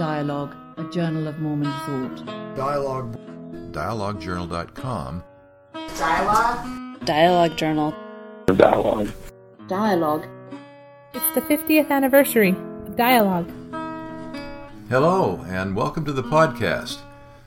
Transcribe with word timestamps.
Dialogue, 0.00 0.56
a 0.78 0.84
journal 0.84 1.28
of 1.28 1.40
Mormon 1.40 1.70
thought. 1.84 2.56
Dialogue. 2.56 3.18
DialogueJournal.com. 3.70 5.22
Dialogue. 5.98 7.04
Dialogue 7.04 7.58
Journal. 7.58 7.94
Dialogue. 8.46 9.10
Dialogue. 9.68 10.26
It's 11.12 11.34
the 11.34 11.42
50th 11.42 11.90
anniversary 11.90 12.52
of 12.86 12.96
Dialogue. 12.96 13.50
Hello, 14.88 15.44
and 15.46 15.76
welcome 15.76 16.06
to 16.06 16.14
the 16.14 16.22
podcast. 16.22 17.00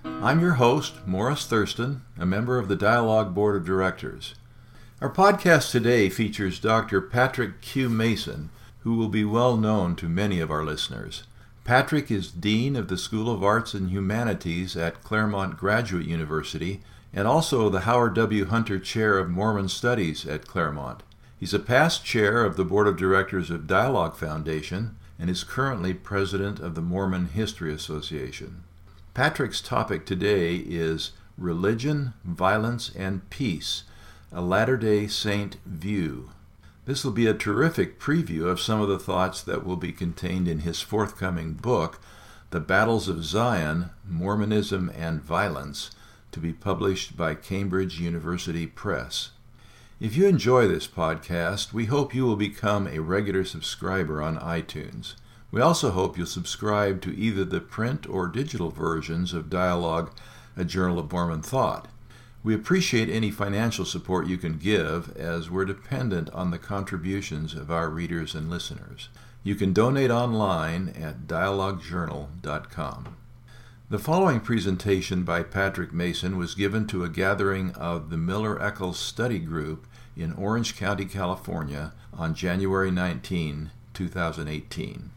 I'm 0.05 0.39
your 0.39 0.53
host, 0.53 1.07
Morris 1.07 1.47
Thurston, 1.47 2.03
a 2.19 2.25
member 2.27 2.59
of 2.59 2.67
the 2.67 2.75
Dialogue 2.75 3.33
Board 3.33 3.55
of 3.55 3.65
Directors. 3.65 4.35
Our 5.01 5.09
podcast 5.11 5.71
today 5.71 6.07
features 6.07 6.59
Dr. 6.59 7.01
Patrick 7.01 7.61
Q. 7.61 7.89
Mason, 7.89 8.51
who 8.81 8.95
will 8.95 9.09
be 9.09 9.25
well 9.25 9.57
known 9.57 9.95
to 9.95 10.07
many 10.07 10.39
of 10.39 10.51
our 10.51 10.63
listeners. 10.63 11.23
Patrick 11.63 12.11
is 12.11 12.29
Dean 12.29 12.75
of 12.75 12.89
the 12.89 12.97
School 12.97 13.31
of 13.31 13.41
Arts 13.41 13.73
and 13.73 13.89
Humanities 13.89 14.75
at 14.75 15.01
Claremont 15.01 15.57
Graduate 15.57 16.05
University 16.05 16.81
and 17.13 17.25
also 17.25 17.69
the 17.69 17.81
Howard 17.81 18.15
W. 18.15 18.45
Hunter 18.45 18.77
Chair 18.79 19.17
of 19.17 19.29
Mormon 19.29 19.69
Studies 19.69 20.25
at 20.25 20.45
Claremont. 20.45 21.03
He's 21.39 21.53
a 21.53 21.59
past 21.59 22.03
chair 22.03 22.43
of 22.43 22.57
the 22.57 22.65
Board 22.65 22.85
of 22.85 22.97
Directors 22.97 23.49
of 23.49 23.65
Dialogue 23.65 24.17
Foundation 24.17 24.97
and 25.17 25.29
is 25.29 25.45
currently 25.45 25.93
president 25.93 26.59
of 26.59 26.75
the 26.75 26.81
Mormon 26.81 27.27
History 27.27 27.73
Association. 27.73 28.65
Patrick's 29.13 29.61
topic 29.61 30.05
today 30.05 30.57
is 30.57 31.11
Religion, 31.37 32.13
Violence, 32.25 32.91
and 32.93 33.29
Peace 33.29 33.83
A 34.33 34.41
Latter 34.41 34.75
day 34.75 35.07
Saint 35.07 35.55
View. 35.65 36.31
This 36.85 37.05
will 37.05 37.13
be 37.13 37.27
a 37.27 37.33
terrific 37.33 37.97
preview 37.97 38.45
of 38.45 38.59
some 38.59 38.81
of 38.81 38.89
the 38.89 38.99
thoughts 38.99 39.41
that 39.43 39.65
will 39.65 39.77
be 39.77 39.93
contained 39.93 40.49
in 40.49 40.59
his 40.59 40.81
forthcoming 40.81 41.53
book, 41.53 42.01
The 42.49 42.59
Battles 42.59 43.07
of 43.07 43.23
Zion 43.23 43.91
Mormonism 44.05 44.91
and 44.93 45.21
Violence, 45.21 45.91
to 46.33 46.41
be 46.41 46.51
published 46.51 47.15
by 47.15 47.35
Cambridge 47.35 48.01
University 48.01 48.67
Press. 48.67 49.29
If 50.01 50.17
you 50.17 50.27
enjoy 50.27 50.67
this 50.67 50.85
podcast, 50.85 51.71
we 51.71 51.85
hope 51.85 52.13
you 52.13 52.25
will 52.25 52.35
become 52.35 52.87
a 52.87 52.99
regular 52.99 53.45
subscriber 53.45 54.21
on 54.21 54.37
iTunes. 54.39 55.13
We 55.51 55.61
also 55.61 55.91
hope 55.91 56.17
you'll 56.17 56.27
subscribe 56.27 57.01
to 57.03 57.17
either 57.17 57.45
the 57.45 57.61
print 57.61 58.09
or 58.09 58.27
digital 58.27 58.71
versions 58.71 59.33
of 59.33 59.49
Dialogue, 59.49 60.11
a 60.57 60.65
Journal 60.65 60.99
of 60.99 61.09
Mormon 61.13 61.43
Thought. 61.43 61.87
We 62.43 62.53
appreciate 62.53 63.07
any 63.09 63.31
financial 63.31 63.85
support 63.85 64.27
you 64.27 64.37
can 64.37 64.57
give, 64.57 65.15
as 65.15 65.49
we're 65.49 65.63
dependent 65.63 66.29
on 66.31 66.51
the 66.51 66.59
contributions 66.59 67.53
of 67.53 67.71
our 67.71 67.89
readers 67.89 68.35
and 68.35 68.49
listeners. 68.49 69.07
You 69.43 69.55
can 69.55 69.71
donate 69.71 70.11
online 70.11 70.89
at 70.89 71.25
dialoguejournal.com. 71.25 73.15
The 73.89 73.99
following 73.99 74.41
presentation 74.41 75.23
by 75.23 75.43
Patrick 75.43 75.93
Mason 75.93 76.37
was 76.37 76.53
given 76.53 76.85
to 76.87 77.05
a 77.05 77.09
gathering 77.09 77.71
of 77.75 78.09
the 78.09 78.17
Miller 78.17 78.61
Eccles 78.61 78.99
Study 78.99 79.39
Group 79.39 79.87
in 80.17 80.33
Orange 80.33 80.75
County, 80.75 81.05
California 81.05 81.93
on 82.11 82.35
January 82.35 82.91
19, 82.91 83.71
2018. 83.93 85.11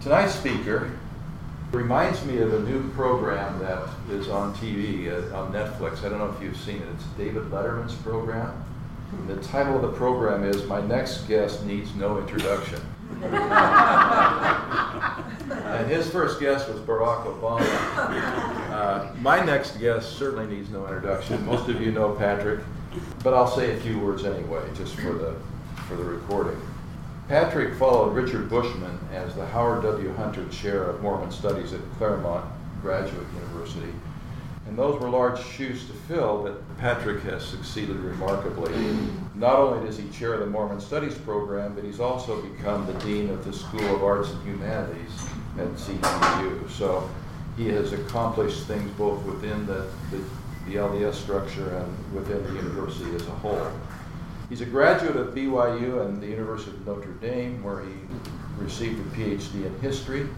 Tonight's 0.00 0.34
speaker 0.34 0.92
reminds 1.72 2.24
me 2.24 2.38
of 2.38 2.54
a 2.54 2.60
new 2.60 2.88
program 2.90 3.58
that 3.58 3.88
is 4.10 4.28
on 4.28 4.54
TV, 4.54 5.08
uh, 5.10 5.36
on 5.36 5.52
Netflix. 5.52 6.04
I 6.04 6.08
don't 6.08 6.18
know 6.18 6.32
if 6.34 6.42
you've 6.42 6.56
seen 6.56 6.76
it. 6.76 6.88
It's 6.94 7.04
David 7.18 7.44
Letterman's 7.44 7.94
program. 7.94 8.64
And 9.12 9.28
the 9.28 9.36
title 9.42 9.76
of 9.76 9.82
the 9.82 9.92
program 9.92 10.44
is 10.44 10.64
My 10.66 10.80
Next 10.80 11.28
Guest 11.28 11.64
Needs 11.64 11.94
No 11.94 12.18
Introduction. 12.18 12.80
and 15.52 15.88
his 15.88 16.10
first 16.10 16.40
guest 16.40 16.68
was 16.68 16.80
Barack 16.80 17.24
Obama. 17.24 17.60
Uh, 18.70 19.12
my 19.20 19.44
next 19.44 19.78
guest 19.78 20.18
certainly 20.18 20.46
needs 20.54 20.70
no 20.70 20.84
introduction. 20.86 21.44
Most 21.46 21.68
of 21.68 21.80
you 21.80 21.92
know 21.92 22.14
Patrick, 22.14 22.60
but 23.22 23.32
I'll 23.32 23.46
say 23.46 23.76
a 23.76 23.80
few 23.80 23.98
words 24.00 24.24
anyway, 24.24 24.62
just 24.74 24.96
for 24.96 25.12
the, 25.12 25.36
for 25.88 25.94
the 25.96 26.04
recording. 26.04 26.60
Patrick 27.28 27.74
followed 27.74 28.14
Richard 28.14 28.48
Bushman 28.48 29.00
as 29.12 29.34
the 29.34 29.44
Howard 29.46 29.82
W. 29.82 30.14
Hunter 30.14 30.46
Chair 30.48 30.84
of 30.84 31.02
Mormon 31.02 31.32
Studies 31.32 31.72
at 31.72 31.80
Claremont 31.98 32.44
Graduate 32.80 33.26
University. 33.34 33.92
And 34.68 34.78
those 34.78 35.00
were 35.00 35.08
large 35.08 35.42
shoes 35.42 35.86
to 35.86 35.92
fill, 35.92 36.44
but 36.44 36.78
Patrick 36.78 37.24
has 37.24 37.44
succeeded 37.44 37.96
remarkably. 37.96 38.72
Not 39.34 39.56
only 39.56 39.84
does 39.84 39.98
he 39.98 40.08
chair 40.10 40.38
the 40.38 40.46
Mormon 40.46 40.80
Studies 40.80 41.18
program, 41.18 41.74
but 41.74 41.82
he's 41.82 41.98
also 41.98 42.40
become 42.42 42.86
the 42.86 42.94
Dean 43.00 43.28
of 43.30 43.44
the 43.44 43.52
School 43.52 43.96
of 43.96 44.04
Arts 44.04 44.30
and 44.30 44.42
Humanities 44.44 45.26
at 45.58 45.66
CGU. 45.68 46.70
So 46.70 47.10
he 47.56 47.68
has 47.70 47.92
accomplished 47.92 48.66
things 48.66 48.88
both 48.92 49.24
within 49.24 49.66
the, 49.66 49.88
the, 50.12 50.22
the 50.68 50.76
LDS 50.76 51.14
structure 51.14 51.76
and 51.76 52.14
within 52.14 52.42
the 52.44 52.52
university 52.54 53.12
as 53.16 53.26
a 53.26 53.32
whole. 53.32 53.72
He's 54.48 54.60
a 54.60 54.66
graduate 54.66 55.16
of 55.16 55.34
BYU 55.34 56.06
and 56.06 56.22
the 56.22 56.28
University 56.28 56.70
of 56.70 56.86
Notre 56.86 57.12
Dame, 57.14 57.64
where 57.64 57.80
he 57.80 57.92
received 58.58 59.00
a 59.00 59.16
PhD 59.16 59.66
in 59.66 59.78
history. 59.80 60.28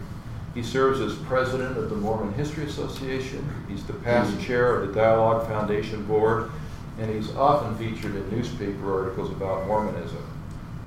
He 0.55 0.63
serves 0.63 0.99
as 0.99 1.15
president 1.27 1.77
of 1.77 1.91
the 1.91 1.95
Mormon 1.95 2.33
History 2.33 2.65
Association. 2.65 3.47
He's 3.67 3.83
the 3.83 3.93
past 3.93 4.41
chair 4.41 4.75
of 4.75 4.87
the 4.87 4.93
Dialogue 4.93 5.47
Foundation 5.47 6.03
Board, 6.05 6.49
and 6.97 7.09
he's 7.13 7.35
often 7.35 7.77
featured 7.77 8.15
in 8.15 8.31
newspaper 8.31 8.99
articles 8.99 9.29
about 9.29 9.67
Mormonism. 9.67 10.25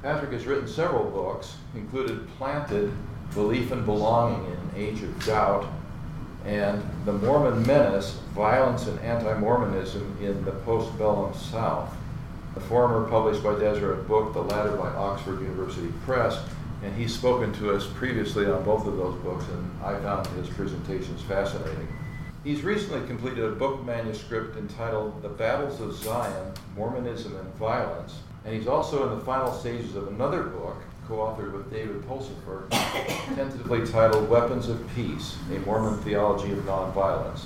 Patrick 0.02 0.32
has 0.32 0.46
written 0.46 0.66
several 0.66 1.08
books, 1.08 1.54
included 1.76 2.28
Planted, 2.38 2.92
Belief 3.34 3.70
and 3.70 3.86
Belonging 3.86 4.44
in 4.46 4.82
Age 4.82 5.00
of 5.00 5.24
Doubt, 5.24 5.64
and 6.44 6.82
The 7.04 7.12
Mormon 7.12 7.64
Menace, 7.64 8.18
Violence 8.34 8.88
and 8.88 8.98
Anti-Mormonism 8.98 10.16
in 10.20 10.44
the 10.44 10.50
Postbellum 10.50 11.36
South. 11.36 11.94
The 12.54 12.60
former 12.60 13.08
published 13.08 13.42
by 13.42 13.54
Deseret 13.54 14.06
Book, 14.06 14.34
the 14.34 14.42
latter 14.42 14.76
by 14.76 14.88
Oxford 14.88 15.40
University 15.40 15.88
Press, 16.04 16.38
and 16.82 16.94
he's 16.94 17.14
spoken 17.14 17.52
to 17.54 17.74
us 17.74 17.86
previously 17.86 18.46
on 18.46 18.62
both 18.64 18.86
of 18.86 18.96
those 18.96 19.14
books, 19.22 19.44
and 19.48 19.82
I 19.82 19.98
found 20.00 20.26
his 20.28 20.48
presentations 20.48 21.22
fascinating. 21.22 21.88
He's 22.44 22.62
recently 22.62 23.06
completed 23.06 23.44
a 23.44 23.52
book 23.52 23.84
manuscript 23.84 24.56
entitled 24.56 25.22
The 25.22 25.28
Battles 25.28 25.80
of 25.80 25.94
Zion 25.94 26.52
Mormonism 26.76 27.36
and 27.36 27.54
Violence, 27.54 28.18
and 28.44 28.54
he's 28.54 28.66
also 28.66 29.08
in 29.08 29.18
the 29.18 29.24
final 29.24 29.52
stages 29.52 29.94
of 29.94 30.08
another 30.08 30.42
book, 30.42 30.76
co 31.08 31.18
authored 31.18 31.52
with 31.52 31.70
David 31.70 32.02
Pulsipher, 32.02 32.68
tentatively 33.34 33.86
titled 33.86 34.28
Weapons 34.28 34.68
of 34.68 34.84
Peace 34.94 35.36
A 35.50 35.58
Mormon 35.60 35.98
Theology 36.02 36.52
of 36.52 36.58
Nonviolence. 36.64 37.44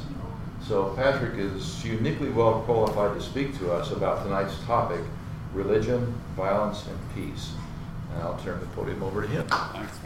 So, 0.69 0.93
Patrick 0.97 1.39
is 1.39 1.85
uniquely 1.85 2.29
well 2.31 2.61
qualified 2.63 3.17
to 3.17 3.25
speak 3.25 3.57
to 3.59 3.71
us 3.71 3.93
about 3.93 4.25
tonight's 4.25 4.59
topic 4.65 5.01
religion, 5.55 6.13
violence, 6.37 6.85
and 6.89 6.99
peace. 7.15 7.53
And 8.13 8.23
I'll 8.23 8.37
turn 8.39 8.59
the 8.59 8.67
podium 8.67 9.01
over 9.05 9.23
to 9.23 9.29
him. 9.29 9.47
Thanks. 9.47 9.99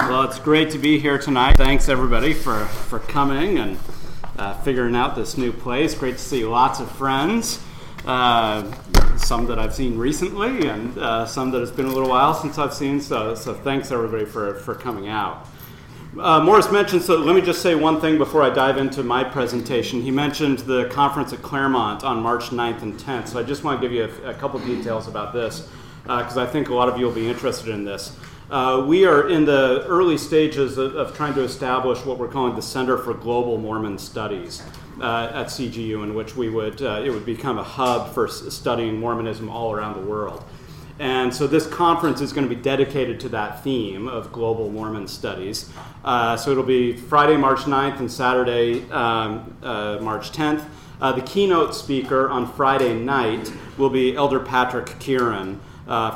Well, 0.00 0.22
it's 0.24 0.38
great 0.38 0.70
to 0.72 0.78
be 0.78 0.98
here 0.98 1.16
tonight. 1.16 1.56
Thanks 1.56 1.88
everybody 1.88 2.34
for, 2.34 2.66
for 2.66 2.98
coming 2.98 3.58
and 3.58 3.78
uh, 4.36 4.52
figuring 4.60 4.94
out 4.94 5.16
this 5.16 5.38
new 5.38 5.52
place. 5.52 5.94
Great 5.94 6.18
to 6.18 6.22
see 6.22 6.44
lots 6.44 6.78
of 6.78 6.90
friends. 6.92 7.65
Uh, 8.06 8.70
some 9.16 9.46
that 9.46 9.58
I've 9.58 9.74
seen 9.74 9.98
recently, 9.98 10.68
and 10.68 10.96
uh, 10.96 11.26
some 11.26 11.50
that 11.50 11.60
it's 11.60 11.72
been 11.72 11.86
a 11.86 11.92
little 11.92 12.08
while 12.08 12.34
since 12.34 12.56
I've 12.56 12.72
seen. 12.72 13.00
So, 13.00 13.34
so 13.34 13.52
thanks 13.52 13.90
everybody 13.90 14.24
for, 14.24 14.54
for 14.54 14.74
coming 14.74 15.08
out. 15.08 15.48
Uh, 16.18 16.40
Morris 16.40 16.70
mentioned, 16.70 17.02
so 17.02 17.16
let 17.16 17.34
me 17.34 17.42
just 17.42 17.60
say 17.60 17.74
one 17.74 18.00
thing 18.00 18.16
before 18.16 18.42
I 18.42 18.50
dive 18.50 18.78
into 18.78 19.02
my 19.02 19.24
presentation. 19.24 20.00
He 20.00 20.10
mentioned 20.10 20.60
the 20.60 20.86
conference 20.86 21.32
at 21.32 21.42
Claremont 21.42 22.04
on 22.04 22.22
March 22.22 22.44
9th 22.44 22.82
and 22.82 22.94
10th, 22.94 23.28
so 23.28 23.40
I 23.40 23.42
just 23.42 23.64
want 23.64 23.80
to 23.80 23.86
give 23.86 23.92
you 23.92 24.04
a, 24.24 24.30
a 24.30 24.34
couple 24.34 24.60
details 24.60 25.08
about 25.08 25.32
this 25.32 25.68
because 26.04 26.36
uh, 26.36 26.42
I 26.42 26.46
think 26.46 26.68
a 26.68 26.74
lot 26.74 26.88
of 26.88 26.98
you 26.98 27.06
will 27.06 27.12
be 27.12 27.28
interested 27.28 27.70
in 27.70 27.84
this. 27.84 28.16
Uh, 28.48 28.84
we 28.86 29.04
are 29.04 29.28
in 29.28 29.44
the 29.44 29.84
early 29.88 30.16
stages 30.16 30.78
of, 30.78 30.94
of, 30.94 31.16
trying 31.16 31.34
to 31.34 31.42
establish 31.42 32.04
what 32.06 32.16
we're 32.16 32.28
calling 32.28 32.54
the 32.54 32.62
Center 32.62 32.96
for 32.96 33.12
Global 33.12 33.58
Mormon 33.58 33.98
Studies 33.98 34.62
uh, 35.00 35.30
at 35.32 35.46
CGU, 35.46 36.02
in 36.02 36.14
which 36.14 36.36
we 36.36 36.48
would 36.48 36.82
uh, 36.82 37.02
it 37.04 37.10
would 37.10 37.26
become 37.26 37.58
a 37.58 37.64
hub 37.64 38.12
for 38.12 38.28
studying 38.28 38.98
Mormonism 38.98 39.48
all 39.48 39.72
around 39.72 39.94
the 39.94 40.06
world. 40.06 40.44
And 40.98 41.34
so 41.34 41.46
this 41.46 41.66
conference 41.66 42.22
is 42.22 42.32
going 42.32 42.48
to 42.48 42.54
be 42.54 42.60
dedicated 42.60 43.20
to 43.20 43.28
that 43.30 43.62
theme 43.62 44.08
of 44.08 44.32
global 44.32 44.70
Mormon 44.70 45.06
studies. 45.06 45.70
Uh, 46.02 46.38
so 46.38 46.50
it'll 46.50 46.62
be 46.62 46.96
Friday, 46.96 47.36
March 47.36 47.60
9th, 47.60 47.98
and 47.98 48.10
Saturday, 48.10 48.88
um, 48.90 49.54
uh, 49.62 49.98
March 50.00 50.32
10th. 50.32 50.64
Uh, 50.98 51.12
the 51.12 51.20
keynote 51.20 51.74
speaker 51.74 52.30
on 52.30 52.50
Friday 52.50 52.94
night 52.94 53.52
will 53.76 53.90
be 53.90 54.16
Elder 54.16 54.40
Patrick 54.40 54.86
Kearon 54.98 55.58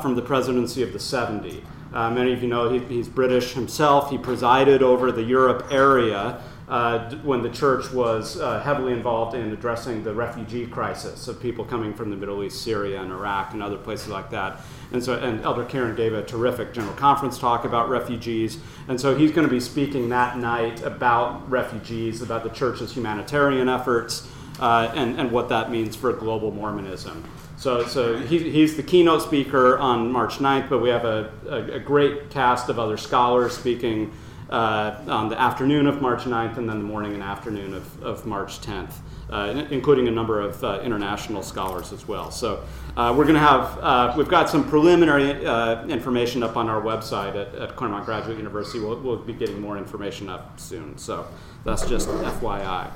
from 0.01 0.15
the 0.15 0.21
presidency 0.21 0.81
of 0.81 0.93
the 0.93 0.99
70. 0.99 1.63
Uh, 1.93 2.09
many 2.09 2.31
of 2.31 2.41
you 2.41 2.47
know 2.47 2.69
he, 2.69 2.79
he's 2.85 3.07
British 3.07 3.53
himself. 3.53 4.09
He 4.09 4.17
presided 4.17 4.81
over 4.81 5.11
the 5.11 5.23
Europe 5.23 5.67
area 5.71 6.41
uh, 6.71 7.13
when 7.17 7.41
the 7.43 7.49
church 7.49 7.91
was 7.91 8.39
uh, 8.39 8.61
heavily 8.61 8.93
involved 8.93 9.35
in 9.35 9.51
addressing 9.51 10.05
the 10.05 10.13
refugee 10.13 10.65
crisis 10.65 11.27
of 11.27 11.37
people 11.41 11.65
coming 11.65 11.93
from 11.93 12.09
the 12.09 12.15
Middle 12.15 12.41
East, 12.45 12.63
Syria, 12.63 13.01
and 13.01 13.11
Iraq, 13.11 13.51
and 13.51 13.61
other 13.61 13.75
places 13.75 14.07
like 14.07 14.29
that. 14.29 14.61
And 14.93 15.03
so, 15.03 15.19
and 15.19 15.41
Elder 15.41 15.65
Kearon 15.65 15.97
gave 15.97 16.13
a 16.13 16.23
terrific 16.23 16.73
general 16.73 16.93
conference 16.93 17.37
talk 17.37 17.65
about 17.65 17.89
refugees. 17.89 18.57
And 18.87 18.99
so, 18.99 19.13
he's 19.13 19.33
going 19.33 19.45
to 19.45 19.53
be 19.53 19.59
speaking 19.59 20.07
that 20.09 20.37
night 20.37 20.81
about 20.81 21.51
refugees, 21.51 22.21
about 22.21 22.43
the 22.43 22.49
church's 22.51 22.93
humanitarian 22.93 23.67
efforts, 23.67 24.25
uh, 24.61 24.93
and, 24.95 25.19
and 25.19 25.29
what 25.29 25.49
that 25.49 25.71
means 25.71 25.97
for 25.97 26.13
global 26.13 26.51
Mormonism. 26.51 27.21
So, 27.57 27.85
so 27.85 28.17
he, 28.17 28.49
he's 28.49 28.77
the 28.77 28.83
keynote 28.83 29.23
speaker 29.23 29.77
on 29.77 30.09
March 30.09 30.35
9th, 30.35 30.69
but 30.69 30.79
we 30.79 30.87
have 30.87 31.03
a, 31.03 31.31
a, 31.49 31.73
a 31.73 31.79
great 31.79 32.29
cast 32.29 32.69
of 32.69 32.79
other 32.79 32.95
scholars 32.95 33.57
speaking 33.57 34.13
uh, 34.51 34.95
on 35.07 35.29
the 35.29 35.39
afternoon 35.39 35.87
of 35.87 36.01
March 36.01 36.23
9th 36.23 36.57
and 36.57 36.67
then 36.67 36.77
the 36.77 36.83
morning 36.83 37.13
and 37.13 37.23
afternoon 37.23 37.73
of, 37.73 38.03
of 38.03 38.25
March 38.25 38.59
10th, 38.59 38.91
uh, 39.29 39.65
including 39.69 40.09
a 40.09 40.11
number 40.11 40.41
of 40.41 40.61
uh, 40.63 40.81
international 40.83 41.41
scholars 41.41 41.93
as 41.93 42.05
well. 42.07 42.31
So 42.31 42.63
uh, 42.97 43.13
we're 43.17 43.23
going 43.23 43.35
to 43.35 43.39
have, 43.39 43.79
uh, 43.79 44.13
we've 44.17 44.27
got 44.27 44.49
some 44.49 44.67
preliminary 44.69 45.45
uh, 45.45 45.85
information 45.87 46.43
up 46.43 46.57
on 46.57 46.67
our 46.67 46.81
website 46.81 47.35
at, 47.35 47.55
at 47.55 47.75
Claremont 47.77 48.05
Graduate 48.05 48.37
University. 48.37 48.79
We'll, 48.79 48.99
we'll 48.99 49.17
be 49.17 49.33
getting 49.33 49.61
more 49.61 49.77
information 49.77 50.27
up 50.27 50.59
soon. 50.59 50.97
So 50.97 51.25
that's 51.63 51.87
just 51.87 52.09
FYI. 52.09 52.91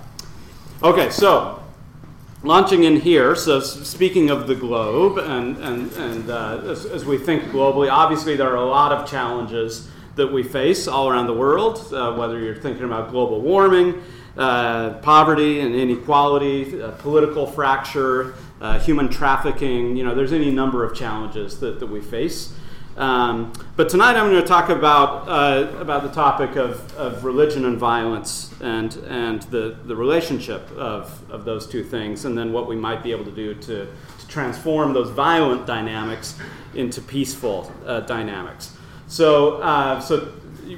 Okay, 0.84 1.10
so 1.10 1.64
launching 2.44 2.84
in 2.84 3.00
here, 3.00 3.34
so 3.34 3.62
speaking 3.62 4.30
of 4.30 4.48
the 4.48 4.56
globe, 4.56 5.20
and, 5.20 5.56
and, 5.60 5.90
and 5.94 6.30
as, 6.30 6.86
as, 6.86 7.06
we 7.06 7.18
think 7.18 7.44
globally, 7.46 7.90
obviously 7.90 8.36
there 8.36 8.50
are 8.50 8.58
a 8.58 8.66
lot 8.66 8.92
of 8.92 9.10
challenges 9.10 9.90
that 10.16 10.32
we 10.32 10.44
face 10.44 10.88
all 10.88 11.10
around 11.10 11.28
the 11.28 11.34
world, 11.34 11.94
uh, 11.94 12.14
whether 12.14 12.40
you're 12.40 12.56
thinking 12.56 12.86
about 12.86 13.12
global 13.12 13.42
warming, 13.42 14.02
uh, 14.38 14.94
poverty 14.96 15.62
and 15.62 15.76
inequality, 15.76 16.82
uh, 16.82 16.92
political 16.92 17.48
fracture, 17.48 18.34
uh, 18.62 18.80
human 18.80 19.10
trafficking, 19.10 19.96
you 19.96 20.04
know, 20.04 20.16
there's 20.16 20.34
any 20.34 20.52
number 20.52 20.84
of 20.84 20.96
challenges 20.96 21.60
that, 21.60 21.80
that 21.80 21.88
we 21.88 22.02
face. 22.02 22.54
Um, 22.98 23.52
but 23.76 23.90
tonight 23.90 24.16
I'm 24.16 24.30
going 24.30 24.42
to 24.42 24.48
talk 24.48 24.70
about, 24.70 25.28
uh, 25.28 25.78
about 25.80 26.04
the 26.04 26.10
topic 26.10 26.56
of, 26.56 26.96
of 26.96 27.26
religion 27.26 27.66
and 27.66 27.78
violence 27.78 28.54
and, 28.62 28.94
and 29.10 29.42
the, 29.44 29.78
the 29.84 29.96
relationship 29.96 30.72
of, 30.72 31.30
of 31.30 31.44
those 31.44 31.68
two 31.68 31.84
things, 31.84 32.24
and 32.24 32.38
then 32.38 32.54
what 32.54 32.68
we 32.68 32.78
might 32.78 33.04
be 33.04 33.12
able 33.12 33.26
to 33.26 33.32
do 33.32 33.54
to, 33.56 33.86
to 33.86 34.28
transform 34.30 34.94
those 34.94 35.10
violent 35.10 35.66
dynamics 35.66 36.40
into 36.74 37.02
peaceful 37.02 37.70
uh, 37.86 38.00
dynamics. 38.02 38.75
So, 39.08 39.58
uh, 39.58 40.00
so 40.00 40.34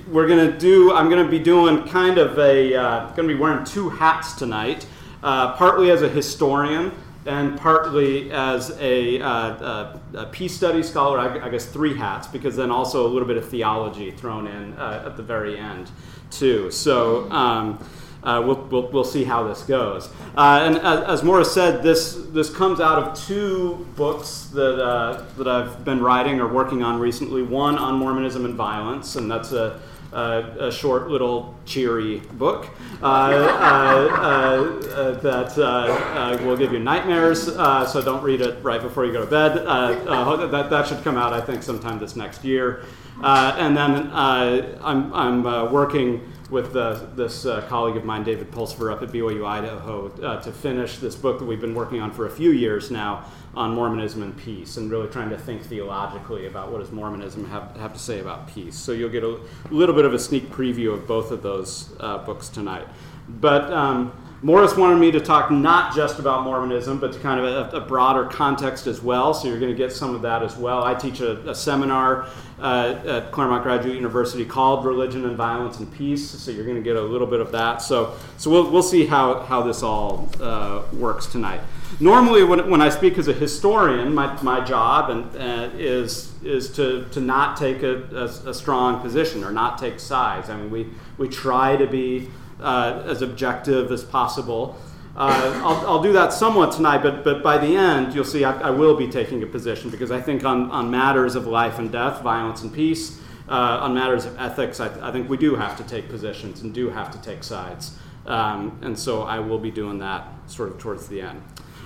we're 0.08 0.28
to 0.52 0.58
do, 0.58 0.94
I'm 0.94 1.10
to 1.24 1.30
be 1.32 1.40
doing 1.40 1.88
kind 1.88 2.18
of 2.18 2.38
a, 2.38 2.76
uh, 2.76 3.12
to 3.28 3.34
be 3.34 3.40
wearing 3.40 3.66
two 3.66 3.90
hats 3.90 4.34
tonight, 4.34 4.86
uh, 5.24 5.54
partly 5.54 5.92
as 5.92 6.02
a 6.02 6.10
historian 6.10 6.92
and 7.26 7.58
partly 7.58 8.32
as 8.32 8.72
a, 8.80 9.20
uh, 9.22 9.30
a, 9.30 10.02
a 10.16 10.26
peace 10.28 10.56
study 10.56 10.82
scholar, 10.82 11.20
I, 11.20 11.46
I, 11.46 11.50
guess 11.50 11.66
three 11.66 11.96
hats, 11.96 12.26
because 12.26 12.56
then 12.56 12.72
also 12.72 13.06
a 13.06 13.10
little 13.10 13.28
bit 13.28 13.36
of 13.36 13.50
theology 13.50 14.12
thrown 14.12 14.48
in 14.48 14.74
uh, 14.74 15.04
at 15.06 15.18
the 15.18 15.24
very 15.24 15.58
end, 15.58 15.92
too. 16.32 16.72
So 16.72 17.30
um, 17.32 17.80
uh, 18.28 18.42
we'll, 18.42 18.62
we'll, 18.70 18.92
we'll, 18.92 19.04
see 19.06 19.24
how 19.24 19.48
this 19.48 19.64
goes. 19.64 20.10
Uh, 20.36 20.60
and 20.64 20.76
as, 20.80 21.04
as 21.04 21.24
Morris 21.24 21.54
said, 21.54 21.82
this, 21.82 22.16
this 22.32 22.54
comes 22.54 22.82
out 22.82 23.02
of 23.02 23.18
two 23.26 23.88
books 23.96 24.50
that, 24.54 24.84
uh, 24.84 25.24
that 25.38 25.48
I've 25.48 25.86
been 25.86 26.04
writing 26.04 26.42
or 26.42 26.52
working 26.52 26.84
on 26.84 27.00
recently 27.00 27.42
one 27.42 27.78
on 27.78 27.96
Mormonism 27.96 28.44
and 28.44 28.56
violence, 28.56 29.16
and 29.16 29.32
that's 29.32 29.54
a 29.54 29.80
uh, 30.14 30.56
a 30.60 30.72
short 30.72 31.10
little 31.10 31.54
cheery 31.66 32.20
book 32.34 32.66
uh, 33.04 33.06
uh, 33.06 35.20
that 35.20 36.40
will 36.44 36.56
give 36.56 36.72
you 36.72 36.80
nightmares. 36.80 37.44
so 37.44 38.02
don't 38.04 38.24
read 38.24 38.40
it 38.40 38.64
right 38.64 38.82
before 38.82 39.06
you 39.06 39.12
go 39.12 39.26
to 39.26 39.30
bed. 39.30 39.58
that, 39.58 40.70
that 40.70 40.88
should 40.88 41.04
come 41.04 41.18
out, 41.18 41.34
I 41.34 41.42
think, 41.42 41.62
sometime 41.62 42.00
this 42.00 42.16
next 42.16 42.46
year. 42.46 42.86
and 43.22 43.76
then 43.76 44.10
I'm, 44.14 45.14
I'm 45.14 45.44
working 45.74 46.22
with 46.50 46.74
this 47.16 47.46
uh, 47.46 47.62
colleague 47.68 47.98
of 47.98 48.06
mine, 48.06 48.24
David 48.24 48.52
Pulsipher, 48.52 48.92
up 48.92 49.02
at 49.02 49.10
BYU 49.10 49.46
Idaho, 49.46 50.08
uh, 50.22 50.42
to 50.42 50.52
finish 50.52 50.98
this 50.98 51.16
book 51.16 51.40
that 51.40 51.46
we've 51.46 51.60
been 51.60 51.76
working 51.76 52.00
on 52.00 52.12
for 52.12 52.26
a 52.26 52.30
few 52.30 52.52
years 52.52 52.90
now 52.90 53.26
on 53.54 53.72
Mormonism 53.74 54.24
and 54.24 54.38
peace, 54.38 54.78
and 54.78 54.90
really 54.90 55.08
trying 55.10 55.30
to 55.30 55.38
think 55.38 55.64
theologically 55.64 56.46
about 56.46 56.72
what 56.72 56.80
does 56.80 56.92
Mormonism 56.92 57.50
have, 57.50 57.76
have 57.78 57.94
to 57.94 58.00
say 58.00 58.20
about 58.20 58.48
peace. 58.48 58.76
So 58.76 58.92
you'll 58.92 59.10
get 59.10 59.24
a 59.24 59.40
little 59.72 59.96
bit 59.96 60.06
of 60.06 60.14
a 60.14 60.20
sneak 60.20 60.50
preview 60.50 60.94
of 60.94 61.08
both 61.08 61.32
of 61.32 61.42
those 61.42 61.94
uh, 62.00 62.20
books 62.20 62.50
tonight. 62.50 62.88
But 63.28 63.72
um, 63.74 64.14
Morris 64.44 64.78
wanted 64.78 64.98
me 64.98 65.12
to 65.12 65.20
talk 65.20 65.50
not 65.50 65.96
just 65.96 66.20
about 66.20 66.44
Mormonism, 66.44 67.00
but 67.00 67.12
to 67.14 67.20
kind 67.20 67.40
of 67.40 67.74
a, 67.74 67.78
a 67.78 67.82
broader 67.82 68.26
context 68.26 68.86
as 68.86 69.02
well. 69.02 69.34
So 69.34 69.48
you're 69.48 69.60
going 69.60 69.72
to 69.72 69.78
get 69.78 69.92
some 69.92 70.14
of 70.14 70.22
that 70.22 70.44
as 70.44 70.56
well. 70.56 70.84
I 70.84 70.94
teach 70.94 71.22
a, 71.22 71.50
a 71.50 71.56
seminar 71.56 72.28
uh, 72.60 73.00
at 73.06 73.32
Claremont 73.32 73.64
Graduate 73.64 73.96
University 73.96 74.46
called 74.46 74.86
Religion 74.86 75.26
and 75.26 75.36
Violence 75.36 75.80
and 75.80 75.92
Peace. 75.92 76.30
So 76.30 76.52
you're 76.52 76.66
going 76.66 76.78
to 76.78 76.84
get 76.84 76.98
a 76.98 77.02
little 77.02 77.26
bit 77.26 77.40
of 77.40 77.52
that. 77.54 77.82
So, 77.82 78.16
so 78.38 78.52
we'll, 78.52 78.70
we'll 78.70 78.84
see 78.84 79.08
how, 79.08 79.40
how 79.40 79.64
this 79.64 79.82
all 79.82 80.30
uh, 80.40 80.84
works 80.94 81.26
tonight. 81.26 81.62
Normally, 82.00 82.44
when, 82.44 82.70
when 82.70 82.82
I 82.82 82.90
speak 82.90 83.18
as 83.18 83.28
a 83.28 83.34
historian, 83.34 84.14
my, 84.14 84.40
my 84.44 84.64
job 84.64 85.10
and, 85.10 85.36
uh, 85.36 85.76
is, 85.76 86.32
is 86.44 86.70
to, 86.74 87.08
to 87.10 87.20
not 87.20 87.58
take 87.58 87.82
a, 87.82 88.04
a, 88.16 88.50
a 88.50 88.54
strong 88.54 89.02
position 89.02 89.44
or 89.44 89.52
not 89.52 89.80
take 89.80 90.00
sides. 90.00 90.52
I 90.52 90.58
mean, 90.58 90.70
we, 90.70 90.88
we 91.18 91.28
try 91.28 91.76
to 91.76 91.88
be 91.88 92.30
uh, 92.62 93.04
as 93.06 93.22
objective 93.22 93.92
as 93.92 94.04
possible. 94.04 94.78
Uh, 95.16 95.62
I'll, 95.64 95.88
I'll, 95.88 96.04
do 96.04 96.14
that 96.14 96.32
somewhat 96.32 96.72
tonight, 96.74 97.02
but, 97.02 97.24
but 97.24 97.42
by 97.42 97.58
the 97.58 97.76
end, 97.76 98.14
you'll 98.14 98.24
see 98.24 98.44
I, 98.44 98.68
I, 98.68 98.70
will 98.70 98.96
be 98.96 99.08
taking 99.08 99.42
a 99.42 99.48
position 99.48 99.90
because 99.90 100.12
I 100.12 100.22
think 100.22 100.46
on, 100.46 100.70
on 100.70 100.92
matters 100.92 101.34
of 101.34 101.48
life 101.48 101.80
and 101.80 101.92
death, 101.92 102.22
violence 102.22 102.62
and 102.62 102.72
peace, 102.72 103.20
uh, 103.50 103.80
on 103.82 103.96
matters 103.96 104.26
of 104.26 104.40
ethics, 104.40 104.80
I, 104.80 104.90
I, 105.08 105.12
think 105.12 105.28
we 105.28 105.38
do 105.38 105.56
have 105.56 105.76
to 105.78 105.84
take 105.84 106.08
positions 106.08 106.62
and 106.62 106.72
do 106.72 106.90
have 106.90 107.10
to 107.12 107.22
take 107.22 107.44
sides. 107.44 107.98
Um, 108.28 108.78
and 108.84 108.98
so 108.98 109.24
I 109.24 109.40
will 109.40 109.58
be 109.58 109.72
doing 109.72 109.98
that 110.00 110.28
sort 110.46 110.70
of 110.70 110.78
towards 110.78 111.08
the 111.08 111.22
end. 111.22 111.42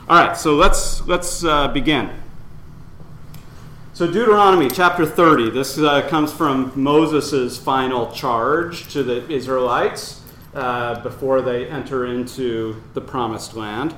All 0.10 0.22
right, 0.22 0.36
so 0.36 0.56
let's, 0.56 1.08
let's 1.08 1.46
uh, 1.46 1.70
begin. 1.70 2.10
So, 3.94 4.08
Deuteronomy 4.08 4.70
chapter 4.70 5.06
30, 5.06 5.52
this 5.52 5.78
uh, 5.78 6.08
comes 6.08 6.34
from 6.34 6.72
Moses' 6.76 7.58
final 7.58 8.12
charge 8.12 8.92
to 8.94 9.04
the 9.04 9.30
Israelites. 9.30 10.21
Uh, 10.54 11.02
before 11.02 11.42
they 11.42 11.66
enter 11.66 12.06
into 12.06 12.84
the 12.94 13.00
promised 13.00 13.54
land. 13.54 13.96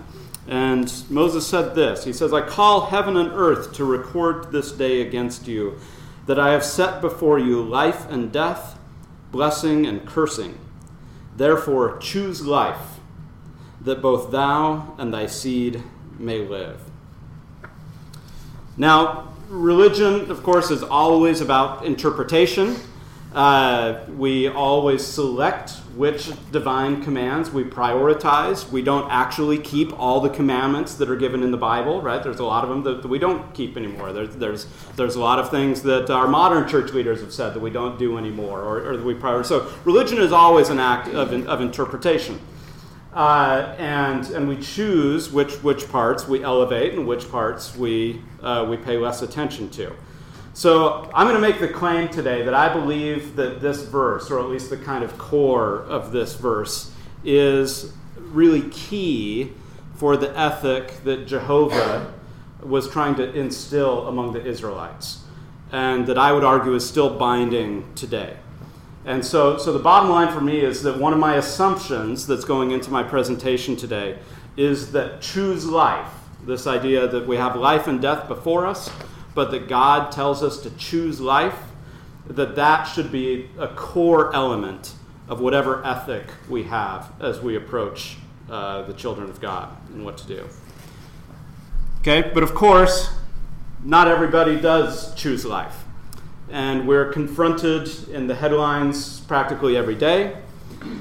And 0.47 0.93
Moses 1.09 1.47
said 1.47 1.73
this 1.73 2.03
He 2.03 2.13
says, 2.13 2.31
I 2.31 2.41
call 2.41 2.85
heaven 2.87 3.17
and 3.17 3.31
earth 3.31 3.73
to 3.73 3.83
record 3.83 4.51
this 4.51 4.71
day 4.71 5.01
against 5.01 5.47
you, 5.47 5.79
that 6.27 6.37
I 6.37 6.51
have 6.51 6.63
set 6.63 7.01
before 7.01 7.39
you 7.39 7.59
life 7.59 8.07
and 8.07 8.31
death, 8.31 8.77
blessing 9.31 9.87
and 9.87 10.05
cursing. 10.05 10.59
Therefore, 11.35 11.97
choose 11.97 12.45
life, 12.45 12.99
that 13.81 13.99
both 13.99 14.29
thou 14.29 14.93
and 14.99 15.11
thy 15.11 15.25
seed 15.25 15.81
may 16.19 16.47
live. 16.47 16.81
Now, 18.77 19.33
religion, 19.49 20.29
of 20.29 20.43
course, 20.43 20.69
is 20.69 20.83
always 20.83 21.41
about 21.41 21.83
interpretation. 21.83 22.75
Uh, 23.33 24.05
we 24.15 24.47
always 24.47 25.03
select 25.03 25.71
which 25.95 26.31
divine 26.51 27.01
commands 27.03 27.49
we 27.49 27.63
prioritize. 27.63 28.69
We 28.69 28.83
don't 28.83 29.09
actually 29.11 29.57
keep 29.57 29.97
all 29.99 30.19
the 30.19 30.29
commandments 30.29 30.93
that 30.95 31.09
are 31.09 31.15
given 31.15 31.41
in 31.41 31.49
the 31.49 31.57
Bible, 31.57 31.99
right? 31.99 32.21
There's 32.21 32.39
a 32.39 32.45
lot 32.45 32.63
of 32.63 32.69
them 32.69 32.83
that, 32.83 33.09
we 33.09 33.17
don't 33.17 33.51
keep 33.55 33.75
anymore. 33.75 34.13
There's, 34.13 34.35
there's, 34.35 34.67
there's 34.95 35.15
a 35.15 35.19
lot 35.19 35.39
of 35.39 35.49
things 35.49 35.81
that 35.81 36.11
our 36.11 36.27
modern 36.27 36.67
church 36.67 36.91
leaders 36.93 37.21
have 37.21 37.33
said 37.33 37.55
that 37.55 37.59
we 37.59 37.71
don't 37.71 37.97
do 37.97 38.19
anymore 38.19 38.61
or, 38.61 38.91
or 38.91 38.97
that 38.97 39.05
we 39.05 39.15
prioritize. 39.15 39.47
So 39.47 39.71
religion 39.83 40.19
is 40.19 40.31
always 40.31 40.69
an 40.69 40.79
act 40.79 41.07
of, 41.07 41.33
of 41.47 41.59
interpretation. 41.59 42.39
Uh, 43.13 43.75
and, 43.79 44.25
and 44.31 44.47
we 44.47 44.57
choose 44.57 45.31
which, 45.31 45.53
which 45.63 45.89
parts 45.89 46.27
we 46.27 46.43
elevate 46.43 46.93
and 46.93 47.07
which 47.07 47.29
parts 47.31 47.75
we, 47.75 48.21
uh, 48.43 48.65
we 48.69 48.77
pay 48.77 48.97
less 48.97 49.23
attention 49.23 49.69
to. 49.69 49.95
So 50.55 51.09
I'm 51.15 51.25
going 51.25 51.35
to 51.35 51.41
make 51.41 51.59
the 51.59 51.67
claim 51.67 52.09
today 52.09 52.43
that 52.43 52.53
I 52.53 52.71
believe 52.71 53.35
that 53.37 53.59
this 53.59 53.81
verse, 53.81 54.29
or 54.29 54.39
at 54.39 54.45
least 54.45 54.69
the 54.69 54.77
kind 54.77 55.03
of 55.03 55.17
core 55.17 55.79
of 55.79 56.11
this 56.11 56.35
verse, 56.35 56.91
is 57.23 57.91
really 58.17 58.69
key 58.69 59.51
for 59.95 60.15
the 60.15 60.37
ethic 60.37 61.03
that 61.05 61.25
Jehovah 61.25 62.13
was 62.61 62.87
trying 62.87 63.15
to 63.15 63.33
instill 63.33 64.07
among 64.07 64.33
the 64.33 64.45
Israelites, 64.45 65.23
and 65.71 66.05
that 66.05 66.19
I 66.19 66.31
would 66.31 66.43
argue 66.43 66.75
is 66.75 66.87
still 66.87 67.17
binding 67.17 67.91
today. 67.95 68.37
And 69.05 69.25
so, 69.25 69.57
so 69.57 69.73
the 69.73 69.79
bottom 69.79 70.11
line 70.11 70.31
for 70.31 70.39
me 70.39 70.59
is 70.59 70.83
that 70.83 70.99
one 70.99 71.13
of 71.13 71.19
my 71.19 71.35
assumptions 71.35 72.27
that's 72.27 72.45
going 72.45 72.69
into 72.69 72.91
my 72.91 73.01
presentation 73.01 73.75
today 73.75 74.19
is 74.55 74.91
that 74.91 75.19
choose 75.19 75.65
life, 75.65 76.13
this 76.45 76.67
idea 76.67 77.07
that 77.07 77.25
we 77.27 77.37
have 77.37 77.55
life 77.55 77.87
and 77.87 77.99
death 77.99 78.27
before 78.27 78.67
us, 78.67 78.91
but 79.33 79.51
that 79.51 79.67
God 79.67 80.11
tells 80.11 80.43
us 80.43 80.61
to 80.61 80.69
choose 80.71 81.19
life, 81.19 81.57
that 82.27 82.55
that 82.55 82.85
should 82.85 83.11
be 83.11 83.49
a 83.57 83.67
core 83.67 84.33
element 84.35 84.93
of 85.27 85.39
whatever 85.39 85.85
ethic 85.85 86.25
we 86.49 86.63
have 86.63 87.11
as 87.19 87.41
we 87.41 87.55
approach 87.55 88.17
uh, 88.49 88.83
the 88.83 88.93
children 88.93 89.29
of 89.29 89.41
God 89.41 89.75
and 89.93 90.05
what 90.05 90.17
to 90.17 90.27
do. 90.27 90.47
Okay, 91.99 92.29
but 92.33 92.43
of 92.43 92.53
course, 92.53 93.09
not 93.83 94.07
everybody 94.07 94.59
does 94.59 95.15
choose 95.15 95.45
life. 95.45 95.83
And 96.49 96.87
we're 96.87 97.11
confronted 97.11 98.09
in 98.09 98.27
the 98.27 98.35
headlines 98.35 99.21
practically 99.21 99.75
every 99.75 99.95
day 99.95 100.37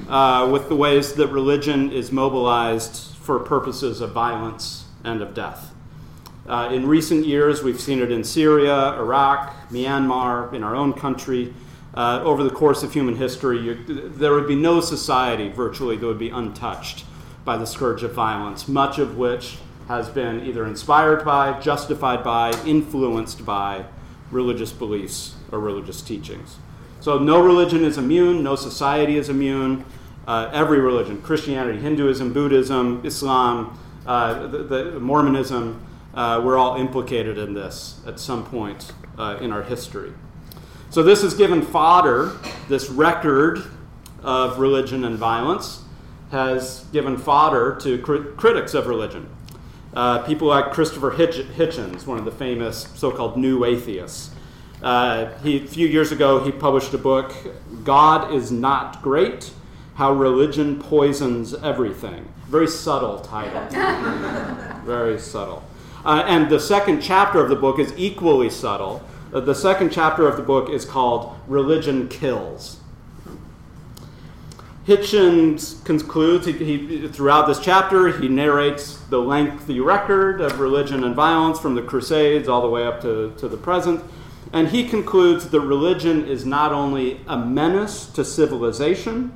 uh, 0.09 0.49
with 0.51 0.69
the 0.69 0.77
ways 0.77 1.15
that 1.15 1.29
religion 1.29 1.93
is 1.93 2.13
mobilized 2.13 3.15
for 3.17 3.39
purposes 3.39 4.01
of 4.01 4.13
violence 4.13 4.85
and 5.05 5.21
of 5.21 5.35
death. 5.35 5.72
Uh, 6.47 6.71
in 6.73 6.87
recent 6.87 7.25
years, 7.25 7.63
we've 7.63 7.81
seen 7.81 8.01
it 8.01 8.11
in 8.11 8.25
Syria, 8.25 8.95
Iraq, 8.95 9.55
Myanmar, 9.71 10.53
in 10.53 10.65
our 10.65 10.75
own 10.75 10.93
country. 10.93 11.55
Uh, 11.95 12.21
over 12.25 12.43
the 12.43 12.51
course 12.51 12.83
of 12.83 12.93
human 12.93 13.15
history, 13.15 13.61
you, 13.61 13.75
there 13.85 14.33
would 14.33 14.49
be 14.49 14.57
no 14.57 14.81
society 14.81 15.51
virtually 15.51 15.97
that 15.97 16.07
would 16.07 16.19
be 16.19 16.31
untouched 16.31 17.05
by 17.45 17.57
the 17.57 17.67
scourge 17.67 18.03
of 18.03 18.13
violence, 18.13 18.67
much 18.67 18.99
of 18.99 19.17
which 19.17 19.59
has 19.89 20.09
been 20.09 20.45
either 20.47 20.67
inspired 20.67 21.25
by, 21.25 21.59
justified 21.61 22.25
by, 22.25 22.51
influenced 22.65 23.45
by 23.45 23.85
religious 24.31 24.73
beliefs 24.73 25.35
or 25.53 25.61
religious 25.61 26.01
teachings. 26.01 26.57
So, 27.01 27.19
no 27.19 27.43
religion 27.43 27.85
is 27.85 27.99
immune, 27.99 28.43
no 28.43 28.57
society 28.57 29.17
is 29.17 29.29
immune. 29.29 29.85
Uh, 30.27 30.49
every 30.53 30.81
religion 30.81 31.21
Christianity, 31.21 31.81
Hinduism, 31.81 32.33
Buddhism, 32.33 33.03
Islam, 33.05 33.79
uh, 34.07 34.47
the, 34.47 34.59
the 34.59 35.01
Mormonism 35.01 35.85
uh, 36.15 36.41
we're 36.45 36.59
all 36.59 36.77
implicated 36.77 37.39
in 37.39 37.55
this 37.55 38.01
at 38.07 38.21
some 38.21 38.45
point 38.45 38.93
uh, 39.19 39.39
in 39.41 39.53
our 39.53 39.63
history. 39.63 40.13
So, 40.91 41.03
this 41.03 41.23
has 41.23 41.35
given 41.35 41.63
fodder, 41.63 42.33
this 42.69 42.91
record 42.91 43.63
of 44.23 44.59
religion 44.59 45.05
and 45.05 45.17
violence 45.17 45.83
has 46.31 46.85
given 46.93 47.17
fodder 47.17 47.77
to 47.83 47.99
crit- 47.99 48.37
critics 48.37 48.75
of 48.75 48.87
religion. 48.87 49.29
Uh, 49.95 50.21
people 50.23 50.49
like 50.49 50.73
Christopher 50.73 51.11
Hitch- 51.11 51.47
Hitchens, 51.57 52.07
one 52.07 52.19
of 52.19 52.25
the 52.25 52.31
famous 52.31 52.89
so 52.95 53.11
called 53.11 53.37
new 53.37 53.65
atheists. 53.65 54.31
Uh, 54.83 55.37
he, 55.39 55.63
a 55.63 55.67
few 55.67 55.87
years 55.87 56.11
ago, 56.11 56.43
he 56.43 56.51
published 56.51 56.93
a 56.95 56.99
book, 56.99 57.33
God 57.85 58.35
is 58.35 58.51
Not 58.51 59.03
Great 59.03 59.53
How 59.95 60.13
Religion 60.13 60.81
Poisons 60.83 61.55
Everything. 61.55 62.33
Very 62.49 62.67
subtle 62.67 63.21
title. 63.21 63.67
Very 64.85 65.19
subtle. 65.19 65.63
Uh, 66.05 66.25
and 66.27 66.51
the 66.51 66.59
second 66.59 67.01
chapter 67.01 67.41
of 67.41 67.49
the 67.49 67.57
book 67.57 67.79
is 67.79 67.93
equally 67.97 68.51
subtle. 68.51 69.03
Uh, 69.33 69.41
the 69.41 69.55
second 69.55 69.91
chapter 69.91 70.27
of 70.27 70.37
the 70.37 70.43
book 70.43 70.69
is 70.69 70.85
called 70.85 71.37
Religion 71.47 72.09
Kills. 72.09 72.79
Hitchens 74.87 75.85
concludes, 75.85 76.47
he, 76.47 76.53
he, 76.53 77.09
throughout 77.09 77.47
this 77.47 77.61
chapter, 77.61 78.09
he 78.19 78.27
narrates 78.27 78.97
the 78.97 79.21
lengthy 79.21 79.79
record 79.79 80.41
of 80.41 80.59
religion 80.59 81.05
and 81.05 81.15
violence 81.15 81.61
from 81.61 81.77
the 81.77 81.83
Crusades 81.83 82.49
all 82.49 82.61
the 82.61 82.69
way 82.69 82.85
up 82.85 83.01
to, 83.03 83.33
to 83.39 83.47
the 83.47 83.57
present. 83.57 84.03
And 84.53 84.69
he 84.69 84.89
concludes 84.89 85.49
that 85.51 85.61
religion 85.61 86.27
is 86.27 86.45
not 86.45 86.73
only 86.73 87.21
a 87.29 87.39
menace 87.39 88.07
to 88.07 88.25
civilization, 88.25 89.33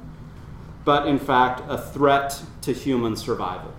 but 0.85 1.07
in 1.07 1.19
fact 1.19 1.63
a 1.69 1.79
threat 1.79 2.43
to 2.63 2.73
human 2.73 3.15
survival. 3.15 3.73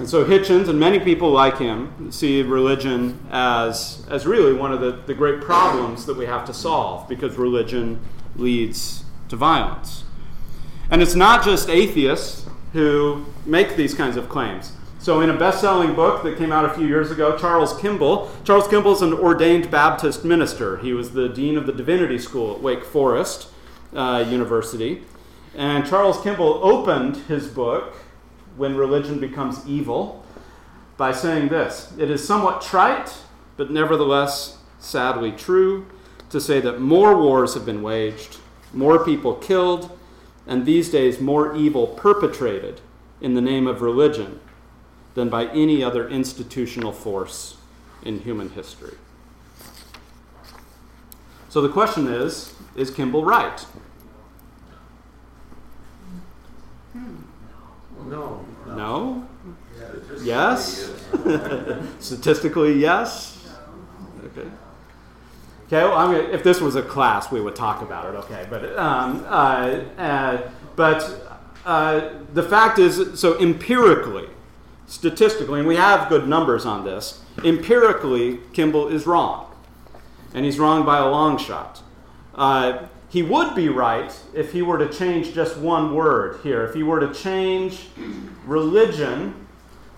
And 0.00 0.08
so 0.08 0.24
Hitchens 0.24 0.66
and 0.70 0.80
many 0.80 0.98
people 0.98 1.30
like 1.30 1.58
him 1.58 2.10
see 2.10 2.40
religion 2.40 3.20
as, 3.30 4.02
as 4.08 4.26
really 4.26 4.54
one 4.54 4.72
of 4.72 4.80
the, 4.80 4.92
the 4.92 5.12
great 5.12 5.42
problems 5.42 6.06
that 6.06 6.16
we 6.16 6.24
have 6.24 6.46
to 6.46 6.54
solve 6.54 7.06
because 7.06 7.36
religion 7.36 8.00
leads 8.34 9.04
to 9.28 9.36
violence. 9.36 10.04
And 10.90 11.02
it's 11.02 11.14
not 11.14 11.44
just 11.44 11.68
atheists 11.68 12.46
who 12.72 13.26
make 13.44 13.76
these 13.76 13.92
kinds 13.92 14.16
of 14.16 14.30
claims. 14.30 14.72
So, 14.98 15.20
in 15.20 15.28
a 15.28 15.36
best 15.36 15.60
selling 15.60 15.94
book 15.94 16.22
that 16.22 16.38
came 16.38 16.50
out 16.50 16.64
a 16.64 16.72
few 16.72 16.86
years 16.86 17.10
ago, 17.10 17.36
Charles 17.36 17.78
Kimball, 17.78 18.30
Charles 18.42 18.68
Kimball 18.68 18.92
is 18.92 19.02
an 19.02 19.12
ordained 19.12 19.70
Baptist 19.70 20.24
minister. 20.24 20.78
He 20.78 20.94
was 20.94 21.12
the 21.12 21.28
dean 21.28 21.58
of 21.58 21.66
the 21.66 21.72
divinity 21.72 22.18
school 22.18 22.54
at 22.54 22.62
Wake 22.62 22.84
Forest 22.84 23.48
uh, 23.94 24.24
University. 24.26 25.02
And 25.54 25.86
Charles 25.86 26.22
Kimball 26.22 26.60
opened 26.62 27.16
his 27.28 27.48
book, 27.48 27.94
When 28.60 28.76
Religion 28.76 29.18
Becomes 29.18 29.66
Evil, 29.66 30.22
by 30.98 31.12
saying 31.12 31.48
this 31.48 31.94
It 31.96 32.10
is 32.10 32.22
somewhat 32.22 32.60
trite, 32.60 33.10
but 33.56 33.70
nevertheless 33.70 34.58
sadly 34.78 35.32
true, 35.32 35.86
to 36.28 36.42
say 36.42 36.60
that 36.60 36.78
more 36.78 37.16
wars 37.16 37.54
have 37.54 37.64
been 37.64 37.80
waged, 37.80 38.36
more 38.74 39.02
people 39.02 39.32
killed, 39.36 39.98
and 40.46 40.66
these 40.66 40.90
days 40.90 41.22
more 41.22 41.56
evil 41.56 41.86
perpetrated 41.86 42.82
in 43.22 43.32
the 43.32 43.40
name 43.40 43.66
of 43.66 43.80
religion 43.80 44.40
than 45.14 45.30
by 45.30 45.46
any 45.46 45.82
other 45.82 46.06
institutional 46.06 46.92
force 46.92 47.56
in 48.02 48.20
human 48.20 48.50
history. 48.50 48.98
So 51.48 51.62
the 51.62 51.70
question 51.70 52.08
is 52.08 52.52
is 52.76 52.90
Kimball 52.90 53.24
right? 53.24 53.60
Hmm. 56.92 57.16
No. 58.06 58.44
No? 58.66 59.26
Yes? 60.22 60.92
Statistically, 61.98 62.78
yes? 62.78 63.48
Okay. 64.24 64.48
Okay, 65.66 65.84
well, 65.84 65.96
I 65.96 66.12
mean, 66.12 66.30
if 66.30 66.42
this 66.42 66.60
was 66.60 66.76
a 66.76 66.82
class, 66.82 67.30
we 67.30 67.40
would 67.40 67.54
talk 67.54 67.82
about 67.82 68.12
it, 68.12 68.18
okay. 68.18 68.46
But, 68.50 68.76
um, 68.76 69.24
uh, 69.28 69.80
uh, 69.98 70.50
but 70.74 71.38
uh, 71.64 72.10
the 72.32 72.42
fact 72.42 72.78
is, 72.78 73.18
so 73.20 73.40
empirically, 73.40 74.28
statistically, 74.86 75.60
and 75.60 75.68
we 75.68 75.76
have 75.76 76.08
good 76.08 76.26
numbers 76.26 76.66
on 76.66 76.84
this, 76.84 77.22
empirically, 77.44 78.40
Kimball 78.52 78.88
is 78.88 79.06
wrong. 79.06 79.46
And 80.34 80.44
he's 80.44 80.58
wrong 80.58 80.84
by 80.84 80.98
a 80.98 81.08
long 81.08 81.38
shot. 81.38 81.82
He 83.10 83.22
would 83.22 83.54
be 83.54 83.68
right 83.68 84.16
if 84.32 84.52
he 84.52 84.62
were 84.62 84.78
to 84.78 84.88
change 84.88 85.34
just 85.34 85.56
one 85.58 85.94
word 85.94 86.40
here. 86.42 86.64
If 86.64 86.74
he 86.74 86.82
were 86.82 87.00
to 87.00 87.12
change 87.12 87.88
religion 88.46 89.46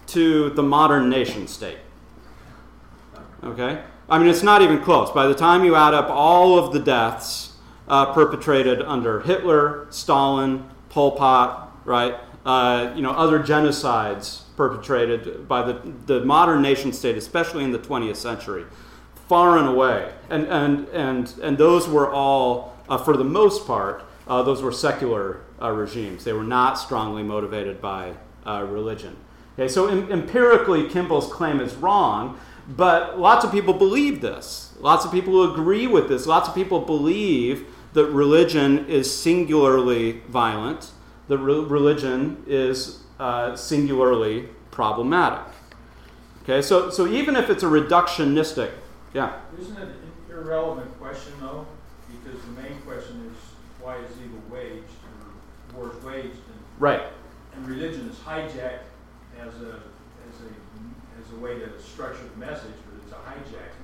to 0.09 0.51
the 0.51 0.63
modern 0.63 1.09
nation 1.09 1.47
state. 1.47 1.79
Okay? 3.45 3.83
I 4.09 4.19
mean, 4.19 4.29
it's 4.29 4.43
not 4.43 4.63
even 4.63 4.81
close. 4.83 5.11
By 5.11 5.27
the 5.27 5.35
time 5.35 5.65
you 5.65 5.77
add 5.77 5.95
up 5.95 6.09
all 6.09 6.59
of 6.59 6.73
the 6.73 6.81
deaths 6.81 7.53
uh, 7.87 8.13
perpetrated 8.15 8.81
under 8.83 9.21
Hitler, 9.21 9.87
Stalin, 9.91 10.69
Pol 10.89 11.13
Pot, 11.13 11.77
right? 11.85 12.15
Uh, 12.45 12.93
you 12.97 13.03
know, 13.03 13.11
other 13.11 13.39
genocides 13.41 14.43
perpetrated 14.57 15.47
by 15.47 15.63
the, 15.63 15.93
the 16.07 16.25
modern 16.25 16.63
nation 16.63 16.93
state, 16.93 17.17
especially 17.17 17.65
in 17.65 17.73
the 17.73 17.79
20th 17.79 18.17
century, 18.17 18.65
far 19.29 19.59
and 19.59 19.69
away. 19.69 20.13
And, 20.29 20.47
and, 20.47 20.89
and, 20.89 21.35
and 21.43 21.59
those 21.59 21.89
were 21.89 22.11
all, 22.11 22.72
uh, 22.93 22.99
for 22.99 23.17
the 23.17 23.25
most 23.25 23.67
part, 23.67 24.05
uh, 24.29 24.43
those 24.43 24.61
were 24.61 24.71
secular 24.71 25.41
uh, 25.63 25.71
regimes. 25.71 26.25
They 26.25 26.35
were 26.35 26.45
not 26.45 26.75
strongly 26.75 27.23
motivated 27.23 27.81
by 27.81 28.13
uh, 28.45 28.67
religion. 28.69 29.17
Okay, 29.55 29.67
so 29.67 29.87
em- 29.87 30.13
empirically, 30.13 30.87
Kimball's 30.91 31.33
claim 31.33 31.59
is 31.59 31.75
wrong, 31.75 32.39
but 32.69 33.19
lots 33.19 33.47
of 33.47 33.51
people 33.51 33.73
believe 33.73 34.21
this. 34.21 34.75
Lots 34.79 35.07
of 35.07 35.11
people 35.11 35.55
agree 35.55 35.87
with 35.87 36.11
this. 36.11 36.27
Lots 36.27 36.51
of 36.51 36.55
people 36.55 36.81
believe 36.81 37.67
that 37.95 38.07
religion 38.09 38.87
is 38.91 39.11
singularly 39.11 40.21
violent, 40.29 40.91
that 41.29 41.39
re- 41.39 41.65
religion 41.65 42.45
is 42.47 43.05
uh, 43.19 43.57
singularly 43.57 44.51
problematic. 44.71 45.47
Okay, 46.43 46.61
so, 46.61 46.91
so 46.91 47.07
even 47.07 47.37
if 47.37 47.49
it's 47.49 47.63
a 47.63 47.67
reductionistic, 47.67 48.73
yeah. 49.15 49.41
Isn't 49.59 49.79
it 49.79 49.89
an 49.89 50.13
irrelevant 50.31 51.01
question, 51.01 51.33
though? 51.41 51.67
Because 52.33 52.47
the 52.47 52.63
main 52.63 52.81
question 52.81 53.31
is 53.31 53.37
why 53.83 53.97
is 53.99 54.11
evil 54.25 54.41
waged 54.49 54.89
or 55.75 55.77
wars 55.77 56.03
waged? 56.03 56.29
And, 56.49 56.59
Right. 56.79 57.03
and 57.55 57.69
religion 57.69 58.09
is 58.09 58.17
hijacked 58.17 58.89
as 59.39 59.53
a, 59.61 59.83
as 60.25 60.37
a, 60.41 61.21
as 61.21 61.33
a 61.37 61.37
way 61.37 61.59
to 61.59 61.79
structure 61.79 62.25
the 62.33 62.41
message, 62.41 62.73
but 62.89 63.03
it's 63.05 63.13
a 63.13 63.17
hijacking. 63.17 63.82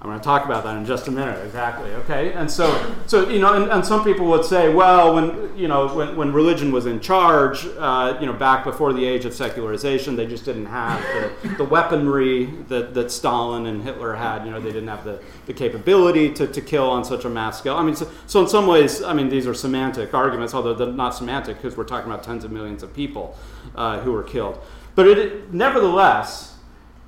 I'm 0.00 0.06
going 0.06 0.20
to 0.20 0.24
talk 0.24 0.44
about 0.44 0.62
that 0.62 0.76
in 0.76 0.86
just 0.86 1.08
a 1.08 1.10
minute. 1.10 1.44
Exactly. 1.44 1.90
Okay. 1.90 2.32
And 2.32 2.48
so, 2.48 2.94
so 3.08 3.28
you 3.28 3.40
know, 3.40 3.54
and, 3.54 3.68
and 3.68 3.84
some 3.84 4.04
people 4.04 4.26
would 4.26 4.44
say, 4.44 4.72
well, 4.72 5.12
when 5.12 5.56
you 5.58 5.66
know, 5.66 5.92
when, 5.92 6.14
when 6.14 6.32
religion 6.32 6.70
was 6.70 6.86
in 6.86 7.00
charge, 7.00 7.66
uh, 7.78 8.16
you 8.20 8.26
know, 8.26 8.32
back 8.32 8.62
before 8.62 8.92
the 8.92 9.04
age 9.04 9.24
of 9.24 9.34
secularization, 9.34 10.14
they 10.14 10.26
just 10.26 10.44
didn't 10.44 10.66
have 10.66 11.02
the, 11.42 11.48
the 11.56 11.64
weaponry 11.64 12.44
that, 12.68 12.94
that 12.94 13.10
Stalin 13.10 13.66
and 13.66 13.82
Hitler 13.82 14.14
had. 14.14 14.44
You 14.44 14.52
know, 14.52 14.60
they 14.60 14.70
didn't 14.70 14.86
have 14.86 15.02
the, 15.02 15.20
the 15.46 15.52
capability 15.52 16.32
to, 16.34 16.46
to 16.46 16.60
kill 16.60 16.88
on 16.88 17.04
such 17.04 17.24
a 17.24 17.28
mass 17.28 17.58
scale. 17.58 17.74
I 17.74 17.82
mean, 17.82 17.96
so, 17.96 18.08
so 18.28 18.42
in 18.42 18.48
some 18.48 18.68
ways, 18.68 19.02
I 19.02 19.12
mean, 19.12 19.28
these 19.28 19.48
are 19.48 19.54
semantic 19.54 20.14
arguments, 20.14 20.54
although 20.54 20.74
they're 20.74 20.92
not 20.92 21.16
semantic 21.16 21.56
because 21.56 21.76
we're 21.76 21.82
talking 21.82 22.08
about 22.08 22.22
tens 22.22 22.44
of 22.44 22.52
millions 22.52 22.84
of 22.84 22.94
people 22.94 23.36
uh, 23.74 23.98
who 24.02 24.12
were 24.12 24.22
killed. 24.22 24.60
But 24.94 25.08
it, 25.08 25.52
nevertheless, 25.52 26.54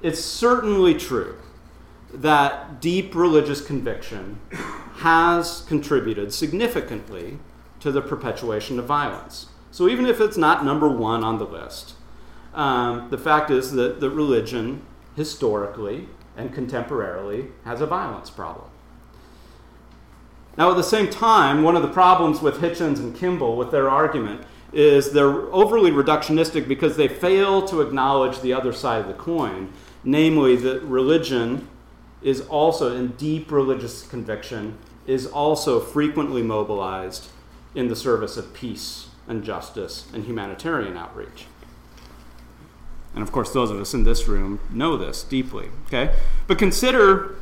it's 0.02 0.20
certainly 0.20 0.94
true 0.94 1.36
that 2.12 2.80
deep 2.80 3.14
religious 3.14 3.64
conviction 3.64 4.40
has 4.96 5.62
contributed 5.62 6.32
significantly 6.32 7.38
to 7.80 7.90
the 7.90 8.02
perpetuation 8.02 8.78
of 8.78 8.84
violence. 8.84 9.46
So 9.70 9.88
even 9.88 10.06
if 10.06 10.20
it's 10.20 10.36
not 10.36 10.64
number 10.64 10.88
one 10.88 11.24
on 11.24 11.38
the 11.38 11.46
list, 11.46 11.94
um, 12.54 13.08
the 13.10 13.18
fact 13.18 13.50
is 13.50 13.72
that 13.72 14.00
the 14.00 14.10
religion 14.10 14.82
historically 15.16 16.08
and 16.36 16.52
contemporarily 16.52 17.50
has 17.64 17.80
a 17.80 17.86
violence 17.86 18.30
problem. 18.30 18.68
Now, 20.58 20.70
at 20.70 20.76
the 20.76 20.82
same 20.82 21.08
time, 21.08 21.62
one 21.62 21.76
of 21.76 21.82
the 21.82 21.88
problems 21.88 22.42
with 22.42 22.56
Hitchens 22.56 22.98
and 22.98 23.14
Kimball 23.14 23.56
with 23.56 23.70
their 23.70 23.88
argument 23.88 24.42
is 24.72 25.12
they're 25.12 25.52
overly 25.54 25.90
reductionistic 25.90 26.68
because 26.68 26.96
they 26.96 27.08
fail 27.08 27.66
to 27.68 27.80
acknowledge 27.80 28.40
the 28.40 28.52
other 28.52 28.72
side 28.72 29.00
of 29.00 29.08
the 29.08 29.14
coin, 29.14 29.72
namely 30.04 30.56
that 30.56 30.82
religion 30.82 31.68
is 32.22 32.40
also, 32.42 32.94
in 32.94 33.08
deep 33.12 33.50
religious 33.50 34.06
conviction, 34.06 34.78
is 35.06 35.26
also 35.26 35.80
frequently 35.80 36.42
mobilized 36.42 37.28
in 37.74 37.88
the 37.88 37.96
service 37.96 38.36
of 38.36 38.52
peace 38.52 39.08
and 39.26 39.44
justice 39.44 40.06
and 40.12 40.24
humanitarian 40.24 40.96
outreach. 40.96 41.46
And 43.14 43.22
of 43.22 43.32
course, 43.32 43.52
those 43.52 43.70
of 43.70 43.80
us 43.80 43.94
in 43.94 44.04
this 44.04 44.28
room 44.28 44.60
know 44.70 44.96
this 44.96 45.22
deeply. 45.22 45.68
Okay? 45.86 46.14
But 46.46 46.58
consider 46.58 47.36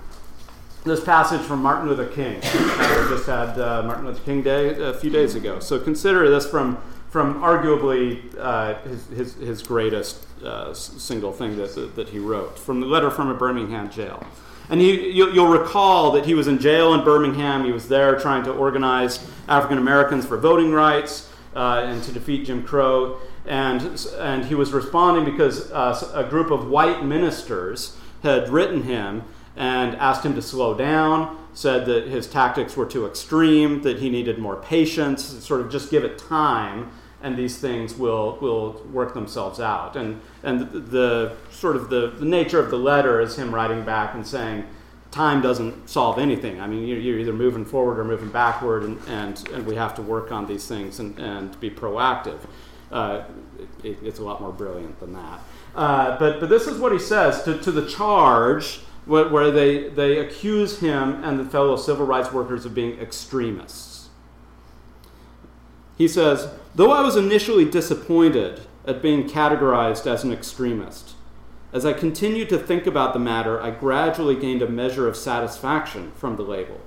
this 0.84 1.02
passage 1.04 1.40
from 1.42 1.62
Martin 1.62 1.88
Luther 1.88 2.06
King. 2.06 2.40
We 2.98 3.14
just 3.14 3.26
had 3.26 3.58
uh, 3.58 3.82
Martin 3.84 4.06
Luther 4.06 4.22
King 4.24 4.42
Day 4.42 4.80
a 4.82 4.94
few 4.94 5.10
days 5.10 5.34
ago. 5.34 5.60
So 5.60 5.78
consider 5.78 6.28
this 6.28 6.48
from, 6.48 6.78
from 7.10 7.40
arguably 7.40 8.22
uh, 8.38 8.74
his, 8.80 9.06
his, 9.08 9.34
his, 9.34 9.62
greatest 9.62 10.26
uh, 10.42 10.74
single 10.74 11.32
thing 11.32 11.56
that, 11.56 11.94
that 11.96 12.08
he 12.10 12.18
wrote 12.18 12.58
from 12.58 12.80
the 12.80 12.86
letter 12.86 13.10
from 13.10 13.28
a 13.28 13.34
Birmingham 13.34 13.90
jail. 13.90 14.26
And 14.70 14.82
you, 14.82 15.32
will 15.32 15.48
recall 15.48 16.12
that 16.12 16.26
he 16.26 16.34
was 16.34 16.46
in 16.46 16.58
jail 16.58 16.92
in 16.94 17.02
Birmingham. 17.02 17.64
He 17.64 17.72
was 17.72 17.88
there 17.88 18.18
trying 18.18 18.44
to 18.44 18.52
organize 18.52 19.26
African 19.48 19.78
Americans 19.78 20.26
for 20.26 20.36
voting 20.36 20.72
rights 20.72 21.30
uh, 21.56 21.84
and 21.86 22.02
to 22.04 22.12
defeat 22.12 22.46
Jim 22.46 22.62
Crow. 22.62 23.18
And, 23.46 24.06
and 24.18 24.44
he 24.44 24.54
was 24.54 24.72
responding 24.72 25.24
because 25.24 25.70
uh, 25.72 26.10
a 26.14 26.24
group 26.24 26.50
of 26.50 26.68
white 26.68 27.02
ministers 27.02 27.96
had 28.22 28.50
written 28.50 28.82
him 28.82 29.22
and 29.56 29.96
asked 29.96 30.24
him 30.24 30.34
to 30.34 30.42
slow 30.42 30.74
down, 30.74 31.36
said 31.54 31.86
that 31.86 32.06
his 32.06 32.26
tactics 32.26 32.76
were 32.76 32.86
too 32.86 33.06
extreme, 33.06 33.82
that 33.82 33.98
he 33.98 34.10
needed 34.10 34.38
more 34.38 34.56
patience, 34.56 35.24
sort 35.24 35.60
of 35.60 35.70
just 35.70 35.90
give 35.90 36.04
it 36.04 36.18
time, 36.18 36.90
and 37.22 37.36
these 37.36 37.58
things 37.58 37.96
will, 37.96 38.38
will 38.40 38.82
work 38.92 39.14
themselves 39.14 39.60
out. 39.60 39.96
And, 39.96 40.20
and 40.42 40.60
the, 40.60 40.78
the 40.78 41.36
sort 41.50 41.76
of 41.76 41.90
the, 41.90 42.10
the 42.10 42.24
nature 42.24 42.60
of 42.60 42.70
the 42.70 42.78
letter 42.78 43.20
is 43.20 43.36
him 43.36 43.54
writing 43.54 43.84
back 43.84 44.14
and 44.14 44.26
saying, 44.26 44.64
time 45.10 45.40
doesn't 45.40 45.88
solve 45.88 46.18
anything. 46.18 46.60
I 46.60 46.66
mean, 46.66 46.86
you're, 46.86 46.98
you're 46.98 47.18
either 47.18 47.32
moving 47.32 47.64
forward 47.64 47.98
or 47.98 48.04
moving 48.04 48.28
backward, 48.28 48.84
and, 48.84 49.00
and, 49.08 49.48
and 49.48 49.66
we 49.66 49.74
have 49.74 49.94
to 49.96 50.02
work 50.02 50.30
on 50.30 50.46
these 50.46 50.66
things 50.68 51.00
and, 51.00 51.18
and 51.18 51.58
be 51.60 51.70
proactive. 51.70 52.38
Uh, 52.92 53.24
it, 53.82 53.98
it's 54.02 54.18
a 54.18 54.22
lot 54.22 54.40
more 54.40 54.52
brilliant 54.52 54.98
than 55.00 55.12
that. 55.14 55.40
Uh, 55.74 56.18
but, 56.18 56.40
but 56.40 56.48
this 56.48 56.66
is 56.66 56.78
what 56.78 56.92
he 56.92 56.98
says 56.98 57.42
to, 57.42 57.58
to 57.58 57.70
the 57.70 57.88
charge 57.88 58.80
where, 59.06 59.28
where 59.28 59.50
they, 59.50 59.88
they 59.88 60.18
accuse 60.18 60.78
him 60.78 61.24
and 61.24 61.38
the 61.38 61.44
fellow 61.44 61.76
civil 61.76 62.06
rights 62.06 62.32
workers 62.32 62.64
of 62.64 62.74
being 62.74 62.98
extremists. 63.00 63.87
He 65.98 66.06
says, 66.08 66.48
Though 66.76 66.92
I 66.92 67.02
was 67.02 67.16
initially 67.16 67.64
disappointed 67.64 68.62
at 68.86 69.02
being 69.02 69.28
categorized 69.28 70.06
as 70.06 70.22
an 70.22 70.32
extremist, 70.32 71.14
as 71.72 71.84
I 71.84 71.92
continued 71.92 72.48
to 72.48 72.58
think 72.58 72.86
about 72.86 73.12
the 73.12 73.18
matter, 73.18 73.60
I 73.60 73.70
gradually 73.72 74.36
gained 74.36 74.62
a 74.62 74.68
measure 74.68 75.06
of 75.06 75.16
satisfaction 75.16 76.12
from 76.12 76.36
the 76.36 76.42
label. 76.42 76.80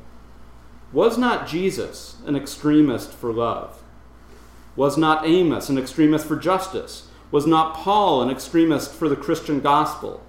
Was 0.94 1.18
not 1.18 1.48
Jesus 1.48 2.18
an 2.26 2.36
extremist 2.36 3.12
for 3.12 3.32
love? 3.32 3.84
Was 4.76 4.98
not 4.98 5.28
Amos 5.28 5.70
an 5.70 5.78
extremist 5.78 6.26
for 6.26 6.38
justice? 6.38 7.10
Was 7.30 7.46
not 7.46 7.76
Paul 7.76 8.22
an 8.22 8.30
extremist 8.30 8.94
for 8.94 9.08
the 9.08 9.16
Christian 9.16 9.60
gospel? 9.60 10.24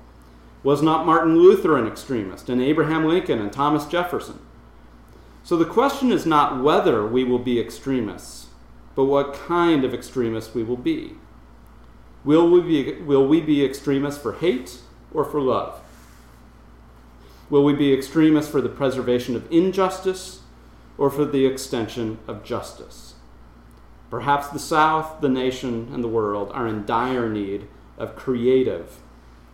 Was 0.63 0.83
not 0.83 1.07
Martin 1.07 1.39
Luther 1.39 1.77
an 1.77 1.87
extremist, 1.87 2.49
and 2.49 2.61
Abraham 2.61 3.05
Lincoln 3.05 3.39
and 3.41 3.53
Thomas 3.53 3.87
Jefferson? 3.87 4.39
So 5.43 5.57
the 5.57 5.65
question 5.65 6.13
is 6.13 6.27
not 6.27 6.63
whether 6.63 7.07
we 7.07 7.25
will 7.25 7.41
be 7.41 7.59
extremists, 7.59 8.42
but 8.95 9.05
what 9.05 9.35
kind 9.35 9.85
of 9.85 9.95
extremists 9.95 10.55
we 10.55 10.63
will 10.63 10.77
be. 10.77 11.15
Will 12.25 12.49
we 12.51 12.61
be, 12.61 13.01
will 13.03 13.27
we 13.27 13.41
be 13.41 13.65
extremists 13.65 14.21
for 14.21 14.35
hate 14.35 14.79
or 15.13 15.25
for 15.25 15.41
love? 15.41 15.81
Will 17.51 17.65
we 17.65 17.73
be 17.73 17.93
extremists 17.93 18.51
for 18.51 18.61
the 18.61 18.69
preservation 18.69 19.37
of 19.37 19.51
injustice 19.51 20.41
or 20.97 21.11
for 21.11 21.25
the 21.25 21.45
extension 21.47 22.19
of 22.27 22.45
justice? 22.45 23.15
Perhaps 24.11 24.49
the 24.49 24.59
South, 24.59 25.21
the 25.21 25.29
nation, 25.29 25.89
and 25.93 26.05
the 26.05 26.09
world 26.09 26.51
are 26.53 26.67
in 26.67 26.85
dire 26.85 27.29
need 27.29 27.67
of 27.99 28.15
creative 28.15 28.99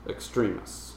extremists. 0.09 0.95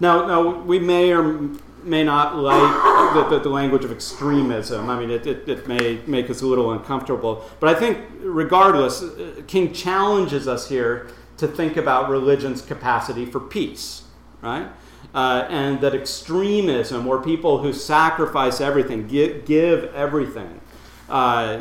Now, 0.00 0.26
now 0.26 0.58
we 0.62 0.78
may 0.78 1.12
or 1.12 1.50
may 1.84 2.04
not 2.04 2.36
like 2.36 3.14
the, 3.14 3.28
the, 3.28 3.42
the 3.44 3.48
language 3.48 3.84
of 3.84 3.90
extremism. 3.90 4.88
I 4.88 4.98
mean, 4.98 5.10
it, 5.10 5.26
it, 5.26 5.48
it, 5.48 5.68
may 5.68 6.00
make 6.06 6.30
us 6.30 6.42
a 6.42 6.46
little 6.46 6.72
uncomfortable. 6.72 7.44
But 7.60 7.74
I 7.74 7.78
think, 7.78 7.98
regardless, 8.20 9.02
uh, 9.02 9.42
King 9.46 9.72
challenges 9.72 10.48
us 10.48 10.68
here 10.68 11.08
to 11.38 11.48
think 11.48 11.76
about 11.76 12.08
religion's 12.08 12.62
capacity 12.62 13.26
for 13.26 13.40
peace, 13.40 14.02
right? 14.40 14.68
Uh, 15.14 15.46
and 15.50 15.80
that 15.80 15.94
extremism, 15.94 17.06
or 17.06 17.22
people 17.22 17.58
who 17.58 17.72
sacrifice 17.72 18.60
everything, 18.60 19.06
give, 19.06 19.44
give 19.44 19.92
everything 19.94 20.60
uh, 21.08 21.60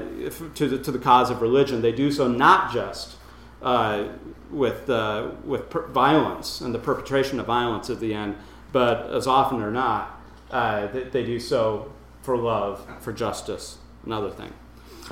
to, 0.56 0.68
the, 0.68 0.78
to 0.78 0.92
the 0.92 1.00
cause 1.00 1.30
of 1.30 1.42
religion, 1.42 1.82
they 1.82 1.92
do 1.92 2.12
so 2.12 2.28
not 2.28 2.72
just 2.72 3.16
uh, 3.62 4.08
with, 4.50 4.90
uh, 4.90 5.32
with 5.44 5.70
per- 5.70 5.88
violence 5.88 6.62
and 6.62 6.74
the 6.74 6.80
perpetration 6.80 7.40
of 7.40 7.46
violence 7.46 7.90
at 7.90 8.00
the 8.00 8.14
end, 8.14 8.36
but 8.72 9.12
as 9.14 9.28
often 9.28 9.62
or 9.62 9.72
not, 9.72 10.22
uh, 10.52 10.88
they, 10.88 11.04
they, 11.04 11.24
do 11.24 11.40
so 11.40 11.92
for 12.22 12.38
love, 12.38 12.86
for 13.00 13.14
justice, 13.14 13.78
another 14.06 14.30
thing. 14.30 14.54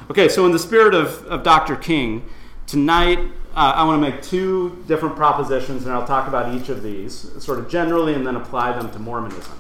Okay, 0.10 0.30
so 0.30 0.46
in 0.46 0.52
the 0.52 0.60
spirit 0.60 0.94
of, 0.94 1.26
of 1.26 1.44
Dr. 1.44 1.76
King, 1.76 2.28
tonight 2.68 3.20
uh, 3.56 3.74
I 3.76 3.84
want 3.84 4.04
to 4.04 4.10
make 4.10 4.22
two 4.22 4.84
different 4.88 5.16
propositions, 5.16 5.86
and 5.86 5.94
I'll 5.94 6.08
talk 6.08 6.28
about 6.28 6.54
each 6.54 6.70
of 6.70 6.84
these 6.84 7.14
sort 7.44 7.60
of 7.60 7.70
generally 7.70 8.14
and 8.14 8.26
then 8.26 8.36
apply 8.36 8.74
them 8.74 8.92
to 8.92 9.00
Mormonism. 9.00 9.58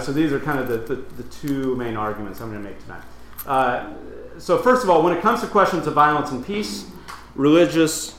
So 0.00 0.12
these 0.12 0.32
are 0.32 0.40
kind 0.40 0.58
of 0.58 0.66
the, 0.66 0.78
the, 0.78 0.96
the 1.22 1.22
two 1.24 1.76
main 1.76 1.96
arguments 1.96 2.40
I'm 2.40 2.50
going 2.50 2.62
to 2.62 2.68
make 2.68 2.82
tonight. 2.82 3.04
Uh, 3.46 3.92
so, 4.38 4.58
first 4.58 4.82
of 4.82 4.90
all, 4.90 5.02
when 5.02 5.16
it 5.16 5.22
comes 5.22 5.40
to 5.40 5.46
questions 5.46 5.86
of 5.86 5.94
violence 5.94 6.30
and 6.30 6.44
peace, 6.44 6.86
religious 7.34 8.18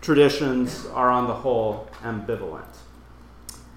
traditions 0.00 0.86
are 0.92 1.08
on 1.08 1.26
the 1.26 1.34
whole 1.34 1.88
ambivalent. 2.02 2.76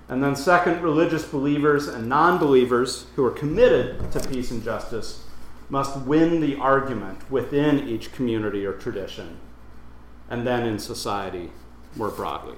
And 0.09 0.23
then, 0.23 0.35
second, 0.35 0.81
religious 0.81 1.25
believers 1.25 1.87
and 1.87 2.09
non 2.09 2.37
believers 2.37 3.05
who 3.15 3.25
are 3.25 3.31
committed 3.31 4.11
to 4.11 4.19
peace 4.19 4.51
and 4.51 4.63
justice 4.63 5.23
must 5.69 5.97
win 6.01 6.41
the 6.41 6.55
argument 6.57 7.29
within 7.31 7.87
each 7.87 8.11
community 8.11 8.65
or 8.65 8.73
tradition, 8.73 9.37
and 10.29 10.45
then 10.45 10.65
in 10.65 10.77
society 10.77 11.49
more 11.95 12.09
broadly. 12.09 12.55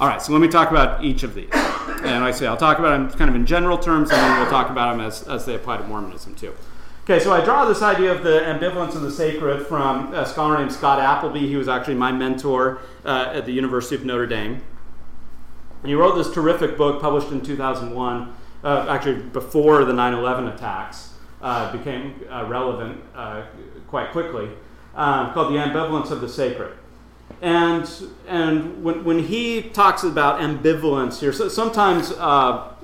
All 0.00 0.08
right, 0.08 0.20
so 0.20 0.32
let 0.32 0.40
me 0.40 0.48
talk 0.48 0.70
about 0.70 1.04
each 1.04 1.22
of 1.22 1.34
these. 1.34 1.48
And 1.52 2.24
I 2.24 2.30
say 2.30 2.46
I'll 2.46 2.56
talk 2.56 2.78
about 2.78 2.90
them 2.90 3.18
kind 3.18 3.30
of 3.30 3.36
in 3.36 3.46
general 3.46 3.78
terms, 3.78 4.10
and 4.10 4.18
then 4.18 4.40
we'll 4.40 4.50
talk 4.50 4.70
about 4.70 4.96
them 4.96 5.06
as, 5.06 5.22
as 5.28 5.46
they 5.46 5.54
apply 5.54 5.78
to 5.78 5.84
Mormonism 5.84 6.34
too. 6.34 6.52
Okay, 7.04 7.20
so 7.22 7.32
I 7.32 7.44
draw 7.44 7.64
this 7.64 7.82
idea 7.82 8.12
of 8.12 8.24
the 8.24 8.40
ambivalence 8.40 8.96
of 8.96 9.02
the 9.02 9.10
sacred 9.10 9.66
from 9.66 10.12
a 10.12 10.26
scholar 10.26 10.58
named 10.58 10.72
Scott 10.72 10.98
Appleby. 10.98 11.46
He 11.46 11.56
was 11.56 11.68
actually 11.68 11.94
my 11.94 12.10
mentor 12.10 12.80
uh, 13.04 13.30
at 13.32 13.46
the 13.46 13.52
University 13.52 13.94
of 13.94 14.04
Notre 14.04 14.26
Dame. 14.26 14.60
And 15.86 15.90
he 15.92 15.94
wrote 15.94 16.16
this 16.16 16.34
terrific 16.34 16.76
book 16.76 17.00
published 17.00 17.30
in 17.30 17.42
2001, 17.42 18.34
uh, 18.64 18.86
actually 18.88 19.22
before 19.22 19.84
the 19.84 19.92
9 19.92 20.14
11 20.14 20.48
attacks 20.48 21.12
uh, 21.40 21.70
became 21.70 22.24
uh, 22.28 22.44
relevant 22.48 23.00
uh, 23.14 23.44
quite 23.86 24.10
quickly, 24.10 24.50
um, 24.96 25.32
called 25.32 25.54
The 25.54 25.58
Ambivalence 25.58 26.10
of 26.10 26.20
the 26.20 26.28
Sacred. 26.28 26.76
And, 27.40 27.88
and 28.26 28.82
when, 28.82 29.04
when 29.04 29.20
he 29.20 29.62
talks 29.62 30.02
about 30.02 30.40
ambivalence 30.40 31.20
here, 31.20 31.32
so 31.32 31.48
sometimes 31.48 32.10
uh, 32.10 32.74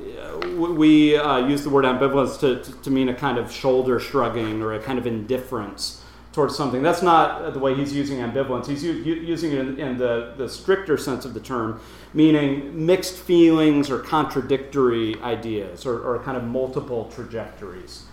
we 0.57 1.17
use 1.17 1.65
the 1.65 1.71
word 1.71 1.85
ambivalence 1.85 2.39
to, 2.39 2.63
to, 2.63 2.83
to, 2.83 2.91
mean 2.93 3.09
a 3.09 3.15
kind 3.15 3.37
of 3.37 3.51
shoulder 3.51 3.99
shrugging 3.99 4.63
or 4.63 4.75
a 4.75 4.79
kind 4.79 5.01
of 5.01 5.09
indifference 5.09 6.02
towards 6.33 6.57
something. 6.57 6.83
That's 6.83 7.03
not 7.03 7.53
the 7.53 7.59
way 7.59 7.75
he's 7.75 7.93
using 7.93 8.19
ambivalence. 8.19 8.67
He's 8.67 8.83
u- 8.83 8.93
using 8.93 9.53
it 9.53 9.59
in, 9.59 9.79
in, 9.79 9.99
the, 9.99 10.35
the 10.37 10.49
stricter 10.49 10.97
sense 10.97 11.25
of 11.25 11.35
the 11.35 11.41
term, 11.41 11.81
meaning 12.15 12.87
mixed 12.87 13.17
feelings 13.17 13.91
or 13.91 13.99
contradictory 13.99 15.21
ideas 15.21 15.85
or, 15.85 16.01
or 16.01 16.23
kind 16.23 16.37
of 16.37 16.45
multiple 16.45 17.11
trajectories. 17.15 18.05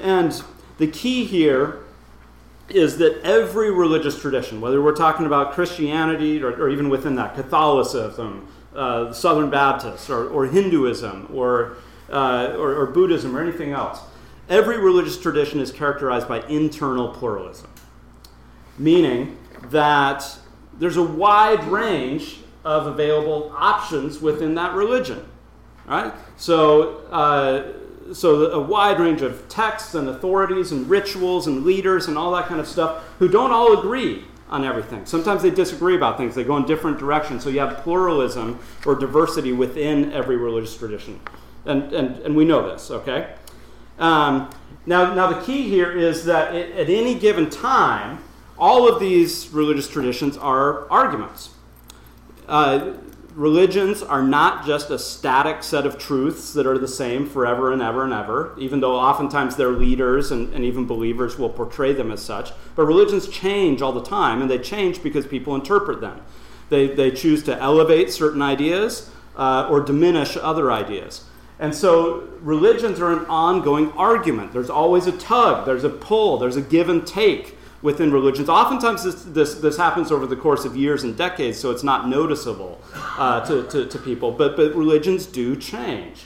And 0.00 0.40
the 0.76 0.86
key 0.86 1.24
here 1.24 1.80
is 2.68 2.98
that 2.98 3.20
every 3.22 3.70
religious 3.70 4.20
tradition, 4.20 4.60
whether 4.60 4.82
we're 4.82 4.94
talking 4.94 5.24
about 5.24 5.52
Christianity 5.52 6.42
or, 6.42 6.52
or 6.52 6.68
even 6.68 6.90
within 6.90 7.16
that, 7.16 7.34
Catholicism, 7.34 8.46
uh, 8.74 9.10
Southern 9.12 9.48
Baptists, 9.48 10.10
or, 10.10 10.28
or 10.28 10.46
Hinduism, 10.46 11.30
or, 11.32 11.76
uh, 12.10 12.54
or, 12.58 12.74
or 12.74 12.86
Buddhism, 12.86 13.34
or 13.34 13.40
anything 13.40 13.72
else, 13.72 14.00
every 14.48 14.78
religious 14.78 15.18
tradition 15.18 15.60
is 15.60 15.70
characterized 15.72 16.28
by 16.28 16.46
internal 16.46 17.08
pluralism, 17.08 17.70
meaning 18.78 19.36
that 19.70 20.38
there's 20.78 20.96
a 20.96 21.02
wide 21.02 21.64
range 21.64 22.38
of 22.64 22.86
available 22.86 23.52
options 23.56 24.20
within 24.20 24.54
that 24.54 24.74
religion. 24.74 25.24
Right? 25.86 26.12
So, 26.36 26.98
uh, 27.10 28.12
so 28.14 28.50
a 28.50 28.60
wide 28.60 29.00
range 29.00 29.22
of 29.22 29.48
texts 29.48 29.94
and 29.94 30.08
authorities 30.08 30.72
and 30.72 30.88
rituals 30.88 31.46
and 31.46 31.64
leaders 31.64 32.08
and 32.08 32.18
all 32.18 32.32
that 32.32 32.46
kind 32.46 32.60
of 32.60 32.68
stuff 32.68 33.04
who 33.18 33.28
don't 33.28 33.52
all 33.52 33.78
agree 33.78 34.24
on 34.50 34.64
everything. 34.64 35.04
Sometimes 35.06 35.42
they 35.42 35.50
disagree 35.50 35.96
about 35.96 36.16
things, 36.16 36.34
they 36.34 36.44
go 36.44 36.56
in 36.56 36.66
different 36.66 36.98
directions. 36.98 37.42
So 37.42 37.50
you 37.50 37.60
have 37.60 37.78
pluralism 37.78 38.58
or 38.86 38.94
diversity 38.94 39.52
within 39.52 40.12
every 40.12 40.36
religious 40.36 40.76
tradition. 40.76 41.20
And, 41.64 41.92
and, 41.92 42.16
and 42.18 42.36
we 42.36 42.44
know 42.44 42.70
this, 42.70 42.90
okay? 42.90 43.34
Um, 43.98 44.50
now, 44.86 45.12
now, 45.14 45.30
the 45.30 45.42
key 45.42 45.68
here 45.68 45.92
is 45.92 46.24
that 46.24 46.54
it, 46.54 46.74
at 46.76 46.88
any 46.88 47.14
given 47.14 47.50
time, 47.50 48.22
all 48.56 48.88
of 48.88 49.00
these 49.00 49.48
religious 49.52 49.88
traditions 49.88 50.36
are 50.36 50.90
arguments. 50.90 51.50
Uh, 52.48 52.94
religions 53.34 54.02
are 54.02 54.22
not 54.22 54.66
just 54.66 54.90
a 54.90 54.98
static 54.98 55.62
set 55.62 55.86
of 55.86 55.98
truths 55.98 56.52
that 56.54 56.66
are 56.66 56.78
the 56.78 56.88
same 56.88 57.28
forever 57.28 57.72
and 57.72 57.80
ever 57.80 58.02
and 58.02 58.12
ever, 58.12 58.54
even 58.58 58.80
though 58.80 58.96
oftentimes 58.96 59.56
their 59.56 59.70
leaders 59.70 60.32
and, 60.32 60.52
and, 60.54 60.64
even 60.64 60.86
believers 60.86 61.38
will 61.38 61.50
portray 61.50 61.92
them 61.92 62.10
as 62.10 62.20
such. 62.20 62.50
But 62.74 62.86
religions 62.86 63.28
change 63.28 63.80
all 63.80 63.92
the 63.92 64.02
time, 64.02 64.40
and 64.42 64.50
they 64.50 64.58
change 64.58 65.02
because 65.02 65.26
people 65.26 65.54
interpret 65.54 66.00
them. 66.00 66.20
They, 66.68 66.88
they 66.88 67.10
choose 67.10 67.42
to 67.44 67.56
elevate 67.60 68.10
certain 68.10 68.42
ideas 68.42 69.10
uh, 69.36 69.68
or 69.70 69.80
diminish 69.80 70.36
other 70.36 70.72
ideas. 70.72 71.24
And 71.60 71.74
so 71.74 72.28
religions 72.40 73.00
are 73.00 73.12
an 73.12 73.26
ongoing 73.26 73.90
argument. 73.92 74.52
There's 74.52 74.70
always 74.70 75.06
a 75.06 75.12
tug, 75.12 75.66
there's 75.66 75.84
a 75.84 75.90
pull, 75.90 76.38
there's 76.38 76.56
a 76.56 76.62
give 76.62 76.88
and 76.88 77.06
take 77.06 77.56
within 77.82 78.12
religions. 78.12 78.48
Oftentimes, 78.48 79.04
this, 79.04 79.22
this, 79.24 79.54
this, 79.54 79.76
happens 79.76 80.10
over 80.10 80.26
the 80.26 80.36
course 80.36 80.64
of 80.64 80.76
years 80.76 81.04
and 81.04 81.16
decades, 81.16 81.58
so 81.58 81.70
it's 81.70 81.84
not 81.84 82.08
noticeable 82.08 82.80
uh, 82.94 83.40
to, 83.46 83.68
to, 83.68 83.86
to, 83.86 83.98
people. 83.98 84.32
But, 84.32 84.56
but 84.56 84.74
religions 84.74 85.26
do 85.26 85.54
change. 85.54 86.24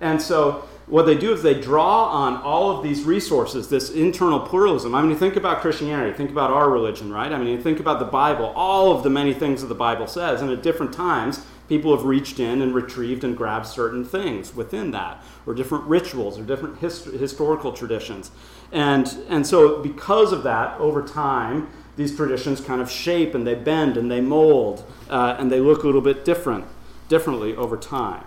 And 0.00 0.20
so, 0.20 0.68
what 0.86 1.06
they 1.06 1.16
do 1.16 1.32
is 1.32 1.42
they 1.42 1.60
draw 1.60 2.06
on 2.06 2.36
all 2.38 2.70
of 2.70 2.82
these 2.82 3.04
resources, 3.04 3.68
this 3.68 3.90
internal 3.90 4.40
pluralism. 4.40 4.94
I 4.94 5.02
mean, 5.02 5.10
you 5.10 5.16
think 5.16 5.36
about 5.36 5.60
Christianity, 5.60 6.16
think 6.16 6.30
about 6.30 6.50
our 6.50 6.68
religion, 6.70 7.12
right? 7.12 7.30
I 7.30 7.38
mean, 7.38 7.48
you 7.48 7.60
think 7.60 7.78
about 7.78 7.98
the 7.98 8.06
Bible, 8.06 8.46
all 8.56 8.96
of 8.96 9.02
the 9.02 9.10
many 9.10 9.34
things 9.34 9.60
that 9.60 9.68
the 9.68 9.74
Bible 9.74 10.06
says, 10.06 10.40
and 10.40 10.50
at 10.50 10.62
different 10.62 10.94
times, 10.94 11.44
people 11.68 11.94
have 11.94 12.04
reached 12.04 12.40
in 12.40 12.62
and 12.62 12.74
retrieved 12.74 13.24
and 13.24 13.36
grabbed 13.36 13.66
certain 13.66 14.04
things 14.04 14.54
within 14.54 14.90
that, 14.92 15.22
or 15.46 15.54
different 15.54 15.84
rituals, 15.84 16.38
or 16.38 16.42
different 16.42 16.78
hist- 16.78 17.06
historical 17.06 17.72
traditions. 17.72 18.30
And, 18.72 19.06
and 19.28 19.46
so, 19.46 19.82
because 19.82 20.32
of 20.32 20.42
that, 20.44 20.78
over 20.80 21.02
time, 21.02 21.68
these 21.96 22.16
traditions 22.16 22.60
kind 22.60 22.80
of 22.80 22.90
shape 22.90 23.34
and 23.34 23.46
they 23.46 23.54
bend 23.54 23.96
and 23.96 24.10
they 24.10 24.20
mold 24.20 24.84
uh, 25.10 25.36
and 25.38 25.50
they 25.50 25.60
look 25.60 25.82
a 25.82 25.86
little 25.86 26.00
bit 26.00 26.24
different, 26.24 26.64
differently 27.08 27.56
over 27.56 27.76
time. 27.76 28.24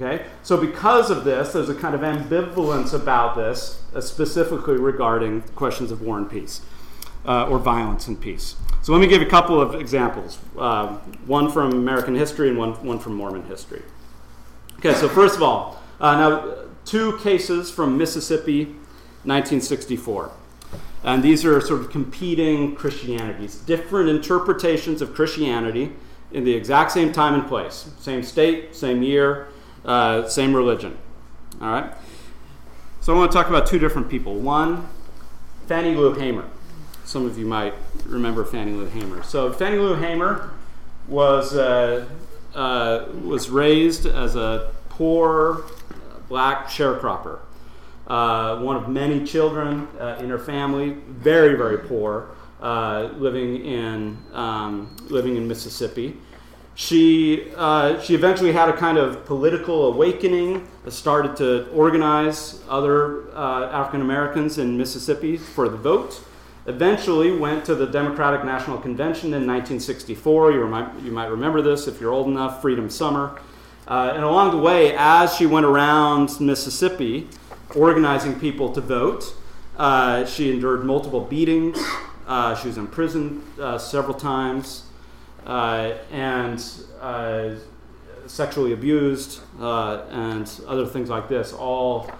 Okay? 0.00 0.26
So, 0.42 0.56
because 0.56 1.10
of 1.10 1.24
this, 1.24 1.52
there's 1.52 1.68
a 1.68 1.74
kind 1.74 1.94
of 1.94 2.02
ambivalence 2.02 2.92
about 2.92 3.34
this, 3.34 3.82
uh, 3.94 4.00
specifically 4.00 4.76
regarding 4.76 5.42
questions 5.56 5.90
of 5.90 6.02
war 6.02 6.18
and 6.18 6.30
peace 6.30 6.62
uh, 7.28 7.46
or 7.46 7.58
violence 7.58 8.08
and 8.08 8.20
peace. 8.20 8.56
So, 8.82 8.92
let 8.92 9.00
me 9.00 9.06
give 9.06 9.22
a 9.22 9.26
couple 9.26 9.60
of 9.60 9.74
examples 9.74 10.38
uh, 10.58 10.96
one 11.26 11.50
from 11.50 11.72
American 11.72 12.16
history 12.16 12.48
and 12.48 12.58
one, 12.58 12.72
one 12.84 12.98
from 12.98 13.14
Mormon 13.14 13.44
history. 13.44 13.82
Okay, 14.78 14.94
so 14.94 15.08
first 15.08 15.36
of 15.36 15.42
all, 15.42 15.80
uh, 16.00 16.16
now 16.16 16.54
two 16.84 17.18
cases 17.18 17.70
from 17.70 17.98
Mississippi 17.98 18.64
1964. 19.24 20.30
And 21.04 21.22
these 21.22 21.44
are 21.44 21.60
sort 21.60 21.80
of 21.80 21.90
competing 21.90 22.74
Christianities, 22.74 23.56
different 23.56 24.08
interpretations 24.08 25.02
of 25.02 25.14
Christianity 25.14 25.92
in 26.32 26.44
the 26.44 26.54
exact 26.54 26.92
same 26.92 27.12
time 27.12 27.34
and 27.34 27.46
place, 27.46 27.90
same 27.98 28.22
state, 28.22 28.74
same 28.74 29.02
year, 29.02 29.48
uh, 29.84 30.26
same 30.28 30.54
religion. 30.54 30.96
All 31.60 31.68
right? 31.68 31.92
So 33.00 33.14
I 33.14 33.18
want 33.18 33.30
to 33.30 33.36
talk 33.36 33.48
about 33.48 33.66
two 33.66 33.78
different 33.78 34.08
people. 34.08 34.34
One, 34.34 34.88
Fannie 35.66 35.94
Lou 35.94 36.14
Hamer. 36.14 36.44
Some 37.08 37.24
of 37.24 37.38
you 37.38 37.46
might 37.46 37.72
remember 38.04 38.44
Fannie 38.44 38.72
Lou 38.72 38.84
Hamer. 38.84 39.22
So 39.22 39.50
Fannie 39.50 39.78
Lou 39.78 39.94
Hamer 39.94 40.50
was, 41.06 41.56
uh, 41.56 42.04
uh, 42.54 43.06
was 43.24 43.48
raised 43.48 44.04
as 44.04 44.36
a 44.36 44.74
poor 44.90 45.64
black 46.28 46.66
sharecropper 46.66 47.38
uh, 48.08 48.58
one 48.58 48.76
of 48.76 48.90
many 48.90 49.24
children 49.24 49.88
uh, 49.98 50.18
in 50.20 50.28
her 50.28 50.38
family, 50.38 50.98
very, 51.08 51.54
very 51.54 51.78
poor, 51.78 52.28
uh, 52.60 53.08
living, 53.16 53.64
in, 53.64 54.18
um, 54.34 54.94
living 55.08 55.36
in 55.36 55.48
Mississippi. 55.48 56.14
She, 56.74 57.50
uh, 57.56 57.98
she 58.02 58.14
eventually 58.14 58.52
had 58.52 58.68
a 58.68 58.76
kind 58.76 58.98
of 58.98 59.24
political 59.24 59.86
awakening, 59.86 60.68
started 60.90 61.36
to 61.36 61.70
organize 61.70 62.62
other 62.68 63.34
African 63.34 64.02
Americans 64.02 64.58
in 64.58 64.76
Mississippi 64.76 65.38
for 65.38 65.70
the 65.70 65.78
vote. 65.78 66.22
Eventually 66.68 67.32
went 67.32 67.64
to 67.64 67.74
the 67.74 67.86
Democratic 67.86 68.44
National 68.44 68.76
Convention 68.76 69.28
in 69.28 69.46
1964. 69.46 70.52
You, 70.52 70.58
you 71.02 71.10
might 71.10 71.28
remember 71.28 71.62
this 71.62 71.88
if 71.88 71.98
you're 71.98 72.12
old 72.12 72.26
enough, 72.26 72.60
Freedom 72.60 72.90
Summer. 72.90 73.40
Uh, 73.86 74.12
and 74.14 74.22
along 74.22 74.50
the 74.50 74.58
way, 74.58 74.94
as 74.94 75.34
she 75.34 75.46
went 75.46 75.64
around 75.64 76.38
Mississippi, 76.42 77.26
organizing 77.74 78.38
people 78.38 78.70
to 78.72 78.82
vote. 78.82 79.34
Uh, 79.78 80.26
she 80.26 80.52
endured 80.52 80.84
multiple 80.84 81.22
beatings. 81.22 81.78
Uh, 82.26 82.54
she 82.54 82.68
was 82.68 82.76
imprisoned 82.76 83.42
uh, 83.58 83.78
several 83.78 84.12
times 84.12 84.84
uh, 85.46 85.94
and 86.12 86.62
uh, 87.00 87.54
sexually 88.26 88.74
abused 88.74 89.40
and 89.58 90.60
other 90.66 90.84
things 90.84 91.08
like 91.08 91.30
this, 91.30 91.54
all 91.54 92.10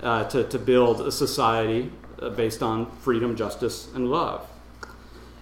to, 0.00 0.46
to 0.48 0.58
build 0.60 1.00
a 1.00 1.10
society 1.10 1.90
Uh, 2.20 2.30
based 2.30 2.62
on 2.62 2.90
freedom, 3.02 3.36
justice, 3.36 3.88
and 3.94 4.10
love. 4.10 4.48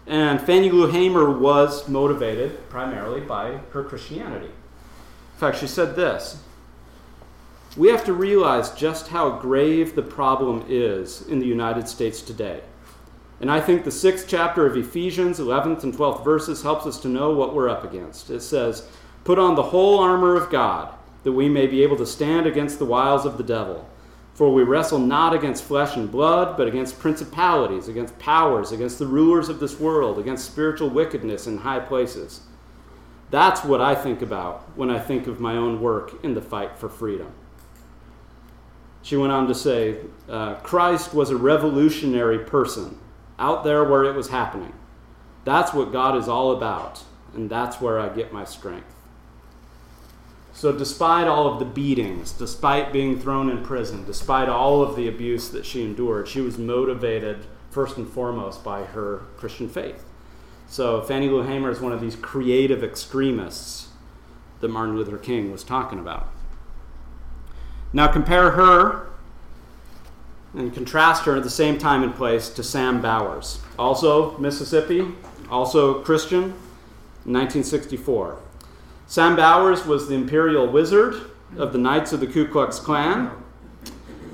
And 0.08 0.40
Fannie 0.40 0.72
Lou 0.72 0.90
Hamer 0.90 1.30
was 1.30 1.88
motivated 1.88 2.68
primarily 2.68 3.20
by 3.20 3.58
her 3.70 3.84
Christianity. 3.84 4.46
In 4.46 5.38
fact, 5.38 5.58
she 5.58 5.68
said 5.68 5.94
this 5.94 6.42
we 7.76 7.88
have 7.88 8.04
to 8.04 8.12
realize 8.12 8.70
just 8.72 9.08
how 9.08 9.38
grave 9.38 9.94
the 9.94 10.02
problem 10.02 10.64
is 10.68 11.22
in 11.28 11.38
the 11.38 11.46
United 11.46 11.88
States 11.88 12.22
today. 12.22 12.60
And 13.40 13.50
I 13.50 13.60
think 13.60 13.84
the 13.84 13.90
sixth 13.92 14.26
chapter 14.28 14.66
of 14.66 14.76
Ephesians, 14.76 15.38
11th 15.38 15.84
and 15.84 15.94
12th 15.94 16.24
verses, 16.24 16.62
helps 16.62 16.86
us 16.86 16.98
to 17.00 17.08
know 17.08 17.32
what 17.32 17.54
we're 17.54 17.68
up 17.68 17.84
against. 17.84 18.30
It 18.30 18.40
says, 18.40 18.88
Put 19.22 19.38
on 19.38 19.54
the 19.54 19.62
whole 19.62 20.00
armor 20.00 20.36
of 20.36 20.50
God, 20.50 20.92
that 21.22 21.32
we 21.32 21.48
may 21.48 21.68
be 21.68 21.84
able 21.84 21.96
to 21.96 22.06
stand 22.06 22.46
against 22.46 22.78
the 22.78 22.84
wiles 22.84 23.24
of 23.24 23.38
the 23.38 23.44
devil. 23.44 23.88
For 24.34 24.52
we 24.52 24.64
wrestle 24.64 24.98
not 24.98 25.32
against 25.32 25.62
flesh 25.62 25.96
and 25.96 26.10
blood, 26.10 26.56
but 26.56 26.66
against 26.66 26.98
principalities, 26.98 27.86
against 27.86 28.18
powers, 28.18 28.72
against 28.72 28.98
the 28.98 29.06
rulers 29.06 29.48
of 29.48 29.60
this 29.60 29.78
world, 29.78 30.18
against 30.18 30.44
spiritual 30.44 30.90
wickedness 30.90 31.46
in 31.46 31.58
high 31.58 31.78
places. 31.78 32.40
That's 33.30 33.64
what 33.64 33.80
I 33.80 33.94
think 33.94 34.22
about 34.22 34.76
when 34.76 34.90
I 34.90 34.98
think 34.98 35.28
of 35.28 35.40
my 35.40 35.56
own 35.56 35.80
work 35.80 36.22
in 36.24 36.34
the 36.34 36.42
fight 36.42 36.76
for 36.76 36.88
freedom. 36.88 37.32
She 39.02 39.16
went 39.16 39.32
on 39.32 39.46
to 39.46 39.54
say, 39.54 39.98
uh, 40.28 40.54
Christ 40.56 41.14
was 41.14 41.30
a 41.30 41.36
revolutionary 41.36 42.38
person 42.38 42.98
out 43.38 43.62
there 43.62 43.84
where 43.84 44.04
it 44.04 44.14
was 44.14 44.30
happening. 44.30 44.72
That's 45.44 45.72
what 45.72 45.92
God 45.92 46.16
is 46.16 46.26
all 46.26 46.52
about, 46.52 47.04
and 47.34 47.50
that's 47.50 47.80
where 47.80 48.00
I 48.00 48.08
get 48.08 48.32
my 48.32 48.44
strength. 48.44 48.93
So, 50.56 50.70
despite 50.70 51.26
all 51.26 51.52
of 51.52 51.58
the 51.58 51.64
beatings, 51.64 52.30
despite 52.30 52.92
being 52.92 53.18
thrown 53.18 53.50
in 53.50 53.64
prison, 53.64 54.04
despite 54.04 54.48
all 54.48 54.82
of 54.82 54.94
the 54.94 55.08
abuse 55.08 55.48
that 55.50 55.66
she 55.66 55.82
endured, 55.82 56.28
she 56.28 56.40
was 56.40 56.56
motivated 56.58 57.44
first 57.70 57.96
and 57.96 58.08
foremost 58.08 58.62
by 58.62 58.84
her 58.84 59.22
Christian 59.36 59.68
faith. 59.68 60.04
So, 60.68 61.02
Fannie 61.02 61.28
Lou 61.28 61.42
Hamer 61.42 61.70
is 61.70 61.80
one 61.80 61.90
of 61.90 62.00
these 62.00 62.14
creative 62.14 62.84
extremists 62.84 63.88
that 64.60 64.68
Martin 64.68 64.96
Luther 64.96 65.18
King 65.18 65.50
was 65.50 65.64
talking 65.64 65.98
about. 65.98 66.28
Now 67.92 68.06
compare 68.06 68.52
her 68.52 69.08
and 70.54 70.72
contrast 70.72 71.24
her 71.24 71.36
at 71.36 71.42
the 71.42 71.50
same 71.50 71.78
time 71.78 72.04
and 72.04 72.14
place 72.14 72.48
to 72.50 72.62
Sam 72.62 73.02
Bowers, 73.02 73.58
also 73.76 74.38
Mississippi, 74.38 75.04
also 75.50 76.00
Christian, 76.02 76.52
1964. 77.24 78.38
Sam 79.14 79.36
Bowers 79.36 79.86
was 79.86 80.08
the 80.08 80.16
imperial 80.16 80.66
wizard 80.66 81.14
of 81.56 81.72
the 81.72 81.78
Knights 81.78 82.12
of 82.12 82.18
the 82.18 82.26
Ku 82.26 82.48
Klux 82.48 82.80
Klan. 82.80 83.30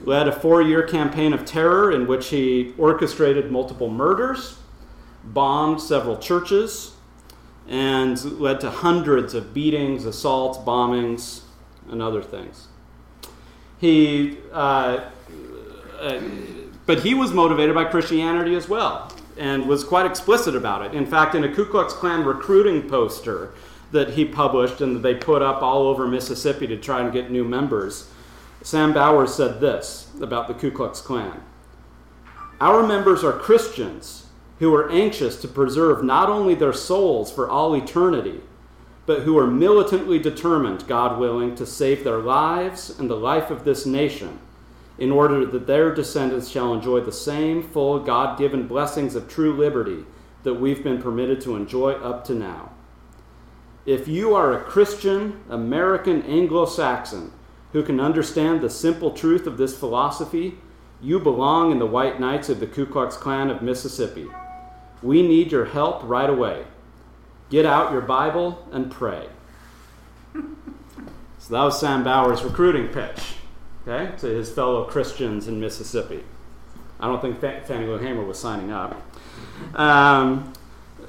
led 0.07 0.27
a 0.27 0.33
four 0.33 0.63
year 0.63 0.83
campaign 0.83 1.35
of 1.35 1.45
terror 1.45 1.93
in 1.93 2.07
which 2.07 2.29
he 2.29 2.73
orchestrated 2.79 3.53
multiple 3.53 3.91
murders, 3.91 4.57
bombed 5.23 5.83
several 5.83 6.17
churches, 6.17 6.95
and 7.69 8.41
led 8.41 8.59
to 8.61 8.71
hundreds 8.71 9.35
of 9.35 9.53
beatings, 9.53 10.07
assaults, 10.07 10.57
bombings, 10.57 11.43
and 11.91 12.01
other 12.01 12.23
things. 12.23 12.69
He, 13.79 14.39
uh, 14.51 15.11
uh, 15.99 16.21
but 16.87 17.01
he 17.01 17.13
was 17.13 17.33
motivated 17.33 17.75
by 17.75 17.85
Christianity 17.85 18.55
as 18.55 18.67
well 18.67 19.13
and 19.37 19.67
was 19.67 19.85
quite 19.85 20.07
explicit 20.07 20.57
about 20.57 20.87
it. 20.87 20.95
In 20.95 21.05
fact, 21.05 21.35
in 21.35 21.45
a 21.45 21.55
Ku 21.55 21.67
Klux 21.67 21.93
Klan 21.93 22.25
recruiting 22.25 22.89
poster 22.89 23.53
that 23.93 24.11
he 24.11 24.25
published 24.25 24.81
and 24.81 24.97
that 24.97 25.01
they 25.01 25.15
put 25.15 25.43
up 25.43 25.63
all 25.63 25.87
over 25.89 26.07
Mississippi 26.07 26.67
to 26.67 26.77
try 26.77 27.01
and 27.01 27.13
get 27.13 27.31
new 27.31 27.45
members, 27.45 28.11
Sam 28.63 28.93
Bowers 28.93 29.35
said 29.35 29.61
this 29.61 30.11
about 30.21 30.49
the 30.49 30.55
Ku 30.55 30.71
Klux 30.71 31.01
Klan 31.01 31.43
Our 32.61 32.87
members 32.87 33.25
are 33.25 33.33
Christians 33.33 34.27
who 34.59 34.75
are 34.75 34.91
anxious 34.91 35.41
to 35.41 35.49
preserve 35.49 36.05
not 36.05 36.29
only 36.29 36.55
their 36.55 36.73
souls 36.73 37.33
for 37.33 37.49
all 37.49 37.75
eternity, 37.75 38.41
but 39.07 39.23
who 39.23 39.39
are 39.39 39.47
militantly 39.47 40.19
determined, 40.19 40.87
God 40.87 41.19
willing, 41.19 41.55
to 41.57 41.67
save 41.67 42.05
their 42.05 42.19
lives 42.19 42.97
and 42.99 43.09
the 43.09 43.17
life 43.17 43.51
of 43.51 43.65
this 43.65 43.87
nation 43.87 44.39
in 44.99 45.11
order 45.11 45.47
that 45.47 45.67
their 45.67 45.95
descendants 45.95 46.49
shall 46.49 46.75
enjoy 46.75 47.01
the 47.01 47.11
same 47.11 47.63
full 47.63 47.99
God 48.01 48.39
given 48.39 48.69
blessings 48.69 49.15
of 49.15 49.29
true 49.29 49.55
liberty 49.55 50.05
that 50.43 50.55
we've 50.55 50.85
been 50.85 51.01
permitted 51.01 51.41
to 51.41 51.57
enjoy 51.57 51.93
up 51.93 52.25
to 52.27 52.35
now. 52.35 52.71
If 53.91 54.07
you 54.07 54.37
are 54.37 54.53
a 54.53 54.63
Christian, 54.63 55.41
American 55.49 56.23
Anglo 56.23 56.65
Saxon 56.65 57.33
who 57.73 57.83
can 57.83 57.99
understand 57.99 58.61
the 58.61 58.71
simple 58.71 59.11
truth 59.11 59.49
of 59.49 59.57
this 59.57 59.77
philosophy, 59.77 60.59
you 61.03 61.19
belong 61.19 61.73
in 61.73 61.81
the 61.81 61.87
White 61.87 62.21
Knights 62.21 62.49
of 62.49 62.61
the 62.61 62.69
Ku 62.69 62.87
Klux 62.87 63.17
Klan 63.17 63.51
of 63.51 63.63
Mississippi. 63.63 64.29
We 65.03 65.27
need 65.27 65.51
your 65.51 65.65
help 65.65 66.05
right 66.05 66.31
away. 66.31 66.67
Get 67.51 67.67
out 67.67 67.91
your 67.91 68.03
Bible 68.03 68.65
and 68.71 68.93
pray. 68.93 69.27
so 70.35 70.45
that 71.49 71.65
was 71.65 71.81
Sam 71.81 72.05
Bowers' 72.05 72.45
recruiting 72.45 72.93
pitch 72.93 73.39
okay, 73.89 74.17
to 74.19 74.29
his 74.29 74.53
fellow 74.53 74.85
Christians 74.85 75.49
in 75.49 75.59
Mississippi. 75.59 76.23
I 77.01 77.09
don't 77.09 77.21
think 77.21 77.41
Fannie 77.41 77.87
Lou 77.87 77.99
Hamer 77.99 78.23
was 78.23 78.39
signing 78.39 78.71
up. 78.71 79.03
Um, 79.75 80.53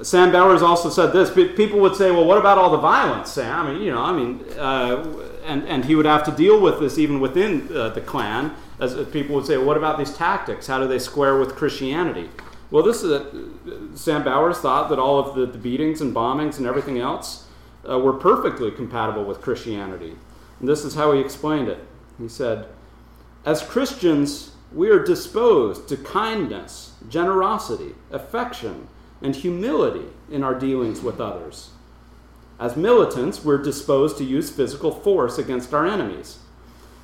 Sam 0.02 0.32
Bowers 0.32 0.62
also 0.62 0.90
said 0.90 1.12
this. 1.12 1.30
But 1.30 1.56
people 1.56 1.78
would 1.80 1.96
say, 1.96 2.10
"Well, 2.10 2.24
what 2.24 2.38
about 2.38 2.58
all 2.58 2.70
the 2.70 2.78
violence, 2.78 3.30
Sam?" 3.30 3.66
I 3.66 3.72
mean, 3.72 3.82
you 3.82 3.92
know, 3.92 4.02
I 4.02 4.12
mean, 4.12 4.44
uh, 4.58 5.04
and 5.44 5.66
and 5.68 5.84
he 5.84 5.94
would 5.94 6.06
have 6.06 6.24
to 6.24 6.32
deal 6.32 6.60
with 6.60 6.80
this 6.80 6.98
even 6.98 7.20
within 7.20 7.74
uh, 7.74 7.90
the 7.90 8.00
Klan. 8.00 8.54
As 8.80 8.94
people 9.10 9.36
would 9.36 9.46
say, 9.46 9.56
well, 9.56 9.66
"What 9.66 9.76
about 9.76 9.98
these 9.98 10.14
tactics? 10.14 10.66
How 10.66 10.80
do 10.80 10.88
they 10.88 10.98
square 10.98 11.38
with 11.38 11.54
Christianity?" 11.54 12.30
Well, 12.70 12.82
this 12.82 13.02
is 13.02 13.12
a, 13.12 13.26
Sam 13.94 14.24
Bowers 14.24 14.58
thought 14.58 14.88
that 14.88 14.98
all 14.98 15.18
of 15.18 15.34
the, 15.34 15.44
the 15.44 15.58
beatings 15.58 16.00
and 16.00 16.14
bombings 16.14 16.56
and 16.56 16.66
everything 16.66 16.98
else 16.98 17.46
uh, 17.88 17.98
were 17.98 18.14
perfectly 18.14 18.70
compatible 18.70 19.24
with 19.24 19.42
Christianity, 19.42 20.16
and 20.58 20.68
this 20.68 20.84
is 20.84 20.94
how 20.94 21.12
he 21.12 21.20
explained 21.20 21.68
it. 21.68 21.78
He 22.18 22.28
said, 22.28 22.66
As 23.44 23.62
Christians, 23.62 24.52
we 24.72 24.88
are 24.88 25.04
disposed 25.04 25.88
to 25.88 25.96
kindness, 25.96 26.94
generosity, 27.08 27.94
affection, 28.10 28.88
and 29.22 29.36
humility 29.36 30.06
in 30.30 30.42
our 30.42 30.54
dealings 30.54 31.00
with 31.00 31.20
others. 31.20 31.70
As 32.58 32.76
militants, 32.76 33.44
we're 33.44 33.62
disposed 33.62 34.18
to 34.18 34.24
use 34.24 34.50
physical 34.50 34.92
force 34.92 35.38
against 35.38 35.74
our 35.74 35.86
enemies. 35.86 36.38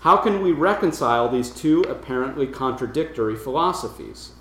How 0.01 0.17
can 0.17 0.41
we 0.43 0.53
reconcile 0.53 1.29
these 1.29 1.51
two 1.51 1.83
apparently 1.83 2.47
contradictory 2.47 3.35
philosophies? 3.35 4.33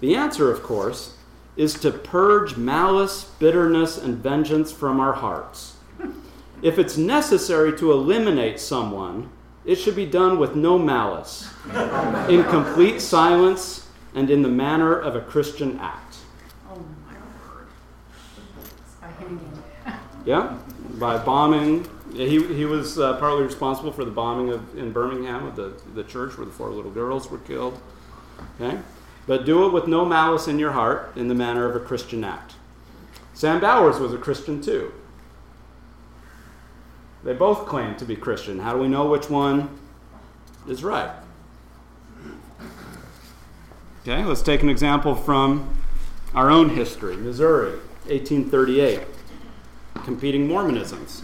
The 0.00 0.14
answer, 0.14 0.50
of 0.50 0.62
course, 0.62 1.16
is 1.56 1.74
to 1.80 1.90
purge 1.90 2.56
malice, 2.56 3.24
bitterness, 3.38 3.96
and 3.96 4.18
vengeance 4.18 4.70
from 4.70 5.00
our 5.00 5.14
hearts. 5.14 5.76
If 6.60 6.78
it's 6.78 6.96
necessary 6.96 7.76
to 7.78 7.92
eliminate 7.92 8.60
someone, 8.60 9.30
it 9.64 9.76
should 9.76 9.96
be 9.96 10.06
done 10.06 10.38
with 10.38 10.56
no 10.56 10.78
malice, 10.78 11.48
in 12.28 12.44
complete 12.44 13.00
silence, 13.00 13.88
and 14.14 14.28
in 14.28 14.42
the 14.42 14.48
manner 14.48 14.94
of 14.94 15.16
a 15.16 15.20
Christian 15.20 15.78
act. 15.78 16.16
Oh 16.70 16.84
my 17.06 17.14
word. 17.14 17.68
By 19.00 19.08
hanging. 19.08 19.62
Yeah, 20.24 20.58
by 20.98 21.18
bombing. 21.18 21.86
He, 22.14 22.44
he 22.54 22.64
was 22.66 22.98
uh, 22.98 23.18
partly 23.18 23.42
responsible 23.42 23.90
for 23.90 24.04
the 24.04 24.10
bombing 24.10 24.50
of, 24.50 24.76
in 24.76 24.92
Birmingham 24.92 25.46
of 25.46 25.56
the, 25.56 25.72
the 25.94 26.04
church 26.04 26.36
where 26.36 26.44
the 26.44 26.52
four 26.52 26.68
little 26.70 26.90
girls 26.90 27.30
were 27.30 27.38
killed. 27.38 27.80
Okay? 28.60 28.78
But 29.26 29.46
do 29.46 29.66
it 29.66 29.72
with 29.72 29.86
no 29.86 30.04
malice 30.04 30.46
in 30.46 30.58
your 30.58 30.72
heart, 30.72 31.12
in 31.16 31.28
the 31.28 31.34
manner 31.34 31.64
of 31.64 31.74
a 31.74 31.80
Christian 31.80 32.22
act. 32.22 32.54
Sam 33.34 33.60
Bowers 33.60 33.98
was 33.98 34.12
a 34.12 34.18
Christian 34.18 34.60
too. 34.60 34.92
They 37.24 37.32
both 37.32 37.66
claim 37.66 37.94
to 37.96 38.04
be 38.04 38.16
Christian. 38.16 38.58
How 38.58 38.74
do 38.74 38.78
we 38.78 38.88
know 38.88 39.06
which 39.06 39.30
one 39.30 39.70
is 40.68 40.82
right? 40.82 41.10
Okay, 44.02 44.24
let's 44.24 44.42
take 44.42 44.62
an 44.62 44.68
example 44.68 45.14
from 45.14 45.76
our 46.34 46.50
own 46.50 46.70
history 46.70 47.16
Missouri, 47.16 47.78
1838, 48.06 49.00
competing 49.94 50.48
Mormonisms. 50.48 51.22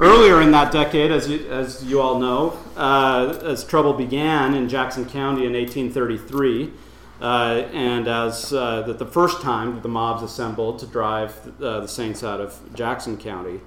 Earlier 0.00 0.40
in 0.40 0.52
that 0.52 0.70
decade, 0.70 1.10
as 1.10 1.28
you, 1.28 1.48
as 1.50 1.84
you 1.84 2.00
all 2.00 2.20
know, 2.20 2.56
uh, 2.76 3.40
as 3.42 3.64
trouble 3.64 3.92
began 3.94 4.54
in 4.54 4.68
Jackson 4.68 5.04
County 5.04 5.44
in 5.44 5.54
1833, 5.54 6.72
uh, 7.20 7.24
and 7.72 8.06
as 8.06 8.52
uh, 8.52 8.82
the 8.82 9.04
first 9.04 9.42
time 9.42 9.74
that 9.74 9.82
the 9.82 9.88
mobs 9.88 10.22
assembled 10.22 10.78
to 10.78 10.86
drive 10.86 11.34
uh, 11.60 11.80
the 11.80 11.88
Saints 11.88 12.22
out 12.22 12.40
of 12.40 12.60
Jackson 12.74 13.16
County, 13.16 13.60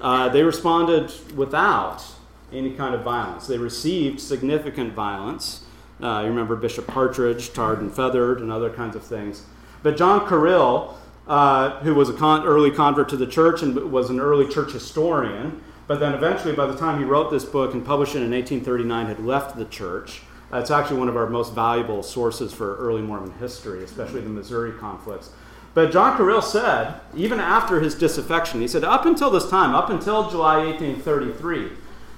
uh, 0.00 0.28
they 0.28 0.44
responded 0.44 1.12
without 1.34 2.04
any 2.52 2.72
kind 2.74 2.94
of 2.94 3.02
violence. 3.02 3.48
They 3.48 3.58
received 3.58 4.20
significant 4.20 4.92
violence. 4.92 5.64
Uh, 6.00 6.20
you 6.22 6.28
remember 6.28 6.54
Bishop 6.54 6.86
Partridge, 6.86 7.52
tarred 7.52 7.80
and 7.80 7.92
feathered, 7.92 8.40
and 8.40 8.52
other 8.52 8.70
kinds 8.70 8.94
of 8.94 9.02
things. 9.02 9.46
But 9.82 9.96
John 9.96 10.26
Corrill, 10.26 10.96
uh, 11.32 11.80
who 11.80 11.94
was 11.94 12.10
an 12.10 12.16
con- 12.18 12.44
early 12.44 12.70
convert 12.70 13.08
to 13.08 13.16
the 13.16 13.26
church 13.26 13.62
and 13.62 13.90
was 13.90 14.10
an 14.10 14.20
early 14.20 14.46
church 14.46 14.70
historian, 14.70 15.62
but 15.86 15.98
then 15.98 16.12
eventually, 16.12 16.54
by 16.54 16.66
the 16.66 16.76
time 16.76 16.98
he 16.98 17.06
wrote 17.06 17.30
this 17.30 17.46
book 17.46 17.72
and 17.72 17.86
published 17.86 18.14
it 18.14 18.18
in 18.18 18.32
1839, 18.32 19.06
had 19.06 19.18
left 19.18 19.56
the 19.56 19.64
church. 19.64 20.20
Uh, 20.52 20.58
it's 20.58 20.70
actually 20.70 20.98
one 20.98 21.08
of 21.08 21.16
our 21.16 21.30
most 21.30 21.54
valuable 21.54 22.02
sources 22.02 22.52
for 22.52 22.76
early 22.76 23.00
Mormon 23.00 23.32
history, 23.38 23.82
especially 23.82 24.20
the 24.20 24.28
Missouri 24.28 24.72
conflicts. 24.78 25.30
But 25.72 25.90
John 25.90 26.18
Corrill 26.18 26.42
said, 26.42 27.00
even 27.16 27.40
after 27.40 27.80
his 27.80 27.94
disaffection, 27.94 28.60
he 28.60 28.68
said, 28.68 28.84
up 28.84 29.06
until 29.06 29.30
this 29.30 29.48
time, 29.48 29.74
up 29.74 29.88
until 29.88 30.28
July 30.28 30.58
1833, 30.58 31.70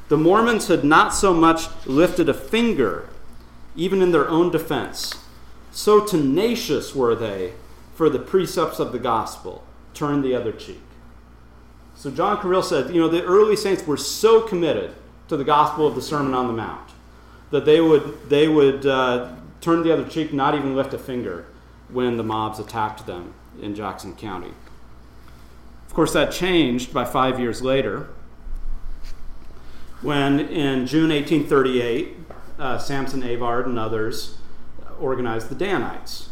the 0.09 0.17
Mormons 0.17 0.67
had 0.67 0.83
not 0.83 1.15
so 1.15 1.33
much 1.33 1.69
lifted 1.87 2.29
a 2.29 2.35
finger, 2.35 3.09
even 3.77 4.03
in 4.03 4.11
their 4.11 4.29
own 4.29 4.51
defense. 4.51 5.15
So 5.71 6.05
tenacious 6.05 6.97
were 6.97 7.15
they 7.15 7.53
for 7.95 8.11
the 8.11 8.19
precepts 8.19 8.79
of 8.79 8.93
the 8.93 8.99
gospel, 8.99 9.65
turn 9.95 10.23
the 10.23 10.35
other 10.35 10.53
cheek. 10.53 10.83
So 11.95 12.11
John 12.11 12.39
Corrill 12.39 12.63
said, 12.63 12.95
you 12.95 13.01
know, 13.01 13.09
the 13.09 13.25
early 13.25 13.57
saints 13.57 13.87
were 13.87 13.97
so 13.97 14.41
committed 14.41 14.95
to 15.29 15.37
the 15.37 15.45
gospel 15.45 15.87
of 15.87 15.95
the 15.95 16.03
Sermon 16.03 16.35
on 16.35 16.49
the 16.49 16.53
Mount 16.53 16.91
that 17.51 17.65
they 17.65 17.81
would, 17.81 18.29
they 18.29 18.49
would 18.49 18.85
uh, 18.85 19.33
turn 19.61 19.83
the 19.85 19.93
other 19.93 20.09
cheek, 20.09 20.33
not 20.33 20.55
even 20.55 20.75
lift 20.75 20.93
a 20.93 20.99
finger 20.99 21.47
when 21.89 22.17
the 22.17 22.23
mobs 22.23 22.59
attacked 22.59 23.07
them 23.07 23.33
in 23.63 23.75
Jackson 23.75 24.15
County. 24.17 24.53
Of 25.87 25.95
course, 25.95 26.13
that 26.15 26.33
changed 26.33 26.93
by 26.93 27.05
five 27.05 27.39
years 27.39 27.63
later 27.63 28.09
when, 30.03 30.41
in 30.41 30.87
June 30.87 31.11
1838, 31.11 32.17
uh, 32.59 32.79
Sampson 32.79 33.23
Avard 33.23 33.67
and 33.67 33.79
others 33.79 34.39
organized 34.99 35.49
the 35.49 35.55
Danites. 35.55 36.31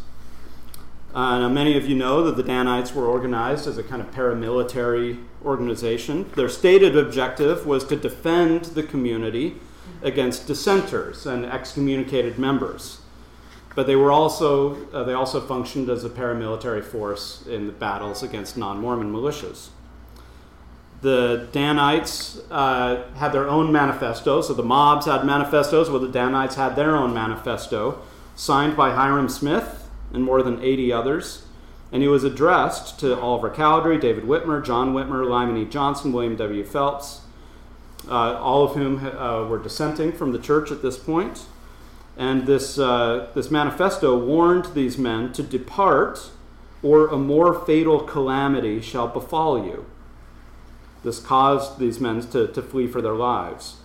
Uh, 1.13 1.39
now, 1.39 1.49
many 1.49 1.77
of 1.77 1.87
you 1.87 1.95
know 1.95 2.23
that 2.23 2.37
the 2.37 2.43
Danites 2.43 2.95
were 2.95 3.05
organized 3.05 3.67
as 3.67 3.77
a 3.77 3.83
kind 3.83 4.01
of 4.01 4.09
paramilitary 4.11 5.23
organization. 5.45 6.29
Their 6.35 6.49
stated 6.49 6.97
objective 6.97 7.67
was 7.67 7.85
to 7.85 7.95
defend 7.95 8.65
the 8.65 8.81
community 8.81 9.57
against 10.01 10.47
dissenters 10.47 11.25
and 11.25 11.45
excommunicated 11.45 12.39
members 12.39 12.99
but 13.75 13.87
they 13.87 13.95
were 13.95 14.11
also 14.11 14.87
uh, 14.91 15.03
they 15.03 15.13
also 15.13 15.41
functioned 15.41 15.89
as 15.89 16.03
a 16.03 16.09
paramilitary 16.09 16.83
force 16.83 17.45
in 17.47 17.65
the 17.65 17.71
battles 17.71 18.23
against 18.23 18.57
non-Mormon 18.57 19.11
militias. 19.11 19.69
The 21.01 21.49
Danites 21.51 22.39
uh, 22.49 23.03
had 23.15 23.33
their 23.33 23.49
own 23.49 23.73
manifesto, 23.73 24.41
so 24.41 24.53
the 24.53 24.63
mobs 24.63 25.05
had 25.05 25.25
manifestos, 25.25 25.89
well, 25.89 25.99
the 25.99 26.07
Danites 26.07 26.55
had 26.55 26.77
their 26.77 26.95
own 26.95 27.13
manifesto, 27.13 28.01
signed 28.35 28.77
by 28.77 28.91
Hyrum 28.91 29.29
Smith 29.29 29.82
and 30.13 30.23
more 30.23 30.43
than 30.43 30.61
80 30.61 30.93
others, 30.93 31.45
and 31.91 32.01
he 32.01 32.07
was 32.07 32.23
addressed 32.23 32.99
to 33.01 33.19
Oliver 33.19 33.49
Cowdery, 33.49 33.99
David 33.99 34.23
Whitmer, 34.23 34.63
John 34.63 34.93
Whitmer, 34.93 35.27
Lyman 35.27 35.57
E. 35.57 35.65
Johnson, 35.65 36.13
William 36.13 36.35
W. 36.35 36.63
Phelps, 36.63 37.21
uh, 38.07 38.39
all 38.39 38.63
of 38.63 38.75
whom 38.75 39.05
uh, 39.05 39.47
were 39.47 39.59
dissenting 39.59 40.11
from 40.11 40.31
the 40.31 40.39
church 40.39 40.71
at 40.71 40.81
this 40.81 40.97
point. 40.97 41.45
And 42.17 42.45
this, 42.45 42.77
uh, 42.77 43.29
this 43.33 43.49
manifesto 43.49 44.17
warned 44.17 44.73
these 44.73 44.97
men 44.97 45.33
to 45.33 45.43
depart, 45.43 46.31
or 46.81 47.07
a 47.07 47.17
more 47.17 47.65
fatal 47.65 47.99
calamity 48.01 48.81
shall 48.81 49.07
befall 49.07 49.63
you. 49.65 49.85
This 51.03 51.19
caused 51.19 51.79
these 51.79 51.99
men 51.99 52.21
to, 52.29 52.47
to 52.47 52.61
flee 52.61 52.87
for 52.87 53.01
their 53.01 53.15
lives. 53.15 53.77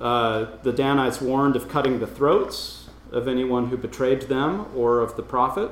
Uh, 0.00 0.46
the 0.62 0.72
Danites 0.72 1.20
warned 1.20 1.56
of 1.56 1.68
cutting 1.68 1.98
the 1.98 2.06
throats 2.06 2.77
of 3.12 3.28
anyone 3.28 3.68
who 3.68 3.76
betrayed 3.76 4.22
them 4.22 4.66
or 4.74 5.00
of 5.00 5.16
the 5.16 5.22
prophet. 5.22 5.70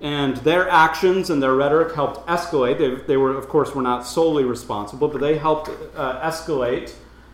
And 0.00 0.38
their 0.38 0.68
actions 0.68 1.30
and 1.30 1.42
their 1.42 1.54
rhetoric 1.54 1.94
helped 1.94 2.26
escalate. 2.26 2.78
They, 2.78 2.94
they 3.06 3.16
were, 3.16 3.36
of 3.36 3.48
course, 3.48 3.74
were 3.74 3.82
not 3.82 4.06
solely 4.06 4.44
responsible, 4.44 5.08
but 5.08 5.20
they 5.20 5.38
helped 5.38 5.70
uh, 5.96 6.20
escalate 6.20 6.92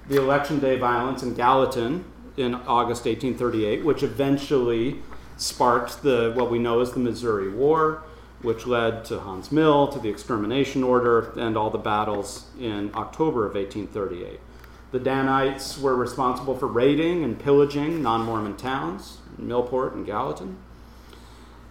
the 0.08 0.20
election 0.20 0.58
day 0.58 0.78
violence 0.78 1.22
in 1.22 1.34
Gallatin 1.34 2.04
in 2.36 2.54
August 2.54 3.06
1838, 3.06 3.84
which 3.84 4.02
eventually 4.02 5.02
sparked 5.38 6.02
the 6.02 6.32
what 6.34 6.50
we 6.50 6.58
know 6.58 6.80
as 6.80 6.92
the 6.92 7.00
Missouri 7.00 7.48
War, 7.48 8.02
which 8.42 8.66
led 8.66 9.04
to 9.06 9.20
Haun's 9.20 9.50
Mill, 9.50 9.88
to 9.88 9.98
the 9.98 10.08
extermination 10.08 10.84
order, 10.84 11.32
and 11.38 11.56
all 11.56 11.70
the 11.70 11.78
battles 11.78 12.46
in 12.60 12.90
October 12.94 13.46
of 13.46 13.54
1838. 13.54 14.40
The 14.90 14.98
Danites 14.98 15.78
were 15.78 15.94
responsible 15.94 16.56
for 16.56 16.66
raiding 16.66 17.22
and 17.22 17.38
pillaging 17.38 18.02
non 18.02 18.22
Mormon 18.22 18.56
towns, 18.56 19.18
Millport 19.40 19.92
and 19.92 20.06
Gallatin. 20.06 20.56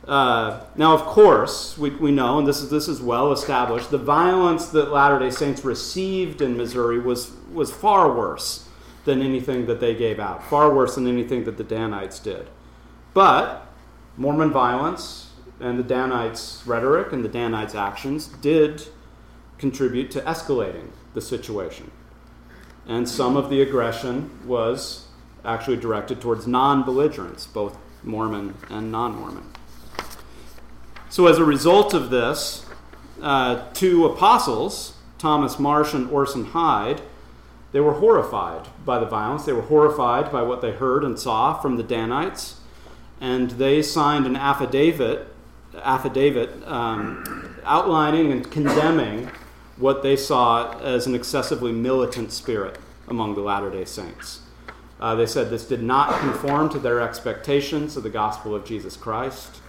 Uh, 0.08 0.62
now, 0.76 0.94
of 0.94 1.02
course, 1.02 1.78
we, 1.78 1.90
we 1.90 2.12
know, 2.12 2.40
and 2.40 2.48
this 2.48 2.62
is, 2.62 2.70
this 2.70 2.88
is 2.88 3.02
well 3.02 3.34
established, 3.34 3.92
the 3.92 3.98
violence 3.98 4.68
that 4.68 4.92
Latter 4.92 5.20
day 5.20 5.30
Saints 5.30 5.66
received 5.66 6.42
in 6.42 6.56
Missouri 6.56 6.98
was, 6.98 7.32
was 7.52 7.72
far 7.72 8.14
worse 8.14 8.70
than 9.04 9.22
anything 9.22 9.66
that 9.66 9.82
they 9.82 9.96
gave 9.96 10.20
out, 10.20 10.44
far 10.44 10.74
worse 10.74 10.96
than 10.96 11.08
anything 11.08 11.44
that 11.44 11.58
the 11.58 11.64
Danites 11.64 12.20
did. 12.20 12.48
But 13.14 13.68
Mormon 14.16 14.52
violence 14.52 15.32
and 15.60 15.78
the 15.78 15.84
Danites' 15.84 16.64
rhetoric 16.66 17.12
and 17.12 17.26
the 17.26 17.30
Danites' 17.30 17.76
actions 17.76 18.28
did 18.28 18.88
contribute 19.58 20.12
to 20.12 20.22
escalating 20.22 20.90
the 21.14 21.22
situation. 21.22 21.92
And 22.88 23.08
some 23.08 23.36
of 23.36 23.50
the 23.50 23.62
aggression 23.62 24.30
was 24.48 25.08
actually 25.44 25.78
directed 25.78 26.22
towards 26.22 26.48
non 26.48 26.84
belligerents, 26.84 27.46
both 27.46 27.78
Mormon 28.04 28.56
and 28.70 28.92
non 28.92 29.16
Mormon. 29.16 29.44
So, 31.10 31.28
as 31.28 31.38
a 31.38 31.44
result 31.44 31.94
of 31.94 32.10
this, 32.10 32.66
uh, 33.22 33.66
two 33.74 34.06
apostles, 34.06 34.94
Thomas 35.18 35.60
Marsh 35.60 35.94
and 35.94 36.10
Orson 36.10 36.46
Hyde, 36.46 37.02
they 37.72 37.80
were 37.80 37.94
horrified 37.94 38.68
by 38.86 39.00
the 39.00 39.06
violence. 39.06 39.46
They 39.46 39.54
were 39.54 39.64
horrified 39.64 40.32
by 40.32 40.42
what 40.42 40.62
they 40.62 40.72
heard 40.72 41.04
and 41.04 41.20
saw 41.20 41.60
from 41.60 41.78
the 41.78 41.84
Danites, 41.84 42.60
and 43.20 43.52
they 43.52 43.82
signed 43.82 44.26
an 44.26 44.36
affidavit, 44.36 45.28
affidavit 45.82 46.66
um, 46.68 47.58
outlining 47.66 48.32
and 48.32 48.50
condemning 48.50 49.30
what 49.78 50.04
they 50.04 50.16
saw 50.16 50.78
as 50.80 51.08
an 51.08 51.16
excessively 51.16 51.72
militant 51.72 52.32
spirit 52.32 52.80
among 53.08 53.36
the 53.36 53.42
Latter 53.42 53.70
Day 53.70 53.86
Saints. 53.86 54.42
Uh, 55.00 55.16
they 55.16 55.26
said 55.28 55.50
this 55.50 55.66
did 55.66 55.84
not 55.84 56.20
conform 56.20 56.70
to 56.70 56.80
their 56.80 57.00
expectations 57.02 57.96
of 57.96 58.04
the 58.04 58.10
gospel 58.10 58.56
of 58.56 58.66
Jesus 58.66 58.98
Christ 58.98 59.62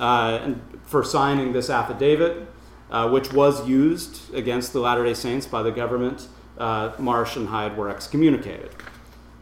uh, 0.00 0.40
and 0.42 0.60
for 0.86 1.04
signing 1.04 1.52
this 1.52 1.70
affidavit, 1.70 2.46
uh, 2.90 3.08
which 3.08 3.32
was 3.32 3.68
used 3.68 4.34
against 4.34 4.72
the 4.72 4.80
Latter 4.80 5.04
day 5.04 5.14
Saints 5.14 5.46
by 5.46 5.62
the 5.62 5.70
government, 5.70 6.26
uh, 6.58 6.92
Marsh 6.98 7.36
and 7.36 7.48
Hyde 7.48 7.76
were 7.76 7.88
excommunicated. 7.88 8.70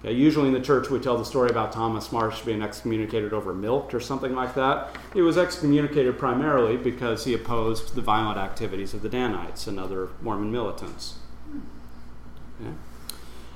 Okay, 0.00 0.12
usually 0.12 0.46
in 0.46 0.54
the 0.54 0.60
church, 0.60 0.90
we 0.90 1.00
tell 1.00 1.18
the 1.18 1.24
story 1.24 1.50
about 1.50 1.72
Thomas 1.72 2.12
Marsh 2.12 2.42
being 2.42 2.62
excommunicated 2.62 3.32
over 3.32 3.52
milk 3.52 3.92
or 3.92 3.98
something 3.98 4.32
like 4.32 4.54
that. 4.54 4.96
He 5.12 5.22
was 5.22 5.36
excommunicated 5.36 6.18
primarily 6.18 6.76
because 6.76 7.24
he 7.24 7.34
opposed 7.34 7.96
the 7.96 8.00
violent 8.00 8.38
activities 8.38 8.94
of 8.94 9.02
the 9.02 9.08
Danites 9.08 9.66
and 9.66 9.78
other 9.80 10.10
Mormon 10.22 10.52
militants. 10.52 11.16
Okay. 12.60 12.70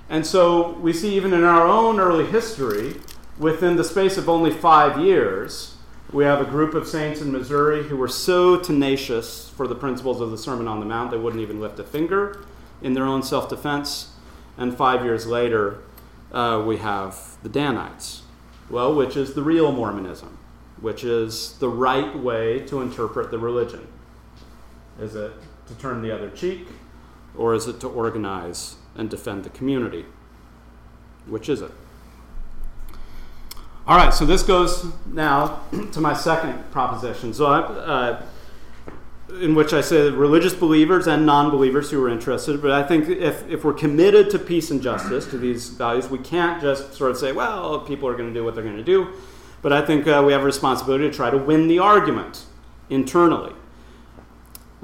And 0.08 0.26
so 0.26 0.72
we 0.80 0.92
see, 0.92 1.14
even 1.14 1.32
in 1.32 1.44
our 1.44 1.66
own 1.66 2.00
early 2.00 2.26
history, 2.26 2.96
within 3.38 3.76
the 3.76 3.84
space 3.84 4.18
of 4.18 4.28
only 4.28 4.50
five 4.50 4.98
years, 4.98 5.76
we 6.12 6.24
have 6.24 6.40
a 6.40 6.44
group 6.44 6.74
of 6.74 6.88
saints 6.88 7.20
in 7.20 7.30
Missouri 7.30 7.84
who 7.84 7.96
were 7.96 8.08
so 8.08 8.58
tenacious 8.58 9.48
for 9.50 9.66
the 9.68 9.74
principles 9.74 10.20
of 10.20 10.30
the 10.30 10.36
Sermon 10.36 10.68
on 10.68 10.80
the 10.80 10.86
Mount 10.86 11.10
they 11.12 11.16
wouldn't 11.16 11.42
even 11.42 11.60
lift 11.60 11.78
a 11.78 11.84
finger 11.84 12.44
in 12.82 12.94
their 12.94 13.04
own 13.04 13.22
self 13.22 13.48
defense. 13.48 14.10
And 14.58 14.76
five 14.76 15.04
years 15.04 15.26
later, 15.26 15.78
uh, 16.32 16.62
we 16.66 16.78
have 16.78 17.36
the 17.42 17.48
Danites, 17.48 18.22
well, 18.70 18.94
which 18.94 19.16
is 19.16 19.34
the 19.34 19.42
real 19.42 19.70
Mormonism, 19.70 20.38
which 20.80 21.04
is 21.04 21.54
the 21.58 21.68
right 21.68 22.18
way 22.18 22.60
to 22.60 22.80
interpret 22.80 23.30
the 23.30 23.38
religion. 23.38 23.86
Is 24.98 25.14
it 25.14 25.32
to 25.66 25.74
turn 25.74 26.02
the 26.02 26.12
other 26.14 26.30
cheek, 26.30 26.66
or 27.36 27.54
is 27.54 27.68
it 27.68 27.80
to 27.80 27.88
organize 27.88 28.76
and 28.96 29.08
defend 29.08 29.44
the 29.44 29.50
community? 29.50 30.06
Which 31.26 31.48
is 31.48 31.60
it? 31.60 31.70
All 33.86 33.96
right, 33.96 34.14
so 34.14 34.24
this 34.24 34.42
goes 34.42 34.86
now 35.06 35.60
to 35.92 36.00
my 36.00 36.14
second 36.14 36.70
proposition. 36.70 37.34
So, 37.34 37.46
uh, 37.46 38.22
in 39.40 39.54
which 39.54 39.72
I 39.72 39.80
say 39.80 40.10
religious 40.10 40.54
believers 40.54 41.06
and 41.06 41.24
non 41.24 41.50
believers 41.50 41.90
who 41.90 42.02
are 42.04 42.08
interested, 42.08 42.60
but 42.60 42.70
I 42.70 42.82
think 42.82 43.08
if, 43.08 43.48
if 43.48 43.64
we're 43.64 43.72
committed 43.72 44.30
to 44.30 44.38
peace 44.38 44.70
and 44.70 44.82
justice, 44.82 45.26
to 45.26 45.38
these 45.38 45.70
values, 45.70 46.08
we 46.08 46.18
can't 46.18 46.60
just 46.60 46.94
sort 46.94 47.10
of 47.10 47.16
say, 47.18 47.32
well, 47.32 47.80
people 47.80 48.08
are 48.08 48.16
going 48.16 48.28
to 48.28 48.34
do 48.34 48.44
what 48.44 48.54
they're 48.54 48.64
going 48.64 48.76
to 48.76 48.84
do. 48.84 49.08
But 49.62 49.72
I 49.72 49.84
think 49.84 50.06
uh, 50.06 50.22
we 50.26 50.32
have 50.32 50.42
a 50.42 50.44
responsibility 50.44 51.08
to 51.08 51.14
try 51.14 51.30
to 51.30 51.38
win 51.38 51.68
the 51.68 51.78
argument 51.78 52.44
internally. 52.90 53.52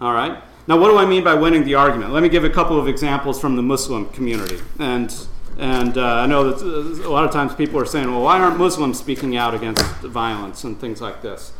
All 0.00 0.12
right? 0.12 0.42
Now, 0.68 0.78
what 0.78 0.88
do 0.88 0.98
I 0.98 1.06
mean 1.06 1.24
by 1.24 1.34
winning 1.34 1.64
the 1.64 1.74
argument? 1.74 2.12
Let 2.12 2.22
me 2.22 2.28
give 2.28 2.44
a 2.44 2.50
couple 2.50 2.78
of 2.78 2.86
examples 2.86 3.40
from 3.40 3.56
the 3.56 3.62
Muslim 3.62 4.08
community. 4.10 4.58
And 4.78 5.14
and 5.58 5.98
uh, 5.98 6.04
I 6.04 6.26
know 6.26 6.52
that 6.52 6.64
uh, 6.64 7.08
a 7.08 7.10
lot 7.10 7.24
of 7.24 7.32
times 7.32 7.52
people 7.52 7.80
are 7.80 7.84
saying, 7.84 8.08
well, 8.08 8.22
why 8.22 8.38
aren't 8.38 8.58
Muslims 8.58 8.96
speaking 8.96 9.36
out 9.36 9.54
against 9.54 9.82
violence 10.02 10.62
and 10.62 10.80
things 10.80 11.00
like 11.00 11.20
this? 11.20 11.52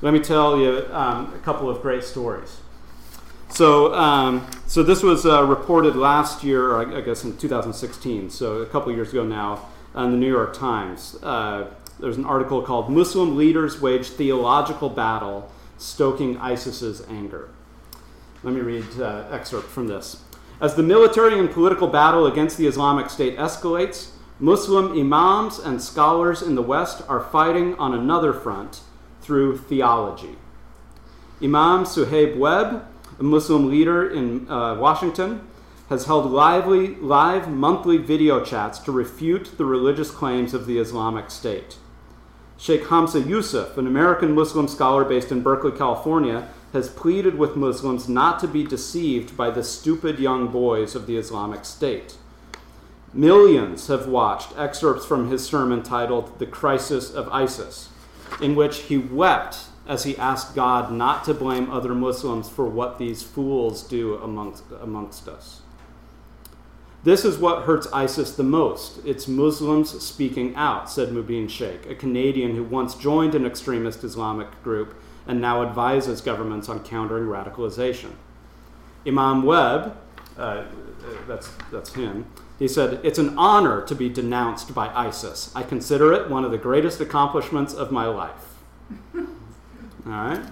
Let 0.00 0.14
me 0.14 0.20
tell 0.20 0.56
you 0.60 0.86
um, 0.92 1.34
a 1.34 1.40
couple 1.42 1.68
of 1.68 1.82
great 1.82 2.04
stories. 2.04 2.60
So, 3.48 3.92
um, 3.94 4.46
so 4.68 4.84
this 4.84 5.02
was 5.02 5.26
uh, 5.26 5.42
reported 5.42 5.96
last 5.96 6.44
year, 6.44 6.76
I 6.76 7.00
guess 7.00 7.24
in 7.24 7.36
2016, 7.36 8.30
so 8.30 8.58
a 8.58 8.66
couple 8.66 8.92
years 8.92 9.10
ago 9.10 9.24
now, 9.24 9.66
in 9.96 10.12
the 10.12 10.16
New 10.16 10.30
York 10.30 10.56
Times. 10.56 11.16
Uh, 11.20 11.68
there's 11.98 12.16
an 12.16 12.26
article 12.26 12.62
called 12.62 12.88
Muslim 12.88 13.36
Leaders 13.36 13.80
Wage 13.80 14.10
Theological 14.10 14.88
Battle 14.88 15.50
Stoking 15.78 16.36
ISIS's 16.38 17.02
Anger. 17.08 17.48
Let 18.44 18.54
me 18.54 18.60
read 18.60 19.00
uh, 19.00 19.24
excerpt 19.32 19.66
from 19.66 19.88
this. 19.88 20.22
As 20.60 20.76
the 20.76 20.82
military 20.84 21.40
and 21.40 21.50
political 21.50 21.88
battle 21.88 22.26
against 22.26 22.56
the 22.56 22.68
Islamic 22.68 23.10
State 23.10 23.36
escalates, 23.36 24.10
Muslim 24.38 24.92
imams 24.92 25.58
and 25.58 25.82
scholars 25.82 26.40
in 26.40 26.54
the 26.54 26.62
West 26.62 27.02
are 27.08 27.20
fighting 27.20 27.74
on 27.76 27.94
another 27.94 28.32
front 28.32 28.82
through 29.28 29.58
theology. 29.58 30.36
Imam 31.42 31.84
Suhaib 31.84 32.38
Webb, 32.38 32.82
a 33.18 33.22
Muslim 33.22 33.68
leader 33.68 34.08
in 34.08 34.50
uh, 34.50 34.74
Washington, 34.76 35.46
has 35.90 36.06
held 36.06 36.30
lively, 36.30 36.94
live 36.94 37.46
monthly 37.46 37.98
video 37.98 38.42
chats 38.42 38.78
to 38.78 38.90
refute 38.90 39.58
the 39.58 39.66
religious 39.66 40.10
claims 40.10 40.54
of 40.54 40.64
the 40.64 40.78
Islamic 40.78 41.30
State. 41.30 41.76
Sheikh 42.56 42.86
Hamza 42.86 43.20
Yusuf, 43.20 43.76
an 43.76 43.86
American 43.86 44.34
Muslim 44.34 44.66
scholar 44.66 45.04
based 45.04 45.30
in 45.30 45.42
Berkeley, 45.42 45.72
California, 45.72 46.48
has 46.72 46.88
pleaded 46.88 47.36
with 47.36 47.54
Muslims 47.54 48.08
not 48.08 48.40
to 48.40 48.48
be 48.48 48.64
deceived 48.64 49.36
by 49.36 49.50
the 49.50 49.62
stupid 49.62 50.18
young 50.18 50.48
boys 50.48 50.94
of 50.94 51.06
the 51.06 51.18
Islamic 51.18 51.66
State. 51.66 52.16
Millions 53.12 53.88
have 53.88 54.08
watched 54.08 54.56
excerpts 54.56 55.04
from 55.04 55.30
his 55.30 55.44
sermon 55.44 55.82
titled 55.82 56.38
The 56.38 56.46
Crisis 56.46 57.12
of 57.12 57.28
ISIS, 57.28 57.87
in 58.40 58.54
which 58.54 58.78
he 58.82 58.98
wept 58.98 59.66
as 59.86 60.04
he 60.04 60.16
asked 60.18 60.54
God 60.54 60.92
not 60.92 61.24
to 61.24 61.34
blame 61.34 61.70
other 61.70 61.94
Muslims 61.94 62.48
for 62.48 62.66
what 62.68 62.98
these 62.98 63.22
fools 63.22 63.82
do 63.82 64.16
amongst, 64.16 64.64
amongst 64.82 65.26
us. 65.28 65.62
This 67.04 67.24
is 67.24 67.38
what 67.38 67.62
hurts 67.62 67.86
ISIS 67.92 68.32
the 68.32 68.42
most. 68.42 69.00
It's 69.06 69.26
Muslims 69.26 70.02
speaking 70.02 70.54
out, 70.56 70.90
said 70.90 71.08
Mubin 71.08 71.48
Shaikh, 71.48 71.86
a 71.86 71.94
Canadian 71.94 72.54
who 72.54 72.64
once 72.64 72.94
joined 72.94 73.34
an 73.34 73.46
extremist 73.46 74.04
Islamic 74.04 74.62
group 74.62 75.00
and 75.26 75.40
now 75.40 75.62
advises 75.62 76.20
governments 76.20 76.68
on 76.68 76.84
countering 76.84 77.24
radicalization. 77.24 78.10
Imam 79.06 79.42
Webb, 79.42 79.96
uh, 80.36 80.64
that's, 81.26 81.50
that's 81.70 81.94
him, 81.94 82.26
he 82.58 82.68
said, 82.68 83.00
It's 83.04 83.18
an 83.18 83.38
honor 83.38 83.82
to 83.86 83.94
be 83.94 84.08
denounced 84.08 84.74
by 84.74 84.88
ISIS. 84.88 85.52
I 85.54 85.62
consider 85.62 86.12
it 86.12 86.28
one 86.28 86.44
of 86.44 86.50
the 86.50 86.58
greatest 86.58 87.00
accomplishments 87.00 87.72
of 87.72 87.92
my 87.92 88.06
life. 88.06 88.56
All 89.14 89.26
right? 90.04 90.44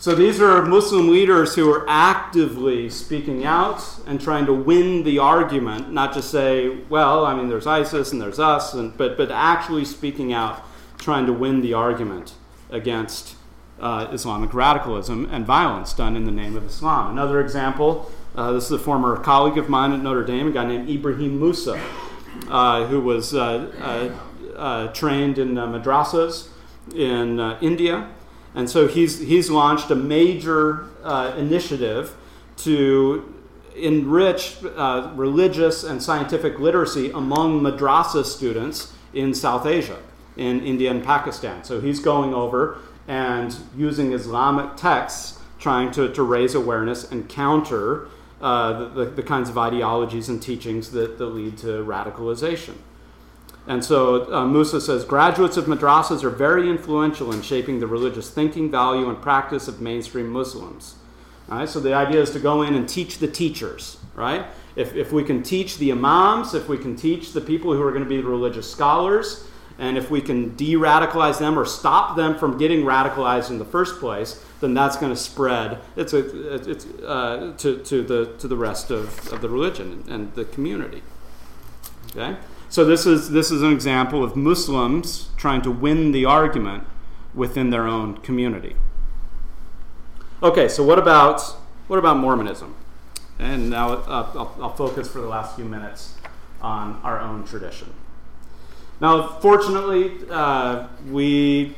So 0.00 0.14
these 0.14 0.40
are 0.40 0.62
Muslim 0.62 1.10
leaders 1.10 1.56
who 1.56 1.68
are 1.72 1.84
actively 1.88 2.88
speaking 2.88 3.44
out 3.44 3.82
and 4.06 4.20
trying 4.20 4.46
to 4.46 4.54
win 4.54 5.02
the 5.02 5.18
argument, 5.18 5.92
not 5.92 6.14
just 6.14 6.30
say, 6.30 6.68
well, 6.88 7.26
I 7.26 7.34
mean, 7.34 7.48
there's 7.48 7.66
ISIS 7.66 8.12
and 8.12 8.22
there's 8.22 8.38
us, 8.38 8.74
and, 8.74 8.96
but, 8.96 9.16
but 9.16 9.32
actually 9.32 9.84
speaking 9.84 10.32
out, 10.32 10.62
trying 10.98 11.26
to 11.26 11.32
win 11.32 11.62
the 11.62 11.74
argument 11.74 12.34
against 12.70 13.34
uh, 13.80 14.08
Islamic 14.12 14.54
radicalism 14.54 15.28
and 15.32 15.44
violence 15.44 15.92
done 15.92 16.16
in 16.16 16.24
the 16.24 16.32
name 16.32 16.56
of 16.56 16.64
Islam. 16.64 17.10
Another 17.10 17.40
example 17.40 18.10
uh, 18.38 18.52
this 18.52 18.66
is 18.66 18.70
a 18.70 18.78
former 18.78 19.16
colleague 19.16 19.58
of 19.58 19.68
mine 19.68 19.92
at 19.92 20.00
Notre 20.00 20.24
Dame, 20.24 20.48
a 20.48 20.52
guy 20.52 20.64
named 20.64 20.88
Ebrahim 20.88 21.38
Moosa, 21.40 21.82
uh, 22.48 22.86
who 22.86 23.00
was 23.00 23.34
uh, 23.34 24.12
uh, 24.56 24.88
trained 24.92 25.38
in 25.38 25.54
madrasas 25.54 26.48
in 26.94 27.40
India 27.60 28.08
and 28.54 28.70
so 28.70 28.86
he's, 28.86 29.18
he's 29.18 29.50
launched 29.50 29.90
a 29.90 29.94
major 29.94 30.86
initiative 31.36 32.16
to 32.58 33.34
enrich 33.76 34.56
uh, 34.76 35.12
religious 35.14 35.84
and 35.84 36.02
scientific 36.02 36.58
literacy 36.58 37.10
among 37.10 37.60
madrasa 37.60 38.24
students 38.24 38.92
in 39.14 39.34
South 39.34 39.66
Asia, 39.66 39.98
in 40.36 40.60
India 40.64 40.90
and 40.90 41.04
Pakistan. 41.04 41.64
So 41.64 41.80
he's 41.80 42.00
going 42.00 42.34
over 42.34 42.78
and 43.06 43.56
using 43.76 44.12
Islamic 44.12 44.76
texts, 44.76 45.38
trying 45.58 45.90
to, 45.92 46.12
to 46.12 46.22
raise 46.22 46.54
awareness 46.54 47.10
and 47.10 47.28
counter 47.28 48.08
uh, 48.40 48.88
the, 48.94 49.04
the, 49.06 49.22
kinds 49.22 49.48
of 49.48 49.58
ideologies 49.58 50.28
and 50.28 50.40
teachings 50.40 50.92
that, 50.92 51.18
that 51.18 51.26
lead 51.26 51.58
to 51.58 51.84
radicalization. 51.84 52.74
And 53.66 53.84
so 53.84 54.22
uh, 54.32 54.46
Moosa 54.46 54.80
says 54.80 55.04
graduates 55.04 55.56
of 55.56 55.66
madrasas 55.66 56.22
are 56.22 56.30
very 56.30 56.70
influential 56.70 57.32
in 57.32 57.42
shaping 57.42 57.80
the 57.80 57.86
religious 57.86 58.30
thinking, 58.30 58.70
value, 58.70 59.08
and 59.08 59.20
practice 59.20 59.68
of 59.68 59.80
mainstream 59.80 60.28
Muslims. 60.28 60.94
All 61.50 61.58
right, 61.58 61.68
so 61.68 61.80
the 61.80 61.94
idea 61.94 62.20
is 62.20 62.30
to 62.32 62.38
go 62.38 62.62
in 62.62 62.74
and 62.74 62.88
teach 62.88 63.18
the 63.18 63.26
teachers, 63.26 63.98
right? 64.14 64.46
If, 64.76 64.94
if 64.94 65.12
we 65.12 65.24
can 65.24 65.42
teach 65.42 65.78
the 65.78 65.90
imams, 65.90 66.54
if 66.54 66.68
we 66.68 66.78
can 66.78 66.94
teach 66.94 67.32
the 67.32 67.40
people 67.40 67.72
who 67.72 67.82
are 67.82 67.90
going 67.90 68.04
to 68.04 68.08
be 68.08 68.20
religious 68.20 68.70
scholars, 68.70 69.47
and 69.78 69.96
if 69.96 70.10
we 70.10 70.20
can 70.20 70.56
de 70.56 70.74
radicalize 70.74 71.38
them 71.38 71.58
or 71.58 71.64
stop 71.64 72.16
them 72.16 72.36
from 72.36 72.58
getting 72.58 72.82
radicalized 72.82 73.50
in 73.50 73.58
the 73.58 73.64
first 73.64 74.00
place, 74.00 74.44
then 74.60 74.74
that's 74.74 74.96
going 74.96 75.12
to 75.12 75.16
spread 75.16 75.78
it's 75.96 76.12
a, 76.12 76.70
it's, 76.70 76.84
uh, 77.02 77.54
to, 77.58 77.78
to, 77.78 78.02
the, 78.02 78.34
to 78.38 78.48
the 78.48 78.56
rest 78.56 78.90
of, 78.90 79.32
of 79.32 79.40
the 79.40 79.48
religion 79.48 80.04
and 80.08 80.34
the 80.34 80.44
community. 80.44 81.02
Okay? 82.10 82.36
So 82.70 82.84
this 82.84 83.06
is 83.06 83.30
this 83.30 83.50
is 83.50 83.62
an 83.62 83.72
example 83.72 84.22
of 84.22 84.36
Muslims 84.36 85.30
trying 85.38 85.62
to 85.62 85.70
win 85.70 86.12
the 86.12 86.26
argument 86.26 86.84
within 87.34 87.70
their 87.70 87.86
own 87.86 88.18
community. 88.18 88.76
Okay, 90.42 90.68
so 90.68 90.84
what 90.84 90.98
about 90.98 91.40
what 91.86 91.98
about 91.98 92.18
Mormonism? 92.18 92.74
And 93.38 93.70
now 93.70 93.92
uh, 93.92 94.30
I'll, 94.34 94.56
I'll 94.60 94.74
focus 94.74 95.08
for 95.08 95.20
the 95.20 95.28
last 95.28 95.56
few 95.56 95.64
minutes 95.64 96.14
on 96.60 97.00
our 97.02 97.20
own 97.20 97.44
tradition. 97.44 97.94
Now, 99.00 99.28
fortunately, 99.28 100.12
uh, 100.30 100.88
we 101.08 101.76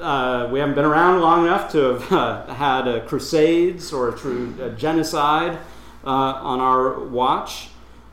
uh, 0.00 0.48
we 0.50 0.58
haven't 0.58 0.74
been 0.74 0.84
around 0.84 1.20
long 1.20 1.46
enough 1.46 1.70
to 1.72 1.98
have 1.98 2.12
uh, 2.12 2.54
had 2.54 3.06
crusades 3.06 3.92
or 3.92 4.08
a 4.08 4.16
true 4.16 4.74
genocide 4.76 5.58
uh, 6.04 6.10
on 6.10 6.60
our 6.60 6.98
watch. 7.00 7.68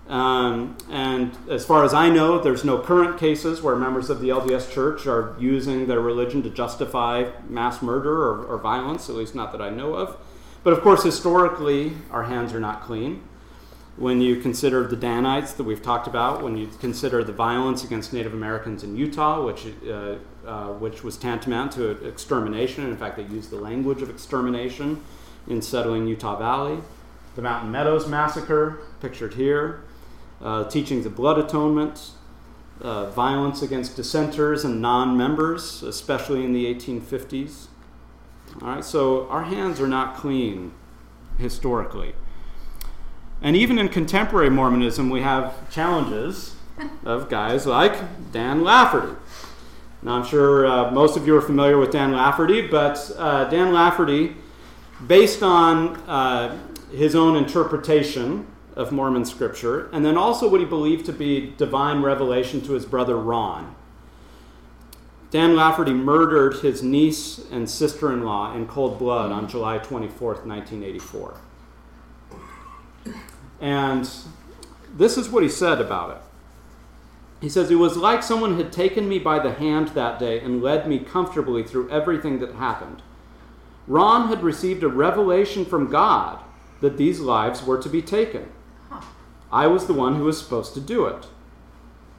Um, 0.08 0.76
and 0.90 1.38
as 1.50 1.66
far 1.66 1.86
as 1.86 1.94
I 1.94 2.10
know, 2.10 2.38
there's 2.38 2.66
no 2.66 2.80
current 2.80 3.18
cases 3.18 3.62
where 3.62 3.78
members 3.78 4.10
of 4.10 4.20
the 4.20 4.28
LDS 4.28 4.70
Church 4.72 5.08
are 5.08 5.36
using 5.40 5.88
their 5.88 6.02
religion 6.02 6.44
to 6.44 6.50
justify 6.50 7.30
mass 7.48 7.82
murder 7.82 8.12
or, 8.12 8.44
or, 8.44 8.58
violence, 8.58 9.10
at 9.10 9.16
least 9.16 9.36
not 9.36 9.54
that 9.54 9.62
I 9.62 9.70
know 9.70 9.94
of. 9.94 10.18
But 10.64 10.74
of 10.74 10.82
course, 10.82 11.04
historically, 11.04 11.94
our 12.12 12.24
hands 12.24 12.52
are 12.54 12.60
not 12.60 12.84
clean. 12.84 13.24
When 14.02 14.20
you 14.20 14.38
consider 14.38 14.88
the 14.88 14.96
Danites 14.96 15.54
that 15.54 15.64
we've 15.64 15.84
talked 15.84 16.08
about, 16.08 16.42
when 16.42 16.58
you 16.58 16.68
consider 16.80 17.24
the 17.24 17.34
violence 17.34 17.84
against 17.84 18.14
Native 18.14 18.34
Americans 18.34 18.84
in 18.84 18.96
Utah, 18.98 19.46
which, 19.46 19.68
uh, 19.88 20.16
uh, 20.44 20.70
which 20.70 21.04
was 21.04 21.18
tantamount 21.18 21.74
to 21.74 21.92
extermination, 22.08 22.84
in 22.88 22.98
fact, 22.98 23.18
they 23.18 23.26
used 23.26 23.52
the 23.52 23.58
language 23.58 24.02
of 24.02 24.10
extermination 24.10 25.04
in 25.48 25.62
settling 25.62 26.08
Utah 26.08 26.36
Valley, 26.36 26.82
the 27.36 27.44
Mountain 27.44 27.72
Meadows 27.72 28.08
Massacre, 28.08 28.80
pictured 29.02 29.36
here, 29.36 29.84
uh, 30.42 30.64
teachings 30.64 31.06
of 31.06 31.16
blood 31.16 31.38
atonement, 31.38 32.10
uh, 32.82 33.12
violence 33.12 33.62
against 33.62 33.96
dissenters 33.96 34.66
and 34.66 34.82
non 34.82 35.16
members, 35.16 35.84
especially 35.84 36.44
in 36.44 36.54
the 36.54 36.66
1850s. 36.74 37.68
All 38.64 38.68
right, 38.68 38.84
so 38.84 39.30
our 39.30 39.44
hands 39.44 39.80
are 39.80 39.88
not 39.88 40.16
clean 40.16 40.72
historically. 41.38 42.16
And 43.42 43.56
even 43.56 43.80
in 43.80 43.90
contemporary 43.90 44.50
Mormonism, 44.50 45.10
we 45.10 45.22
have 45.22 45.70
challenges 45.72 46.56
of 47.04 47.30
guys 47.30 47.66
like 47.66 48.32
Dan 48.32 48.64
Lafferty. 48.64 49.16
Now, 50.04 50.16
I'm 50.16 50.26
sure 50.26 50.66
uh, 50.66 50.92
most 50.92 51.18
of 51.18 51.28
you 51.28 51.36
are 51.36 51.42
familiar 51.42 51.78
with 51.78 51.92
Dan 51.92 52.12
Lafferty, 52.12 52.68
but 52.68 53.12
uh, 53.18 53.46
Dan 53.46 53.74
Lafferty, 53.74 54.36
based 55.08 55.44
on 55.44 55.96
uh, 56.08 56.58
his 56.92 57.16
own 57.16 57.36
interpretation 57.36 58.48
of 58.76 58.92
Mormon 58.92 59.26
scripture, 59.26 59.90
and 59.92 60.06
then 60.06 60.18
also 60.18 60.48
what 60.48 60.60
he 60.60 60.66
believed 60.66 61.06
to 61.08 61.14
be 61.14 61.54
divine 61.58 62.02
revelation 62.02 62.62
to 62.62 62.74
his 62.74 62.86
brother 62.86 63.18
Ron. 63.18 63.76
Dan 65.30 65.56
Lafferty 65.56 65.94
murdered 65.94 66.56
his 66.58 66.84
niece 66.84 67.40
and 67.52 67.70
sister 67.70 68.12
in 68.12 68.24
law 68.24 68.54
in 68.56 68.68
cold 68.68 69.00
blood 69.00 69.32
on 69.32 69.48
July 69.48 69.80
24th, 69.80 70.46
1984. 70.46 71.38
And 73.62 74.10
this 74.94 75.18
is 75.18 75.30
what 75.30 75.44
he 75.44 75.50
said 75.50 75.80
about 75.80 76.18
it. 76.18 76.22
He 77.40 77.50
says, 77.50 77.72
It 77.72 77.76
was 77.76 77.96
like 77.96 78.24
someone 78.24 78.58
had 78.58 78.74
taken 78.74 79.08
me 79.08 79.20
by 79.20 79.40
the 79.40 79.54
hand 79.54 79.90
that 79.90 80.20
day 80.20 80.40
and 80.40 80.62
led 80.62 80.88
me 80.88 81.00
comfortably 81.00 81.64
through 81.64 81.90
everything 81.90 82.40
that 82.40 82.56
happened. 82.56 83.02
Ron 83.88 84.28
had 84.28 84.44
received 84.44 84.84
a 84.84 84.88
revelation 84.88 85.66
from 85.66 85.90
God 85.90 86.40
that 86.82 86.98
these 86.98 87.20
lives 87.20 87.64
were 87.64 87.82
to 87.82 87.90
be 87.90 88.02
taken. 88.02 88.52
I 89.52 89.68
was 89.68 89.86
the 89.86 89.94
one 89.94 90.16
who 90.16 90.24
was 90.24 90.40
supposed 90.40 90.74
to 90.76 90.82
do 90.82 91.06
it. 91.06 91.28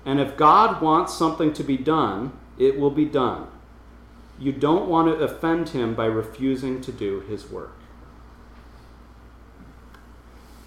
And 0.05 0.21
if 0.21 0.37
God 0.37 0.83
wants 0.83 1.15
something 1.15 1.53
to 1.55 1.63
be 1.63 1.77
done, 1.77 2.33
it 2.59 2.79
will 2.79 2.91
be 2.91 3.05
done. 3.05 3.47
You 4.39 4.53
don't 4.53 4.89
want 4.89 5.09
to 5.09 5.25
offend 5.25 5.71
him 5.71 5.95
by 5.95 6.07
refusing 6.07 6.81
to 6.83 6.93
do 6.93 7.21
his 7.21 7.49
work. 7.49 7.77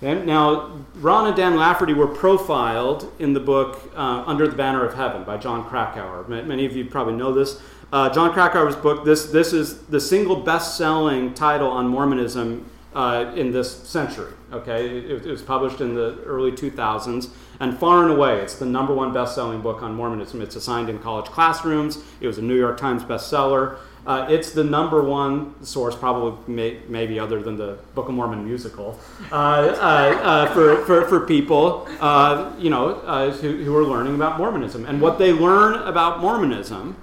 Okay? 0.05 0.23
Now, 0.23 0.71
Ron 0.95 1.27
and 1.27 1.35
Dan 1.35 1.55
Lafferty 1.55 1.93
were 1.93 2.07
profiled 2.07 3.11
in 3.17 3.33
the 3.33 3.39
book 3.39 3.91
uh, 3.95 4.23
Under 4.27 4.47
the 4.47 4.55
Banner 4.55 4.85
of 4.85 4.93
Heaven 4.93 5.23
by 5.23 5.37
Jon 5.37 5.67
Krakauer. 5.67 6.25
Many 6.27 6.65
of 6.65 6.75
you 6.75 6.85
probably 6.85 7.15
know 7.15 7.33
this. 7.33 7.59
Uh, 7.91 8.09
Jon 8.09 8.31
Krakauer's 8.31 8.75
book, 8.75 9.03
this, 9.03 9.25
this 9.27 9.51
is 9.51 9.79
the 9.83 9.99
single 9.99 10.35
best 10.35 10.77
selling 10.77 11.33
title 11.33 11.69
on 11.69 11.87
Mormonism 11.87 12.69
uh, 12.93 13.31
in 13.35 13.51
this 13.51 13.71
century. 13.87 14.31
Okay, 14.53 14.87
it, 14.99 15.25
it, 15.25 15.31
was 15.31 15.41
published 15.41 15.81
in 15.81 15.95
the 15.95 16.21
early 16.25 16.51
2000s, 16.51 17.29
and 17.59 17.77
far 17.77 18.03
and 18.03 18.11
away, 18.11 18.39
it's 18.39 18.55
the 18.55 18.65
number 18.65 18.93
one 18.93 19.13
best-selling 19.13 19.61
book 19.61 19.81
on 19.81 19.93
Mormonism. 19.93 20.41
It's 20.41 20.55
assigned 20.55 20.89
in 20.89 20.99
college 20.99 21.25
classrooms. 21.25 21.97
It 22.21 22.27
was 22.27 22.37
a 22.37 22.41
New 22.41 22.57
York 22.57 22.77
Times 22.77 23.03
bestseller. 23.03 23.77
Uh, 24.05 24.27
it's 24.29 24.51
the 24.51 24.63
number 24.63 25.03
one 25.03 25.63
source, 25.63 25.95
probably 25.95 26.53
may, 26.53 26.79
maybe 26.87 27.19
other 27.19 27.41
than 27.41 27.57
the 27.57 27.77
Book 27.95 28.07
of 28.07 28.13
Mormon 28.13 28.45
musical, 28.45 28.99
uh, 29.31 29.35
uh, 29.35 29.37
uh 29.37 30.53
for, 30.53 30.85
for, 30.85 31.07
for 31.07 31.25
people 31.25 31.87
uh, 31.99 32.53
you 32.59 32.69
know 32.69 32.89
uh, 32.89 33.31
who, 33.31 33.63
who 33.63 33.75
are 33.75 33.83
learning 33.83 34.13
about 34.13 34.37
Mormonism. 34.37 34.85
And 34.85 35.01
what 35.01 35.17
they 35.17 35.33
learn 35.33 35.75
about 35.87 36.19
Mormonism 36.19 36.95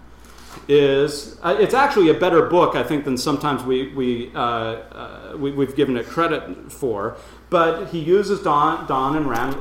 is 0.68 1.40
it's 1.44 1.74
actually 1.74 2.08
a 2.08 2.14
better 2.14 2.42
book, 2.46 2.76
I 2.76 2.84
think, 2.84 3.04
than 3.04 3.18
sometimes 3.18 3.64
we, 3.64 3.88
we, 3.88 4.26
we, 4.26 5.66
have 5.66 5.74
given 5.74 5.96
it 5.96 6.06
credit 6.06 6.70
for. 6.70 7.16
But 7.50 7.88
he 7.88 7.98
uses 7.98 8.42
Don, 8.42 8.86
Don 8.86 9.16
and 9.16 9.28
Ran, 9.28 9.58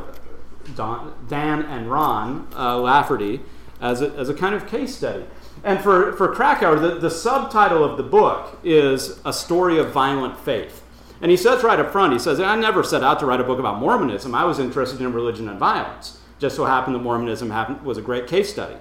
Don, 0.75 1.13
Dan 1.27 1.63
and 1.63 1.89
Ron 1.89 2.51
Lafferty 2.51 3.41
as 3.81 4.01
a, 4.01 4.11
as 4.11 4.29
a 4.29 4.33
kind 4.35 4.53
of 4.53 4.67
case 4.67 4.95
study. 4.95 5.25
And 5.63 5.79
for, 5.79 6.13
for 6.13 6.33
Krakauer, 6.33 6.79
the, 6.79 6.95
the 6.95 7.09
subtitle 7.09 7.83
of 7.83 7.97
the 7.97 8.03
book 8.03 8.57
is 8.63 9.19
A 9.23 9.31
Story 9.31 9.77
of 9.77 9.91
Violent 9.91 10.39
Faith. 10.39 10.83
And 11.21 11.29
he 11.29 11.37
says 11.37 11.63
right 11.63 11.79
up 11.79 11.91
front, 11.91 12.13
he 12.13 12.19
says, 12.19 12.39
I 12.39 12.55
never 12.55 12.83
set 12.83 13.03
out 13.03 13.19
to 13.19 13.27
write 13.27 13.39
a 13.39 13.43
book 13.43 13.59
about 13.59 13.79
Mormonism. 13.79 14.33
I 14.33 14.43
was 14.43 14.57
interested 14.57 15.01
in 15.01 15.13
religion 15.13 15.47
and 15.47 15.59
violence. 15.59 16.19
Just 16.39 16.55
so 16.55 16.65
happened 16.65 16.95
that 16.95 16.99
Mormonism 16.99 17.51
happened, 17.51 17.83
was 17.83 17.99
a 17.99 18.01
great 18.01 18.25
case 18.25 18.51
study 18.51 18.75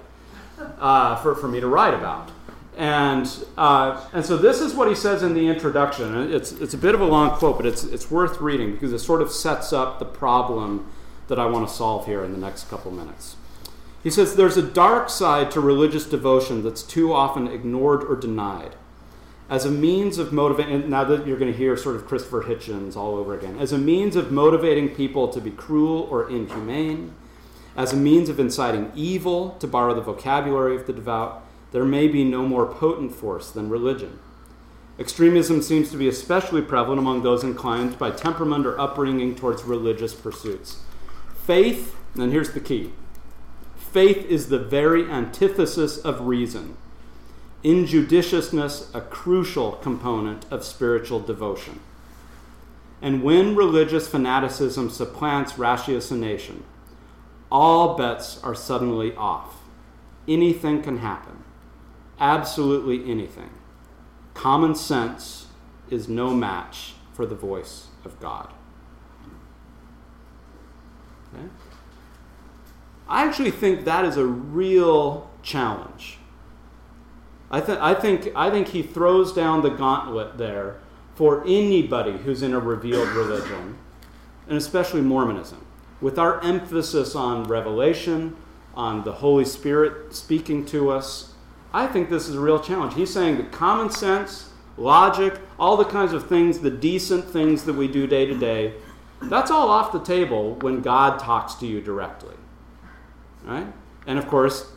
uh, 0.79 1.17
for, 1.17 1.35
for 1.35 1.47
me 1.47 1.59
to 1.59 1.67
write 1.67 1.93
about. 1.93 2.31
And, 2.75 3.29
uh, 3.57 4.03
and 4.11 4.25
so 4.25 4.37
this 4.37 4.59
is 4.59 4.73
what 4.73 4.87
he 4.87 4.95
says 4.95 5.21
in 5.21 5.35
the 5.35 5.47
introduction. 5.47 6.33
It's, 6.33 6.51
it's 6.53 6.73
a 6.73 6.77
bit 6.79 6.95
of 6.95 7.01
a 7.01 7.05
long 7.05 7.37
quote, 7.37 7.57
but 7.57 7.67
it's, 7.67 7.83
it's 7.83 8.09
worth 8.09 8.41
reading 8.41 8.71
because 8.71 8.91
it 8.91 8.99
sort 8.99 9.21
of 9.21 9.31
sets 9.31 9.71
up 9.71 9.99
the 9.99 10.05
problem 10.05 10.91
that 11.27 11.37
I 11.37 11.45
want 11.45 11.67
to 11.67 11.73
solve 11.73 12.07
here 12.07 12.23
in 12.23 12.31
the 12.31 12.39
next 12.39 12.69
couple 12.69 12.89
minutes. 12.89 13.35
He 14.03 14.09
says, 14.09 14.35
There's 14.35 14.57
a 14.57 14.61
dark 14.61 15.09
side 15.09 15.51
to 15.51 15.59
religious 15.59 16.05
devotion 16.05 16.63
that's 16.63 16.83
too 16.83 17.13
often 17.13 17.47
ignored 17.47 18.03
or 18.03 18.15
denied. 18.15 18.75
as 19.49 19.65
a 19.65 19.71
means 19.71 20.17
of 20.17 20.31
motivating, 20.31 20.89
now 20.89 21.03
that 21.03 21.27
you're 21.27 21.37
going 21.37 21.51
to 21.51 21.57
hear 21.57 21.75
sort 21.75 21.97
of 21.97 22.07
Christopher 22.07 22.43
Hitchens 22.43 22.95
all 22.95 23.15
over 23.15 23.37
again, 23.37 23.59
as 23.59 23.73
a 23.73 23.77
means 23.77 24.15
of 24.15 24.31
motivating 24.31 24.89
people 24.95 25.27
to 25.27 25.41
be 25.41 25.51
cruel 25.51 26.07
or 26.09 26.29
inhumane, 26.29 27.13
as 27.75 27.91
a 27.91 27.97
means 27.97 28.29
of 28.29 28.39
inciting 28.39 28.91
evil, 28.95 29.51
to 29.59 29.67
borrow 29.67 29.93
the 29.93 30.01
vocabulary 30.01 30.75
of 30.75 30.87
the 30.87 30.93
devout, 30.93 31.45
there 31.71 31.83
may 31.83 32.07
be 32.07 32.23
no 32.23 32.45
more 32.45 32.65
potent 32.65 33.13
force 33.13 33.51
than 33.51 33.69
religion. 33.69 34.19
Extremism 34.97 35.61
seems 35.61 35.89
to 35.89 35.97
be 35.97 36.07
especially 36.07 36.61
prevalent 36.61 36.99
among 36.99 37.23
those 37.23 37.43
inclined 37.43 37.97
by 37.97 38.11
temperament 38.11 38.65
or 38.65 38.79
upbringing 38.79 39.35
towards 39.35 39.63
religious 39.63 40.13
pursuits. 40.13 40.79
Faith, 41.33 41.95
and 42.15 42.31
here's 42.31 42.51
the 42.51 42.59
key 42.59 42.93
faith 43.91 44.25
is 44.25 44.47
the 44.47 44.59
very 44.59 45.09
antithesis 45.09 45.97
of 45.97 46.27
reason. 46.27 46.77
Injudiciousness, 47.63 48.93
a 48.95 49.01
crucial 49.01 49.73
component 49.73 50.45
of 50.51 50.63
spiritual 50.63 51.19
devotion. 51.19 51.79
And 53.01 53.23
when 53.23 53.55
religious 53.55 54.07
fanaticism 54.07 54.89
supplants 54.89 55.53
ratiocination, 55.53 56.61
all 57.51 57.97
bets 57.97 58.41
are 58.43 58.55
suddenly 58.55 59.13
off. 59.15 59.57
Anything 60.27 60.81
can 60.81 60.99
happen. 60.99 61.43
Absolutely 62.19 63.09
anything. 63.09 63.49
Common 64.33 64.75
sense 64.75 65.47
is 65.89 66.07
no 66.07 66.33
match 66.33 66.93
for 67.13 67.25
the 67.25 67.35
voice 67.35 67.87
of 68.05 68.19
God. 68.19 68.53
Okay? 71.33 71.47
I 73.11 73.25
actually 73.25 73.51
think 73.51 73.83
that 73.83 74.05
is 74.05 74.15
a 74.15 74.25
real 74.25 75.29
challenge. 75.43 76.17
I, 77.51 77.59
th- 77.59 77.77
I, 77.79 77.93
think, 77.93 78.29
I 78.33 78.49
think 78.49 78.69
he 78.69 78.81
throws 78.81 79.33
down 79.33 79.63
the 79.63 79.69
gauntlet 79.69 80.37
there 80.37 80.77
for 81.13 81.43
anybody 81.45 82.13
who's 82.13 82.41
in 82.41 82.53
a 82.53 82.59
revealed 82.59 83.09
religion, 83.09 83.77
and 84.47 84.57
especially 84.57 85.01
Mormonism. 85.01 85.65
With 85.99 86.17
our 86.17 86.41
emphasis 86.41 87.13
on 87.13 87.43
revelation, 87.43 88.37
on 88.75 89.03
the 89.03 89.11
Holy 89.11 89.43
Spirit 89.43 90.15
speaking 90.15 90.65
to 90.67 90.89
us, 90.89 91.33
I 91.73 91.87
think 91.87 92.09
this 92.09 92.29
is 92.29 92.35
a 92.35 92.39
real 92.39 92.61
challenge. 92.61 92.93
He's 92.93 93.11
saying 93.11 93.35
that 93.39 93.51
common 93.51 93.89
sense, 93.89 94.51
logic, 94.77 95.37
all 95.59 95.75
the 95.75 95.83
kinds 95.83 96.13
of 96.13 96.29
things, 96.29 96.59
the 96.59 96.71
decent 96.71 97.25
things 97.25 97.65
that 97.65 97.73
we 97.73 97.89
do 97.89 98.07
day 98.07 98.25
to 98.25 98.37
day, 98.37 98.75
that's 99.23 99.51
all 99.51 99.67
off 99.67 99.91
the 99.91 99.99
table 99.99 100.55
when 100.61 100.81
God 100.81 101.19
talks 101.19 101.55
to 101.55 101.67
you 101.67 101.81
directly. 101.81 102.35
Right? 103.43 103.67
And 104.05 104.17
of 104.19 104.27
course, 104.27 104.71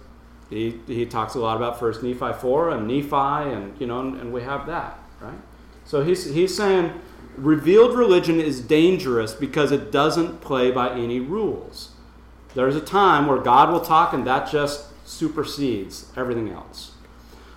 he, 0.50 0.80
he 0.86 1.06
talks 1.06 1.34
a 1.34 1.38
lot 1.38 1.56
about 1.56 1.78
First 1.78 2.02
Nephi 2.02 2.32
4 2.32 2.70
and 2.70 2.86
Nephi, 2.86 3.52
and 3.52 3.80
you 3.80 3.86
know, 3.86 4.00
and, 4.00 4.20
and 4.20 4.32
we 4.32 4.42
have 4.42 4.66
that, 4.66 4.98
right? 5.20 5.38
So 5.84 6.02
he's, 6.04 6.32
he's 6.32 6.56
saying 6.56 6.92
revealed 7.36 7.96
religion 7.96 8.40
is 8.40 8.60
dangerous 8.60 9.34
because 9.34 9.72
it 9.72 9.90
doesn't 9.90 10.40
play 10.40 10.70
by 10.70 10.90
any 10.90 11.20
rules. 11.20 11.90
There's 12.54 12.76
a 12.76 12.80
time 12.80 13.26
where 13.26 13.38
God 13.38 13.72
will 13.72 13.80
talk, 13.80 14.12
and 14.12 14.26
that 14.26 14.50
just 14.50 14.86
supersedes 15.06 16.10
everything 16.16 16.48
else. 16.50 16.92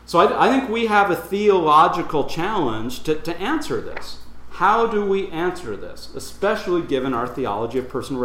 So 0.05 0.20
I, 0.20 0.47
I 0.47 0.49
think 0.49 0.70
we 0.70 0.88
have 0.88 1.12
a 1.12 1.16
theological 1.16 2.28
challenge 2.28 3.03
to, 3.03 3.16
to 3.16 3.38
answer 3.38 3.82
this. 3.82 4.20
How 4.51 4.88
do 4.88 5.05
we 5.05 5.28
answer 5.28 5.78
this, 5.78 6.10
especially 6.16 6.82
given 6.82 7.14
our 7.14 7.28
theology 7.28 7.78
of 7.78 7.89
personal 7.89 8.22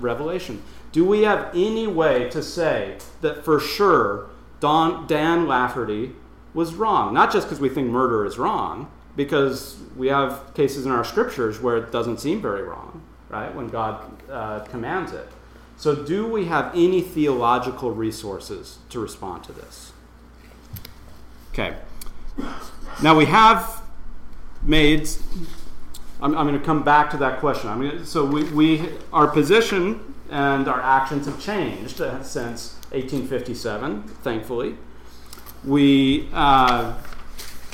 revelation? 0.00 0.62
Do 0.96 1.04
we 1.04 1.24
have 1.24 1.50
any 1.54 1.86
way 1.86 2.30
to 2.30 2.42
say 2.42 2.96
that 3.20 3.44
for 3.44 3.60
sure 3.60 4.30
Don, 4.60 5.06
Dan 5.06 5.46
Lafferty 5.46 6.12
was 6.54 6.72
wrong? 6.72 7.12
Not 7.12 7.30
just 7.30 7.48
because 7.48 7.60
we 7.60 7.68
think 7.68 7.90
murder 7.90 8.24
is 8.24 8.38
wrong, 8.38 8.90
because 9.14 9.76
we 9.94 10.06
have 10.06 10.54
cases 10.54 10.86
in 10.86 10.92
our 10.92 11.04
scriptures 11.04 11.60
where 11.60 11.76
it 11.76 11.92
doesn't 11.92 12.18
seem 12.18 12.40
very 12.40 12.62
wrong, 12.62 13.02
right, 13.28 13.54
when 13.54 13.68
God 13.68 14.10
uh, 14.30 14.60
commands 14.60 15.12
it. 15.12 15.28
So, 15.76 15.94
do 15.94 16.26
we 16.26 16.46
have 16.46 16.74
any 16.74 17.02
theological 17.02 17.90
resources 17.90 18.78
to 18.88 18.98
respond 18.98 19.44
to 19.44 19.52
this? 19.52 19.92
Okay. 21.52 21.76
Now, 23.02 23.14
we 23.14 23.26
have 23.26 23.82
made 24.62 25.10
I'm, 26.22 26.34
I'm 26.34 26.46
going 26.46 26.58
to 26.58 26.64
come 26.64 26.82
back 26.82 27.10
to 27.10 27.18
that 27.18 27.40
question. 27.40 27.68
I 27.68 27.76
mean, 27.76 28.06
so 28.06 28.24
we, 28.24 28.44
we, 28.44 28.88
our 29.12 29.26
position 29.26 30.14
and 30.30 30.68
our 30.68 30.80
actions 30.80 31.26
have 31.26 31.40
changed 31.40 32.00
uh, 32.00 32.22
since 32.22 32.74
1857, 32.90 34.02
thankfully. 34.22 34.76
We, 35.64 36.28
uh, 36.32 36.94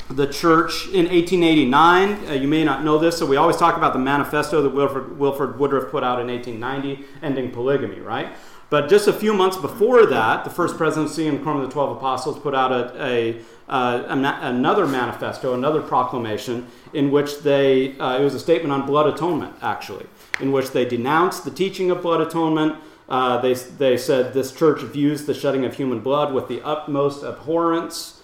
the 0.09 0.27
church 0.27 0.87
in 0.87 1.07
1889, 1.07 2.27
uh, 2.27 2.33
you 2.33 2.47
may 2.47 2.63
not 2.63 2.83
know 2.83 2.97
this, 2.97 3.17
so 3.17 3.25
we 3.25 3.37
always 3.37 3.57
talk 3.57 3.77
about 3.77 3.93
the 3.93 3.99
manifesto 3.99 4.61
that 4.61 4.69
Wilford, 4.69 5.17
Wilford 5.17 5.59
Woodruff 5.59 5.89
put 5.89 6.03
out 6.03 6.19
in 6.19 6.27
1890, 6.27 7.05
ending 7.21 7.51
polygamy, 7.51 7.99
right? 7.99 8.35
But 8.73 8.89
just 8.89 9.07
a 9.07 9.13
few 9.13 9.33
months 9.33 9.55
before 9.55 10.07
that, 10.07 10.43
the 10.43 10.49
First 10.49 10.77
Presidency 10.77 11.27
and 11.27 11.43
Quorum 11.43 11.61
of 11.61 11.67
the 11.67 11.71
Twelve 11.71 11.95
Apostles 11.95 12.39
put 12.39 12.55
out 12.55 12.71
a, 12.71 13.05
a, 13.05 13.41
uh, 13.69 14.03
a 14.07 14.47
another 14.47 14.87
manifesto, 14.87 15.53
another 15.53 15.79
proclamation, 15.79 16.65
in 16.91 17.11
which 17.11 17.41
they, 17.41 17.95
uh, 17.99 18.19
it 18.19 18.23
was 18.23 18.33
a 18.33 18.39
statement 18.39 18.71
on 18.71 18.87
blood 18.87 19.05
atonement, 19.05 19.55
actually, 19.61 20.07
in 20.39 20.51
which 20.51 20.71
they 20.71 20.85
denounced 20.85 21.45
the 21.45 21.51
teaching 21.51 21.91
of 21.91 22.01
blood 22.01 22.21
atonement. 22.21 22.75
Uh, 23.09 23.39
they, 23.41 23.53
they 23.53 23.97
said 23.97 24.33
this 24.33 24.51
church 24.51 24.81
views 24.81 25.25
the 25.25 25.33
shedding 25.33 25.65
of 25.65 25.75
human 25.75 25.99
blood 25.99 26.33
with 26.33 26.47
the 26.47 26.61
utmost 26.61 27.23
abhorrence. 27.23 28.21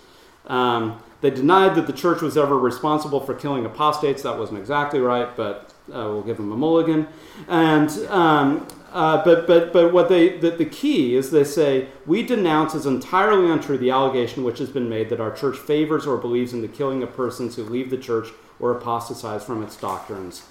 Um, 0.48 1.02
they 1.22 1.30
denied 1.30 1.76
that 1.76 1.86
the 1.86 1.94
church 1.94 2.22
was 2.22 2.38
ever 2.38 2.58
responsible 2.58 3.20
for 3.20 3.34
killing 3.34 3.66
apostates. 3.66 4.24
That 4.24 4.38
wasn't 4.40 4.60
exactly 4.60 5.00
right, 5.00 5.36
but 5.36 5.74
uh, 5.90 6.08
we'll 6.08 6.24
give 6.24 6.38
them 6.38 6.52
a 6.52 6.56
mulligan. 6.56 7.08
And 7.48 7.90
um, 8.08 8.68
uh, 8.92 9.24
but 9.24 9.46
but 9.46 9.74
but 9.74 9.94
what 9.94 10.10
they 10.10 10.38
the, 10.38 10.52
the 10.52 10.66
key 10.66 11.16
is 11.16 11.30
they 11.30 11.44
say 11.44 11.90
we 12.06 12.24
denounce 12.24 12.74
as 12.74 12.86
entirely 12.86 13.52
untrue 13.52 13.78
the 13.78 13.92
allegation 13.92 14.44
which 14.44 14.60
has 14.60 14.70
been 14.70 14.90
made 14.90 15.10
that 15.10 15.20
our 15.20 15.32
church 15.32 15.58
favors 15.58 16.08
or 16.08 16.18
believes 16.18 16.54
in 16.54 16.62
the 16.62 16.68
killing 16.68 17.04
of 17.04 17.14
persons 17.16 17.56
who 17.56 17.64
leave 17.64 17.90
the 17.90 17.98
church 17.98 18.30
or 18.60 18.72
apostatize 18.72 19.44
from 19.44 19.62
its 19.62 19.76
doctrines. 19.76 20.44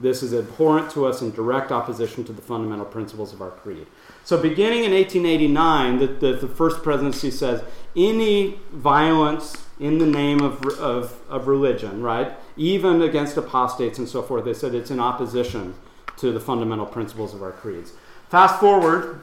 This 0.00 0.22
is 0.22 0.34
abhorrent 0.34 0.90
to 0.92 1.06
us 1.06 1.22
in 1.22 1.30
direct 1.30 1.70
opposition 1.72 2.24
to 2.24 2.32
the 2.32 2.42
fundamental 2.42 2.84
principles 2.84 3.32
of 3.32 3.40
our 3.40 3.50
creed. 3.50 3.86
So, 4.24 4.40
beginning 4.40 4.84
in 4.84 4.92
1889, 4.92 5.98
the, 5.98 6.06
the, 6.06 6.32
the 6.46 6.48
first 6.48 6.82
presidency 6.82 7.30
says 7.30 7.62
any 7.96 8.58
violence 8.72 9.66
in 9.78 9.98
the 9.98 10.06
name 10.06 10.40
of, 10.40 10.64
of, 10.78 11.20
of 11.28 11.46
religion, 11.46 12.02
right, 12.02 12.32
even 12.56 13.02
against 13.02 13.36
apostates 13.36 13.98
and 13.98 14.08
so 14.08 14.22
forth, 14.22 14.44
they 14.44 14.54
said 14.54 14.74
it's 14.74 14.90
in 14.90 15.00
opposition 15.00 15.74
to 16.16 16.32
the 16.32 16.40
fundamental 16.40 16.86
principles 16.86 17.34
of 17.34 17.42
our 17.42 17.52
creeds. 17.52 17.92
Fast 18.28 18.60
forward 18.60 19.22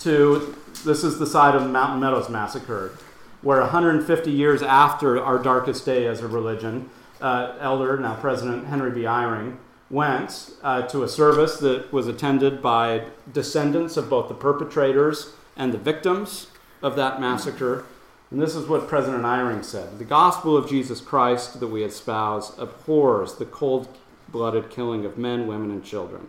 to 0.00 0.54
this 0.84 1.02
is 1.02 1.18
the 1.18 1.26
side 1.26 1.54
of 1.54 1.62
the 1.62 1.68
Mountain 1.68 2.00
Meadows 2.00 2.28
massacre, 2.28 2.96
where 3.42 3.60
150 3.60 4.30
years 4.30 4.62
after 4.62 5.22
our 5.22 5.38
darkest 5.38 5.84
day 5.84 6.06
as 6.06 6.20
a 6.20 6.28
religion, 6.28 6.90
uh, 7.20 7.54
Elder, 7.60 7.96
now 7.98 8.14
President 8.14 8.66
Henry 8.66 8.90
B. 8.90 9.02
Eyring, 9.02 9.56
went 9.90 10.50
uh, 10.62 10.82
to 10.82 11.02
a 11.02 11.08
service 11.08 11.58
that 11.58 11.92
was 11.92 12.08
attended 12.08 12.60
by 12.60 13.04
descendants 13.32 13.96
of 13.96 14.10
both 14.10 14.28
the 14.28 14.34
perpetrators 14.34 15.32
and 15.56 15.72
the 15.72 15.78
victims 15.78 16.48
of 16.82 16.96
that 16.96 17.20
massacre. 17.20 17.84
And 18.30 18.42
this 18.42 18.56
is 18.56 18.66
what 18.66 18.88
President 18.88 19.24
Eyring 19.24 19.64
said 19.64 19.98
The 19.98 20.04
gospel 20.04 20.56
of 20.56 20.68
Jesus 20.68 21.00
Christ 21.00 21.60
that 21.60 21.68
we 21.68 21.84
espouse 21.84 22.58
abhors 22.58 23.34
the 23.34 23.46
cold 23.46 23.88
blooded 24.28 24.70
killing 24.70 25.04
of 25.04 25.16
men, 25.16 25.46
women, 25.46 25.70
and 25.70 25.84
children. 25.84 26.28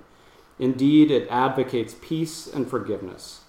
Indeed, 0.60 1.12
it 1.12 1.28
advocates 1.30 1.95
peace 2.01 2.47
and 2.47 2.70
forgiveness. 2.70 3.41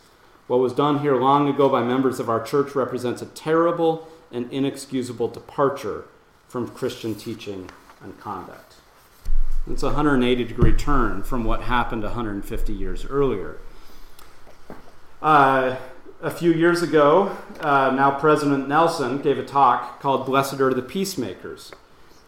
What 0.46 0.60
was 0.60 0.72
done 0.72 1.00
here 1.00 1.16
long 1.16 1.48
ago 1.48 1.68
by 1.68 1.82
members 1.82 2.18
of 2.18 2.30
our 2.30 2.42
church 2.42 2.74
represents 2.74 3.20
a 3.20 3.26
terrible 3.26 4.08
and 4.32 4.50
inexcusable 4.50 5.28
departure 5.28 6.04
from 6.48 6.68
Christian 6.68 7.14
teaching 7.14 7.70
and 8.02 8.18
conduct. 8.18 8.67
It's 9.70 9.82
a 9.82 9.86
180 9.86 10.44
degree 10.44 10.72
turn 10.72 11.22
from 11.22 11.44
what 11.44 11.62
happened 11.62 12.02
150 12.02 12.72
years 12.72 13.04
earlier. 13.04 13.58
Uh, 15.20 15.76
a 16.22 16.30
few 16.30 16.52
years 16.52 16.82
ago, 16.82 17.36
uh, 17.60 17.90
now 17.94 18.18
President 18.18 18.66
Nelson 18.66 19.20
gave 19.20 19.38
a 19.38 19.44
talk 19.44 20.00
called 20.00 20.24
Blessed 20.24 20.58
Are 20.60 20.72
the 20.72 20.80
Peacemakers, 20.80 21.70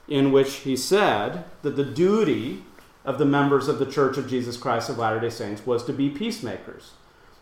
in 0.06 0.32
which 0.32 0.56
he 0.56 0.76
said 0.76 1.44
that 1.62 1.76
the 1.76 1.84
duty 1.84 2.62
of 3.06 3.16
the 3.16 3.24
members 3.24 3.68
of 3.68 3.78
the 3.78 3.90
Church 3.90 4.18
of 4.18 4.28
Jesus 4.28 4.58
Christ 4.58 4.90
of 4.90 4.98
Latter 4.98 5.18
day 5.18 5.30
Saints 5.30 5.64
was 5.64 5.82
to 5.84 5.94
be 5.94 6.10
peacemakers. 6.10 6.92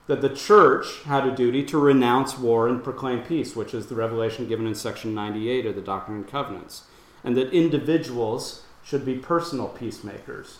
That 0.06 0.20
the 0.20 0.34
church 0.34 1.02
had 1.06 1.26
a 1.26 1.34
duty 1.34 1.64
to 1.64 1.78
renounce 1.78 2.38
war 2.38 2.68
and 2.68 2.84
proclaim 2.84 3.24
peace, 3.24 3.56
which 3.56 3.74
is 3.74 3.88
the 3.88 3.96
revelation 3.96 4.46
given 4.46 4.66
in 4.66 4.76
section 4.76 5.12
98 5.12 5.66
of 5.66 5.74
the 5.74 5.82
Doctrine 5.82 6.18
and 6.18 6.28
Covenants. 6.28 6.84
And 7.24 7.36
that 7.36 7.52
individuals 7.52 8.62
should 8.88 9.04
be 9.04 9.16
personal 9.16 9.68
peacemakers. 9.68 10.58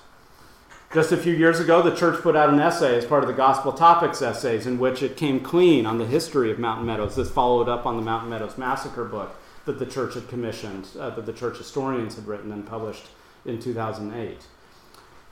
Just 0.92 1.12
a 1.12 1.16
few 1.16 1.34
years 1.34 1.60
ago, 1.60 1.80
the 1.80 1.94
church 1.94 2.20
put 2.20 2.36
out 2.36 2.50
an 2.50 2.60
essay 2.60 2.96
as 2.96 3.06
part 3.06 3.22
of 3.22 3.28
the 3.28 3.34
Gospel 3.34 3.72
Topics 3.72 4.20
essays 4.20 4.66
in 4.66 4.78
which 4.78 5.02
it 5.02 5.16
came 5.16 5.40
clean 5.40 5.86
on 5.86 5.96
the 5.96 6.06
history 6.06 6.50
of 6.50 6.58
Mountain 6.58 6.86
Meadows. 6.86 7.16
This 7.16 7.30
followed 7.30 7.68
up 7.68 7.86
on 7.86 7.96
the 7.96 8.02
Mountain 8.02 8.28
Meadows 8.28 8.58
Massacre 8.58 9.04
book 9.04 9.34
that 9.64 9.78
the 9.78 9.86
church 9.86 10.14
had 10.14 10.28
commissioned, 10.28 10.88
uh, 10.98 11.10
that 11.10 11.24
the 11.24 11.32
church 11.32 11.56
historians 11.56 12.16
had 12.16 12.26
written 12.26 12.52
and 12.52 12.66
published 12.66 13.06
in 13.46 13.58
2008. 13.60 14.46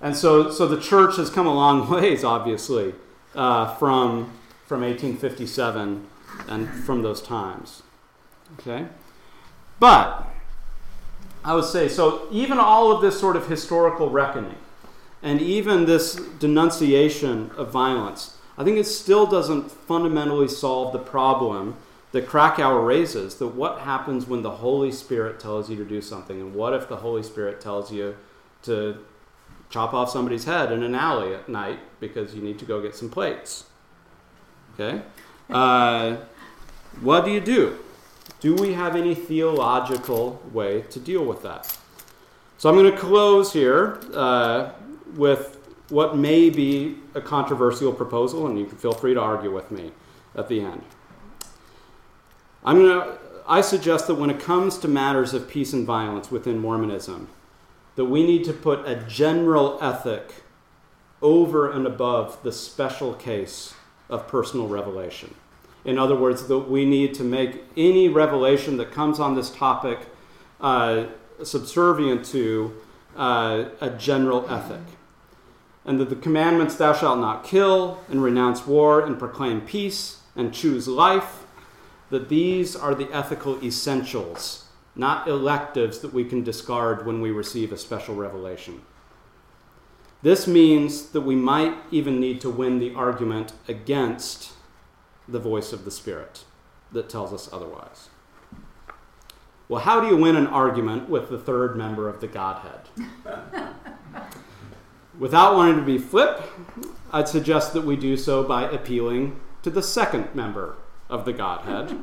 And 0.01 0.17
so, 0.17 0.51
so 0.51 0.67
the 0.67 0.81
church 0.81 1.17
has 1.17 1.29
come 1.29 1.47
a 1.47 1.55
long 1.55 1.91
ways, 1.91 2.25
obviously, 2.25 2.95
uh, 3.35 3.75
from, 3.75 4.33
from 4.67 4.81
1857 4.81 6.07
and 6.49 6.69
from 6.85 7.03
those 7.03 7.21
times. 7.21 7.83
Okay? 8.59 8.87
But, 9.79 10.31
I 11.47 11.55
would 11.55 11.65
say, 11.65 11.87
so 11.87 12.27
even 12.33 12.59
all 12.59 12.91
of 12.91 13.01
this 13.01 13.21
sort 13.21 13.37
of 13.37 13.47
historical 13.47 14.11
reckoning, 14.11 14.57
and 15.23 15.41
even 15.41 15.87
this 15.87 16.17
denunciation 16.17 17.53
of 17.57 17.71
violence, 17.71 18.37
I 18.59 18.65
think 18.65 18.79
it 18.79 18.87
still 18.87 19.27
doesn't 19.27 19.71
fundamentally 19.71 20.49
solve 20.49 20.93
the 20.93 20.99
problem 20.99 21.77
that 22.11 22.27
Krakauer 22.27 22.81
raises 22.85 23.37
that 23.37 23.49
what 23.49 23.81
happens 23.81 24.27
when 24.27 24.43
the 24.43 24.51
Holy 24.51 24.91
Spirit 24.91 25.39
tells 25.39 25.71
you 25.71 25.77
to 25.77 25.85
do 25.85 26.01
something? 26.01 26.41
And 26.41 26.53
what 26.53 26.73
if 26.73 26.89
the 26.89 26.97
Holy 26.97 27.23
Spirit 27.23 27.61
tells 27.61 27.93
you 27.93 28.17
to 28.63 28.99
chop 29.71 29.95
off 29.95 30.11
somebody's 30.11 30.47
head 30.47 30.73
in 30.73 30.83
an 30.83 30.97
alley 30.97 31.33
at 31.33 31.49
night 31.49 31.79
because 32.01 32.35
you 32.35 32.43
need 32.43 32.59
to 32.59 32.65
go 32.65 32.83
get 32.83 32.97
some 32.97 33.09
plates? 33.09 33.67
Okay? 34.75 35.03
Uh, 35.49 36.17
what 37.03 37.25
do 37.25 37.31
you 37.31 37.41
do? 37.41 37.79
Do 38.41 38.55
we 38.55 38.75
have 38.75 38.97
any 38.97 39.15
theological 39.15 40.43
way 40.53 40.83
to 40.83 41.01
deal 41.01 41.25
with 41.25 41.43
that? 41.43 41.77
So 42.59 42.69
I'm 42.69 42.75
going 42.75 42.91
to 42.91 42.99
close 42.99 43.53
here 43.53 44.01
uh, 44.15 44.73
with 45.15 45.59
what 45.89 46.17
may 46.17 46.51
be 46.51 46.97
a 47.15 47.21
controversial 47.21 47.93
proposal, 47.93 48.47
and 48.47 48.59
you 48.59 48.67
can 48.67 48.77
feel 48.77 48.93
free 48.93 49.15
to 49.15 49.21
argue 49.21 49.55
with 49.55 49.71
me 49.71 49.93
at 50.35 50.49
the 50.49 50.61
end. 50.61 50.83
I'm 52.65 52.79
going 52.79 53.01
to, 53.01 53.19
I 53.47 53.61
suggest 53.61 54.07
that 54.09 54.17
when 54.17 54.29
it 54.29 54.41
comes 54.41 54.79
to 54.79 54.89
matters 54.89 55.33
of 55.33 55.49
peace 55.49 55.73
and 55.73 55.87
violence 55.87 56.31
within 56.31 56.59
Mormonism, 56.59 57.29
that 57.95 58.07
we 58.07 58.27
need 58.27 58.45
to 58.45 58.53
put 58.53 58.87
a 58.87 58.97
general 58.97 59.79
ethic 59.81 60.43
over 61.23 61.71
and 61.71 61.87
above 61.87 62.43
the 62.43 62.53
special 62.53 63.15
case 63.15 63.75
of 64.11 64.29
personal 64.29 64.69
revelation. 64.69 65.35
In 65.87 65.99
other 65.99 66.17
words, 66.17 66.49
that 66.49 66.59
we 66.69 66.85
need 66.85 67.15
to 67.15 67.23
make 67.23 67.63
any 67.77 68.09
revelation 68.09 68.77
that 68.79 68.91
comes 68.91 69.21
on 69.21 69.37
this 69.37 69.51
topic 69.51 70.01
uh, 70.61 71.05
subservient 71.45 72.25
to 72.27 72.75
uh, 73.17 73.67
a 73.81 73.91
general 73.91 74.51
ethic. 74.51 74.83
And 75.85 76.01
that 76.01 76.11
the 76.11 76.17
commandments, 76.17 76.75
thou 76.75 76.93
shalt 76.93 77.21
not 77.21 77.45
kill, 77.45 78.01
and 78.11 78.21
renounce 78.21 78.67
war, 78.67 79.01
and 79.01 79.17
proclaim 79.17 79.61
peace, 79.61 80.23
and 80.35 80.53
choose 80.53 80.89
life, 80.89 81.45
that 82.11 82.29
these 82.29 82.75
are 82.75 82.95
the 82.95 83.09
ethical 83.13 83.63
essentials, 83.63 84.65
not 84.97 85.29
electives 85.29 86.01
that 86.01 86.13
we 86.13 86.25
can 86.25 86.43
discard 86.43 87.07
when 87.07 87.21
we 87.21 87.31
receive 87.31 87.71
a 87.71 87.79
special 87.79 88.17
revelation. 88.17 88.83
This 90.23 90.49
means 90.49 91.11
that 91.11 91.21
we 91.21 91.37
might 91.37 91.77
even 91.93 92.19
need 92.19 92.41
to 92.41 92.51
win 92.51 92.81
the 92.81 92.93
argument 92.95 93.53
against 93.69 94.56
the 95.29 95.39
voice 95.39 95.73
of 95.73 95.85
the 95.85 95.91
Spirit 95.91 96.45
that 96.93 97.09
tells 97.09 97.33
us 97.33 97.49
otherwise. 97.53 98.09
Well, 99.69 99.83
how 99.83 100.01
do 100.01 100.07
you 100.07 100.17
win 100.17 100.37
an 100.37 100.47
argument 100.47 101.09
with 101.09 101.29
the 101.29 101.39
third 101.39 101.77
member 101.77 102.09
of 102.09 102.21
the 102.21 102.29
Godhead? 102.29 102.83
Without 105.19 105.57
wanting 105.57 105.77
to 105.77 105.83
be 105.83 105.99
flip, 105.99 106.43
I'd 107.13 107.29
suggest 107.29 107.73
that 107.73 107.85
we 107.85 107.97
do 107.97 108.17
so 108.17 108.45
by 108.45 108.69
appealing 108.69 109.41
to 109.63 109.71
the 109.71 109.83
second 109.83 110.35
member 110.35 110.77
of 111.09 111.25
the 111.25 111.33
Godhead, 111.33 112.01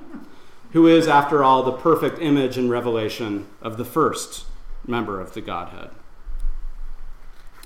who 0.71 0.87
is, 0.87 1.07
after 1.07 1.43
all, 1.43 1.63
the 1.63 1.71
perfect 1.71 2.19
image 2.19 2.57
and 2.57 2.69
revelation 2.69 3.47
of 3.61 3.77
the 3.77 3.85
first 3.85 4.45
member 4.85 5.21
of 5.21 5.33
the 5.33 5.41
Godhead. 5.41 5.91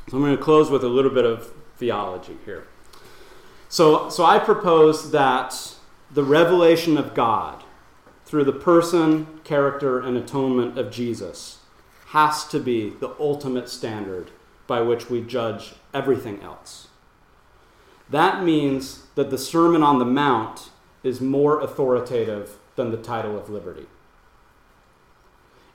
So 0.09 0.17
I'm 0.17 0.23
going 0.23 0.37
to 0.37 0.43
close 0.43 0.69
with 0.69 0.83
a 0.83 0.89
little 0.89 1.11
bit 1.11 1.25
of 1.25 1.51
theology 1.77 2.37
here. 2.45 2.67
So, 3.69 4.09
so 4.09 4.23
I 4.23 4.39
propose 4.39 5.11
that 5.11 5.75
the 6.11 6.23
revelation 6.23 6.97
of 6.97 7.13
God 7.13 7.63
through 8.25 8.45
the 8.45 8.53
person, 8.53 9.27
character, 9.43 9.99
and 9.99 10.17
atonement 10.17 10.77
of 10.77 10.91
Jesus 10.91 11.59
has 12.07 12.47
to 12.47 12.59
be 12.59 12.89
the 12.89 13.13
ultimate 13.19 13.69
standard 13.69 14.31
by 14.67 14.81
which 14.81 15.09
we 15.09 15.21
judge 15.21 15.75
everything 15.93 16.41
else. 16.41 16.87
That 18.09 18.43
means 18.43 19.03
that 19.15 19.29
the 19.29 19.37
Sermon 19.37 19.83
on 19.83 19.99
the 19.99 20.05
Mount 20.05 20.69
is 21.03 21.19
more 21.19 21.59
authoritative 21.59 22.57
than 22.75 22.91
the 22.91 22.97
title 22.97 23.37
of 23.37 23.49
liberty. 23.49 23.87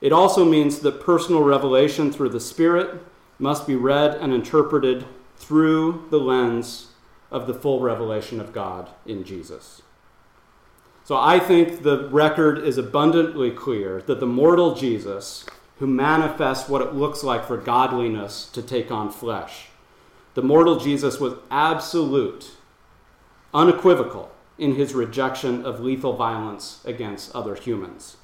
It 0.01 0.11
also 0.11 0.43
means 0.43 0.79
that 0.79 1.01
personal 1.01 1.43
revelation 1.43 2.11
through 2.11 2.29
the 2.29 2.39
Spirit 2.39 3.01
must 3.39 3.67
be 3.67 3.75
read 3.75 4.15
and 4.15 4.33
interpreted 4.33 5.05
through 5.37 6.07
the 6.09 6.19
lens 6.19 6.87
of 7.33 7.47
the 7.47 7.53
full 7.53 7.81
revelation 7.81 8.39
of 8.39 8.53
God 8.53 8.89
in 9.05 9.25
Jesus. 9.25 9.81
So 11.03 11.17
I 11.17 11.39
think 11.39 11.83
the 11.83 12.07
record 12.09 12.59
is 12.59 12.77
abundantly 12.77 13.51
clear 13.51 14.01
that 14.03 14.21
the 14.21 14.25
mortal 14.25 14.73
Jesus, 14.73 15.45
who 15.79 15.87
manifests 15.87 16.69
what 16.69 16.81
it 16.81 16.93
looks 16.93 17.23
like 17.23 17.45
for 17.45 17.57
godliness 17.57 18.49
to 18.53 18.61
take 18.61 18.89
on 18.89 19.11
flesh, 19.11 19.67
the 20.35 20.41
mortal 20.41 20.79
Jesus 20.79 21.19
was 21.19 21.33
absolute, 21.51 22.51
unequivocal 23.53 24.31
in 24.57 24.75
his 24.75 24.93
rejection 24.93 25.65
of 25.65 25.79
lethal 25.79 26.13
violence 26.13 26.81
against 26.85 27.35
other 27.35 27.55
humans. 27.55 28.17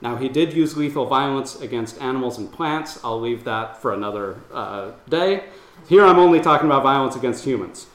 Now, 0.00 0.16
he 0.16 0.28
did 0.28 0.52
use 0.52 0.76
lethal 0.76 1.06
violence 1.06 1.60
against 1.60 2.00
animals 2.02 2.38
and 2.38 2.52
plants. 2.52 2.98
I'll 3.04 3.20
leave 3.20 3.44
that 3.44 3.80
for 3.80 3.94
another 3.94 4.38
uh, 4.52 4.90
day. 5.08 5.44
Here 5.88 6.04
I'm 6.04 6.18
only 6.18 6.40
talking 6.40 6.66
about 6.66 6.82
violence 6.82 7.16
against 7.16 7.44
humans. 7.44 7.86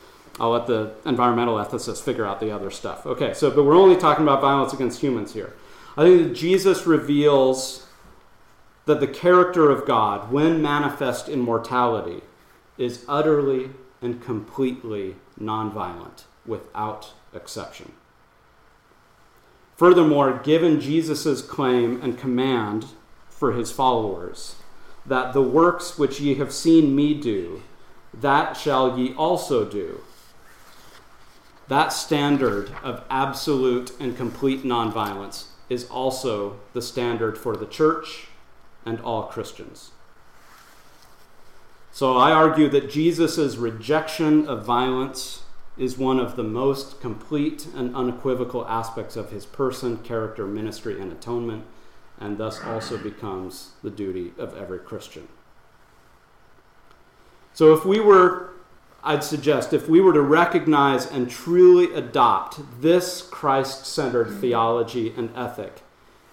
I'll 0.41 0.49
let 0.49 0.65
the 0.65 0.91
environmental 1.05 1.57
ethicists 1.57 2.01
figure 2.01 2.25
out 2.25 2.39
the 2.39 2.49
other 2.49 2.71
stuff. 2.71 3.05
Okay, 3.05 3.31
so, 3.35 3.51
but 3.51 3.63
we're 3.63 3.77
only 3.77 3.95
talking 3.95 4.23
about 4.23 4.41
violence 4.41 4.73
against 4.73 4.99
humans 4.99 5.33
here. 5.33 5.53
I 5.95 6.03
think 6.03 6.23
that 6.23 6.33
Jesus 6.33 6.87
reveals 6.87 7.85
that 8.87 8.99
the 8.99 9.07
character 9.07 9.69
of 9.69 9.85
God, 9.85 10.31
when 10.31 10.59
manifest 10.59 11.29
in 11.29 11.41
mortality, 11.41 12.21
is 12.75 13.05
utterly 13.07 13.69
and 14.01 14.19
completely 14.19 15.15
nonviolent 15.39 16.23
without 16.47 17.13
exception. 17.35 17.91
Furthermore, 19.77 20.41
given 20.43 20.81
Jesus' 20.81 21.43
claim 21.43 22.01
and 22.01 22.17
command 22.17 22.87
for 23.29 23.51
his 23.51 23.71
followers, 23.71 24.55
that 25.05 25.33
the 25.33 25.43
works 25.43 25.99
which 25.99 26.19
ye 26.19 26.33
have 26.35 26.51
seen 26.51 26.95
me 26.95 27.13
do, 27.13 27.61
that 28.11 28.57
shall 28.57 28.97
ye 28.97 29.13
also 29.13 29.63
do. 29.63 30.01
That 31.71 31.93
standard 31.93 32.69
of 32.83 33.01
absolute 33.09 33.93
and 33.97 34.17
complete 34.17 34.63
nonviolence 34.63 35.45
is 35.69 35.87
also 35.89 36.59
the 36.73 36.81
standard 36.81 37.37
for 37.37 37.55
the 37.55 37.65
church 37.65 38.27
and 38.85 38.99
all 38.99 39.23
Christians. 39.23 39.91
So 41.93 42.17
I 42.17 42.33
argue 42.33 42.67
that 42.67 42.91
Jesus' 42.91 43.55
rejection 43.55 44.45
of 44.49 44.65
violence 44.65 45.43
is 45.77 45.97
one 45.97 46.19
of 46.19 46.35
the 46.35 46.43
most 46.43 46.99
complete 46.99 47.65
and 47.73 47.95
unequivocal 47.95 48.67
aspects 48.67 49.15
of 49.15 49.31
his 49.31 49.45
person, 49.45 49.99
character, 49.99 50.45
ministry, 50.45 50.99
and 50.99 51.09
atonement, 51.09 51.63
and 52.19 52.37
thus 52.37 52.61
also 52.61 52.97
becomes 52.97 53.71
the 53.81 53.89
duty 53.89 54.33
of 54.37 54.57
every 54.57 54.79
Christian. 54.79 55.29
So 57.53 57.73
if 57.73 57.85
we 57.85 58.01
were, 58.01 58.49
I'd 59.03 59.23
suggest, 59.23 59.73
if 59.73 59.89
we 59.89 59.99
were 59.99 60.13
to 60.13 60.21
recognize 60.21 61.05
and 61.05 61.29
truly 61.29 61.93
adopt 61.93 62.59
this 62.81 63.21
Christ 63.21 63.85
centered 63.85 64.27
mm-hmm. 64.27 64.41
theology 64.41 65.13
and 65.17 65.35
ethic, 65.35 65.81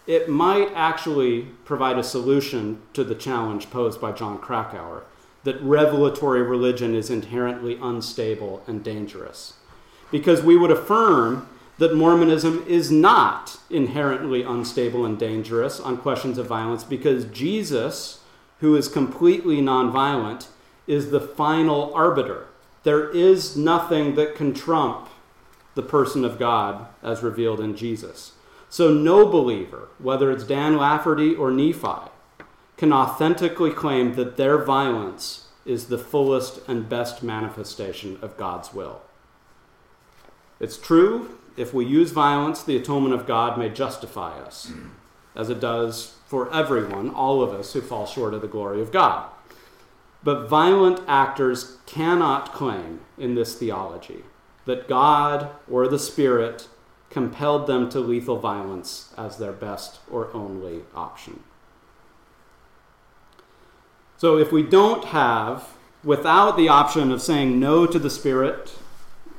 it 0.07 0.29
might 0.29 0.71
actually 0.75 1.43
provide 1.65 1.99
a 1.99 2.03
solution 2.03 2.83
to 2.95 3.05
the 3.05 3.15
challenge 3.15 3.71
posed 3.71 4.01
by 4.01 4.13
Jon 4.13 4.39
Krakauer 4.39 5.05
that 5.45 5.61
revelatory 5.63 6.43
religion 6.43 6.95
is 6.95 7.11
inherently 7.11 7.79
unstable 7.81 8.63
and 8.67 8.85
dangerous. 8.85 9.55
Because 10.11 10.43
we 10.43 10.57
would 10.57 10.71
affirm 10.71 11.49
that 11.79 11.95
Mormonism 11.95 12.65
is 12.67 12.91
not 12.91 13.59
inherently 13.71 14.43
unstable 14.43 15.07
and 15.07 15.19
dangerous 15.19 15.79
on 15.79 15.97
questions 15.97 16.37
of 16.37 16.47
violence 16.47 16.85
because 16.85 17.25
Jesus, 17.27 18.21
who 18.59 18.77
is 18.77 18.89
completely 18.89 19.59
nonviolent, 19.59 20.49
is 20.87 21.11
the 21.11 21.21
final 21.21 21.95
arbiter. 21.95 22.48
There 22.85 23.11
is 23.11 23.57
nothing 23.57 24.15
that 24.15 24.35
can 24.35 24.55
trump 24.55 25.09
the 25.75 25.83
person 25.83 26.25
of 26.25 26.39
God 26.39 26.89
as 27.03 27.23
revealed 27.23 27.61
in 27.61 27.77
Jesus. 27.77 28.33
So, 28.71 28.93
no 28.93 29.27
believer, 29.27 29.89
whether 29.99 30.31
it's 30.31 30.45
Dan 30.45 30.77
Lafferty 30.77 31.35
or 31.35 31.51
Nephi, 31.51 32.11
can 32.77 32.93
authentically 32.93 33.71
claim 33.71 34.15
that 34.15 34.37
their 34.37 34.63
violence 34.63 35.49
is 35.65 35.87
the 35.87 35.99
fullest 35.99 36.61
and 36.69 36.89
best 36.89 37.23
manifestation 37.23 38.19
of 38.23 38.37
God's 38.37 38.73
will. 38.73 39.03
It's 40.61 40.77
true, 40.77 41.39
if 41.57 41.75
we 41.75 41.85
use 41.85 42.11
violence, 42.11 42.63
the 42.63 42.77
atonement 42.77 43.15
of 43.15 43.27
God 43.27 43.59
may 43.59 43.69
justify 43.69 44.39
us. 44.39 44.71
as 45.35 45.51
it 45.51 45.61
does 45.61 46.17
for 46.27 46.53
everyone, 46.53 47.11
all 47.11 47.43
of 47.43 47.53
us 47.53 47.73
who 47.73 47.81
fall 47.81 48.07
short 48.07 48.35
of 48.35 48.43
the 48.43 48.49
glory 48.49 48.83
of 48.83 48.91
God. 48.91 49.31
But 50.23 50.49
violent 50.49 51.01
actors 51.07 51.79
cannot 51.87 52.53
claim 52.53 53.01
in 53.17 53.35
this 53.35 53.55
theology 53.55 54.25
that 54.65 54.89
God 54.89 55.51
or 55.71 55.89
the 55.89 55.99
Spirit 55.99 56.69
compelled 57.11 57.67
them 57.67 57.89
to 57.91 58.01
lethal 58.01 58.39
violence 58.39 59.15
as 59.17 59.39
their 59.39 59.53
best 59.53 60.01
or 60.11 60.33
only 60.35 60.83
option. 60.95 61.41
So 64.19 64.37
if 64.37 64.53
we 64.53 64.63
don't 64.63 65.07
have, 65.07 65.69
without 66.05 66.57
the 66.57 66.69
option 66.69 67.11
of 67.13 67.23
saying 67.23 67.59
no 67.59 67.87
to 67.87 67.99
the 67.99 68.11
Spirit, 68.11 68.75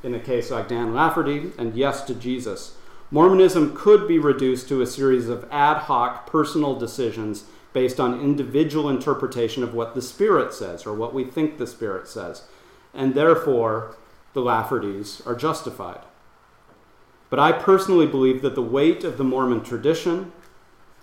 in 0.02 0.14
a 0.14 0.20
case 0.20 0.50
like 0.50 0.68
Dan 0.68 0.94
Lafferty, 0.94 1.52
and 1.58 1.76
yes 1.76 2.02
to 2.04 2.14
Jesus, 2.14 2.76
Mormonism 3.10 3.76
could 3.76 4.08
be 4.08 4.18
reduced 4.18 4.68
to 4.68 4.80
a 4.80 4.86
series 4.86 5.28
of 5.28 5.46
ad 5.50 5.78
hoc 5.82 6.26
personal 6.26 6.78
decisions 6.78 7.44
based 7.72 8.00
on 8.00 8.20
individual 8.20 8.88
interpretation 8.88 9.62
of 9.62 9.74
what 9.74 9.94
the 9.94 10.02
Spirit 10.02 10.52
says 10.52 10.86
or 10.86 10.94
what 10.94 11.14
we 11.14 11.24
think 11.24 11.56
the 11.58 11.66
Spirit 11.66 12.08
says. 12.08 12.44
And 12.92 13.14
therefore, 13.14 13.96
the 14.32 14.40
Laffertys 14.40 15.24
are 15.26 15.34
justified. 15.34 16.00
But 17.28 17.38
I 17.38 17.52
personally 17.52 18.06
believe 18.06 18.42
that 18.42 18.56
the 18.56 18.62
weight 18.62 19.04
of 19.04 19.16
the 19.16 19.24
Mormon 19.24 19.62
tradition, 19.62 20.32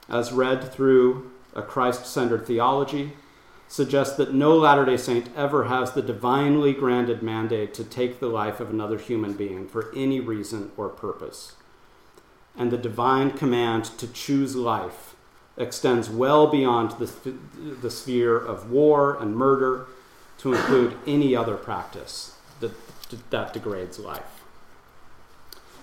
as 0.09 0.34
read 0.34 0.74
through 0.74 1.32
a 1.55 1.61
Christ 1.61 2.05
centered 2.05 2.45
theology, 2.45 3.13
suggests 3.70 4.15
that 4.18 4.34
no 4.34 4.55
Latter 4.55 4.86
day 4.86 4.97
Saint 4.97 5.30
ever 5.36 5.65
has 5.65 5.91
the 5.91 6.01
divinely 6.01 6.74
granted 6.74 7.22
mandate 7.22 7.74
to 7.74 7.84
take 7.84 8.20
the 8.20 8.28
life 8.28 8.59
of 8.59 8.70
another 8.70 8.97
human 8.97 9.34
being 9.34 9.68
for 9.68 9.93
any 9.95 10.20
reason 10.20 10.72
or 10.78 10.89
purpose. 10.89 11.55
And 12.55 12.72
the 12.72 12.78
divine 12.78 13.32
command 13.32 13.86
to 13.97 14.07
choose 14.07 14.55
life 14.55 15.16
extends 15.58 16.10
well 16.10 16.47
beyond 16.47 16.91
the, 16.91 17.12
the 17.82 17.89
sphere 17.89 18.38
of 18.38 18.70
war 18.70 19.18
and 19.22 19.36
murder 19.36 19.88
to 20.38 20.53
include 20.53 20.95
any 21.08 21.36
other 21.36 21.55
practice 21.55 22.36
that, 22.60 22.72
that 23.32 23.53
degrades 23.53 23.99
life. 23.99 24.43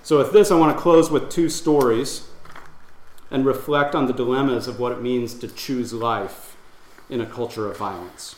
So, 0.02 0.18
with 0.18 0.32
this, 0.32 0.50
I 0.50 0.56
want 0.56 0.76
to 0.76 0.80
close 0.80 1.10
with 1.10 1.30
two 1.30 1.48
stories 1.48 2.28
and 3.30 3.46
reflect 3.46 3.94
on 3.94 4.06
the 4.06 4.12
dilemmas 4.12 4.68
of 4.68 4.78
what 4.78 4.92
it 4.92 5.00
means 5.00 5.34
to 5.34 5.48
choose 5.48 5.92
life 5.92 6.56
in 7.08 7.20
a 7.20 7.26
culture 7.26 7.70
of 7.70 7.78
violence. 7.78 8.36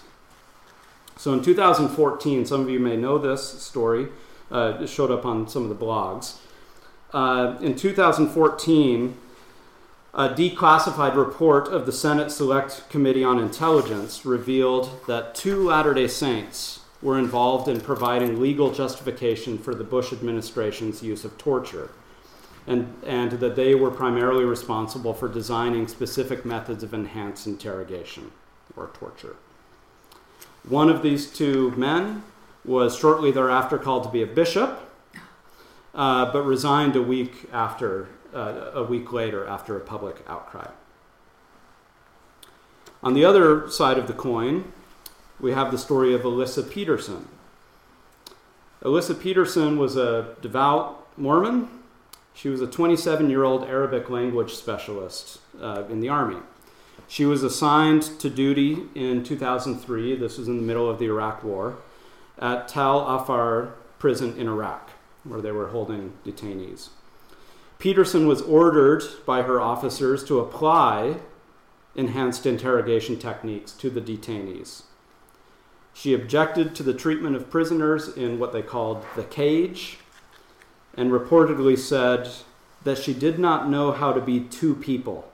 So, 1.16 1.32
in 1.32 1.42
2014, 1.42 2.46
some 2.46 2.60
of 2.60 2.70
you 2.70 2.78
may 2.78 2.96
know 2.96 3.18
this 3.18 3.62
story, 3.62 4.08
uh, 4.50 4.78
it 4.80 4.88
showed 4.88 5.10
up 5.10 5.26
on 5.26 5.48
some 5.48 5.64
of 5.64 5.68
the 5.68 5.84
blogs. 5.84 6.38
Uh, 7.12 7.56
in 7.60 7.74
2014, 7.74 9.16
a 10.16 10.30
declassified 10.30 11.14
report 11.14 11.68
of 11.68 11.84
the 11.84 11.92
Senate 11.92 12.32
Select 12.32 12.88
Committee 12.88 13.22
on 13.22 13.38
Intelligence 13.38 14.24
revealed 14.24 15.06
that 15.06 15.34
two 15.34 15.62
Latter 15.62 15.92
day 15.92 16.08
Saints 16.08 16.80
were 17.02 17.18
involved 17.18 17.68
in 17.68 17.82
providing 17.82 18.40
legal 18.40 18.72
justification 18.72 19.58
for 19.58 19.74
the 19.74 19.84
Bush 19.84 20.14
administration's 20.14 21.02
use 21.02 21.26
of 21.26 21.36
torture, 21.36 21.90
and, 22.66 22.94
and 23.06 23.32
that 23.32 23.56
they 23.56 23.74
were 23.74 23.90
primarily 23.90 24.44
responsible 24.44 25.12
for 25.12 25.28
designing 25.28 25.86
specific 25.86 26.46
methods 26.46 26.82
of 26.82 26.94
enhanced 26.94 27.46
interrogation 27.46 28.32
or 28.74 28.86
torture. 28.94 29.36
One 30.66 30.88
of 30.88 31.02
these 31.02 31.30
two 31.30 31.72
men 31.72 32.22
was 32.64 32.96
shortly 32.96 33.32
thereafter 33.32 33.76
called 33.76 34.04
to 34.04 34.08
be 34.08 34.22
a 34.22 34.26
bishop, 34.26 34.80
uh, 35.94 36.32
but 36.32 36.42
resigned 36.42 36.96
a 36.96 37.02
week 37.02 37.50
after 37.52 38.08
uh, 38.36 38.70
a 38.74 38.84
week 38.84 39.12
later 39.12 39.46
after 39.46 39.76
a 39.76 39.80
public 39.80 40.22
outcry. 40.28 40.68
On 43.02 43.14
the 43.14 43.24
other 43.24 43.68
side 43.70 43.98
of 43.98 44.06
the 44.06 44.12
coin, 44.12 44.72
we 45.40 45.52
have 45.52 45.70
the 45.70 45.78
story 45.78 46.14
of 46.14 46.22
Alyssa 46.22 46.68
Peterson. 46.68 47.28
Alyssa 48.82 49.18
Peterson 49.18 49.78
was 49.78 49.96
a 49.96 50.36
devout 50.42 51.06
Mormon. 51.16 51.68
She 52.34 52.48
was 52.48 52.60
a 52.60 52.66
27 52.66 53.30
year 53.30 53.42
old 53.42 53.64
Arabic 53.64 54.10
language 54.10 54.54
specialist 54.54 55.40
uh, 55.60 55.84
in 55.88 56.00
the 56.00 56.08
Army. 56.08 56.40
She 57.08 57.24
was 57.24 57.42
assigned 57.42 58.02
to 58.20 58.28
duty 58.28 58.82
in 58.94 59.22
2003, 59.22 60.16
this 60.16 60.38
was 60.38 60.48
in 60.48 60.56
the 60.56 60.62
middle 60.62 60.90
of 60.90 60.98
the 60.98 61.06
Iraq 61.06 61.44
War, 61.44 61.76
at 62.38 62.68
Tal 62.68 63.06
Afar 63.06 63.74
prison 63.98 64.36
in 64.36 64.48
Iraq, 64.48 64.90
where 65.24 65.40
they 65.40 65.52
were 65.52 65.68
holding 65.68 66.14
detainees. 66.24 66.88
Peterson 67.78 68.26
was 68.26 68.42
ordered 68.42 69.02
by 69.26 69.42
her 69.42 69.60
officers 69.60 70.24
to 70.24 70.40
apply 70.40 71.16
enhanced 71.94 72.46
interrogation 72.46 73.18
techniques 73.18 73.72
to 73.72 73.90
the 73.90 74.00
detainees. 74.00 74.82
She 75.92 76.14
objected 76.14 76.74
to 76.74 76.82
the 76.82 76.94
treatment 76.94 77.36
of 77.36 77.50
prisoners 77.50 78.08
in 78.08 78.38
what 78.38 78.52
they 78.52 78.62
called 78.62 79.04
the 79.14 79.24
cage 79.24 79.98
and 80.94 81.10
reportedly 81.10 81.78
said 81.78 82.30
that 82.84 82.98
she 82.98 83.12
did 83.12 83.38
not 83.38 83.68
know 83.68 83.92
how 83.92 84.12
to 84.12 84.20
be 84.20 84.40
two 84.40 84.74
people. 84.74 85.30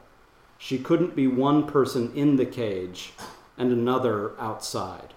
She 0.59 0.79
couldn't 0.79 1.17
be 1.17 1.27
one 1.27 1.67
person 1.67 2.13
in 2.15 2.37
the 2.37 2.47
cage 2.47 3.13
and 3.59 3.73
another 3.73 4.33
outside. 4.39 5.15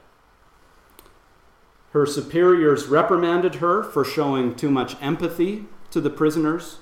Her 1.92 2.06
superiors 2.06 2.88
reprimanded 2.88 3.56
her 3.56 3.84
for 3.84 4.04
showing 4.04 4.56
too 4.56 4.70
much 4.70 5.02
empathy 5.02 5.66
to 5.92 6.02
the 6.02 6.10
prisoners 6.10 6.80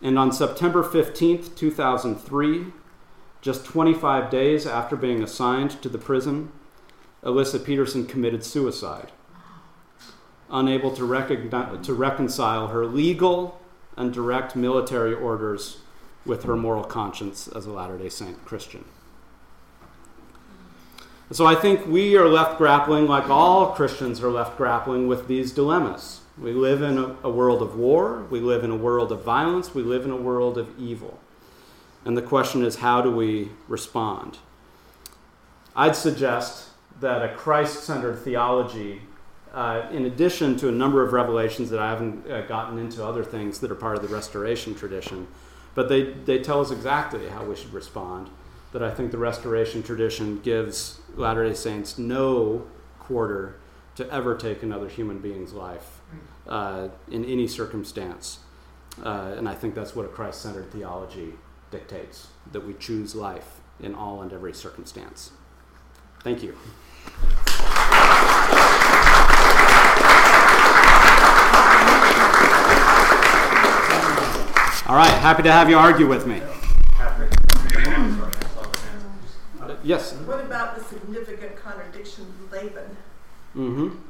and 0.00 0.18
on 0.18 0.32
September 0.32 0.82
15th, 0.82 1.56
2003, 1.56 2.66
just 3.40 3.64
25 3.64 4.30
days 4.30 4.66
after 4.66 4.96
being 4.96 5.22
assigned 5.22 5.82
to 5.82 5.88
the 5.88 5.98
prison, 5.98 6.52
Alyssa 7.22 7.64
Peterson 7.64 8.06
committed 8.06 8.44
suicide, 8.44 9.10
unable 10.50 10.90
to, 10.92 11.78
to 11.82 11.94
reconcile 11.94 12.68
her 12.68 12.86
legal 12.86 13.60
and 13.96 14.12
direct 14.12 14.54
military 14.54 15.14
orders 15.14 15.78
with 16.24 16.44
her 16.44 16.56
moral 16.56 16.84
conscience 16.84 17.48
as 17.48 17.66
a 17.66 17.72
Latter 17.72 17.98
day 17.98 18.08
Saint 18.08 18.44
Christian. 18.44 18.84
So 21.30 21.44
I 21.44 21.56
think 21.56 21.86
we 21.86 22.16
are 22.16 22.28
left 22.28 22.56
grappling, 22.56 23.06
like 23.06 23.28
all 23.28 23.72
Christians 23.72 24.22
are 24.22 24.30
left 24.30 24.56
grappling, 24.56 25.08
with 25.08 25.26
these 25.26 25.52
dilemmas. 25.52 26.20
We 26.40 26.52
live 26.52 26.82
in 26.82 26.98
a, 26.98 27.16
a, 27.24 27.30
world 27.30 27.62
of 27.62 27.76
war. 27.76 28.24
We 28.30 28.38
live 28.40 28.62
in 28.62 28.70
a 28.70 28.76
world 28.76 29.10
of 29.10 29.24
violence. 29.24 29.74
We 29.74 29.82
live 29.82 30.04
in 30.04 30.12
a 30.12 30.16
world 30.16 30.56
of 30.56 30.68
evil. 30.78 31.18
And 32.04 32.16
the 32.16 32.22
question 32.22 32.64
is, 32.64 32.76
how 32.76 33.02
do 33.02 33.10
we 33.10 33.50
respond? 33.66 34.38
I'd 35.74 35.96
suggest 35.96 36.68
that 37.00 37.22
a 37.22 37.34
Christ 37.34 37.82
centered 37.82 38.20
theology, 38.20 39.02
uh, 39.52 39.88
in 39.90 40.04
addition 40.04 40.56
to 40.58 40.68
a 40.68 40.72
number 40.72 41.02
of 41.02 41.12
revelations 41.12 41.70
that 41.70 41.80
I 41.80 41.90
haven't 41.90 42.30
uh, 42.30 42.42
gotten 42.42 42.78
into 42.78 43.04
other 43.04 43.24
things 43.24 43.58
that 43.58 43.72
are 43.72 43.76
part 43.76 43.96
of 43.96 44.02
the 44.02 44.14
restoration 44.14 44.76
tradition, 44.76 45.26
but 45.74 45.88
they, 45.88 46.12
they 46.12 46.38
tell 46.38 46.60
us 46.60 46.70
exactly 46.70 47.28
how 47.28 47.44
we 47.44 47.56
should 47.56 47.72
respond. 47.72 48.30
That 48.72 48.82
I 48.82 48.90
think 48.90 49.10
the 49.10 49.18
restoration 49.18 49.82
tradition 49.82 50.40
gives 50.40 51.00
Latter 51.16 51.48
day 51.48 51.54
Saints 51.54 51.98
no 51.98 52.66
quarter 53.00 53.56
to 53.96 54.08
ever 54.12 54.36
take 54.36 54.62
another 54.62 54.88
human 54.88 55.18
being's 55.18 55.52
life 55.52 55.97
uh, 56.48 56.88
in 57.10 57.24
any 57.24 57.46
circumstance. 57.46 58.40
Uh, 59.02 59.34
and 59.36 59.48
I 59.48 59.54
think 59.54 59.74
that's 59.74 59.94
what 59.94 60.04
a 60.04 60.08
Christ 60.08 60.40
centered 60.40 60.72
theology 60.72 61.34
dictates 61.70 62.28
that 62.52 62.66
we 62.66 62.74
choose 62.74 63.14
life 63.14 63.60
in 63.80 63.94
all 63.94 64.22
and 64.22 64.32
every 64.32 64.52
circumstance. 64.52 65.32
Thank 66.24 66.42
you. 66.42 66.56
All 74.88 74.96
right, 74.96 75.10
happy 75.20 75.42
to 75.42 75.52
have 75.52 75.68
you 75.68 75.76
argue 75.76 76.08
with 76.08 76.26
me. 76.26 76.40
yes. 79.84 80.14
What 80.14 80.40
about 80.40 80.76
the 80.76 80.82
significant 80.82 81.56
contradiction 81.56 82.26
Laban? 82.50 82.96
Mm-hmm. 83.54 84.07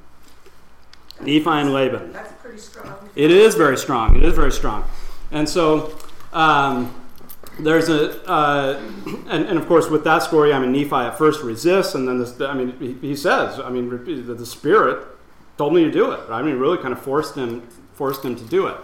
Nephi 1.20 1.48
and 1.48 1.72
Laban. 1.72 2.12
That's 2.12 2.32
pretty 2.42 2.58
strong. 2.58 3.08
It 3.14 3.30
is 3.30 3.54
very 3.54 3.76
strong. 3.76 4.16
It 4.16 4.24
is 4.24 4.34
very 4.34 4.52
strong. 4.52 4.88
And 5.30 5.48
so 5.48 5.96
um, 6.32 6.94
there's 7.58 7.88
a, 7.88 8.24
uh, 8.28 8.80
and, 9.28 9.46
and, 9.46 9.58
of 9.58 9.66
course, 9.66 9.88
with 9.88 10.04
that 10.04 10.22
story, 10.22 10.52
I 10.52 10.58
mean, 10.58 10.72
Nephi 10.72 10.94
at 10.94 11.18
first 11.18 11.42
resists, 11.42 11.94
and 11.94 12.06
then 12.06 12.18
this, 12.18 12.40
I 12.40 12.54
mean, 12.54 12.78
he, 12.78 13.08
he 13.08 13.16
says, 13.16 13.58
I 13.58 13.70
mean, 13.70 13.88
the, 13.90 14.34
the 14.34 14.46
Spirit 14.46 15.06
told 15.56 15.74
me 15.74 15.84
to 15.84 15.90
do 15.90 16.12
it. 16.12 16.20
I 16.30 16.42
mean, 16.42 16.56
really 16.56 16.78
kind 16.78 16.92
of 16.92 17.00
forced 17.00 17.34
him, 17.34 17.62
forced 17.94 18.24
him 18.24 18.36
to 18.36 18.44
do 18.44 18.68
it. 18.68 18.76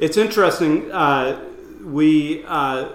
It's 0.00 0.16
interesting. 0.16 0.90
Uh, 0.92 1.48
we, 1.82 2.44
uh, 2.44 2.90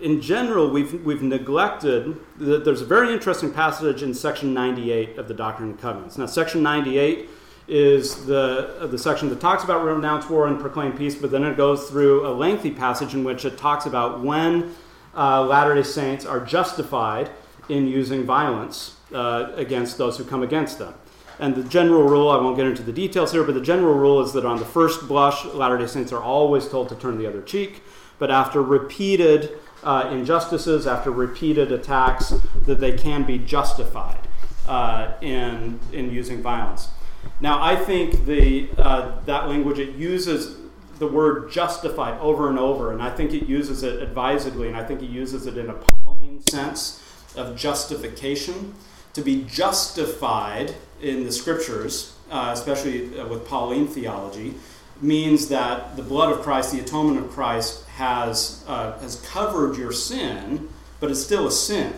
in 0.00 0.20
general, 0.20 0.70
we've, 0.70 1.04
we've 1.04 1.22
neglected, 1.22 2.16
the, 2.38 2.58
there's 2.58 2.82
a 2.82 2.86
very 2.86 3.12
interesting 3.12 3.52
passage 3.52 4.02
in 4.02 4.14
section 4.14 4.54
98 4.54 5.18
of 5.18 5.28
the 5.28 5.34
Doctrine 5.34 5.70
and 5.70 5.80
Covenants. 5.80 6.18
Now, 6.18 6.26
section 6.26 6.62
98 6.62 7.28
is 7.68 8.26
the, 8.26 8.86
the 8.90 8.98
section 8.98 9.28
that 9.28 9.40
talks 9.40 9.64
about 9.64 9.84
renounce 9.84 10.28
war 10.28 10.46
and 10.46 10.60
proclaim 10.60 10.96
peace, 10.96 11.16
but 11.16 11.30
then 11.30 11.42
it 11.42 11.56
goes 11.56 11.90
through 11.90 12.26
a 12.26 12.30
lengthy 12.30 12.70
passage 12.70 13.14
in 13.14 13.24
which 13.24 13.44
it 13.44 13.58
talks 13.58 13.86
about 13.86 14.20
when 14.20 14.74
uh, 15.16 15.42
Latter 15.44 15.74
day 15.74 15.82
Saints 15.82 16.24
are 16.24 16.40
justified 16.40 17.30
in 17.68 17.88
using 17.88 18.24
violence 18.24 18.96
uh, 19.12 19.50
against 19.56 19.98
those 19.98 20.16
who 20.16 20.24
come 20.24 20.42
against 20.42 20.78
them. 20.78 20.94
And 21.38 21.54
the 21.54 21.64
general 21.64 22.04
rule, 22.04 22.30
I 22.30 22.36
won't 22.36 22.56
get 22.56 22.66
into 22.66 22.82
the 22.82 22.92
details 22.92 23.32
here, 23.32 23.44
but 23.44 23.54
the 23.54 23.60
general 23.60 23.94
rule 23.94 24.22
is 24.22 24.32
that 24.32 24.46
on 24.46 24.58
the 24.58 24.64
first 24.64 25.06
blush, 25.08 25.44
Latter 25.46 25.76
day 25.76 25.86
Saints 25.86 26.12
are 26.12 26.22
always 26.22 26.68
told 26.68 26.88
to 26.90 26.94
turn 26.94 27.18
the 27.18 27.26
other 27.26 27.42
cheek. 27.42 27.82
But 28.18 28.30
after 28.30 28.62
repeated 28.62 29.58
uh, 29.82 30.08
injustices, 30.10 30.86
after 30.86 31.10
repeated 31.10 31.72
attacks, 31.72 32.32
that 32.62 32.80
they 32.80 32.92
can 32.92 33.24
be 33.24 33.38
justified 33.38 34.26
uh, 34.66 35.12
in, 35.20 35.78
in 35.92 36.10
using 36.10 36.42
violence. 36.42 36.88
Now, 37.40 37.62
I 37.62 37.76
think 37.76 38.24
the, 38.24 38.68
uh, 38.78 39.20
that 39.26 39.48
language, 39.48 39.78
it 39.78 39.94
uses 39.94 40.56
the 40.98 41.06
word 41.06 41.50
justified 41.50 42.18
over 42.20 42.48
and 42.48 42.58
over, 42.58 42.92
and 42.92 43.02
I 43.02 43.10
think 43.10 43.34
it 43.34 43.46
uses 43.46 43.82
it 43.82 44.02
advisedly, 44.02 44.68
and 44.68 44.76
I 44.76 44.84
think 44.84 45.02
it 45.02 45.10
uses 45.10 45.46
it 45.46 45.58
in 45.58 45.68
a 45.68 45.74
Pauline 45.74 46.40
sense 46.48 47.02
of 47.36 47.56
justification. 47.56 48.74
To 49.14 49.22
be 49.22 49.44
justified 49.44 50.74
in 51.00 51.24
the 51.24 51.32
scriptures, 51.32 52.16
uh, 52.30 52.50
especially 52.52 53.18
uh, 53.18 53.26
with 53.26 53.46
Pauline 53.46 53.86
theology, 53.86 54.54
means 55.00 55.48
that 55.48 55.96
the 55.96 56.02
blood 56.02 56.32
of 56.32 56.42
Christ, 56.42 56.72
the 56.72 56.80
atonement 56.80 57.24
of 57.24 57.30
Christ, 57.30 57.86
has, 57.86 58.64
uh, 58.66 58.98
has 58.98 59.20
covered 59.22 59.76
your 59.76 59.92
sin, 59.92 60.68
but 61.00 61.10
it's 61.10 61.22
still 61.22 61.46
a 61.46 61.52
sin. 61.52 61.92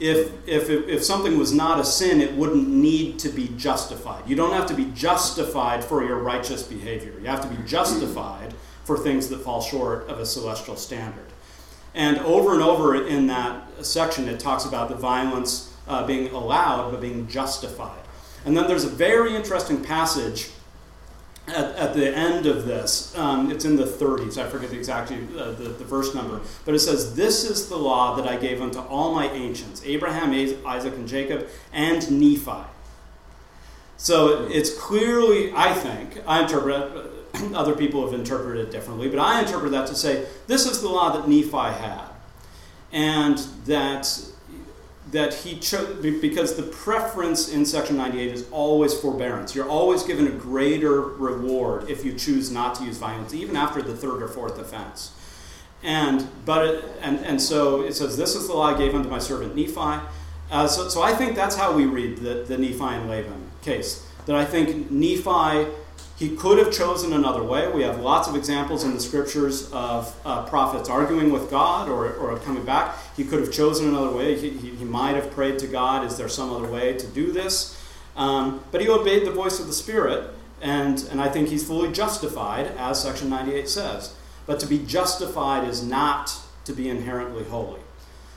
If, 0.00 0.30
if, 0.46 0.70
if 0.70 1.02
something 1.02 1.38
was 1.38 1.52
not 1.52 1.80
a 1.80 1.84
sin, 1.84 2.20
it 2.20 2.34
wouldn't 2.34 2.68
need 2.68 3.18
to 3.20 3.28
be 3.28 3.48
justified. 3.56 4.28
You 4.28 4.36
don't 4.36 4.52
have 4.52 4.66
to 4.66 4.74
be 4.74 4.86
justified 4.94 5.84
for 5.84 6.04
your 6.04 6.18
righteous 6.18 6.62
behavior. 6.62 7.14
You 7.20 7.26
have 7.26 7.40
to 7.42 7.48
be 7.48 7.60
justified 7.66 8.54
for 8.84 8.96
things 8.96 9.28
that 9.28 9.40
fall 9.40 9.60
short 9.60 10.08
of 10.08 10.20
a 10.20 10.26
celestial 10.26 10.76
standard. 10.76 11.26
And 11.94 12.18
over 12.18 12.54
and 12.54 12.62
over 12.62 13.06
in 13.06 13.26
that 13.26 13.84
section, 13.84 14.28
it 14.28 14.38
talks 14.38 14.64
about 14.64 14.88
the 14.88 14.94
violence 14.94 15.74
uh, 15.88 16.06
being 16.06 16.32
allowed 16.32 16.90
but 16.92 17.00
being 17.00 17.26
justified. 17.26 18.00
And 18.44 18.56
then 18.56 18.68
there's 18.68 18.84
a 18.84 18.90
very 18.90 19.34
interesting 19.34 19.82
passage 19.82 20.50
at, 21.48 21.74
at 21.76 21.94
the 21.94 22.14
end 22.14 22.46
of 22.46 22.66
this. 22.66 23.16
Um, 23.16 23.50
it's 23.50 23.64
in 23.64 23.76
the 23.76 23.84
30s. 23.84 24.38
I 24.38 24.48
forget 24.48 24.70
the 24.70 24.76
exact 24.76 25.10
uh, 25.10 25.52
the, 25.52 25.70
the 25.70 25.84
verse 25.84 26.14
number. 26.14 26.40
But 26.64 26.74
it 26.74 26.80
says, 26.80 27.14
This 27.14 27.48
is 27.48 27.68
the 27.68 27.76
law 27.76 28.16
that 28.16 28.26
I 28.26 28.36
gave 28.36 28.60
unto 28.60 28.78
all 28.80 29.14
my 29.14 29.30
ancients 29.30 29.82
Abraham, 29.84 30.32
Isaac, 30.66 30.94
and 30.94 31.08
Jacob, 31.08 31.48
and 31.72 32.10
Nephi. 32.10 32.64
So 33.96 34.46
it's 34.48 34.78
clearly, 34.78 35.52
I 35.54 35.72
think, 35.74 36.22
I 36.26 36.42
interpret, 36.42 37.10
other 37.54 37.74
people 37.74 38.04
have 38.04 38.18
interpreted 38.18 38.68
it 38.68 38.70
differently, 38.70 39.08
but 39.08 39.18
I 39.18 39.40
interpret 39.40 39.72
that 39.72 39.88
to 39.88 39.94
say 39.96 40.26
this 40.46 40.66
is 40.66 40.80
the 40.80 40.88
law 40.88 41.16
that 41.16 41.28
Nephi 41.28 41.50
had. 41.50 42.04
And 42.92 43.38
that 43.66 44.27
that 45.10 45.32
he 45.32 45.58
chose 45.58 46.02
because 46.02 46.56
the 46.56 46.62
preference 46.62 47.48
in 47.48 47.64
section 47.64 47.96
98 47.96 48.32
is 48.32 48.46
always 48.50 48.92
forbearance. 48.92 49.54
You're 49.54 49.68
always 49.68 50.02
given 50.02 50.26
a 50.26 50.30
greater 50.30 51.00
reward 51.00 51.88
if 51.88 52.04
you 52.04 52.12
choose 52.12 52.50
not 52.50 52.74
to 52.76 52.84
use 52.84 52.98
violence 52.98 53.32
even 53.32 53.56
after 53.56 53.80
the 53.80 53.96
third 53.96 54.22
or 54.22 54.28
fourth 54.28 54.58
offense. 54.58 55.12
And 55.82 56.28
but 56.44 56.66
it, 56.66 56.84
and 57.00 57.18
and 57.20 57.40
so 57.40 57.82
it 57.82 57.94
says 57.94 58.16
this 58.16 58.34
is 58.34 58.48
the 58.48 58.54
law 58.54 58.74
i 58.74 58.76
gave 58.76 58.94
unto 58.94 59.08
my 59.08 59.20
servant 59.20 59.54
nephi. 59.54 60.04
Uh, 60.50 60.66
so, 60.66 60.88
so 60.88 61.02
i 61.02 61.14
think 61.14 61.36
that's 61.36 61.54
how 61.54 61.72
we 61.72 61.86
read 61.86 62.18
the, 62.18 62.44
the 62.48 62.58
nephi 62.58 62.82
and 62.82 63.08
laban 63.08 63.48
case 63.62 64.04
that 64.26 64.34
i 64.34 64.44
think 64.44 64.90
nephi 64.90 65.70
he 66.18 66.34
could 66.34 66.58
have 66.58 66.72
chosen 66.72 67.12
another 67.12 67.44
way. 67.44 67.70
We 67.70 67.82
have 67.82 68.00
lots 68.00 68.26
of 68.26 68.34
examples 68.34 68.82
in 68.82 68.92
the 68.92 69.00
scriptures 69.00 69.70
of 69.70 70.14
uh, 70.24 70.46
prophets 70.46 70.88
arguing 70.88 71.30
with 71.30 71.48
God 71.48 71.88
or, 71.88 72.12
or 72.14 72.36
coming 72.40 72.64
back. 72.64 72.96
He 73.16 73.24
could 73.24 73.38
have 73.38 73.52
chosen 73.52 73.88
another 73.88 74.10
way. 74.10 74.36
He, 74.36 74.50
he, 74.50 74.70
he 74.70 74.84
might 74.84 75.14
have 75.14 75.30
prayed 75.30 75.60
to 75.60 75.68
God, 75.68 76.04
Is 76.04 76.16
there 76.16 76.28
some 76.28 76.52
other 76.52 76.66
way 76.66 76.94
to 76.94 77.06
do 77.06 77.30
this? 77.30 77.80
Um, 78.16 78.64
but 78.72 78.80
he 78.80 78.88
obeyed 78.88 79.24
the 79.24 79.30
voice 79.30 79.60
of 79.60 79.68
the 79.68 79.72
Spirit, 79.72 80.30
and, 80.60 81.06
and 81.08 81.20
I 81.20 81.28
think 81.28 81.50
he's 81.50 81.64
fully 81.64 81.92
justified, 81.92 82.66
as 82.76 83.00
section 83.00 83.30
98 83.30 83.68
says. 83.68 84.16
But 84.44 84.58
to 84.58 84.66
be 84.66 84.78
justified 84.78 85.68
is 85.68 85.84
not 85.84 86.36
to 86.64 86.72
be 86.72 86.88
inherently 86.88 87.44
holy. 87.44 87.80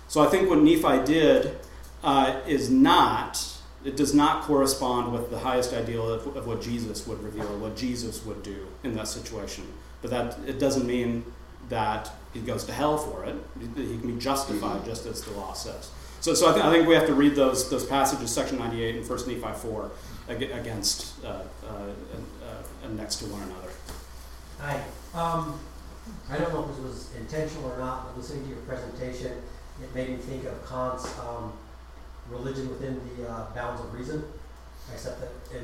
So 0.08 0.22
I 0.22 0.28
think 0.28 0.48
what 0.48 0.60
Nephi 0.60 1.04
did 1.04 1.58
uh, 2.04 2.42
is 2.46 2.70
not 2.70 3.51
it 3.84 3.96
does 3.98 4.14
not 4.14 4.44
correspond 4.44 5.12
with 5.12 5.30
the 5.30 5.40
highest 5.40 5.74
ideal 5.74 6.08
of, 6.08 6.36
of, 6.36 6.46
what 6.46 6.62
Jesus 6.62 7.08
would 7.08 7.22
reveal 7.24 7.48
or 7.48 7.58
what 7.58 7.76
Jesus 7.76 8.24
would 8.26 8.44
do 8.44 8.68
in 8.84 8.94
that 8.96 9.08
situation. 9.08 9.66
But 10.02 10.12
that 10.12 10.38
it 10.48 10.60
doesn't 10.60 10.86
mean 10.86 11.26
that 11.70 12.12
he 12.34 12.40
goes 12.42 12.64
to 12.66 12.74
hell 12.74 12.98
for 12.98 13.26
it. 13.26 13.36
He 13.76 13.98
can 13.98 14.16
be 14.16 14.20
justified 14.20 14.86
just 14.86 15.06
as 15.06 15.24
the 15.24 15.32
law 15.32 15.54
says. 15.54 15.90
So, 16.20 16.36
so 16.36 16.50
I, 16.50 16.54
th- 16.54 16.66
I 16.66 16.72
think 16.72 16.88
we 16.88 16.94
have 16.94 17.08
to 17.08 17.16
read 17.16 17.36
those, 17.36 17.70
those 17.70 17.86
passages, 17.86 18.32
section 18.32 18.60
98 18.60 18.98
and 18.98 19.10
1 19.10 19.20
Nephi 19.28 19.60
4, 19.60 19.92
against 20.28 21.24
uh, 21.26 21.28
uh, 21.28 21.40
uh, 21.68 22.88
next 22.90 23.18
to 23.18 23.26
one 23.26 23.42
another. 23.42 23.70
Hi. 24.60 24.84
Um, 25.16 25.60
I 26.30 26.38
don't 26.38 26.54
know 26.54 26.64
if 26.64 26.76
this 26.76 26.80
was 26.80 27.16
intentional 27.16 27.72
or 27.72 27.78
not, 27.80 28.06
but 28.06 28.18
listening 28.18 28.44
to 28.44 28.50
your 28.50 28.60
presentation, 28.60 29.32
it 29.82 29.96
made 29.96 30.10
me 30.10 30.18
think 30.18 30.46
of 30.46 30.68
Kant's 30.70 31.18
um, 31.20 31.54
religion 32.32 32.70
within 32.70 33.00
the 33.18 33.28
uh, 33.30 33.54
bounds 33.54 33.82
of 33.82 33.94
reason, 33.94 34.24
except 34.92 35.20
that 35.22 35.30
in, 35.56 35.64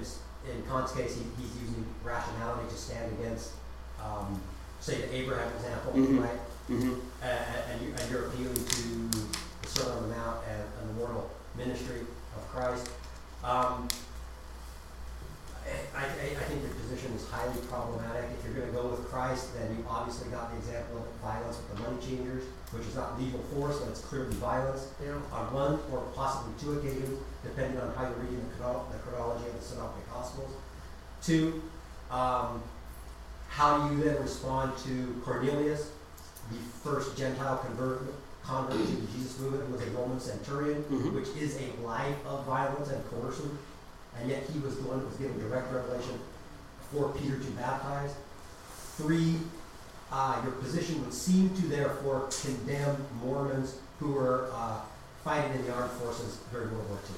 in 0.51 0.61
Kant's 0.67 0.91
case, 0.93 1.15
he, 1.15 1.23
he's 1.41 1.53
using 1.61 1.85
rationality 2.03 2.67
to 2.69 2.75
stand 2.75 3.11
against, 3.19 3.51
um, 4.03 4.39
say, 4.79 5.01
the 5.01 5.15
Abraham 5.15 5.51
example, 5.55 5.93
Mhm. 5.93 6.21
right? 6.23 6.39
Mm-hmm. 6.69 6.93
And, 7.23 7.71
and, 7.71 7.81
you, 7.81 7.93
and 7.97 8.11
you're 8.11 8.25
appealing 8.27 8.55
to 8.55 8.83
the 9.61 9.67
Sermon 9.67 9.97
on 10.03 10.09
the 10.09 10.15
Mount 10.15 10.37
and, 10.49 10.61
and 10.81 10.89
the 10.89 10.93
mortal 10.95 11.29
ministry 11.55 12.01
of 12.35 12.47
Christ. 12.51 12.89
Um, 13.43 13.87
I, 15.95 15.99
I, 16.03 16.03
I 16.03 16.43
think 16.47 16.61
your 16.61 16.71
position 16.75 17.11
is 17.13 17.27
highly 17.29 17.59
problematic. 17.71 18.25
If 18.39 18.45
you're 18.45 18.53
going 18.55 18.67
to 18.67 18.73
go 18.73 18.87
with 18.87 18.96
Christ, 19.09 19.53
then 19.55 19.75
you 19.77 19.85
obviously 19.89 20.29
got 20.29 20.51
the 20.51 20.57
example 20.57 20.97
of 20.99 21.05
violence 21.21 21.57
with 21.57 21.75
the 21.77 21.83
money 21.83 21.97
changers, 22.05 22.43
which 22.71 22.85
is 22.85 22.95
not 22.95 23.19
legal 23.19 23.39
force, 23.53 23.79
but 23.79 23.89
it's 23.89 24.01
clearly 24.01 24.33
violence. 24.35 24.87
On 25.31 25.53
one 25.53 25.79
or 25.91 26.01
possibly 26.15 26.53
two 26.59 26.79
occasions, 26.79 27.19
depending 27.43 27.79
on 27.79 27.93
how 27.95 28.03
you're 28.03 28.19
reading 28.19 28.43
the, 28.57 28.63
the 28.91 28.97
chronology 29.03 29.47
of 29.47 29.55
the 29.59 29.61
Synoptic 29.65 30.09
Gospels. 30.11 30.51
Two, 31.21 31.61
um, 32.11 32.61
how 33.49 33.87
do 33.87 33.95
you 33.95 34.03
then 34.03 34.21
respond 34.21 34.77
to 34.85 35.21
Cornelius, 35.23 35.91
the 36.51 36.57
first 36.83 37.17
Gentile 37.17 37.57
convert, 37.57 38.01
convert 38.43 38.77
to 38.77 38.95
the 38.95 39.07
Jesus 39.13 39.39
movement, 39.39 39.65
who 39.67 39.73
was 39.73 39.81
a 39.81 39.89
Roman 39.91 40.19
centurion, 40.19 40.83
Mhm. 40.83 41.13
which 41.13 41.29
is 41.29 41.57
a 41.57 41.81
life 41.85 42.15
of 42.25 42.45
violence 42.45 42.89
and 42.89 43.03
coercion 43.09 43.57
and 44.19 44.29
yet 44.29 44.43
he 44.51 44.59
was 44.59 44.75
the 44.77 44.83
one 44.83 44.99
that 44.99 45.05
was 45.05 45.15
given 45.17 45.37
direct 45.39 45.71
revelation 45.71 46.19
for 46.91 47.09
Peter 47.09 47.37
to 47.37 47.51
baptize. 47.51 48.15
Three, 48.97 49.35
uh, 50.11 50.41
your 50.43 50.53
position 50.53 51.03
would 51.03 51.13
seem 51.13 51.49
to 51.55 51.67
therefore 51.67 52.29
condemn 52.41 53.05
Mormons 53.23 53.77
who 53.99 54.11
were 54.11 54.49
uh, 54.53 54.79
fighting 55.23 55.53
in 55.53 55.65
the 55.65 55.73
armed 55.73 55.91
forces 55.91 56.39
during 56.51 56.71
World 56.71 56.89
War 56.89 56.99
II. 57.09 57.15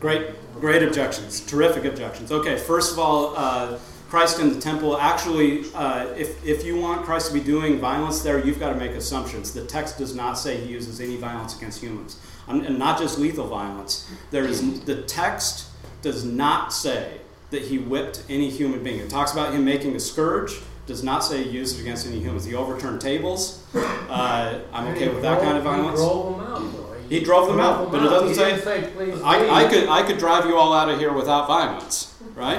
Great, 0.00 0.60
great 0.60 0.82
objections. 0.82 1.40
Terrific 1.40 1.84
objections. 1.84 2.30
Okay, 2.32 2.56
first 2.56 2.92
of 2.92 2.98
all, 2.98 3.34
uh, 3.36 3.78
Christ 4.08 4.38
in 4.38 4.52
the 4.52 4.60
temple. 4.60 4.96
Actually, 4.98 5.64
uh, 5.74 6.06
if, 6.16 6.44
if 6.44 6.64
you 6.64 6.76
want 6.78 7.04
Christ 7.04 7.28
to 7.28 7.34
be 7.34 7.40
doing 7.40 7.78
violence 7.78 8.22
there, 8.22 8.44
you've 8.44 8.60
got 8.60 8.70
to 8.70 8.76
make 8.76 8.92
assumptions. 8.92 9.52
The 9.52 9.64
text 9.64 9.98
does 9.98 10.14
not 10.14 10.34
say 10.34 10.56
he 10.58 10.70
uses 10.70 11.00
any 11.00 11.16
violence 11.16 11.56
against 11.56 11.82
humans 11.82 12.18
and 12.46 12.78
not 12.78 12.98
just 12.98 13.18
lethal 13.18 13.46
violence. 13.46 14.10
There 14.30 14.44
is 14.44 14.84
the 14.84 15.02
text 15.02 15.68
does 16.02 16.24
not 16.24 16.72
say 16.72 17.20
that 17.50 17.62
he 17.62 17.78
whipped 17.78 18.24
any 18.28 18.50
human 18.50 18.82
being. 18.82 19.00
It 19.00 19.10
talks 19.10 19.32
about 19.32 19.52
him 19.54 19.64
making 19.64 19.94
a 19.96 20.00
scourge. 20.00 20.52
Does 20.86 21.02
not 21.02 21.20
say 21.20 21.42
he 21.42 21.50
used 21.50 21.78
it 21.78 21.82
against 21.82 22.06
any 22.06 22.20
humans. 22.20 22.44
He 22.44 22.54
overturned 22.54 23.00
tables. 23.00 23.64
Uh, 23.74 24.60
I'm 24.72 24.88
okay 24.88 25.08
with 25.08 25.22
that 25.22 25.40
kind 25.40 25.56
of 25.56 25.64
violence. 25.64 25.98
He 25.98 26.04
drove 26.04 26.36
them 26.36 26.46
out, 26.46 26.72
though. 26.72 26.94
He 27.08 27.20
drove 27.20 27.48
them 27.48 27.60
out, 27.60 27.90
but 27.90 28.02
it 28.02 28.08
doesn't 28.08 28.34
say. 28.34 28.58
say, 28.60 28.90
please 28.94 29.20
I, 29.22 29.64
I 29.64 29.68
could 29.68 29.88
I 29.88 30.02
could 30.02 30.18
drive 30.18 30.46
you 30.46 30.56
all 30.56 30.72
out 30.72 30.88
of 30.88 30.98
here 30.98 31.12
without 31.12 31.46
violence, 31.46 32.14
right? 32.34 32.58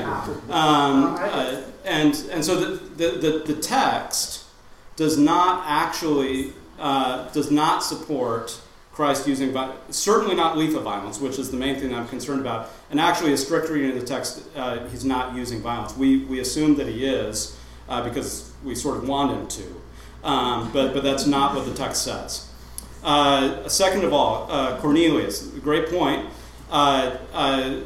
Um, 0.49 1.15
uh, 1.19 1.61
and 1.83 2.15
and 2.31 2.43
so 2.45 2.55
the, 2.55 2.75
the, 2.95 3.17
the, 3.17 3.53
the 3.53 3.61
text 3.61 4.45
does 4.95 5.17
not 5.17 5.63
actually 5.67 6.53
uh, 6.79 7.29
does 7.29 7.51
not 7.51 7.83
support 7.83 8.59
Christ 8.95 9.27
using 9.27 9.51
vi- 9.51 9.75
certainly 9.89 10.35
not 10.35 10.57
lethal 10.57 10.81
violence, 10.81 11.19
which 11.19 11.37
is 11.37 11.51
the 11.51 11.57
main 11.57 11.75
thing 11.75 11.93
I'm 11.93 12.07
concerned 12.07 12.39
about. 12.39 12.69
And 12.89 12.97
actually, 12.97 13.33
a 13.33 13.37
strict 13.37 13.69
reading 13.69 13.91
of 13.91 13.99
the 13.99 14.05
text, 14.07 14.43
uh, 14.55 14.87
he's 14.87 15.03
not 15.03 15.35
using 15.35 15.59
violence. 15.59 15.97
We 15.97 16.23
we 16.23 16.39
assume 16.39 16.75
that 16.75 16.87
he 16.87 17.05
is 17.05 17.57
uh, 17.89 18.07
because 18.07 18.53
we 18.63 18.73
sort 18.73 18.95
of 18.95 19.05
want 19.05 19.31
him 19.31 19.47
to, 19.47 20.27
um, 20.27 20.71
but 20.71 20.93
but 20.93 21.03
that's 21.03 21.27
not 21.27 21.55
what 21.55 21.65
the 21.65 21.73
text 21.73 22.05
says. 22.05 22.49
Uh, 23.03 23.67
second 23.67 24.05
of 24.05 24.13
all, 24.13 24.49
uh, 24.49 24.79
Cornelius, 24.79 25.47
great 25.61 25.89
point. 25.89 26.29
Uh, 26.71 27.17
uh, 27.33 27.81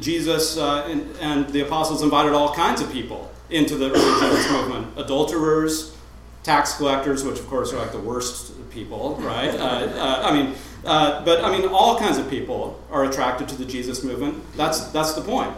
Jesus 0.00 0.58
and, 0.58 1.16
and 1.20 1.48
the 1.48 1.60
apostles 1.60 2.02
invited 2.02 2.32
all 2.34 2.54
kinds 2.54 2.80
of 2.82 2.92
people 2.92 3.30
into 3.48 3.76
the 3.76 3.86
early 3.86 4.20
Jesus 4.20 4.50
movement 4.52 4.86
adulterers, 4.98 5.96
tax 6.42 6.76
collectors, 6.76 7.24
which 7.24 7.38
of 7.38 7.46
course 7.46 7.72
are 7.72 7.78
like 7.78 7.92
the 7.92 7.98
worst 7.98 8.51
people, 8.72 9.16
right? 9.20 9.54
Uh, 9.54 9.64
uh, 9.64 10.22
I 10.24 10.32
mean, 10.32 10.54
uh, 10.84 11.24
but 11.24 11.44
I 11.44 11.56
mean, 11.56 11.68
all 11.68 11.98
kinds 11.98 12.18
of 12.18 12.28
people 12.28 12.82
are 12.90 13.04
attracted 13.04 13.48
to 13.50 13.56
the 13.56 13.64
Jesus 13.64 14.02
movement. 14.02 14.42
That's 14.56 14.88
that's 14.88 15.14
the 15.14 15.22
point, 15.22 15.54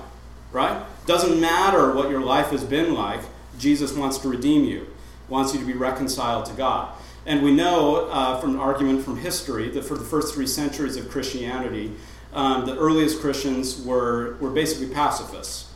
right? 0.52 0.84
Doesn't 1.06 1.40
matter 1.40 1.92
what 1.92 2.10
your 2.10 2.20
life 2.20 2.48
has 2.48 2.64
been 2.64 2.94
like. 2.94 3.20
Jesus 3.58 3.92
wants 3.92 4.18
to 4.18 4.28
redeem 4.28 4.64
you, 4.64 4.86
wants 5.28 5.54
you 5.54 5.60
to 5.60 5.66
be 5.66 5.74
reconciled 5.74 6.46
to 6.46 6.52
God. 6.54 6.92
And 7.26 7.42
we 7.42 7.54
know 7.54 8.08
uh, 8.10 8.40
from 8.40 8.50
an 8.50 8.60
argument 8.60 9.02
from 9.04 9.16
history 9.16 9.70
that 9.70 9.84
for 9.84 9.96
the 9.96 10.04
first 10.04 10.34
three 10.34 10.46
centuries 10.46 10.96
of 10.96 11.08
Christianity, 11.08 11.92
um, 12.34 12.66
the 12.66 12.76
earliest 12.76 13.20
Christians 13.20 13.80
were, 13.82 14.36
were 14.40 14.50
basically 14.50 14.94
pacifists. 14.94 15.72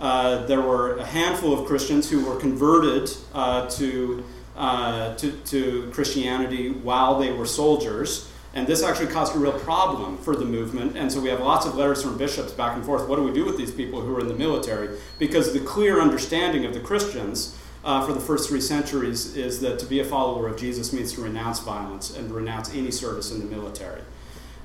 Uh, 0.00 0.46
there 0.46 0.60
were 0.60 0.96
a 0.96 1.04
handful 1.04 1.58
of 1.58 1.66
Christians 1.66 2.08
who 2.08 2.24
were 2.24 2.36
converted 2.36 3.10
uh, 3.32 3.68
to, 3.70 4.24
uh, 4.58 5.14
to, 5.14 5.30
to 5.30 5.90
Christianity 5.92 6.70
while 6.70 7.18
they 7.18 7.32
were 7.32 7.46
soldiers. 7.46 8.28
And 8.54 8.66
this 8.66 8.82
actually 8.82 9.06
caused 9.06 9.36
a 9.36 9.38
real 9.38 9.52
problem 9.52 10.18
for 10.18 10.34
the 10.34 10.44
movement. 10.44 10.96
And 10.96 11.12
so 11.12 11.20
we 11.20 11.28
have 11.28 11.40
lots 11.40 11.64
of 11.64 11.76
letters 11.76 12.02
from 12.02 12.18
bishops 12.18 12.50
back 12.50 12.74
and 12.74 12.84
forth. 12.84 13.08
What 13.08 13.16
do 13.16 13.22
we 13.22 13.32
do 13.32 13.44
with 13.44 13.56
these 13.56 13.70
people 13.70 14.00
who 14.00 14.16
are 14.16 14.20
in 14.20 14.26
the 14.26 14.34
military? 14.34 14.98
Because 15.18 15.52
the 15.52 15.60
clear 15.60 16.00
understanding 16.00 16.64
of 16.64 16.74
the 16.74 16.80
Christians 16.80 17.56
uh, 17.84 18.04
for 18.04 18.12
the 18.12 18.20
first 18.20 18.48
three 18.48 18.60
centuries 18.60 19.36
is 19.36 19.60
that 19.60 19.78
to 19.78 19.86
be 19.86 20.00
a 20.00 20.04
follower 20.04 20.48
of 20.48 20.58
Jesus 20.58 20.92
means 20.92 21.12
to 21.12 21.20
renounce 21.22 21.60
violence 21.60 22.16
and 22.16 22.30
renounce 22.32 22.74
any 22.74 22.90
service 22.90 23.30
in 23.30 23.38
the 23.38 23.46
military. 23.46 24.02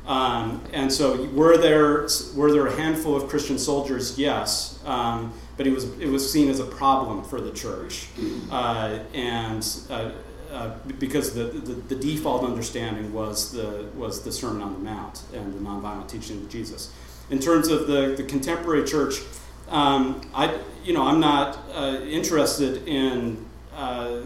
Um, 0.06 0.62
and 0.74 0.92
so, 0.92 1.24
were 1.30 1.58
there 1.58 2.08
were 2.36 2.52
there 2.52 2.68
a 2.68 2.76
handful 2.76 3.16
of 3.16 3.30
Christian 3.30 3.58
soldiers? 3.58 4.20
Yes, 4.20 4.80
um, 4.86 5.34
but 5.56 5.66
it 5.66 5.72
was 5.72 5.86
it 6.00 6.10
was 6.10 6.30
seen 6.30 6.50
as 6.50 6.60
a 6.60 6.66
problem 6.66 7.24
for 7.24 7.40
the 7.40 7.52
church, 7.52 8.08
uh, 8.52 9.00
and 9.14 9.66
uh, 9.90 10.12
uh, 10.52 10.78
because 11.00 11.34
the, 11.34 11.46
the, 11.46 11.74
the, 11.74 11.96
default 11.96 12.44
understanding 12.44 13.14
was 13.14 13.54
the 13.54 13.88
was 13.96 14.24
the 14.24 14.32
Sermon 14.32 14.62
on 14.62 14.74
the 14.74 14.80
Mount 14.80 15.24
and 15.34 15.54
the 15.54 15.60
nonviolent 15.60 16.10
teaching 16.10 16.38
of 16.42 16.50
Jesus. 16.50 16.94
In 17.30 17.40
terms 17.40 17.70
of 17.70 17.88
the, 17.88 18.14
the 18.16 18.24
contemporary 18.24 18.84
church, 18.84 19.22
um, 19.70 20.22
I 20.36 20.60
you 20.84 20.94
know 20.94 21.04
I'm 21.04 21.22
not 21.22 21.58
uh, 21.74 22.02
interested 22.04 22.88
in 22.88 23.46
uh, 23.74 24.20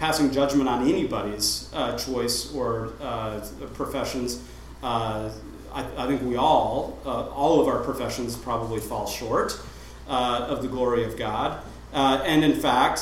passing 0.00 0.32
judgment 0.32 0.66
on 0.66 0.88
anybody's 0.88 1.68
uh, 1.74 1.96
choice 1.96 2.52
or 2.54 2.94
uh, 3.02 3.46
professions. 3.74 4.42
Uh, 4.82 5.30
I, 5.74 5.84
I, 5.98 6.06
think 6.06 6.22
we 6.22 6.36
all, 6.36 6.98
uh, 7.04 7.28
all 7.28 7.60
of 7.60 7.68
our 7.68 7.84
professions 7.84 8.34
probably 8.34 8.80
fall 8.80 9.06
short 9.06 9.60
uh, 10.08 10.46
of 10.48 10.62
the 10.62 10.68
glory 10.68 11.04
of 11.04 11.18
God. 11.18 11.62
And 11.92 12.44
in 12.44 12.54
fact, 12.54 13.00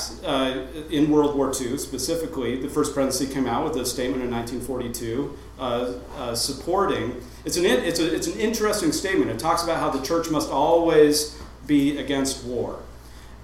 in 0.90 1.10
World 1.10 1.36
War 1.36 1.52
II 1.54 1.78
specifically, 1.78 2.60
the 2.60 2.68
First 2.68 2.94
Presidency 2.94 3.32
came 3.32 3.46
out 3.46 3.64
with 3.64 3.76
a 3.76 3.86
statement 3.86 4.24
in 4.24 4.30
1942 4.30 6.34
supporting. 6.34 7.22
It's 7.44 7.58
an, 7.58 7.66
it's, 7.66 8.00
a, 8.00 8.14
it's 8.14 8.26
an 8.26 8.38
interesting 8.40 8.92
statement. 8.92 9.30
It 9.30 9.38
talks 9.38 9.62
about 9.62 9.78
how 9.78 9.90
the 9.90 10.04
church 10.04 10.30
must 10.30 10.50
always 10.50 11.40
be 11.66 11.98
against 11.98 12.44
war. 12.44 12.80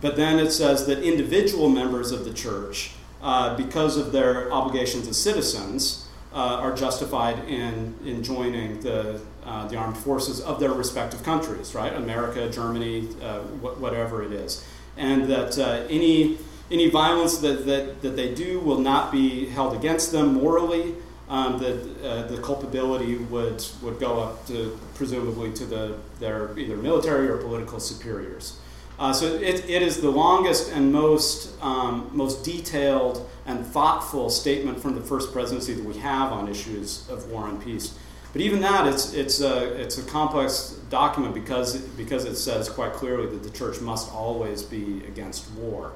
But 0.00 0.16
then 0.16 0.38
it 0.38 0.50
says 0.50 0.86
that 0.86 1.02
individual 1.02 1.68
members 1.68 2.10
of 2.10 2.24
the 2.24 2.32
church 2.32 2.94
uh, 3.24 3.56
because 3.56 3.96
of 3.96 4.12
their 4.12 4.52
obligations 4.52 5.08
as 5.08 5.16
citizens, 5.16 6.06
uh, 6.34 6.58
are 6.60 6.74
justified 6.74 7.38
in, 7.48 7.94
in 8.04 8.22
joining 8.22 8.78
the, 8.80 9.18
uh, 9.46 9.66
the 9.68 9.76
armed 9.76 9.96
forces 9.96 10.40
of 10.42 10.60
their 10.60 10.72
respective 10.72 11.22
countries, 11.22 11.74
right? 11.74 11.94
America, 11.94 12.50
Germany, 12.50 13.08
uh, 13.22 13.38
wh- 13.40 13.80
whatever 13.80 14.22
it 14.22 14.32
is. 14.32 14.62
And 14.98 15.30
that 15.30 15.58
uh, 15.58 15.86
any, 15.88 16.38
any 16.70 16.90
violence 16.90 17.38
that, 17.38 17.64
that, 17.66 18.02
that 18.02 18.14
they 18.14 18.34
do 18.34 18.60
will 18.60 18.80
not 18.80 19.10
be 19.10 19.46
held 19.46 19.74
against 19.74 20.12
them 20.12 20.34
morally. 20.34 20.94
Um, 21.26 21.58
that 21.58 22.28
the 22.28 22.36
culpability 22.42 23.16
would, 23.16 23.64
would 23.80 23.98
go 23.98 24.20
up 24.20 24.46
to 24.48 24.78
presumably 24.94 25.54
to 25.54 25.64
the, 25.64 25.96
their 26.20 26.56
either 26.58 26.76
military 26.76 27.28
or 27.30 27.38
political 27.38 27.80
superiors. 27.80 28.60
Uh, 28.98 29.12
so 29.12 29.26
it, 29.26 29.68
it 29.68 29.82
is 29.82 30.00
the 30.00 30.10
longest 30.10 30.72
and 30.72 30.92
most, 30.92 31.60
um, 31.62 32.08
most 32.12 32.44
detailed 32.44 33.28
and 33.46 33.66
thoughtful 33.66 34.30
statement 34.30 34.80
from 34.80 34.94
the 34.94 35.00
first 35.00 35.32
presidency 35.32 35.74
that 35.74 35.84
we 35.84 35.96
have 35.98 36.32
on 36.32 36.48
issues 36.48 37.08
of 37.10 37.28
war 37.30 37.48
and 37.48 37.62
peace. 37.62 37.98
But 38.32 38.42
even 38.42 38.60
that, 38.62 38.86
it's, 38.86 39.12
it's, 39.12 39.40
a, 39.40 39.80
it's 39.80 39.98
a 39.98 40.02
complex 40.02 40.78
document 40.90 41.34
because, 41.34 41.76
because 41.76 42.24
it 42.24 42.36
says 42.36 42.68
quite 42.68 42.92
clearly 42.92 43.28
that 43.28 43.42
the 43.42 43.50
church 43.50 43.80
must 43.80 44.12
always 44.12 44.62
be 44.62 45.04
against 45.06 45.50
war. 45.52 45.92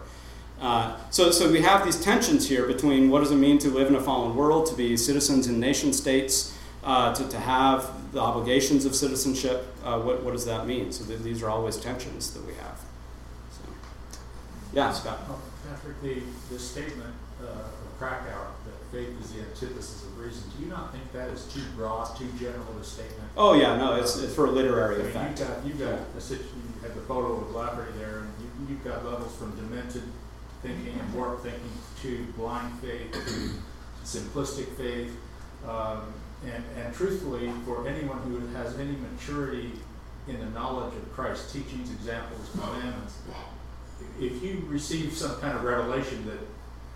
Uh, 0.61 0.97
so, 1.11 1.31
so 1.31 1.51
we 1.51 1.63
have 1.63 1.85
these 1.85 2.01
tensions 2.01 2.49
here 2.49 2.67
between 2.67 3.11
what 3.11 3.21
does 3.21 3.31
it 3.31 3.37
mean 3.37 3.59
to 3.59 3.69
live 3.69 3.89
in 3.89 3.95
a 3.95 4.01
fallen 4.01 4.35
world, 4.35 4.67
to 4.67 4.75
be 4.75 4.97
citizens 4.97 5.47
in 5.47 5.61
nation 5.61 5.93
states, 5.93 6.57
uh, 6.85 7.15
to, 7.15 7.29
to 7.29 7.39
have 7.39 8.13
the 8.13 8.21
obligations 8.21 8.85
of 8.85 8.95
citizenship. 8.95 9.67
Uh, 9.85 9.99
what, 10.01 10.23
what 10.23 10.33
does 10.33 10.45
that 10.47 10.67
mean? 10.67 10.91
So 10.93 11.05
th- 11.05 11.21
these 11.21 11.43
are 11.43 11.51
always 11.51 11.77
tensions 11.77 12.33
that 12.35 12.45
we 12.45 12.55
have. 12.55 12.78
Yeah, 14.79 14.93
Scott. 14.93 15.19
Oh, 15.29 15.41
Patrick, 15.69 16.01
the, 16.03 16.23
the 16.55 16.59
statement 16.61 17.13
uh, 17.43 17.47
of 17.47 17.99
Krakauer 17.99 18.47
that 18.65 18.93
faith 18.93 19.11
is 19.21 19.33
the 19.33 19.41
antithesis 19.41 20.05
of 20.05 20.17
reason, 20.17 20.45
do 20.57 20.63
you 20.63 20.71
not 20.71 20.93
think 20.93 21.13
that 21.13 21.31
is 21.31 21.53
too 21.53 21.65
broad, 21.75 22.17
too 22.17 22.31
general 22.39 22.65
a 22.81 22.85
statement? 22.85 23.29
Oh 23.37 23.55
yeah, 23.55 23.77
no, 23.77 23.97
it's, 23.97 24.17
it's 24.19 24.37
for 24.37 24.47
a 24.47 24.51
literary 24.53 24.95
I 24.95 24.99
mean, 24.99 25.07
effect. 25.09 25.41
You've 25.41 25.49
got, 25.49 25.67
you've 25.67 25.79
got 25.81 26.31
you 26.31 26.39
have 26.83 26.95
the 26.95 27.01
photo 27.03 27.39
of 27.39 27.51
Lafferty 27.57 27.91
there, 27.99 28.19
and 28.19 28.33
you, 28.41 28.69
you've 28.69 28.85
got 28.85 29.05
levels 29.05 29.35
from 29.35 29.57
demented 29.57 30.05
thinking 30.63 30.97
and 30.97 31.13
warped 31.13 31.43
thinking 31.43 31.73
to 32.03 32.25
blind 32.37 32.79
faith 32.79 33.11
to 33.13 33.51
simplistic 34.05 34.69
faith. 34.77 35.11
Um, 35.67 36.15
and, 36.45 36.63
and 36.77 36.95
truthfully, 36.95 37.51
for 37.67 37.89
anyone 37.89 38.19
who 38.19 38.47
has 38.55 38.79
any 38.79 38.95
maturity 38.95 39.73
in 40.29 40.39
the 40.39 40.47
knowledge 40.51 40.95
of 40.95 41.13
Christ's 41.13 41.53
teachings, 41.53 41.91
examples, 41.91 42.49
commandments, 42.53 43.17
if 44.21 44.43
you 44.43 44.65
receive 44.69 45.13
some 45.13 45.41
kind 45.41 45.57
of 45.57 45.65
revelation 45.65 46.27
that 46.27 46.39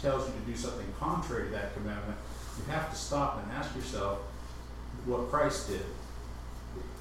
tells 0.01 0.27
you 0.27 0.35
to 0.35 0.51
do 0.51 0.57
something 0.57 0.87
contrary 0.99 1.45
to 1.45 1.51
that 1.51 1.75
commandment, 1.75 2.19
you 2.59 2.73
have 2.73 2.91
to 2.91 2.97
stop 2.97 3.43
and 3.43 3.53
ask 3.53 3.75
yourself 3.75 4.19
what 5.07 5.31
Christ 5.31 5.69
did. 5.69 5.85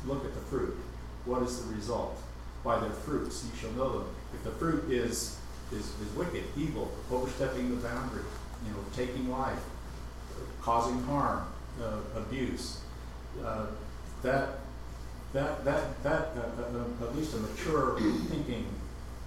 Look 0.05 0.25
at 0.25 0.33
the 0.33 0.41
fruit. 0.41 0.77
What 1.25 1.43
is 1.43 1.61
the 1.61 1.73
result? 1.73 2.17
By 2.63 2.79
their 2.79 2.89
fruits 2.89 3.45
you 3.45 3.59
shall 3.59 3.71
know 3.71 3.99
them. 3.99 4.07
If 4.33 4.43
the 4.43 4.51
fruit 4.51 4.89
is 4.89 5.37
is, 5.71 5.85
is 6.01 6.15
wicked, 6.17 6.43
evil, 6.57 6.91
overstepping 7.09 7.69
the 7.69 7.87
boundary, 7.87 8.23
you 8.65 8.71
know, 8.71 8.79
taking 8.93 9.29
life, 9.29 9.59
causing 10.61 11.01
harm, 11.03 11.47
uh, 11.81 12.19
abuse, 12.19 12.81
uh, 13.43 13.67
that 14.21 14.59
that 15.33 15.63
that 15.63 16.03
that 16.03 16.29
uh, 16.35 16.61
uh, 16.61 17.05
uh 17.05 17.07
at 17.07 17.15
least 17.15 17.33
a 17.33 17.37
mature 17.37 17.97
thinking 18.29 18.67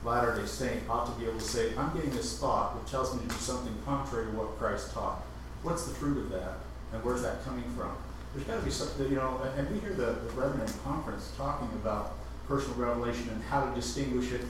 Latter 0.05 0.39
day 0.39 0.47
Saint 0.47 0.89
ought 0.89 1.07
to 1.07 1.13
be 1.19 1.27
able 1.27 1.39
to 1.39 1.45
say, 1.45 1.75
I'm 1.77 1.95
getting 1.95 2.11
this 2.11 2.39
thought 2.39 2.75
that 2.75 2.91
tells 2.91 3.15
me 3.15 3.23
to 3.23 3.29
do 3.29 3.35
something 3.37 3.75
contrary 3.87 4.27
to 4.27 4.33
what 4.33 4.59
Christ 4.59 4.93
taught. 4.93 5.23
What's 5.63 5.87
the 5.87 5.95
fruit 5.95 6.19
of 6.19 6.31
that? 6.31 6.59
And 6.93 7.03
where's 7.03 7.23
that 7.23 7.43
coming 7.45 7.65
from? 7.77 7.97
There's 8.35 8.47
got 8.47 8.59
to 8.59 8.65
be 8.65 8.71
something, 8.71 9.09
you 9.09 9.17
know, 9.17 9.41
and 9.57 9.71
we 9.71 9.79
hear 9.81 9.95
the, 9.95 10.13
the 10.13 10.33
brethren 10.35 10.61
in 10.61 10.73
conference 10.85 11.33
talking 11.37 11.69
about 11.75 12.17
personal 12.47 12.77
revelation 12.77 13.29
and 13.31 13.43
how 13.45 13.65
to 13.65 13.75
distinguish 13.75 14.33
it 14.33 14.43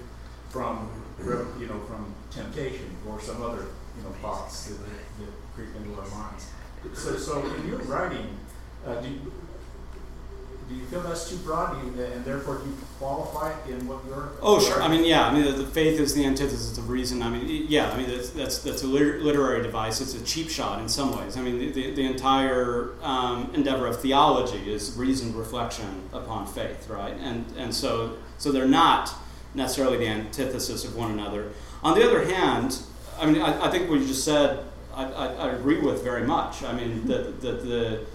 from, 0.48 0.90
you 1.60 1.66
know, 1.66 1.78
from 1.80 2.12
temptation 2.30 2.90
or 3.08 3.20
some 3.20 3.42
other, 3.42 3.66
you 3.96 4.02
know, 4.02 4.10
thoughts 4.20 4.66
that, 4.66 4.78
that 4.78 5.28
creep 5.54 5.68
into 5.76 5.94
our 6.00 6.08
minds. 6.08 6.48
So, 6.94 7.16
so 7.16 7.44
in 7.54 7.68
your 7.68 7.78
writing, 7.80 8.36
uh, 8.86 9.00
do 9.00 9.08
do 10.68 10.74
you 10.74 10.84
feel 10.86 11.02
that's 11.02 11.28
too 11.28 11.36
broad, 11.38 11.76
you, 11.84 12.02
and 12.02 12.24
therefore 12.24 12.58
do 12.58 12.68
you 12.68 12.76
qualify 12.98 13.52
it 13.52 13.70
in 13.70 13.86
what 13.86 14.04
you're? 14.06 14.30
Oh, 14.40 14.58
sure. 14.60 14.82
I 14.82 14.88
mean, 14.88 15.04
yeah. 15.04 15.26
I 15.26 15.32
mean, 15.32 15.44
the, 15.44 15.52
the, 15.52 15.66
faith 15.66 16.00
is 16.00 16.14
the 16.14 16.24
antithesis 16.24 16.78
of 16.78 16.88
reason. 16.88 17.22
I 17.22 17.28
mean, 17.28 17.66
yeah. 17.68 17.90
I 17.90 17.96
mean, 17.96 18.08
that's 18.08 18.30
that's, 18.30 18.58
that's 18.58 18.82
a 18.82 18.86
literary 18.86 19.62
device. 19.62 20.00
It's 20.00 20.14
a 20.14 20.24
cheap 20.24 20.48
shot 20.48 20.80
in 20.80 20.88
some 20.88 21.16
ways. 21.18 21.36
I 21.36 21.42
mean, 21.42 21.58
the, 21.58 21.70
the, 21.70 21.94
the 21.94 22.04
entire 22.04 22.90
um, 23.02 23.50
endeavor 23.54 23.86
of 23.86 24.00
theology 24.00 24.72
is 24.72 24.96
reasoned 24.96 25.34
reflection 25.34 26.08
upon 26.12 26.46
faith, 26.46 26.88
right? 26.88 27.14
And 27.20 27.44
and 27.56 27.74
so 27.74 28.16
so 28.38 28.50
they're 28.50 28.66
not 28.66 29.14
necessarily 29.54 29.98
the 29.98 30.08
antithesis 30.08 30.84
of 30.84 30.96
one 30.96 31.10
another. 31.10 31.50
On 31.82 31.98
the 31.98 32.04
other 32.04 32.24
hand, 32.24 32.78
I 33.18 33.26
mean, 33.26 33.42
I, 33.42 33.66
I 33.66 33.70
think 33.70 33.90
what 33.90 34.00
you 34.00 34.06
just 34.06 34.24
said, 34.24 34.64
I, 34.94 35.04
I, 35.04 35.26
I 35.26 35.50
agree 35.52 35.78
with 35.78 36.02
very 36.02 36.26
much. 36.26 36.62
I 36.62 36.72
mean, 36.72 37.06
that 37.06 37.40
the, 37.40 37.52
the 37.52 38.06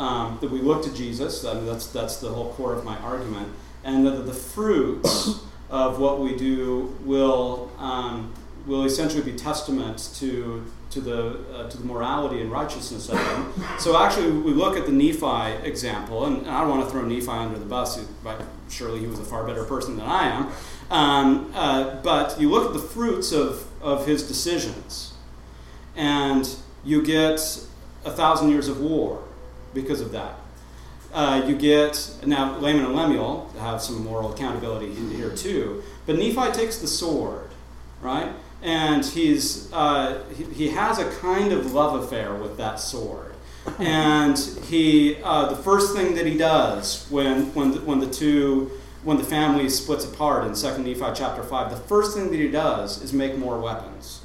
um, 0.00 0.38
that 0.40 0.50
we 0.50 0.60
look 0.60 0.82
to 0.82 0.94
Jesus. 0.94 1.44
I 1.44 1.54
mean, 1.54 1.66
that's 1.66 1.86
that's 1.88 2.16
the 2.16 2.30
whole 2.30 2.52
core 2.54 2.72
of 2.72 2.84
my 2.84 2.96
argument, 2.98 3.48
and 3.84 4.06
that 4.06 4.26
the 4.26 4.32
fruits 4.32 5.40
of 5.70 6.00
what 6.00 6.20
we 6.20 6.34
do 6.36 6.96
will 7.04 7.70
um, 7.78 8.32
will 8.66 8.84
essentially 8.84 9.22
be 9.22 9.36
testament 9.36 10.10
to 10.14 10.64
to 10.88 11.00
the 11.02 11.38
uh, 11.54 11.68
to 11.68 11.76
the 11.76 11.84
morality 11.84 12.40
and 12.40 12.50
righteousness 12.50 13.10
of 13.10 13.18
them. 13.18 13.52
So 13.78 14.02
actually, 14.02 14.30
we 14.32 14.52
look 14.52 14.76
at 14.78 14.86
the 14.86 14.92
Nephi 14.92 15.68
example, 15.68 16.24
and 16.24 16.48
I 16.48 16.62
don't 16.62 16.70
want 16.70 16.84
to 16.84 16.90
throw 16.90 17.02
Nephi 17.02 17.28
under 17.28 17.58
the 17.58 17.66
bus. 17.66 17.98
But 18.24 18.42
surely 18.70 19.00
he 19.00 19.06
was 19.06 19.20
a 19.20 19.24
far 19.24 19.46
better 19.46 19.64
person 19.64 19.96
than 19.98 20.06
I 20.06 20.28
am. 20.28 20.52
Um, 20.90 21.52
uh, 21.54 22.00
but 22.02 22.40
you 22.40 22.48
look 22.48 22.68
at 22.68 22.72
the 22.72 22.86
fruits 22.88 23.32
of 23.32 23.66
of 23.82 24.06
his 24.06 24.26
decisions 24.26 25.12
and 25.94 26.48
you 26.84 27.02
get 27.02 27.40
a 28.04 28.10
thousand 28.10 28.50
years 28.50 28.68
of 28.68 28.80
war 28.80 29.22
because 29.74 30.00
of 30.00 30.12
that. 30.12 30.34
Uh, 31.12 31.44
you 31.46 31.56
get 31.56 32.14
now 32.24 32.56
Laman 32.58 32.84
and 32.84 32.94
Lemuel 32.94 33.50
have 33.58 33.82
some 33.82 34.04
moral 34.04 34.32
accountability 34.32 34.96
in 34.96 35.10
here 35.10 35.34
too, 35.34 35.82
but 36.06 36.16
Nephi 36.16 36.52
takes 36.52 36.78
the 36.78 36.86
sword, 36.86 37.50
right? 38.00 38.32
And 38.62 39.04
he's 39.04 39.72
uh, 39.72 40.22
he, 40.36 40.44
he 40.44 40.68
has 40.68 40.98
a 40.98 41.10
kind 41.16 41.52
of 41.52 41.72
love 41.72 42.00
affair 42.00 42.34
with 42.34 42.56
that 42.58 42.78
sword, 42.78 43.34
and 43.80 44.38
he 44.68 45.16
uh, 45.24 45.46
the 45.46 45.56
first 45.56 45.96
thing 45.96 46.14
that 46.14 46.26
he 46.26 46.38
does 46.38 47.06
when 47.10 47.52
when 47.54 47.72
the, 47.72 47.80
when 47.80 47.98
the 47.98 48.10
two 48.10 48.70
when 49.02 49.16
the 49.16 49.24
family 49.24 49.68
splits 49.68 50.04
apart 50.04 50.46
in 50.46 50.54
Second 50.54 50.84
Nephi 50.84 51.12
chapter 51.14 51.42
five, 51.42 51.70
the 51.70 51.76
first 51.76 52.16
thing 52.16 52.30
that 52.30 52.38
he 52.38 52.48
does 52.48 53.02
is 53.02 53.12
make 53.12 53.36
more 53.36 53.58
weapons. 53.58 54.19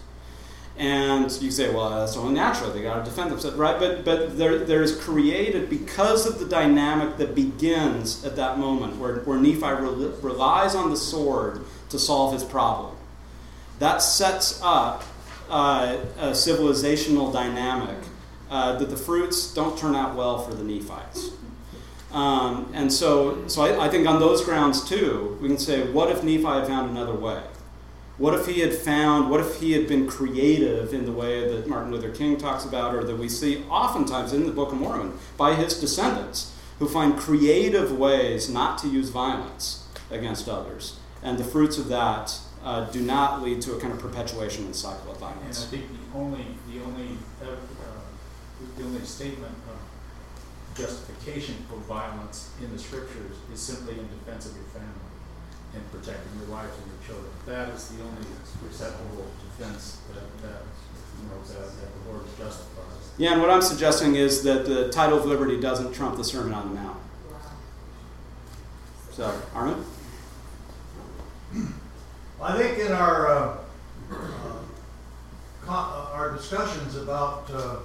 And 0.77 1.31
you 1.41 1.51
say, 1.51 1.73
well, 1.73 1.89
that's 1.89 2.17
only 2.17 2.33
natural. 2.33 2.69
They 2.71 2.81
got 2.81 2.97
to 2.97 3.09
defend 3.09 3.31
themselves, 3.31 3.55
right? 3.55 3.79
But 3.79 4.03
but 4.03 4.37
there, 4.37 4.59
there 4.59 4.83
is 4.83 4.93
created 4.97 5.69
because 5.69 6.25
of 6.25 6.37
the 6.37 6.45
dynamic 6.45 7.15
that 7.17 7.33
begins 7.33 8.25
at 8.25 8.35
that 8.35 8.57
moment, 8.57 8.97
where, 8.97 9.19
where 9.19 9.39
Nephi 9.39 9.61
re- 9.61 10.11
relies 10.21 10.75
on 10.75 10.89
the 10.89 10.97
sword 10.97 11.61
to 11.89 11.97
solve 11.97 12.33
his 12.33 12.43
problem. 12.43 12.93
That 13.79 14.01
sets 14.01 14.59
up 14.61 15.05
uh, 15.49 15.97
a 16.19 16.31
civilizational 16.31 17.31
dynamic 17.31 17.97
uh, 18.49 18.77
that 18.77 18.89
the 18.89 18.97
fruits 18.97 19.53
don't 19.53 19.77
turn 19.77 19.95
out 19.95 20.15
well 20.15 20.39
for 20.39 20.53
the 20.53 20.63
Nephites. 20.63 21.31
Um, 22.11 22.71
and 22.73 22.91
so, 22.91 23.47
so 23.47 23.61
I, 23.61 23.87
I 23.87 23.89
think 23.89 24.07
on 24.07 24.19
those 24.19 24.43
grounds 24.43 24.87
too, 24.87 25.37
we 25.41 25.47
can 25.47 25.57
say, 25.57 25.89
what 25.91 26.09
if 26.11 26.23
Nephi 26.23 26.43
had 26.43 26.67
found 26.67 26.89
another 26.89 27.13
way? 27.13 27.41
What 28.17 28.33
if 28.33 28.45
he 28.45 28.61
had 28.61 28.73
found, 28.73 29.29
what 29.29 29.41
if 29.41 29.59
he 29.59 29.73
had 29.73 29.87
been 29.89 30.07
creative 30.07 30.93
in 30.93 31.05
the 31.05 31.11
way 31.11 31.49
that 31.49 31.67
Martin 31.67 31.91
Luther 31.91 32.11
King 32.11 32.37
talks 32.37 32.63
about, 32.63 32.95
or 32.95 33.03
that 33.03 33.17
we 33.17 33.27
see 33.27 33.63
oftentimes 33.69 34.31
in 34.31 34.45
the 34.45 34.53
Book 34.53 34.71
of 34.71 34.79
Mormon 34.79 35.17
by 35.37 35.53
his 35.55 35.79
descendants, 35.79 36.53
who 36.79 36.87
find 36.87 37.17
creative 37.17 37.91
ways 37.97 38.49
not 38.49 38.77
to 38.79 38.87
use 38.87 39.09
violence 39.09 39.85
against 40.09 40.47
others? 40.47 40.97
And 41.21 41.37
the 41.37 41.43
fruits 41.43 41.77
of 41.77 41.89
that 41.89 42.37
uh, 42.63 42.85
do 42.85 43.01
not 43.01 43.43
lead 43.43 43.61
to 43.63 43.73
a 43.73 43.79
kind 43.81 43.91
of 43.91 43.99
perpetuation 43.99 44.63
of 44.63 44.69
the 44.69 44.77
cycle 44.77 45.11
of 45.11 45.17
And 45.17 45.25
I 45.25 45.33
violence. 45.33 45.65
think 45.65 45.85
the 45.89 46.17
only, 46.17 46.45
the 46.71 46.81
only, 46.83 47.17
uh, 47.43 47.47
the 48.77 48.83
only 48.83 49.01
statement 49.01 49.55
of 49.69 50.77
justification 50.77 51.55
for 51.69 51.75
violence 51.79 52.49
in 52.61 52.71
the 52.71 52.79
scriptures 52.79 53.35
is 53.53 53.59
simply 53.59 53.93
in 53.99 54.07
defense 54.07 54.45
of 54.45 54.55
your 54.55 54.65
family 54.65 55.04
and 55.75 55.91
protecting 55.91 56.39
your 56.39 56.49
wives 56.49 56.73
and 56.77 56.87
your 56.87 57.01
children. 57.05 57.31
That 57.45 57.69
is 57.69 57.89
the 57.89 58.01
only 58.03 58.25
acceptable 58.65 59.25
defense 59.43 59.99
that, 60.13 60.41
that, 60.41 60.61
you 61.21 61.27
know, 61.27 61.43
that, 61.43 61.67
that 61.81 62.05
the 62.05 62.11
Lord 62.11 62.25
justifies. 62.37 63.11
Yeah, 63.17 63.33
and 63.33 63.41
what 63.41 63.49
I'm 63.49 63.61
suggesting 63.61 64.15
is 64.15 64.43
that 64.43 64.65
the 64.65 64.89
title 64.89 65.17
of 65.17 65.25
liberty 65.25 65.59
doesn't 65.59 65.93
trump 65.93 66.17
the 66.17 66.23
Sermon 66.23 66.53
on 66.53 66.69
the 66.69 66.81
Mount. 66.81 66.97
So, 69.11 69.41
Armin? 69.53 69.85
I 72.41 72.57
think 72.57 72.79
in 72.79 72.91
our, 72.91 73.29
uh, 73.29 73.57
uh, 74.11 74.15
con- 75.65 75.93
uh, 75.93 76.09
our 76.13 76.33
discussions 76.35 76.97
about 76.97 77.49
uh, 77.49 77.77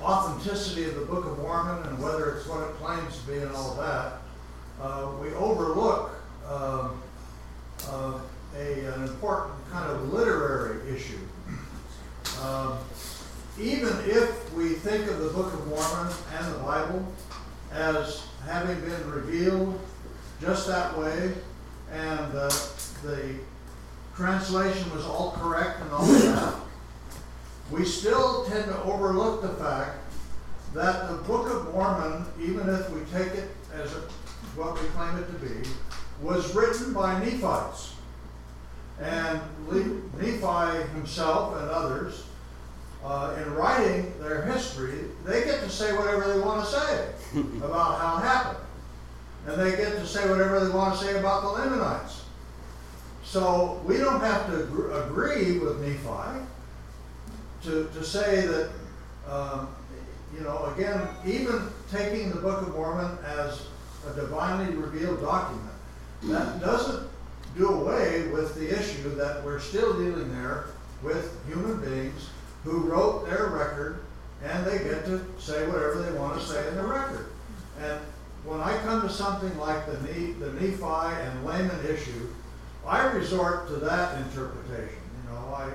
authenticity 0.00 0.84
of 0.84 0.94
the 0.94 1.04
Book 1.04 1.26
of 1.26 1.38
Mormon 1.38 1.86
and 1.86 2.02
whether 2.02 2.30
it's 2.30 2.46
what 2.46 2.62
it 2.62 2.74
claims 2.76 3.18
to 3.20 3.26
be 3.26 3.38
and 3.38 3.54
all 3.54 3.74
that, 3.74 4.22
uh, 4.80 5.12
we 5.22 5.34
overlook 5.34 6.12
um, 6.48 7.02
uh, 7.90 8.18
a, 8.56 8.94
an 8.94 9.02
important 9.04 9.54
kind 9.70 9.90
of 9.90 10.12
literary 10.12 10.94
issue. 10.94 11.18
Um, 12.42 12.78
even 13.58 13.92
if 14.04 14.52
we 14.54 14.70
think 14.70 15.08
of 15.08 15.20
the 15.20 15.28
Book 15.30 15.52
of 15.52 15.66
Mormon 15.68 16.12
and 16.36 16.54
the 16.54 16.58
Bible 16.58 17.06
as 17.72 18.26
having 18.46 18.80
been 18.80 19.10
revealed 19.10 19.78
just 20.40 20.66
that 20.66 20.98
way, 20.98 21.32
and 21.92 22.34
uh, 22.34 22.50
the 23.02 23.34
translation 24.16 24.92
was 24.94 25.04
all 25.04 25.32
correct 25.38 25.80
and 25.80 25.90
all 25.92 26.04
that, 26.06 26.54
we 27.70 27.84
still 27.84 28.44
tend 28.46 28.66
to 28.66 28.82
overlook 28.82 29.42
the 29.42 29.48
fact 29.48 29.98
that 30.74 31.08
the 31.08 31.16
Book 31.18 31.50
of 31.50 31.72
Mormon, 31.72 32.26
even 32.40 32.68
if 32.68 32.90
we 32.90 33.00
take 33.12 33.32
it 33.34 33.48
as 33.72 33.92
a, 33.94 34.00
what 34.56 34.74
we 34.80 34.86
claim 34.88 35.16
it 35.18 35.26
to 35.26 35.38
be, 35.38 35.68
was 36.22 36.54
written 36.54 36.92
by 36.92 37.18
Nephites. 37.24 37.94
And 39.00 39.40
Nephi 39.70 40.88
himself 40.92 41.56
and 41.56 41.68
others, 41.70 42.24
uh, 43.04 43.36
in 43.44 43.52
writing 43.54 44.12
their 44.20 44.42
history, 44.42 44.98
they 45.24 45.44
get 45.44 45.60
to 45.60 45.68
say 45.68 45.96
whatever 45.96 46.32
they 46.32 46.40
want 46.40 46.64
to 46.64 46.70
say 46.70 47.08
about 47.58 48.00
how 48.00 48.18
it 48.18 48.26
happened. 48.26 48.64
And 49.46 49.60
they 49.60 49.76
get 49.76 49.92
to 49.92 50.06
say 50.06 50.28
whatever 50.28 50.64
they 50.64 50.74
want 50.74 50.98
to 50.98 51.04
say 51.04 51.18
about 51.18 51.42
the 51.42 51.48
Lamanites. 51.48 52.24
So 53.24 53.82
we 53.84 53.98
don't 53.98 54.20
have 54.20 54.46
to 54.46 54.64
agr- 54.64 55.06
agree 55.06 55.58
with 55.58 55.80
Nephi 55.80 56.46
to, 57.64 57.90
to 57.92 58.04
say 58.04 58.46
that, 58.46 58.70
um, 59.28 59.68
you 60.34 60.40
know, 60.40 60.72
again, 60.74 61.08
even 61.26 61.68
taking 61.90 62.30
the 62.30 62.36
Book 62.36 62.62
of 62.62 62.74
Mormon 62.74 63.18
as 63.24 63.66
a 64.08 64.14
divinely 64.14 64.74
revealed 64.74 65.20
document, 65.20 65.73
that 66.28 66.60
doesn't 66.60 67.08
do 67.56 67.68
away 67.68 68.28
with 68.28 68.54
the 68.54 68.78
issue 68.78 69.14
that 69.14 69.44
we're 69.44 69.60
still 69.60 69.92
dealing 69.94 70.34
there 70.34 70.66
with 71.02 71.38
human 71.46 71.80
beings 71.80 72.30
who 72.64 72.80
wrote 72.80 73.26
their 73.26 73.48
record 73.48 74.04
and 74.42 74.66
they 74.66 74.78
get 74.78 75.04
to 75.04 75.24
say 75.38 75.66
whatever 75.66 76.02
they 76.02 76.18
want 76.18 76.38
to 76.40 76.46
say 76.46 76.66
in 76.68 76.76
the 76.76 76.82
record. 76.82 77.26
And 77.80 77.98
when 78.44 78.60
I 78.60 78.76
come 78.78 79.02
to 79.02 79.10
something 79.10 79.56
like 79.58 79.86
the, 79.86 79.98
Ne- 80.02 80.32
the 80.32 80.52
Nephi 80.52 80.82
and 80.82 81.44
Laman 81.44 81.86
issue, 81.86 82.28
I 82.86 83.06
resort 83.12 83.68
to 83.68 83.76
that 83.76 84.18
interpretation. 84.18 85.00
You 85.24 85.32
know, 85.32 85.54
I 85.54 85.70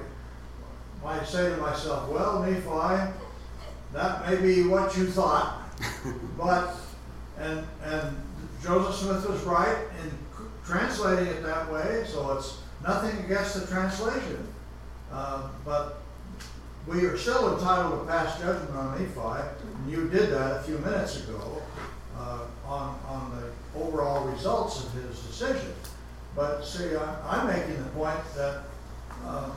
might 1.03 1.25
say 1.25 1.49
to 1.49 1.57
myself, 1.57 2.09
well, 2.09 2.43
Nephi, 2.43 3.13
that 3.93 4.29
may 4.29 4.35
be 4.35 4.67
what 4.67 4.95
you 4.95 5.07
thought, 5.07 5.63
but, 6.37 6.75
and, 7.39 7.65
and 7.83 8.15
Joseph 8.63 8.95
Smith 8.95 9.27
was 9.27 9.41
right 9.43 9.77
in 10.03 10.11
translating 10.69 11.27
it 11.27 11.43
that 11.43 11.71
way, 11.71 12.03
so 12.07 12.31
it's 12.37 12.59
nothing 12.83 13.17
against 13.25 13.59
the 13.59 13.65
translation. 13.67 14.47
Uh, 15.11 15.49
but 15.65 16.01
we 16.87 17.05
are 17.05 17.17
still 17.17 17.55
entitled 17.57 17.99
to 17.99 18.05
pass 18.11 18.39
judgment 18.39 18.71
on 18.75 18.99
Nephi, 18.99 19.19
and 19.19 19.91
you 19.91 20.07
did 20.09 20.29
that 20.31 20.57
a 20.57 20.63
few 20.63 20.77
minutes 20.79 21.23
ago 21.23 21.61
uh, 22.17 22.41
on, 22.65 22.99
on 23.07 23.31
the 23.41 23.79
overall 23.81 24.27
results 24.27 24.85
of 24.85 24.93
his 24.93 25.19
decision. 25.21 25.73
But 26.35 26.63
see, 26.63 26.95
I- 26.95 27.37
I'm 27.39 27.47
making 27.47 27.77
the 27.83 27.89
point 27.89 28.19
that 28.35 28.61
uh, 29.25 29.49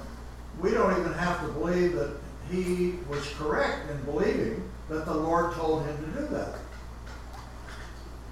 we 0.61 0.71
don't 0.71 0.99
even 0.99 1.13
have 1.13 1.41
to 1.43 1.49
believe 1.53 1.93
that 1.95 2.17
he 2.51 2.95
was 3.09 3.27
correct 3.39 3.91
in 3.91 4.03
believing 4.05 4.69
that 4.89 5.05
the 5.05 5.15
Lord 5.15 5.53
told 5.55 5.85
him 5.87 5.97
to 5.99 6.21
do 6.21 6.27
that. 6.29 6.55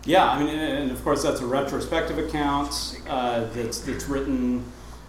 Yeah, 0.05 0.31
I 0.31 0.43
mean, 0.43 0.49
and 0.49 0.91
of 0.91 1.03
course 1.05 1.23
that's 1.23 1.41
a 1.41 1.47
retrospective 1.47 2.19
account 2.19 3.01
uh, 3.09 3.45
that's 3.53 3.81
that's 3.81 4.09
written. 4.09 4.65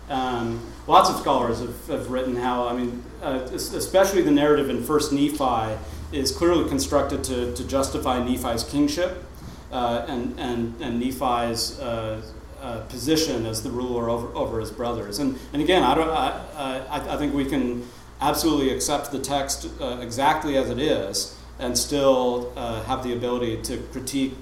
Um, 0.10 0.60
lots 0.86 1.10
of 1.10 1.18
scholars 1.18 1.60
have, 1.62 1.88
have 1.88 2.12
written 2.12 2.36
how 2.36 2.68
I 2.68 2.74
mean, 2.74 3.02
uh, 3.22 3.48
especially 3.54 4.22
the 4.22 4.32
narrative 4.32 4.70
in 4.70 4.84
First 4.84 5.14
Nephi 5.14 5.78
is 6.12 6.34
clearly 6.34 6.68
constructed 6.68 7.24
to, 7.24 7.54
to 7.56 7.66
justify 7.66 8.22
Nephi's 8.22 8.66
kingship 8.66 9.24
uh, 9.72 10.06
and 10.10 10.38
and 10.38 10.76
and 10.82 11.00
Nephi's 11.00 11.80
uh, 11.80 12.22
uh, 12.62 12.82
position 12.82 13.46
as 13.46 13.64
the 13.64 13.72
ruler 13.72 14.10
over, 14.10 14.36
over 14.36 14.60
his 14.60 14.72
brothers. 14.72 15.20
And 15.20 15.40
and 15.54 15.62
again, 15.62 15.84
I 15.84 15.96
don't 15.96 16.10
I, 16.10 16.82
I, 16.90 17.14
I 17.14 17.18
think 17.18 17.34
we 17.34 17.46
can 17.46 17.88
absolutely 18.20 18.72
accept 18.72 19.14
the 19.14 19.20
text 19.20 19.70
uh, 19.80 20.00
exactly 20.02 20.58
as 20.58 20.70
it 20.70 20.80
is 20.80 21.38
and 21.60 21.78
still 21.78 22.52
have 22.56 23.04
the 23.04 23.14
ability 23.14 23.62
to 23.62 23.78
critique 23.94 24.34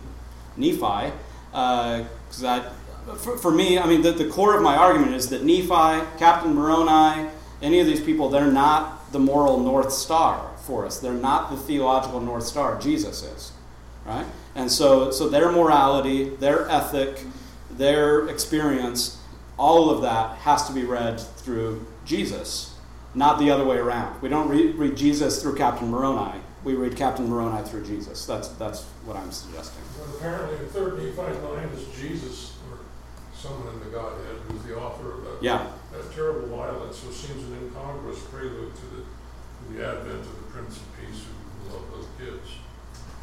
Nephi, 0.59 1.13
uh, 1.53 2.03
because 2.27 2.41
that, 2.41 2.73
for, 3.17 3.37
for 3.37 3.51
me, 3.51 3.79
I 3.79 3.87
mean, 3.87 4.01
the, 4.01 4.11
the 4.11 4.29
core 4.29 4.55
of 4.55 4.61
my 4.61 4.75
argument 4.75 5.15
is 5.15 5.29
that 5.29 5.43
Nephi, 5.43 6.05
Captain 6.19 6.53
Moroni, 6.53 7.29
any 7.61 7.79
of 7.79 7.87
these 7.87 8.01
people, 8.01 8.29
they're 8.29 8.51
not 8.51 9.11
the 9.11 9.19
moral 9.19 9.59
North 9.59 9.91
Star 9.91 10.51
for 10.61 10.85
us. 10.85 10.99
They're 10.99 11.13
not 11.13 11.49
the 11.49 11.57
theological 11.57 12.21
North 12.21 12.43
Star. 12.43 12.79
Jesus 12.79 13.23
is, 13.23 13.51
right? 14.05 14.25
And 14.55 14.71
so, 14.71 15.11
so 15.11 15.29
their 15.29 15.51
morality, 15.51 16.29
their 16.35 16.69
ethic, 16.69 17.23
their 17.71 18.27
experience, 18.27 19.19
all 19.57 19.89
of 19.89 20.01
that 20.01 20.37
has 20.39 20.67
to 20.67 20.73
be 20.73 20.83
read 20.83 21.19
through 21.19 21.85
Jesus, 22.05 22.75
not 23.15 23.39
the 23.39 23.49
other 23.51 23.65
way 23.65 23.77
around. 23.77 24.21
We 24.21 24.29
don't 24.29 24.49
read, 24.49 24.75
read 24.75 24.95
Jesus 24.95 25.41
through 25.41 25.55
Captain 25.55 25.89
Moroni. 25.89 26.39
We 26.63 26.75
read 26.75 26.95
Captain 26.95 27.29
Moroni 27.29 27.67
through 27.67 27.85
Jesus. 27.85 28.25
That's, 28.25 28.49
that's 28.49 28.83
what 29.05 29.15
I'm 29.15 29.31
suggesting. 29.31 29.83
Well, 29.97 30.15
apparently 30.17 30.57
the 30.57 30.71
third 30.71 30.97
Nephi 30.97 31.39
line 31.45 31.69
is 31.69 31.87
Jesus 31.97 32.57
or 32.69 32.79
someone 33.33 33.73
in 33.73 33.79
the 33.79 33.85
Godhead 33.85 34.35
who's 34.47 34.63
the 34.63 34.77
author 34.77 35.13
of 35.13 35.23
that. 35.23 35.37
Yeah. 35.41 35.67
That 35.93 36.13
terrible 36.13 36.47
violence, 36.47 37.03
which 37.03 37.15
seems 37.15 37.43
an 37.43 37.57
incongruous 37.63 38.19
prelude 38.23 38.75
to 38.75 38.85
the 38.95 39.03
to 39.67 39.73
the 39.73 39.85
advent 39.85 40.21
of 40.21 40.35
the 40.35 40.51
Prince 40.51 40.77
of 40.77 40.83
Peace 40.99 41.23
who 41.63 41.73
loved 41.73 41.93
those 41.93 42.07
kids. 42.17 42.49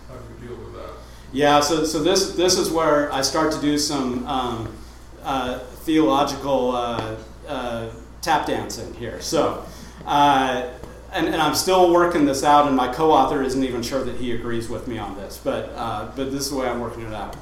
How 0.08 0.14
do 0.14 0.22
you 0.34 0.48
deal 0.48 0.64
with 0.64 0.74
that? 0.74 0.90
Yeah, 1.32 1.60
so, 1.60 1.84
so 1.84 2.02
this, 2.02 2.32
this 2.32 2.58
is 2.58 2.70
where 2.70 3.12
I 3.12 3.22
start 3.22 3.52
to 3.52 3.60
do 3.60 3.76
some 3.78 4.26
um, 4.26 4.76
uh, 5.24 5.58
theological 5.58 6.70
uh, 6.70 7.16
uh, 7.48 7.90
tap 8.22 8.46
dancing 8.46 8.94
here. 8.94 9.20
So, 9.20 9.64
uh, 10.06 10.68
and, 11.12 11.26
and 11.26 11.36
I'm 11.36 11.54
still 11.54 11.92
working 11.92 12.24
this 12.24 12.44
out, 12.44 12.66
and 12.66 12.76
my 12.76 12.92
co 12.92 13.10
author 13.10 13.42
isn't 13.42 13.62
even 13.62 13.82
sure 13.82 14.04
that 14.04 14.16
he 14.16 14.32
agrees 14.32 14.68
with 14.68 14.88
me 14.88 14.98
on 14.98 15.16
this, 15.16 15.40
but, 15.42 15.72
uh, 15.76 16.10
but 16.16 16.30
this 16.30 16.44
is 16.44 16.50
the 16.50 16.56
way 16.56 16.68
I'm 16.68 16.80
working 16.80 17.02
it 17.02 17.12
out. 17.12 17.36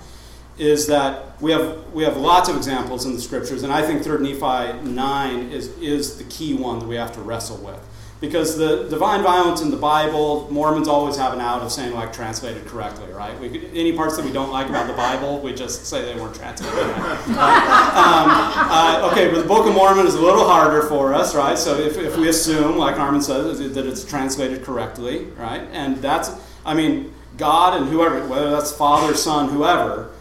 Is 0.57 0.86
that 0.86 1.41
we 1.43 1.51
have, 1.51 1.93
we 1.93 2.05
have 2.05 2.16
lots 2.16 2.49
of 2.49 2.57
examples 2.57 3.07
in 3.07 3.15
the 3.15 3.20
scriptures, 3.20 3.65
and 3.65 3.73
I 3.73 3.82
think 3.82 4.03
3rd 4.03 4.20
Nephi 4.20 4.89
9 4.89 5.39
is, 5.51 5.69
is 5.78 6.16
the 6.16 6.24
key 6.24 6.55
one 6.55 6.78
that 6.78 6.86
we 6.86 6.95
have 6.95 7.12
to 7.15 7.20
wrestle 7.20 7.57
with 7.59 7.81
because 8.26 8.56
the 8.56 8.88
divine 8.88 9.22
violence 9.22 9.60
in 9.60 9.70
the 9.70 9.76
Bible, 9.76 10.48
Mormons 10.51 10.88
always 10.88 11.16
have 11.16 11.34
an 11.34 11.40
out 11.40 11.60
of 11.60 11.70
saying 11.70 11.92
like 11.92 12.12
translated 12.12 12.64
correctly, 12.66 13.12
right? 13.12 13.38
We, 13.38 13.68
any 13.74 13.92
parts 13.92 14.16
that 14.16 14.24
we 14.24 14.32
don't 14.32 14.51
like 14.51 14.68
about 14.68 14.86
the 14.86 14.94
Bible, 14.94 15.40
we 15.40 15.55
just 15.55 15.84
say 15.86 16.05
they 16.05 16.18
weren't 16.18 16.34
translated. 16.34 16.78
um, 16.80 17.34
uh, 17.36 19.09
okay, 19.12 19.30
but 19.30 19.42
the 19.42 19.48
Book 19.48 19.66
of 19.66 19.74
Mormon 19.74 20.06
is 20.06 20.14
a 20.14 20.20
little 20.20 20.46
harder 20.46 20.88
for 20.88 21.12
us, 21.12 21.34
right? 21.34 21.59
So 21.59 21.78
if, 21.78 21.98
if 21.98 22.16
we 22.16 22.28
assume, 22.28 22.78
like 22.78 22.98
Armin 22.98 23.20
says, 23.20 23.59
that 23.74 23.86
it's 23.86 24.05
translated 24.05 24.64
correctly, 24.64 25.24
right? 25.36 25.62
And 25.72 25.98
that's, 25.98 26.30
I 26.64 26.72
mean, 26.72 27.12
God 27.36 27.80
and 27.80 27.90
whoever, 27.90 28.26
whether 28.26 28.51
that's 28.51 28.72
Father, 28.72 29.14
Son, 29.14 29.51
whoever, 29.51 30.12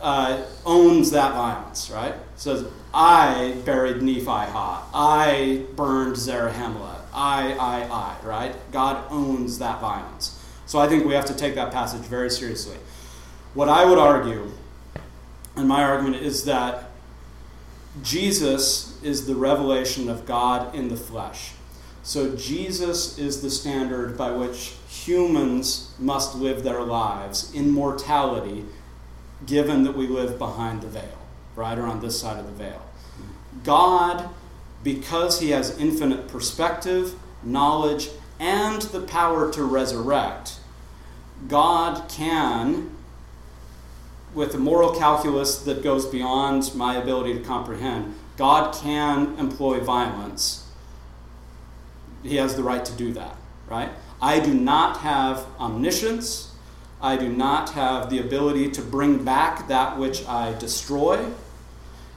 uh, 0.00 0.44
owns 0.64 1.10
that 1.10 1.34
violence, 1.34 1.90
right? 1.90 2.14
Says, 2.36 2.66
I 2.94 3.54
buried 3.64 4.02
Nephi 4.02 4.24
hot. 4.24 4.88
I 4.94 5.66
burned 5.76 6.16
Zarahemla. 6.16 6.89
I, 7.12 7.52
I, 7.52 7.82
I, 7.90 8.16
right? 8.26 8.54
God 8.72 9.04
owns 9.10 9.58
that 9.58 9.80
violence. 9.80 10.42
So 10.66 10.78
I 10.78 10.88
think 10.88 11.04
we 11.04 11.14
have 11.14 11.26
to 11.26 11.34
take 11.34 11.54
that 11.56 11.72
passage 11.72 12.02
very 12.02 12.30
seriously. 12.30 12.76
What 13.54 13.68
I 13.68 13.84
would 13.84 13.98
argue, 13.98 14.52
and 15.56 15.66
my 15.66 15.82
argument 15.82 16.16
is 16.16 16.44
that 16.44 16.90
Jesus 18.02 19.02
is 19.02 19.26
the 19.26 19.34
revelation 19.34 20.08
of 20.08 20.26
God 20.26 20.74
in 20.74 20.88
the 20.88 20.96
flesh. 20.96 21.52
So 22.02 22.34
Jesus 22.36 23.18
is 23.18 23.42
the 23.42 23.50
standard 23.50 24.16
by 24.16 24.30
which 24.30 24.74
humans 24.88 25.94
must 25.98 26.36
live 26.36 26.62
their 26.62 26.82
lives 26.82 27.52
in 27.54 27.70
mortality, 27.70 28.64
given 29.46 29.82
that 29.84 29.96
we 29.96 30.06
live 30.06 30.38
behind 30.38 30.82
the 30.82 30.88
veil, 30.88 31.18
right, 31.56 31.76
or 31.76 31.86
on 31.86 32.00
this 32.00 32.18
side 32.20 32.38
of 32.38 32.46
the 32.46 32.52
veil. 32.52 32.82
God 33.64 34.30
because 34.82 35.40
he 35.40 35.50
has 35.50 35.78
infinite 35.78 36.28
perspective, 36.28 37.14
knowledge, 37.42 38.08
and 38.38 38.82
the 38.82 39.00
power 39.00 39.52
to 39.52 39.62
resurrect, 39.62 40.58
God 41.48 42.08
can, 42.08 42.90
with 44.34 44.54
a 44.54 44.58
moral 44.58 44.94
calculus 44.94 45.58
that 45.62 45.82
goes 45.82 46.06
beyond 46.06 46.74
my 46.74 46.96
ability 46.96 47.34
to 47.34 47.40
comprehend, 47.40 48.14
God 48.36 48.74
can 48.74 49.38
employ 49.38 49.80
violence. 49.80 50.66
He 52.22 52.36
has 52.36 52.56
the 52.56 52.62
right 52.62 52.84
to 52.84 52.92
do 52.92 53.12
that, 53.12 53.36
right? 53.68 53.90
I 54.22 54.40
do 54.40 54.54
not 54.54 54.98
have 54.98 55.46
omniscience. 55.58 56.52
I 57.02 57.16
do 57.16 57.28
not 57.28 57.70
have 57.70 58.10
the 58.10 58.18
ability 58.18 58.70
to 58.72 58.82
bring 58.82 59.24
back 59.24 59.68
that 59.68 59.98
which 59.98 60.26
I 60.26 60.52
destroy. 60.58 61.26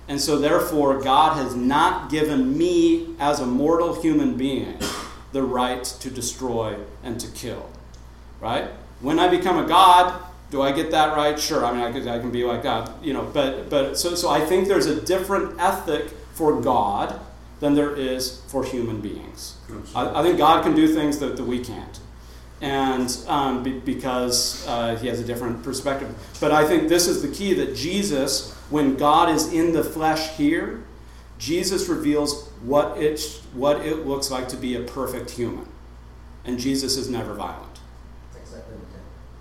And 0.08 0.20
so, 0.20 0.38
therefore, 0.38 1.02
God 1.02 1.38
has 1.38 1.56
not 1.56 2.10
given 2.12 2.58
me, 2.58 3.16
as 3.20 3.40
a 3.40 3.46
mortal 3.46 4.02
human 4.02 4.36
being, 4.36 4.78
the 5.32 5.44
right 5.44 5.84
to 5.84 6.10
destroy 6.10 6.78
and 7.04 7.20
to 7.20 7.28
kill. 7.32 7.70
Right? 8.42 8.66
When 9.00 9.20
I 9.20 9.30
become 9.30 9.58
a 9.58 9.68
God, 9.68 10.22
do 10.52 10.62
I 10.62 10.72
get 10.72 10.92
that 10.92 11.16
right? 11.16 11.40
Sure. 11.40 11.66
I 11.66 11.72
mean, 11.72 11.82
I, 11.82 11.92
could, 11.92 12.08
I 12.08 12.20
can 12.20 12.32
be 12.32 12.44
like 12.44 12.64
God, 12.64 13.04
you 13.04 13.14
know. 13.14 13.24
But, 13.24 13.70
but 13.70 13.98
so, 13.98 14.14
so 14.14 14.30
I 14.30 14.42
think 14.42 14.68
there's 14.68 14.86
a 14.86 15.02
different 15.02 15.60
ethic 15.60 16.10
for 16.34 16.62
God 16.62 17.20
than 17.60 17.74
there 17.74 17.96
is 17.96 18.42
for 18.48 18.64
human 18.64 19.02
beings. 19.02 19.56
I, 19.96 20.20
I 20.20 20.22
think 20.22 20.38
God 20.38 20.64
can 20.64 20.76
do 20.76 20.94
things 20.94 21.20
that, 21.20 21.38
that 21.38 21.44
we 21.44 21.64
can't. 21.64 22.00
And 22.62 23.18
um, 23.28 23.64
be, 23.64 23.80
because 23.80 24.66
uh, 24.68 24.96
he 24.98 25.08
has 25.08 25.20
a 25.20 25.24
different 25.24 25.64
perspective. 25.64 26.14
But 26.40 26.52
I 26.52 26.68
think 26.68 26.88
this 26.88 27.08
is 27.08 27.22
the 27.22 27.30
key 27.30 27.54
that 27.56 27.76
Jesus 27.76 28.56
when 28.74 28.96
God 28.96 29.30
is 29.30 29.54
in 29.54 29.72
the 29.72 29.84
flesh 29.84 30.36
here, 30.36 30.84
Jesus 31.38 31.88
reveals 31.88 32.50
what 32.64 32.98
it, 32.98 33.22
what 33.54 33.86
it 33.86 34.08
looks 34.08 34.32
like 34.32 34.48
to 34.48 34.58
be 34.58 34.76
a 34.76 34.82
perfect 34.82 35.30
human. 35.30 35.68
And 36.44 36.60
Jesus 36.60 36.98
is 36.98 37.08
never 37.08 37.36
violent. 37.36 37.80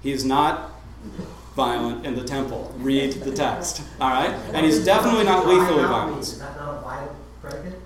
He 0.02 0.12
is 0.12 0.26
not 0.26 0.72
violent 1.56 2.04
in 2.04 2.14
the 2.14 2.24
temple. 2.24 2.74
Read 2.76 3.12
the 3.24 3.32
text. 3.32 3.80
All 4.02 4.10
right? 4.10 4.34
And 4.52 4.66
he's 4.66 4.84
definitely 4.84 5.24
not 5.24 5.46
lethally 5.46 5.84
violent. 5.84 6.20
Is 6.20 6.38
that 6.38 6.54
not 6.56 6.76
a 6.76 6.80
violent 6.82 7.12
predicate? 7.40 7.80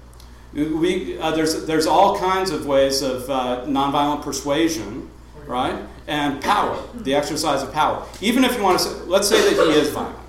We, 0.52 1.16
uh, 1.16 1.31
there's, 1.31 1.64
there's 1.64 1.86
all 1.86 2.18
kinds 2.18 2.51
of 2.51 2.66
ways 2.66 3.02
of 3.02 3.31
uh, 3.31 3.66
nonviolent 3.66 4.23
persuasion, 4.23 5.09
right? 5.47 5.81
And 6.09 6.43
power, 6.43 6.77
the 6.93 7.14
exercise 7.14 7.62
of 7.62 7.73
power. 7.73 8.05
Even 8.20 8.43
if 8.43 8.56
you 8.56 8.64
want 8.64 8.81
to 8.81 8.85
say, 8.85 9.01
let's 9.02 9.28
say 9.28 9.55
that 9.55 9.64
he 9.64 9.78
is 9.78 9.90
violent. 9.90 10.26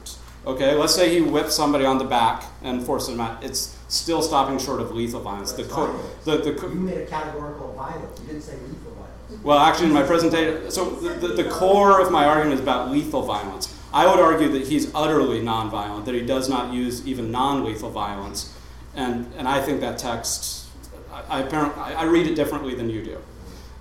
Okay, 0.47 0.75
let's 0.75 0.95
say 0.95 1.13
he 1.13 1.19
whips 1.19 1.53
somebody 1.53 1.83
on 1.83 1.97
the 1.97 2.05
back 2.05 2.45
and 2.63 2.81
forces 2.81 3.09
them 3.09 3.19
out. 3.19 3.43
It's 3.43 3.77
still 3.89 4.21
stopping 4.21 4.57
short 4.57 4.79
of 4.79 4.95
lethal 4.95 5.19
violence. 5.19 5.51
The, 5.51 5.65
co- 5.65 5.99
the, 6.23 6.37
the 6.37 6.53
co- 6.53 6.69
you 6.69 6.75
made 6.75 6.99
a 6.99 7.05
categorical 7.05 7.73
violence. 7.73 8.17
You 8.21 8.27
didn't 8.27 8.43
say 8.43 8.53
lethal 8.53 8.93
violence. 8.93 9.43
Well, 9.43 9.59
actually, 9.59 9.87
in 9.87 9.93
my 9.93 10.03
presentation, 10.03 10.71
so 10.71 10.89
the, 10.89 11.27
the, 11.27 11.43
the 11.43 11.49
core 11.49 11.99
of 11.99 12.13
my 12.13 12.23
argument 12.23 12.53
is 12.53 12.61
about 12.61 12.89
lethal 12.91 13.23
violence. 13.23 13.75
I 13.93 14.09
would 14.09 14.21
argue 14.21 14.47
that 14.49 14.67
he's 14.67 14.89
utterly 14.95 15.41
nonviolent, 15.41 16.05
that 16.05 16.15
he 16.15 16.25
does 16.25 16.47
not 16.47 16.73
use 16.73 17.05
even 17.05 17.29
non-lethal 17.29 17.89
violence, 17.89 18.53
and 18.95 19.29
and 19.37 19.49
I 19.49 19.61
think 19.61 19.81
that 19.81 19.97
text, 19.97 20.67
I, 21.11 21.39
I 21.39 21.39
apparently 21.41 21.81
I 21.81 22.03
read 22.05 22.25
it 22.25 22.35
differently 22.35 22.73
than 22.73 22.89
you 22.89 23.03
do, 23.03 23.17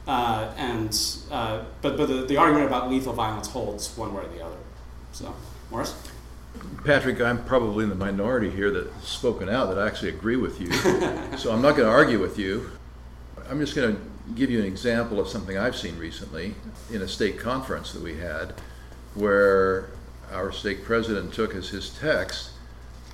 uh, 0.08 0.52
and 0.56 0.90
uh, 1.30 1.62
but 1.80 1.96
but 1.96 2.08
the, 2.08 2.24
the 2.26 2.36
argument 2.38 2.66
about 2.66 2.90
lethal 2.90 3.12
violence 3.12 3.46
holds 3.46 3.96
one 3.96 4.12
way 4.12 4.24
or 4.24 4.28
the 4.28 4.44
other. 4.44 4.56
So, 5.12 5.32
Morris. 5.70 5.94
Patrick, 6.86 7.20
I'm 7.20 7.44
probably 7.44 7.82
in 7.82 7.90
the 7.90 7.96
minority 7.96 8.48
here 8.48 8.70
that's 8.70 9.08
spoken 9.08 9.48
out 9.48 9.70
that 9.70 9.78
I 9.78 9.88
actually 9.88 10.10
agree 10.10 10.36
with 10.36 10.60
you. 10.60 10.72
so 11.36 11.50
I'm 11.52 11.60
not 11.60 11.72
going 11.72 11.88
to 11.88 11.90
argue 11.90 12.20
with 12.20 12.38
you. 12.38 12.70
I'm 13.50 13.58
just 13.58 13.74
going 13.74 13.96
to 13.96 14.02
give 14.36 14.52
you 14.52 14.60
an 14.60 14.66
example 14.66 15.18
of 15.18 15.26
something 15.26 15.58
I've 15.58 15.74
seen 15.74 15.98
recently 15.98 16.54
in 16.92 17.02
a 17.02 17.08
stake 17.08 17.40
conference 17.40 17.92
that 17.92 18.02
we 18.02 18.18
had 18.18 18.54
where 19.16 19.90
our 20.30 20.52
stake 20.52 20.84
president 20.84 21.34
took 21.34 21.56
as 21.56 21.70
his 21.70 21.90
text 21.90 22.50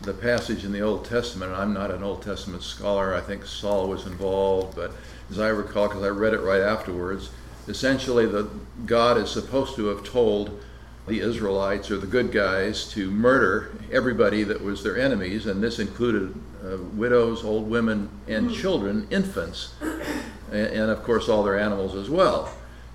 the 0.02 0.12
passage 0.12 0.66
in 0.66 0.72
the 0.72 0.82
Old 0.82 1.06
Testament. 1.06 1.52
I'm 1.52 1.72
not 1.72 1.90
an 1.90 2.02
Old 2.02 2.20
Testament 2.20 2.62
scholar. 2.62 3.14
I 3.14 3.22
think 3.22 3.46
Saul 3.46 3.88
was 3.88 4.06
involved, 4.06 4.76
but 4.76 4.92
as 5.30 5.38
I 5.38 5.48
recall, 5.48 5.88
because 5.88 6.02
I 6.02 6.08
read 6.08 6.34
it 6.34 6.40
right 6.40 6.60
afterwards, 6.60 7.30
essentially 7.68 8.26
the 8.26 8.50
God 8.84 9.16
is 9.16 9.30
supposed 9.30 9.76
to 9.76 9.86
have 9.86 10.04
told 10.04 10.60
the 11.06 11.20
Israelites 11.20 11.90
or 11.90 11.98
the 11.98 12.06
good 12.06 12.30
guys 12.30 12.88
to 12.92 13.10
murder 13.10 13.72
everybody 13.90 14.44
that 14.44 14.62
was 14.62 14.82
their 14.82 14.96
enemies, 14.96 15.46
and 15.46 15.62
this 15.62 15.78
included 15.78 16.34
uh, 16.64 16.76
widows, 16.94 17.44
old 17.44 17.68
women, 17.68 18.08
and 18.28 18.48
mm-hmm. 18.48 18.60
children, 18.60 19.06
infants, 19.10 19.74
and, 19.80 20.66
and, 20.66 20.90
of 20.90 21.02
course 21.02 21.28
all 21.28 21.42
their 21.42 21.58
animals 21.58 21.94
as 21.96 22.08
well. 22.08 22.52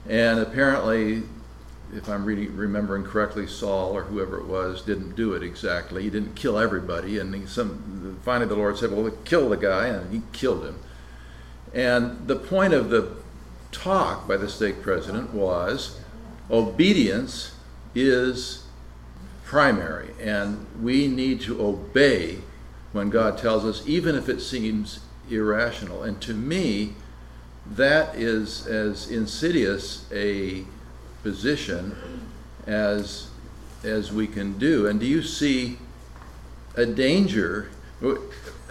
And 0.07 0.39
apparently, 0.39 1.23
if 1.93 2.07
I'm 2.07 2.23
reading, 2.23 2.55
remembering 2.55 3.03
correctly, 3.03 3.45
Saul 3.45 3.91
or 3.91 4.03
whoever 4.03 4.39
it 4.39 4.45
was 4.45 4.81
didn't 4.81 5.15
do 5.15 5.33
it 5.33 5.43
exactly. 5.43 6.03
He 6.03 6.09
didn't 6.09 6.35
kill 6.35 6.57
everybody, 6.57 7.19
and 7.19 7.35
he, 7.35 7.45
some, 7.45 8.19
finally 8.23 8.47
the 8.47 8.55
Lord 8.55 8.77
said, 8.77 8.91
"Well, 8.91 9.11
kill 9.25 9.49
the 9.49 9.57
guy," 9.57 9.87
and 9.87 10.13
he 10.13 10.21
killed 10.31 10.63
him. 10.63 10.79
And 11.73 12.27
the 12.27 12.37
point 12.37 12.73
of 12.73 12.89
the 12.89 13.17
talk 13.73 14.27
by 14.27 14.37
the 14.37 14.47
stake 14.47 14.81
president 14.81 15.33
was 15.33 15.99
obedience 16.49 17.56
is 17.97 18.63
primary, 19.45 20.09
and 20.21 20.65
we 20.81 21.07
need 21.07 21.41
to 21.41 21.61
obey 21.61 22.39
when 22.91 23.09
God 23.09 23.37
tells 23.37 23.65
us, 23.65 23.87
even 23.87 24.15
if 24.15 24.29
it 24.29 24.41
seems 24.41 24.99
irrational. 25.29 26.03
And 26.03 26.21
to 26.21 26.33
me, 26.33 26.93
that 27.65 28.15
is 28.15 28.65
as 28.67 29.09
insidious 29.09 30.05
a 30.11 30.63
position 31.23 31.95
as 32.65 33.29
as 33.83 34.11
we 34.11 34.27
can 34.27 34.57
do. 34.57 34.87
And 34.87 34.99
do 34.99 35.05
you 35.05 35.21
see 35.21 35.77
a 36.75 36.85
danger? 36.85 37.69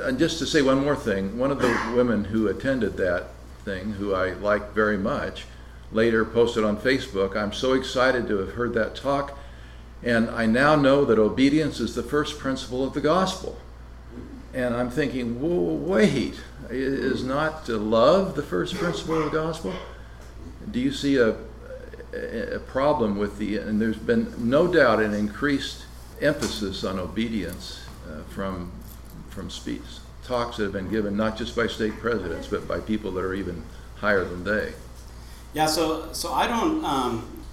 And 0.00 0.18
just 0.18 0.38
to 0.40 0.46
say 0.46 0.62
one 0.62 0.82
more 0.82 0.96
thing, 0.96 1.38
one 1.38 1.50
of 1.50 1.60
the 1.60 1.92
women 1.94 2.24
who 2.24 2.48
attended 2.48 2.96
that 2.96 3.28
thing, 3.64 3.92
who 3.92 4.14
I 4.14 4.32
like 4.32 4.72
very 4.72 4.98
much, 4.98 5.46
later 5.92 6.24
posted 6.24 6.64
on 6.64 6.76
Facebook. 6.76 7.36
I'm 7.36 7.52
so 7.52 7.72
excited 7.72 8.26
to 8.28 8.38
have 8.38 8.52
heard 8.54 8.74
that 8.74 8.94
talk, 8.94 9.38
and 10.02 10.28
I 10.30 10.46
now 10.46 10.76
know 10.76 11.04
that 11.04 11.18
obedience 11.18 11.80
is 11.80 11.94
the 11.94 12.02
first 12.02 12.38
principle 12.38 12.84
of 12.84 12.94
the 12.94 13.00
gospel. 13.00 13.58
and 14.54 14.74
I'm 14.74 14.90
thinking, 14.90 15.40
Whoa, 15.40 15.74
wait, 15.74 16.40
is 16.70 17.24
not 17.24 17.68
love 17.68 18.34
the 18.34 18.42
first 18.42 18.74
principle 18.74 19.18
of 19.18 19.24
the 19.24 19.38
gospel? 19.38 19.74
Do 20.70 20.80
you 20.80 20.92
see 20.92 21.16
a, 21.16 21.36
a 22.12 22.58
problem 22.58 23.18
with 23.18 23.38
the, 23.38 23.58
and 23.58 23.80
there's 23.80 23.98
been 23.98 24.32
no 24.38 24.66
doubt 24.66 25.00
an 25.00 25.14
increased 25.14 25.84
emphasis 26.20 26.84
on 26.84 26.98
obedience 26.98 27.84
uh, 28.08 28.22
from, 28.30 28.72
from 29.28 29.50
speech, 29.50 29.82
talks 30.24 30.56
that 30.56 30.64
have 30.64 30.72
been 30.72 30.88
given 30.88 31.16
not 31.16 31.36
just 31.36 31.54
by 31.54 31.66
stake 31.66 31.98
presidents, 31.98 32.46
but 32.46 32.66
by 32.66 32.80
people 32.80 33.10
that 33.12 33.24
are 33.24 33.34
even 33.34 33.62
higher 33.96 34.24
than 34.24 34.44
they. 34.44 34.72
Yeah, 35.54 35.66
so, 35.66 36.12
so 36.12 36.32
I 36.32 36.46
don't, 36.46 36.84
um, 36.84 37.44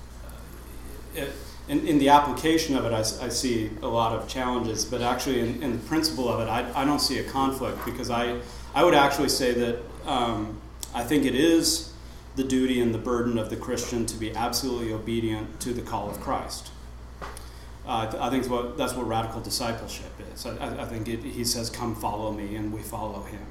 in, 1.67 1.87
in 1.87 1.97
the 1.99 2.09
application 2.09 2.75
of 2.75 2.85
it, 2.85 2.91
I, 2.91 2.99
I, 2.99 3.29
see 3.29 3.71
a 3.81 3.87
lot 3.87 4.13
of 4.13 4.27
challenges, 4.27 4.83
but 4.83 5.01
actually, 5.01 5.39
in, 5.39 5.63
in 5.63 5.71
the 5.73 5.77
principle 5.87 6.27
of 6.27 6.41
it, 6.41 6.49
I, 6.49 6.81
I 6.81 6.85
don't 6.85 6.99
see 6.99 7.19
a 7.19 7.23
conflict 7.23 7.85
because 7.85 8.09
I, 8.09 8.39
I 8.75 8.83
would 8.83 8.93
actually 8.93 9.29
say 9.29 9.53
that 9.53 9.79
um, 10.05 10.59
I 10.93 11.03
think 11.03 11.25
it 11.25 11.35
is 11.35 11.93
the 12.35 12.43
duty 12.43 12.81
and 12.81 12.93
the 12.93 12.99
burden 12.99 13.37
of 13.37 13.49
the 13.49 13.55
Christian 13.55 14.05
to 14.07 14.17
be 14.17 14.35
absolutely 14.35 14.91
obedient 14.91 15.59
to 15.61 15.73
the 15.73 15.81
call 15.81 16.09
of 16.09 16.19
Christ. 16.19 16.71
Uh, 17.85 18.11
I 18.19 18.29
think 18.29 18.49
what, 18.49 18.77
that's 18.77 18.93
what 18.93 19.07
radical 19.07 19.41
discipleship 19.41 20.11
is. 20.33 20.45
I, 20.45 20.83
I 20.83 20.85
think 20.85 21.07
it, 21.07 21.19
he 21.21 21.43
says, 21.43 21.69
Come 21.69 21.95
follow 21.95 22.31
me, 22.31 22.55
and 22.55 22.73
we 22.73 22.81
follow 22.81 23.23
him. 23.23 23.45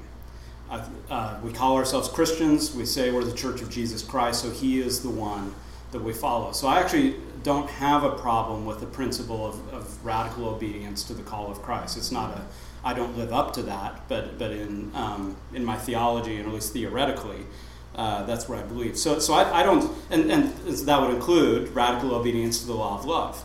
Uh, 1.09 1.37
we 1.43 1.51
call 1.51 1.77
ourselves 1.77 2.07
Christians. 2.07 2.73
We 2.73 2.85
say 2.85 3.11
we're 3.11 3.23
the 3.23 3.35
Church 3.35 3.61
of 3.61 3.69
Jesus 3.69 4.01
Christ, 4.01 4.41
so 4.41 4.49
He 4.49 4.79
is 4.79 5.03
the 5.03 5.09
one 5.09 5.53
that 5.91 6.01
we 6.01 6.13
follow. 6.13 6.51
So 6.51 6.67
I 6.67 6.79
actually 6.79 7.17
don't 7.43 7.69
have 7.69 8.03
a 8.03 8.11
problem 8.11 8.65
with 8.65 8.79
the 8.79 8.87
principle 8.87 9.45
of, 9.45 9.73
of 9.73 10.03
radical 10.05 10.47
obedience 10.47 11.03
to 11.03 11.13
the 11.13 11.21
call 11.21 11.51
of 11.51 11.61
Christ. 11.61 11.97
It's 11.97 12.11
not 12.11 12.35
a 12.37 12.41
I 12.85 12.93
don't 12.93 13.17
live 13.17 13.31
up 13.31 13.53
to 13.53 13.63
that, 13.63 14.07
but 14.07 14.39
but 14.39 14.51
in 14.51 14.91
um, 14.95 15.37
in 15.53 15.63
my 15.63 15.77
theology 15.77 16.37
and 16.37 16.47
at 16.47 16.53
least 16.53 16.73
theoretically, 16.73 17.45
uh, 17.95 18.23
that's 18.23 18.49
what 18.49 18.57
I 18.57 18.63
believe. 18.63 18.97
So 18.97 19.19
so 19.19 19.33
I, 19.33 19.61
I 19.61 19.63
don't 19.63 19.91
and, 20.09 20.31
and 20.31 20.53
that 20.67 21.01
would 21.01 21.13
include 21.13 21.69
radical 21.69 22.15
obedience 22.15 22.61
to 22.61 22.67
the 22.67 22.73
law 22.73 22.97
of 22.97 23.05
love 23.05 23.43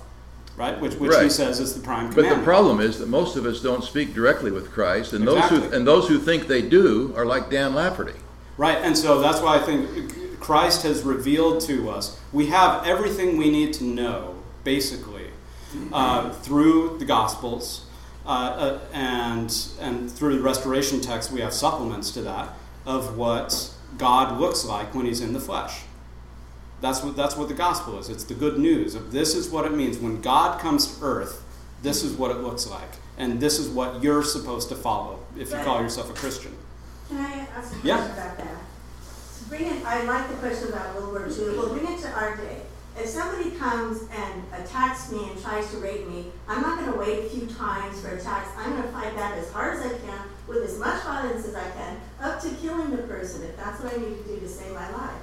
right? 0.58 0.78
Which, 0.80 0.94
which 0.96 1.12
right. 1.12 1.22
he 1.22 1.30
says 1.30 1.60
is 1.60 1.74
the 1.74 1.80
prime 1.80 2.10
commandment. 2.10 2.28
But 2.28 2.38
the 2.38 2.44
problem 2.44 2.80
is 2.80 2.98
that 2.98 3.08
most 3.08 3.36
of 3.36 3.46
us 3.46 3.62
don't 3.62 3.84
speak 3.84 4.12
directly 4.12 4.50
with 4.50 4.70
Christ, 4.70 5.12
and 5.12 5.26
exactly. 5.26 5.58
those 5.60 5.68
who 5.68 5.74
and 5.76 5.86
those 5.86 6.08
who 6.08 6.18
think 6.18 6.48
they 6.48 6.62
do 6.62 7.14
are 7.16 7.24
like 7.24 7.48
Dan 7.48 7.74
Lafferty. 7.74 8.18
Right, 8.56 8.78
and 8.78 8.98
so 8.98 9.20
that's 9.20 9.40
why 9.40 9.56
I 9.56 9.60
think 9.60 10.40
Christ 10.40 10.82
has 10.82 11.04
revealed 11.04 11.60
to 11.62 11.88
us 11.88 12.18
we 12.32 12.46
have 12.46 12.86
everything 12.86 13.38
we 13.38 13.50
need 13.50 13.72
to 13.74 13.84
know, 13.84 14.34
basically, 14.64 15.26
uh, 15.92 16.30
through 16.30 16.98
the 16.98 17.04
Gospels. 17.04 17.84
Uh, 18.26 18.30
uh, 18.30 18.80
and 18.92 19.68
and 19.80 20.12
through 20.12 20.36
the 20.36 20.42
restoration 20.42 21.00
text, 21.00 21.32
we 21.32 21.40
have 21.40 21.54
supplements 21.54 22.10
to 22.10 22.20
that 22.20 22.52
of 22.84 23.16
what 23.16 23.72
God 23.96 24.38
looks 24.38 24.66
like 24.66 24.94
when 24.94 25.06
He's 25.06 25.22
in 25.22 25.32
the 25.32 25.40
flesh. 25.40 25.80
That's 26.80 27.02
what, 27.02 27.16
that's 27.16 27.36
what 27.36 27.48
the 27.48 27.54
gospel 27.54 27.98
is. 27.98 28.08
It's 28.08 28.24
the 28.24 28.34
good 28.34 28.58
news 28.58 28.94
of 28.94 29.10
this 29.12 29.34
is 29.34 29.48
what 29.50 29.64
it 29.64 29.72
means. 29.72 29.98
When 29.98 30.20
God 30.20 30.60
comes 30.60 30.98
to 30.98 31.04
earth, 31.04 31.44
this 31.82 32.02
is 32.02 32.12
what 32.14 32.30
it 32.30 32.38
looks 32.38 32.68
like. 32.68 32.90
And 33.16 33.40
this 33.40 33.58
is 33.58 33.68
what 33.68 34.02
you're 34.02 34.22
supposed 34.22 34.68
to 34.68 34.76
follow 34.76 35.18
if 35.36 35.50
you 35.50 35.56
call 35.58 35.80
yourself 35.82 36.10
a 36.10 36.14
Christian. 36.14 36.56
Can 37.08 37.18
I 37.18 37.32
ask 37.56 37.74
a 37.74 37.80
question 37.80 37.80
yeah. 37.84 38.12
about 38.12 38.38
that? 38.38 38.58
Bring 39.48 39.64
it, 39.64 39.84
I 39.84 40.04
like 40.04 40.28
the 40.28 40.36
question 40.36 40.68
about 40.68 40.94
World 40.94 41.12
War 41.12 41.26
II. 41.26 41.56
Well, 41.56 41.74
bring 41.74 41.92
it 41.92 42.00
to 42.02 42.10
our 42.10 42.36
day. 42.36 42.62
If 42.96 43.06
somebody 43.06 43.52
comes 43.52 44.02
and 44.12 44.42
attacks 44.52 45.10
me 45.10 45.30
and 45.30 45.40
tries 45.40 45.70
to 45.70 45.78
rape 45.78 46.08
me, 46.08 46.26
I'm 46.48 46.60
not 46.62 46.80
going 46.80 46.92
to 46.92 46.98
wait 46.98 47.26
a 47.26 47.28
few 47.28 47.46
times 47.46 48.00
for 48.00 48.08
attacks. 48.08 48.50
I'm 48.56 48.72
going 48.72 48.82
to 48.82 48.88
fight 48.88 49.14
back 49.14 49.34
as 49.34 49.50
hard 49.52 49.78
as 49.78 49.86
I 49.86 49.98
can 49.98 50.20
with 50.48 50.64
as 50.64 50.78
much 50.78 51.02
violence 51.04 51.46
as 51.46 51.54
I 51.54 51.70
can, 51.70 52.00
up 52.20 52.40
to 52.42 52.50
killing 52.56 52.90
the 52.90 53.02
person 53.04 53.44
if 53.44 53.56
that's 53.56 53.80
what 53.82 53.94
I 53.94 53.96
need 53.98 54.16
to 54.18 54.24
do 54.24 54.40
to 54.40 54.48
save 54.48 54.74
my 54.74 54.90
life. 54.90 55.20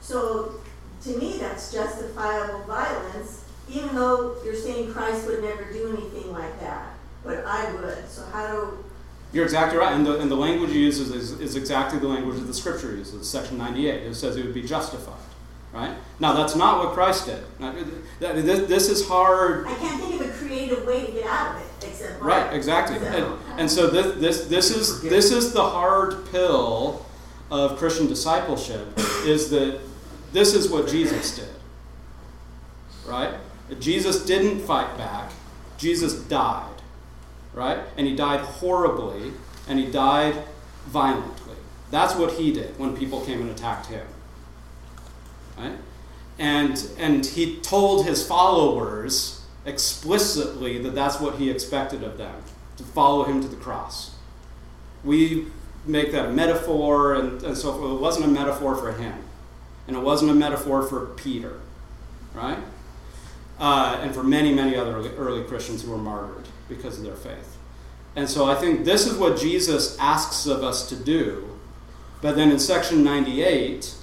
So 0.00 0.60
to 1.02 1.18
me, 1.18 1.38
that's 1.38 1.72
justifiable 1.72 2.64
violence, 2.64 3.44
even 3.68 3.94
though 3.94 4.36
you're 4.44 4.54
saying 4.54 4.92
Christ 4.92 5.26
would 5.26 5.42
never 5.42 5.64
do 5.72 5.96
anything 5.96 6.32
like 6.32 6.58
that. 6.60 6.94
But 7.24 7.44
I 7.44 7.72
would. 7.74 8.08
So 8.08 8.24
how 8.32 8.46
do 8.46 8.84
you're 9.32 9.44
exactly 9.44 9.78
right. 9.78 9.92
And 9.92 10.06
the, 10.06 10.18
and 10.18 10.30
the 10.30 10.36
language 10.36 10.70
he 10.70 10.78
uses 10.78 11.10
is, 11.10 11.40
is 11.40 11.56
exactly 11.56 11.98
the 11.98 12.08
language 12.08 12.38
that 12.38 12.44
the 12.46 12.54
scripture 12.54 12.94
uses, 12.96 13.28
section 13.28 13.58
98. 13.58 14.04
It 14.04 14.14
says 14.14 14.36
it 14.36 14.44
would 14.44 14.54
be 14.54 14.62
justified. 14.62 15.14
Right? 15.72 15.94
Now, 16.20 16.32
that's 16.32 16.56
not 16.56 16.82
what 16.82 16.94
Christ 16.94 17.26
did. 17.26 17.44
This, 18.18 18.66
this 18.66 18.88
is 18.88 19.06
hard. 19.06 19.66
I 19.66 19.74
can't 19.74 20.00
think 20.00 20.20
of 20.20 20.30
a 20.30 20.32
creative 20.32 20.86
way 20.86 21.04
to 21.04 21.12
get 21.12 21.26
out 21.26 21.56
of 21.56 21.60
it 21.60 21.86
except 21.86 22.22
Right, 22.22 22.50
exactly. 22.54 22.98
So, 22.98 23.04
and, 23.04 23.60
and 23.60 23.70
so 23.70 23.90
this, 23.90 24.14
this, 24.16 24.46
this, 24.46 24.70
is, 24.70 25.02
this 25.02 25.30
is 25.30 25.52
the 25.52 25.62
hard 25.62 26.30
pill 26.30 27.04
of 27.50 27.76
Christian 27.76 28.06
discipleship 28.06 28.88
is 29.26 29.50
that 29.50 29.80
this 30.36 30.52
is 30.52 30.68
what 30.68 30.86
Jesus 30.86 31.34
did. 31.34 31.48
Right? 33.06 33.32
Jesus 33.80 34.26
didn't 34.26 34.60
fight 34.60 34.94
back. 34.98 35.32
Jesus 35.78 36.14
died. 36.24 36.82
Right? 37.54 37.78
And 37.96 38.06
he 38.06 38.14
died 38.14 38.40
horribly, 38.40 39.32
and 39.66 39.78
he 39.78 39.86
died 39.86 40.44
violently. 40.88 41.56
That's 41.90 42.14
what 42.14 42.34
he 42.34 42.52
did 42.52 42.78
when 42.78 42.94
people 42.94 43.24
came 43.24 43.40
and 43.40 43.50
attacked 43.50 43.86
him. 43.86 44.06
Right? 45.56 45.78
And, 46.38 46.86
and 46.98 47.24
he 47.24 47.58
told 47.60 48.04
his 48.04 48.26
followers 48.26 49.42
explicitly 49.64 50.78
that 50.82 50.94
that's 50.94 51.18
what 51.18 51.36
he 51.36 51.50
expected 51.50 52.02
of 52.02 52.18
them 52.18 52.42
to 52.76 52.82
follow 52.82 53.24
him 53.24 53.40
to 53.40 53.48
the 53.48 53.56
cross. 53.56 54.14
We 55.02 55.46
make 55.86 56.12
that 56.12 56.26
a 56.26 56.30
metaphor 56.30 57.14
and, 57.14 57.42
and 57.42 57.56
so 57.56 57.72
forth. 57.72 57.92
It 57.92 58.02
wasn't 58.02 58.26
a 58.26 58.28
metaphor 58.28 58.74
for 58.74 58.92
him. 58.92 59.25
And 59.86 59.96
it 59.96 60.02
wasn't 60.02 60.30
a 60.30 60.34
metaphor 60.34 60.82
for 60.82 61.06
Peter, 61.06 61.60
right? 62.34 62.58
Uh, 63.58 63.98
and 64.02 64.14
for 64.14 64.22
many, 64.22 64.52
many 64.52 64.76
other 64.76 64.96
early, 64.96 65.10
early 65.16 65.44
Christians 65.44 65.82
who 65.82 65.90
were 65.90 65.98
martyred 65.98 66.48
because 66.68 66.98
of 66.98 67.04
their 67.04 67.16
faith. 67.16 67.56
And 68.14 68.28
so 68.28 68.46
I 68.46 68.54
think 68.54 68.84
this 68.84 69.06
is 69.06 69.16
what 69.16 69.38
Jesus 69.38 69.96
asks 69.98 70.46
of 70.46 70.62
us 70.62 70.88
to 70.88 70.96
do. 70.96 71.58
But 72.22 72.36
then 72.36 72.50
in 72.50 72.58
section 72.58 73.04
98, 73.04 73.94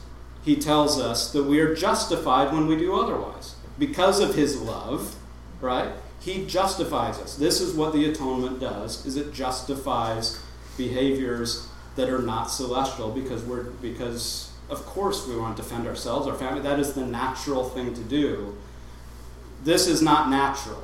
he 0.44 0.56
tells 0.56 1.00
us 1.00 1.32
that 1.32 1.44
we 1.44 1.60
are 1.60 1.76
justified 1.76 2.54
when 2.54 2.68
we 2.68 2.78
do 2.78 2.96
otherwise. 2.96 3.56
Because 3.80 4.20
of 4.20 4.36
his 4.36 4.62
love, 4.62 5.16
right? 5.62 5.92
He 6.20 6.46
justifies 6.46 7.18
us. 7.20 7.36
This 7.36 7.60
is 7.60 7.74
what 7.74 7.92
the 7.92 8.10
atonement 8.10 8.60
does, 8.60 9.06
is 9.06 9.18
it 9.18 9.34
justifies 9.34 10.40
behaviors 10.78 11.68
that 11.96 12.10
are 12.10 12.22
not 12.22 12.46
celestial 12.46 13.12
because 13.12 13.44
we're 13.44 13.64
because 13.64 14.52
of 14.74 14.86
course 14.86 15.28
we 15.28 15.38
want 15.38 15.56
to 15.56 15.64
defend 15.64 15.88
ourselves, 15.88 16.28
our 16.28 16.36
family. 16.36 16.62
That 16.62 16.80
is 16.80 16.94
the 16.94 17.06
natural 17.06 17.70
thing 17.70 17.94
to 17.94 18.02
do. 18.02 18.58
This 19.64 19.88
is 19.88 20.02
not 20.02 20.30
natural. 20.30 20.84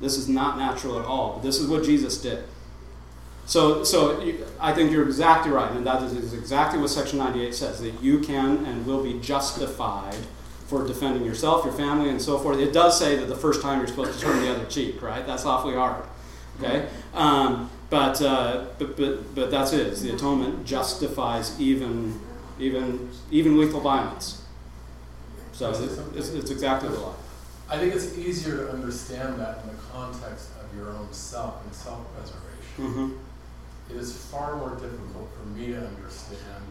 This 0.00 0.16
is 0.16 0.28
not 0.28 0.56
natural 0.56 0.98
at 0.98 1.04
all. 1.04 1.34
But 1.34 1.42
this 1.42 1.58
is 1.58 1.66
what 1.66 1.84
Jesus 1.84 2.20
did. 2.20 2.44
So, 3.44 3.82
so 3.82 4.22
I 4.60 4.72
think 4.72 4.92
you're 4.92 5.04
exactly 5.04 5.50
right, 5.50 5.70
and 5.72 5.84
that 5.84 6.02
is 6.02 6.32
exactly 6.32 6.80
what 6.80 6.90
Section 6.90 7.18
98 7.18 7.54
says 7.54 7.80
that 7.80 8.00
you 8.00 8.20
can 8.20 8.64
and 8.64 8.86
will 8.86 9.02
be 9.02 9.18
justified 9.18 10.16
for 10.68 10.86
defending 10.86 11.24
yourself, 11.24 11.64
your 11.64 11.74
family, 11.74 12.08
and 12.08 12.22
so 12.22 12.38
forth. 12.38 12.58
It 12.58 12.72
does 12.72 12.98
say 12.98 13.16
that 13.16 13.26
the 13.26 13.36
first 13.36 13.60
time 13.60 13.80
you're 13.80 13.88
supposed 13.88 14.18
to 14.18 14.24
turn 14.24 14.40
the 14.40 14.50
other 14.54 14.64
cheek, 14.66 15.02
right? 15.02 15.26
That's 15.26 15.44
awfully 15.44 15.74
hard. 15.74 16.04
Okay, 16.60 16.88
um, 17.14 17.68
but, 17.90 18.22
uh, 18.22 18.66
but 18.78 18.96
but 18.96 19.34
but 19.34 19.50
that's 19.50 19.72
it. 19.72 19.96
The 19.96 20.14
atonement 20.14 20.64
justifies 20.64 21.58
even 21.60 22.20
even 22.62 23.10
even 23.30 23.58
lethal 23.58 23.80
violence. 23.80 24.42
So 25.52 25.70
it's, 25.70 25.80
it's, 26.16 26.28
it's, 26.30 26.50
exactly 26.50 26.88
the 26.88 26.98
law. 26.98 27.14
I 27.68 27.78
think 27.78 27.94
it's 27.94 28.16
easier 28.16 28.56
to 28.56 28.72
understand 28.72 29.38
that 29.38 29.58
in 29.62 29.68
the 29.68 29.82
context 29.92 30.50
of 30.58 30.76
your 30.76 30.90
own 30.90 31.12
self 31.12 31.62
and 31.64 31.74
self-preservation. 31.74 32.78
Mm-hmm. 32.78 33.16
It 33.90 33.96
is 33.96 34.16
far 34.16 34.56
more 34.56 34.70
difficult 34.70 35.28
for 35.36 35.46
me 35.48 35.66
to 35.68 35.76
understand 35.76 36.64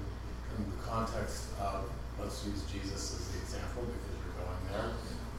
in 0.57 0.65
the 0.71 0.83
context 0.83 1.45
of 1.61 1.89
let's 2.19 2.43
use 2.45 2.63
Jesus 2.71 3.19
as 3.19 3.27
the 3.29 3.39
example 3.39 3.83
because 3.83 4.17
you're 4.17 4.45
going 4.45 4.57
there. 4.71 4.91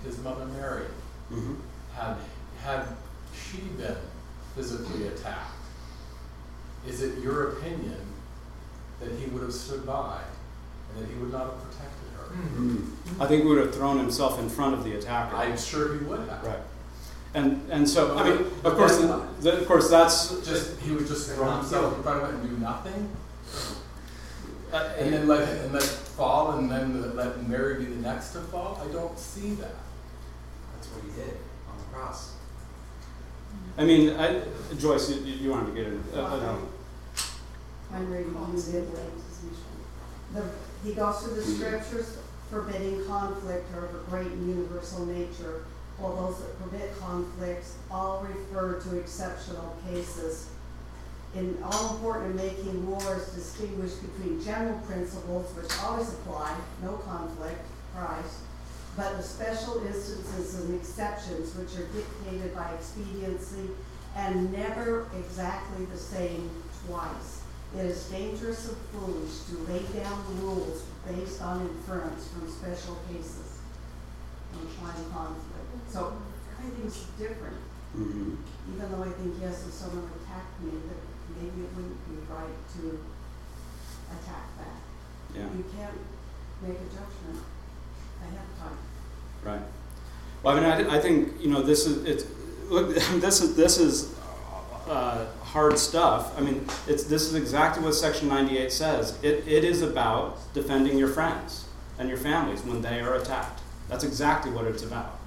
His 0.04 0.18
mother 0.22 0.46
Mary 0.46 0.86
mm-hmm. 1.30 1.54
had 1.94 2.16
had 2.62 2.86
she 3.34 3.58
been 3.76 3.96
physically 4.54 5.08
attacked. 5.08 5.50
Is 6.86 7.02
it 7.02 7.18
your 7.18 7.50
opinion 7.50 8.00
that 9.00 9.10
he 9.18 9.26
would 9.26 9.42
have 9.42 9.52
stood 9.52 9.84
by 9.84 10.20
that 10.98 11.08
he 11.08 11.14
would 11.14 11.32
not 11.32 11.44
have 11.46 11.58
protected 11.58 12.08
her. 12.16 12.24
Mm-hmm. 12.24 13.22
I 13.22 13.26
think 13.26 13.42
he 13.42 13.48
would 13.48 13.58
have 13.58 13.74
thrown 13.74 13.98
himself 13.98 14.38
in 14.38 14.48
front 14.48 14.74
of 14.74 14.84
the 14.84 14.96
attacker. 14.96 15.36
I'm 15.36 15.56
sure 15.56 15.98
he 15.98 16.04
would 16.04 16.20
have. 16.28 16.44
Right. 16.44 16.58
And 17.34 17.70
and 17.70 17.88
so 17.88 18.16
I 18.18 18.24
mean, 18.24 18.46
of 18.62 18.76
course, 18.76 18.98
the, 18.98 19.26
the, 19.40 19.60
of 19.60 19.66
course, 19.66 19.88
that's 19.88 20.46
just 20.46 20.78
he 20.80 20.92
would 20.92 21.06
just 21.06 21.30
throw 21.30 21.50
himself 21.56 21.96
in 21.96 22.02
front 22.02 22.22
of 22.22 22.28
it 22.28 22.34
and 22.34 22.50
do 22.50 22.58
nothing, 22.58 23.08
uh, 24.70 24.92
and 24.98 25.14
then 25.14 25.26
let 25.26 25.48
and 25.48 25.72
let 25.72 25.82
fall, 25.82 26.58
and 26.58 26.70
then 26.70 27.16
let 27.16 27.48
Mary 27.48 27.82
be 27.82 27.86
the 27.86 28.02
next 28.02 28.32
to 28.32 28.40
fall. 28.40 28.82
I 28.86 28.92
don't 28.92 29.18
see 29.18 29.54
that. 29.54 29.74
That's 30.74 30.88
what 30.88 31.04
he 31.04 31.10
did 31.22 31.38
on 31.70 31.78
the 31.78 31.84
cross. 31.96 32.34
I 33.78 33.84
mean, 33.84 34.10
I, 34.10 34.42
Joyce, 34.78 35.10
you, 35.10 35.32
you 35.32 35.50
wanted 35.50 35.68
to 35.68 35.72
get 35.72 35.86
in. 35.86 36.04
Uh, 36.14 36.58
I'm 37.94 38.10
reading 38.10 38.34
you 38.34 38.86
the, 40.34 40.42
he 40.84 40.94
goes 40.94 41.20
through 41.20 41.34
the 41.34 41.42
scriptures 41.42 42.18
forbidding 42.50 43.04
conflict 43.06 43.74
of 43.76 43.94
a 43.94 44.10
great 44.10 44.26
and 44.26 44.48
universal 44.48 45.06
nature, 45.06 45.64
while 45.96 46.16
those 46.16 46.38
that 46.38 46.58
permit 46.60 46.98
conflicts 47.00 47.76
all 47.90 48.26
refer 48.28 48.78
to 48.80 48.98
exceptional 48.98 49.74
cases. 49.88 50.50
In 51.34 51.56
all 51.64 51.94
important 51.94 52.32
in 52.32 52.36
making 52.36 52.86
wars, 52.90 53.32
distinguish 53.32 53.92
between 53.92 54.44
general 54.44 54.78
principles 54.80 55.54
which 55.56 55.72
always 55.82 56.12
apply, 56.12 56.54
no 56.82 56.92
conflict, 56.92 57.64
Christ, 57.96 58.36
but 58.96 59.16
the 59.16 59.22
special 59.22 59.82
instances 59.86 60.60
and 60.60 60.74
exceptions 60.78 61.54
which 61.56 61.74
are 61.80 61.86
dictated 61.88 62.54
by 62.54 62.70
expediency 62.72 63.70
and 64.14 64.52
never 64.52 65.08
exactly 65.18 65.86
the 65.86 65.96
same 65.96 66.50
twice. 66.86 67.41
It 67.74 67.86
is 67.86 68.04
dangerous 68.04 68.68
and 68.68 68.76
foolish 68.92 69.32
to 69.48 69.72
lay 69.72 69.82
down 69.98 70.20
rules 70.40 70.84
based 71.06 71.40
on 71.40 71.62
inference 71.62 72.28
from 72.28 72.50
special 72.50 72.98
cases 73.08 73.58
and 74.52 74.68
find 74.68 75.12
conflict. 75.12 75.90
So 75.90 76.12
everything's 76.58 77.06
different. 77.18 77.56
Mm-hmm. 77.96 78.34
Even 78.74 78.92
though 78.92 79.02
I 79.02 79.10
think, 79.10 79.36
yes, 79.40 79.66
if 79.66 79.72
someone 79.72 80.08
attacked 80.20 80.60
me, 80.62 80.70
that 80.70 81.00
maybe 81.36 81.64
it 81.64 81.70
wouldn't 81.74 82.00
be 82.08 82.32
right 82.32 82.58
to 82.76 83.00
attack 84.12 84.56
back. 84.58 84.80
Yeah. 85.34 85.48
You 85.56 85.64
can't 85.76 85.98
make 86.62 86.76
a 86.76 86.88
judgment 86.92 87.44
ahead 88.20 88.40
of 88.52 88.58
time. 88.60 88.78
Right. 89.44 89.62
Well, 90.42 90.56
I 90.56 90.60
mean, 90.60 90.88
I, 90.90 90.96
I 90.96 91.00
think 91.00 91.40
you 91.40 91.50
know 91.50 91.62
this 91.62 91.86
is 91.86 92.04
it's 92.04 92.24
look 92.68 92.94
this 92.94 93.40
is 93.40 93.56
this 93.56 93.78
is 93.78 94.14
uh, 94.88 95.26
hard 95.52 95.78
stuff. 95.78 96.36
I 96.38 96.40
mean, 96.40 96.66
it's, 96.86 97.04
this 97.04 97.22
is 97.22 97.34
exactly 97.34 97.84
what 97.84 97.94
Section 97.94 98.28
98 98.28 98.72
says. 98.72 99.18
It, 99.22 99.46
it 99.46 99.64
is 99.64 99.82
about 99.82 100.38
defending 100.54 100.96
your 100.96 101.08
friends 101.08 101.66
and 101.98 102.08
your 102.08 102.16
families 102.16 102.62
when 102.62 102.80
they 102.80 103.00
are 103.00 103.14
attacked. 103.14 103.60
That's 103.88 104.02
exactly 104.02 104.50
what 104.50 104.64
it's 104.64 104.82
about. 104.82 105.18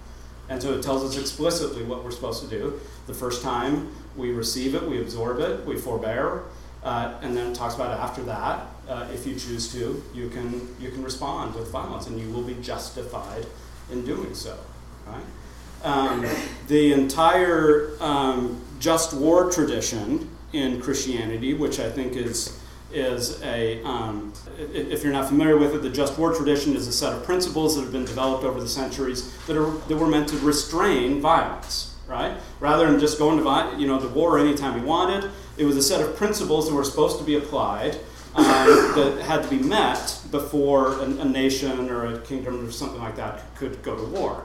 And 0.49 0.61
so 0.61 0.73
it 0.73 0.81
tells 0.81 1.03
us 1.03 1.19
explicitly 1.19 1.83
what 1.83 2.03
we're 2.03 2.11
supposed 2.11 2.43
to 2.43 2.49
do. 2.49 2.79
The 3.05 3.13
first 3.13 3.43
time 3.43 3.91
we 4.15 4.31
receive 4.31 4.73
it, 4.73 4.83
we 4.83 4.99
absorb 4.99 5.39
it, 5.39 5.63
we 5.65 5.77
forbear, 5.77 6.43
uh, 6.83 7.19
and 7.21 7.37
then 7.37 7.51
it 7.51 7.55
talks 7.55 7.75
about 7.75 7.91
after 7.91 8.23
that, 8.23 8.65
uh, 8.87 9.07
if 9.13 9.25
you 9.25 9.35
choose 9.35 9.71
to, 9.73 10.03
you 10.13 10.29
can, 10.29 10.75
you 10.79 10.89
can 10.89 11.03
respond 11.03 11.55
with 11.55 11.71
violence, 11.71 12.07
and 12.07 12.19
you 12.19 12.29
will 12.31 12.43
be 12.43 12.55
justified 12.61 13.45
in 13.91 14.05
doing 14.05 14.33
so. 14.33 14.57
Right? 15.07 15.23
Um, 15.83 16.25
the 16.67 16.93
entire 16.93 17.91
um, 17.99 18.64
just 18.79 19.13
war 19.13 19.51
tradition 19.51 20.29
in 20.53 20.81
Christianity, 20.81 21.53
which 21.53 21.79
I 21.79 21.89
think 21.89 22.15
is 22.15 22.59
is 22.93 23.41
a 23.43 23.83
um, 23.83 24.31
if 24.57 25.03
you're 25.03 25.11
not 25.11 25.27
familiar 25.27 25.57
with 25.57 25.75
it, 25.75 25.81
the 25.81 25.89
just 25.89 26.17
war 26.17 26.33
tradition 26.33 26.75
is 26.75 26.87
a 26.87 26.93
set 26.93 27.13
of 27.13 27.23
principles 27.23 27.75
that 27.75 27.81
have 27.81 27.91
been 27.91 28.05
developed 28.05 28.43
over 28.43 28.59
the 28.61 28.67
centuries 28.67 29.35
that 29.47 29.57
are 29.57 29.71
that 29.87 29.97
were 29.97 30.07
meant 30.07 30.29
to 30.29 30.37
restrain 30.37 31.19
violence, 31.19 31.95
right? 32.07 32.37
Rather 32.59 32.89
than 32.89 32.99
just 32.99 33.19
going 33.19 33.37
to 33.37 33.79
you 33.79 33.87
know 33.87 33.99
the 33.99 34.09
war 34.09 34.39
anytime 34.39 34.79
we 34.79 34.85
wanted, 34.85 35.29
it 35.57 35.65
was 35.65 35.75
a 35.75 35.83
set 35.83 36.01
of 36.01 36.15
principles 36.15 36.69
that 36.69 36.75
were 36.75 36.83
supposed 36.83 37.17
to 37.19 37.23
be 37.23 37.35
applied. 37.35 37.97
Um, 38.37 38.43
that 38.95 39.21
had 39.21 39.43
to 39.43 39.49
be 39.49 39.59
met 39.59 40.19
before 40.29 40.99
a, 40.99 41.03
a 41.03 41.23
nation 41.23 41.89
or 41.89 42.15
a 42.15 42.19
kingdom 42.19 42.67
or 42.67 42.69
something 42.69 42.99
like 42.99 43.15
that 43.15 43.55
could 43.55 43.81
go 43.81 43.95
to 43.95 44.03
war. 44.07 44.43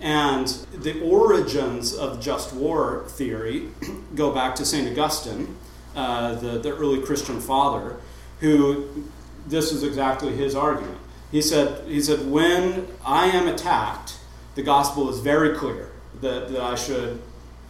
And 0.00 0.46
the 0.72 1.00
origins 1.02 1.94
of 1.94 2.20
just 2.20 2.52
war 2.52 3.04
theory 3.08 3.68
go 4.14 4.32
back 4.32 4.54
to 4.56 4.64
St. 4.64 4.88
Augustine, 4.88 5.56
uh, 5.96 6.34
the, 6.36 6.58
the 6.58 6.70
early 6.76 7.00
Christian 7.02 7.40
father, 7.40 7.96
who 8.40 9.08
this 9.46 9.72
is 9.72 9.82
exactly 9.82 10.34
his 10.36 10.54
argument. 10.54 10.98
He 11.30 11.42
said, 11.42 11.86
he 11.88 12.00
said, 12.00 12.30
When 12.30 12.86
I 13.04 13.26
am 13.26 13.48
attacked, 13.48 14.18
the 14.54 14.62
gospel 14.62 15.10
is 15.10 15.20
very 15.20 15.56
clear 15.56 15.90
that, 16.20 16.50
that 16.50 16.60
I 16.60 16.74
should 16.74 17.20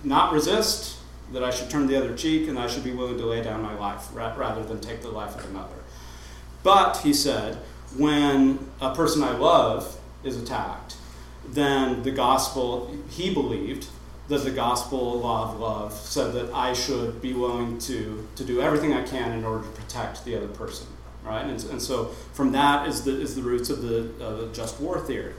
not 0.04 0.32
resist, 0.32 0.98
that 1.32 1.42
I 1.42 1.50
should 1.50 1.70
turn 1.70 1.86
the 1.86 1.96
other 1.96 2.14
cheek, 2.14 2.48
and 2.48 2.58
I 2.58 2.66
should 2.66 2.84
be 2.84 2.92
willing 2.92 3.18
to 3.18 3.26
lay 3.26 3.42
down 3.42 3.62
my 3.62 3.74
life 3.74 4.08
rather 4.14 4.62
than 4.62 4.80
take 4.80 5.02
the 5.02 5.10
life 5.10 5.34
of 5.36 5.50
another. 5.50 5.74
But, 6.62 6.98
he 6.98 7.12
said, 7.12 7.56
when 7.96 8.70
a 8.80 8.94
person 8.94 9.22
I 9.22 9.36
love 9.36 9.98
is 10.22 10.40
attacked, 10.40 10.96
then 11.52 12.02
the 12.02 12.10
gospel, 12.10 12.94
he 13.10 13.32
believed 13.32 13.86
that 14.28 14.44
the 14.44 14.50
gospel 14.50 15.20
law 15.20 15.50
of 15.50 15.58
love 15.58 15.92
said 15.92 16.32
that 16.34 16.52
I 16.52 16.74
should 16.74 17.22
be 17.22 17.32
willing 17.32 17.78
to, 17.80 18.28
to 18.36 18.44
do 18.44 18.60
everything 18.60 18.92
I 18.92 19.02
can 19.02 19.32
in 19.32 19.44
order 19.44 19.64
to 19.64 19.70
protect 19.70 20.24
the 20.24 20.36
other 20.36 20.48
person. 20.48 20.86
Right? 21.24 21.44
And, 21.44 21.62
and 21.64 21.82
so 21.82 22.06
from 22.32 22.52
that 22.52 22.88
is 22.88 23.02
the, 23.04 23.20
is 23.20 23.34
the 23.34 23.42
roots 23.42 23.70
of 23.70 23.82
the, 23.82 24.10
uh, 24.20 24.36
the 24.36 24.46
just 24.52 24.80
war 24.80 25.00
theory. 25.00 25.34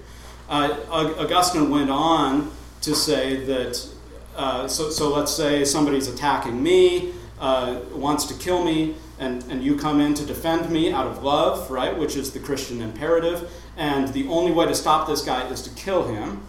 Uh, 0.50 0.76
Augustine 0.90 1.70
went 1.70 1.90
on 1.90 2.52
to 2.82 2.96
say 2.96 3.46
that, 3.46 3.88
uh, 4.36 4.68
so, 4.68 4.90
so 4.90 5.14
let's 5.14 5.32
say 5.32 5.64
somebody's 5.64 6.08
attacking 6.08 6.62
me, 6.62 7.14
uh, 7.40 7.80
wants 7.94 8.26
to 8.26 8.34
kill 8.36 8.64
me, 8.64 8.96
and, 9.20 9.44
and 9.50 9.64
you 9.64 9.76
come 9.78 10.00
in 10.00 10.14
to 10.16 10.26
defend 10.26 10.70
me 10.70 10.92
out 10.92 11.06
of 11.06 11.24
love, 11.24 11.70
right, 11.70 11.96
which 11.96 12.16
is 12.16 12.32
the 12.32 12.40
Christian 12.40 12.82
imperative, 12.82 13.52
and 13.80 14.10
the 14.10 14.28
only 14.28 14.52
way 14.52 14.68
to 14.68 14.76
stop 14.76 15.08
this 15.08 15.24
guy 15.24 15.48
is 15.48 15.62
to 15.64 15.70
kill 15.72 16.08
him. 16.08 16.42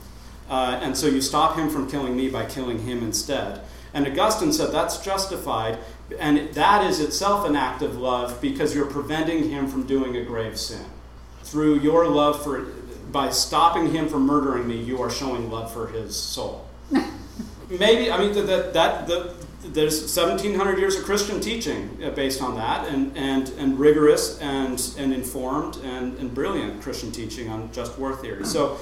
Uh, 0.51 0.81
and 0.82 0.97
so 0.97 1.07
you 1.07 1.23
stop 1.23 1.57
him 1.57 1.70
from 1.70 1.89
killing 1.89 2.16
me 2.16 2.28
by 2.28 2.44
killing 2.44 2.81
him 2.81 3.05
instead. 3.05 3.61
And 3.94 4.07
Augustine 4.07 4.52
said 4.52 4.73
that's 4.73 4.98
justified, 4.98 5.78
and 6.19 6.52
that 6.55 6.85
is 6.85 6.98
itself 7.01 7.47
an 7.47 7.55
act 7.55 7.82
of 7.82 7.97
love 7.97 8.40
because 8.40 8.74
you're 8.74 8.86
preventing 8.86 9.48
him 9.48 9.69
from 9.69 9.86
doing 9.86 10.16
a 10.16 10.24
grave 10.24 10.59
sin. 10.59 10.85
Through 11.44 11.81
your 11.81 12.09
love 12.09 12.43
for, 12.43 12.62
by 13.12 13.31
stopping 13.31 13.93
him 13.93 14.09
from 14.09 14.27
murdering 14.27 14.66
me, 14.66 14.81
you 14.81 15.01
are 15.01 15.11
showing 15.11 15.51
love 15.51 15.73
for 15.73 15.86
his 15.86 16.16
soul. 16.16 16.69
Maybe, 17.70 18.11
I 18.11 18.19
mean, 18.19 18.32
that, 18.47 18.74
that, 18.74 19.07
the, 19.07 19.35
there's 19.62 20.01
1700 20.01 20.78
years 20.78 20.97
of 20.97 21.05
Christian 21.05 21.41
teaching 21.41 21.99
uh, 22.03 22.11
based 22.11 22.43
on 22.43 22.57
that, 22.57 22.89
and, 22.89 23.16
and, 23.16 23.49
and 23.51 23.78
rigorous 23.78 24.41
and, 24.41 24.95
and 24.99 25.12
informed 25.12 25.77
and, 25.85 26.16
and 26.19 26.35
brilliant 26.35 26.81
Christian 26.82 27.12
teaching 27.12 27.49
on 27.51 27.70
just 27.73 27.99
war 27.99 28.15
theory. 28.16 28.45
So, 28.45 28.78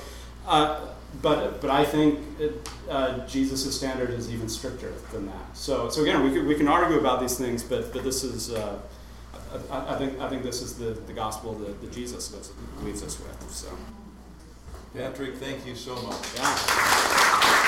uh, 0.46 0.80
but, 1.20 1.60
but 1.60 1.70
I 1.70 1.84
think 1.84 2.20
it, 2.38 2.70
uh, 2.88 3.26
Jesus' 3.26 3.76
standard 3.76 4.10
is 4.10 4.30
even 4.32 4.48
stricter 4.48 4.92
than 5.12 5.26
that. 5.26 5.56
So, 5.56 5.88
so 5.88 6.02
again, 6.02 6.22
we, 6.22 6.30
could, 6.32 6.46
we 6.46 6.54
can 6.54 6.68
argue 6.68 6.98
about 6.98 7.20
these 7.20 7.36
things, 7.36 7.62
but, 7.62 7.92
but 7.92 8.04
this 8.04 8.22
is, 8.22 8.52
uh, 8.52 8.78
I, 9.70 9.94
I, 9.94 9.98
think, 9.98 10.20
I 10.20 10.28
think 10.28 10.42
this 10.42 10.62
is 10.62 10.74
the, 10.74 10.90
the 11.06 11.12
gospel 11.12 11.54
that, 11.54 11.80
that 11.80 11.92
Jesus 11.92 12.52
leads 12.82 13.02
us 13.02 13.18
with. 13.18 13.50
So. 13.50 13.68
Patrick, 14.94 15.36
thank 15.36 15.66
you 15.66 15.74
so 15.74 15.94
much. 16.02 16.24
Yeah. 16.36 17.64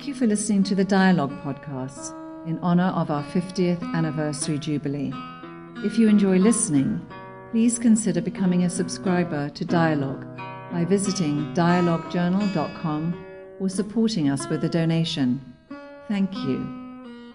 Thank 0.00 0.08
you 0.08 0.14
for 0.14 0.26
listening 0.26 0.62
to 0.62 0.74
the 0.74 0.82
Dialogue 0.82 1.42
Podcast 1.42 2.16
in 2.48 2.58
honor 2.60 2.90
of 2.96 3.10
our 3.10 3.22
50th 3.22 3.82
anniversary 3.94 4.58
jubilee. 4.58 5.12
If 5.84 5.98
you 5.98 6.08
enjoy 6.08 6.38
listening, 6.38 7.06
please 7.50 7.78
consider 7.78 8.22
becoming 8.22 8.64
a 8.64 8.70
subscriber 8.70 9.50
to 9.50 9.62
Dialogue 9.62 10.24
by 10.72 10.86
visiting 10.86 11.52
dialoguejournal.com 11.52 13.26
or 13.60 13.68
supporting 13.68 14.30
us 14.30 14.48
with 14.48 14.64
a 14.64 14.70
donation. 14.70 15.38
Thank 16.08 16.34
you. 16.34 17.34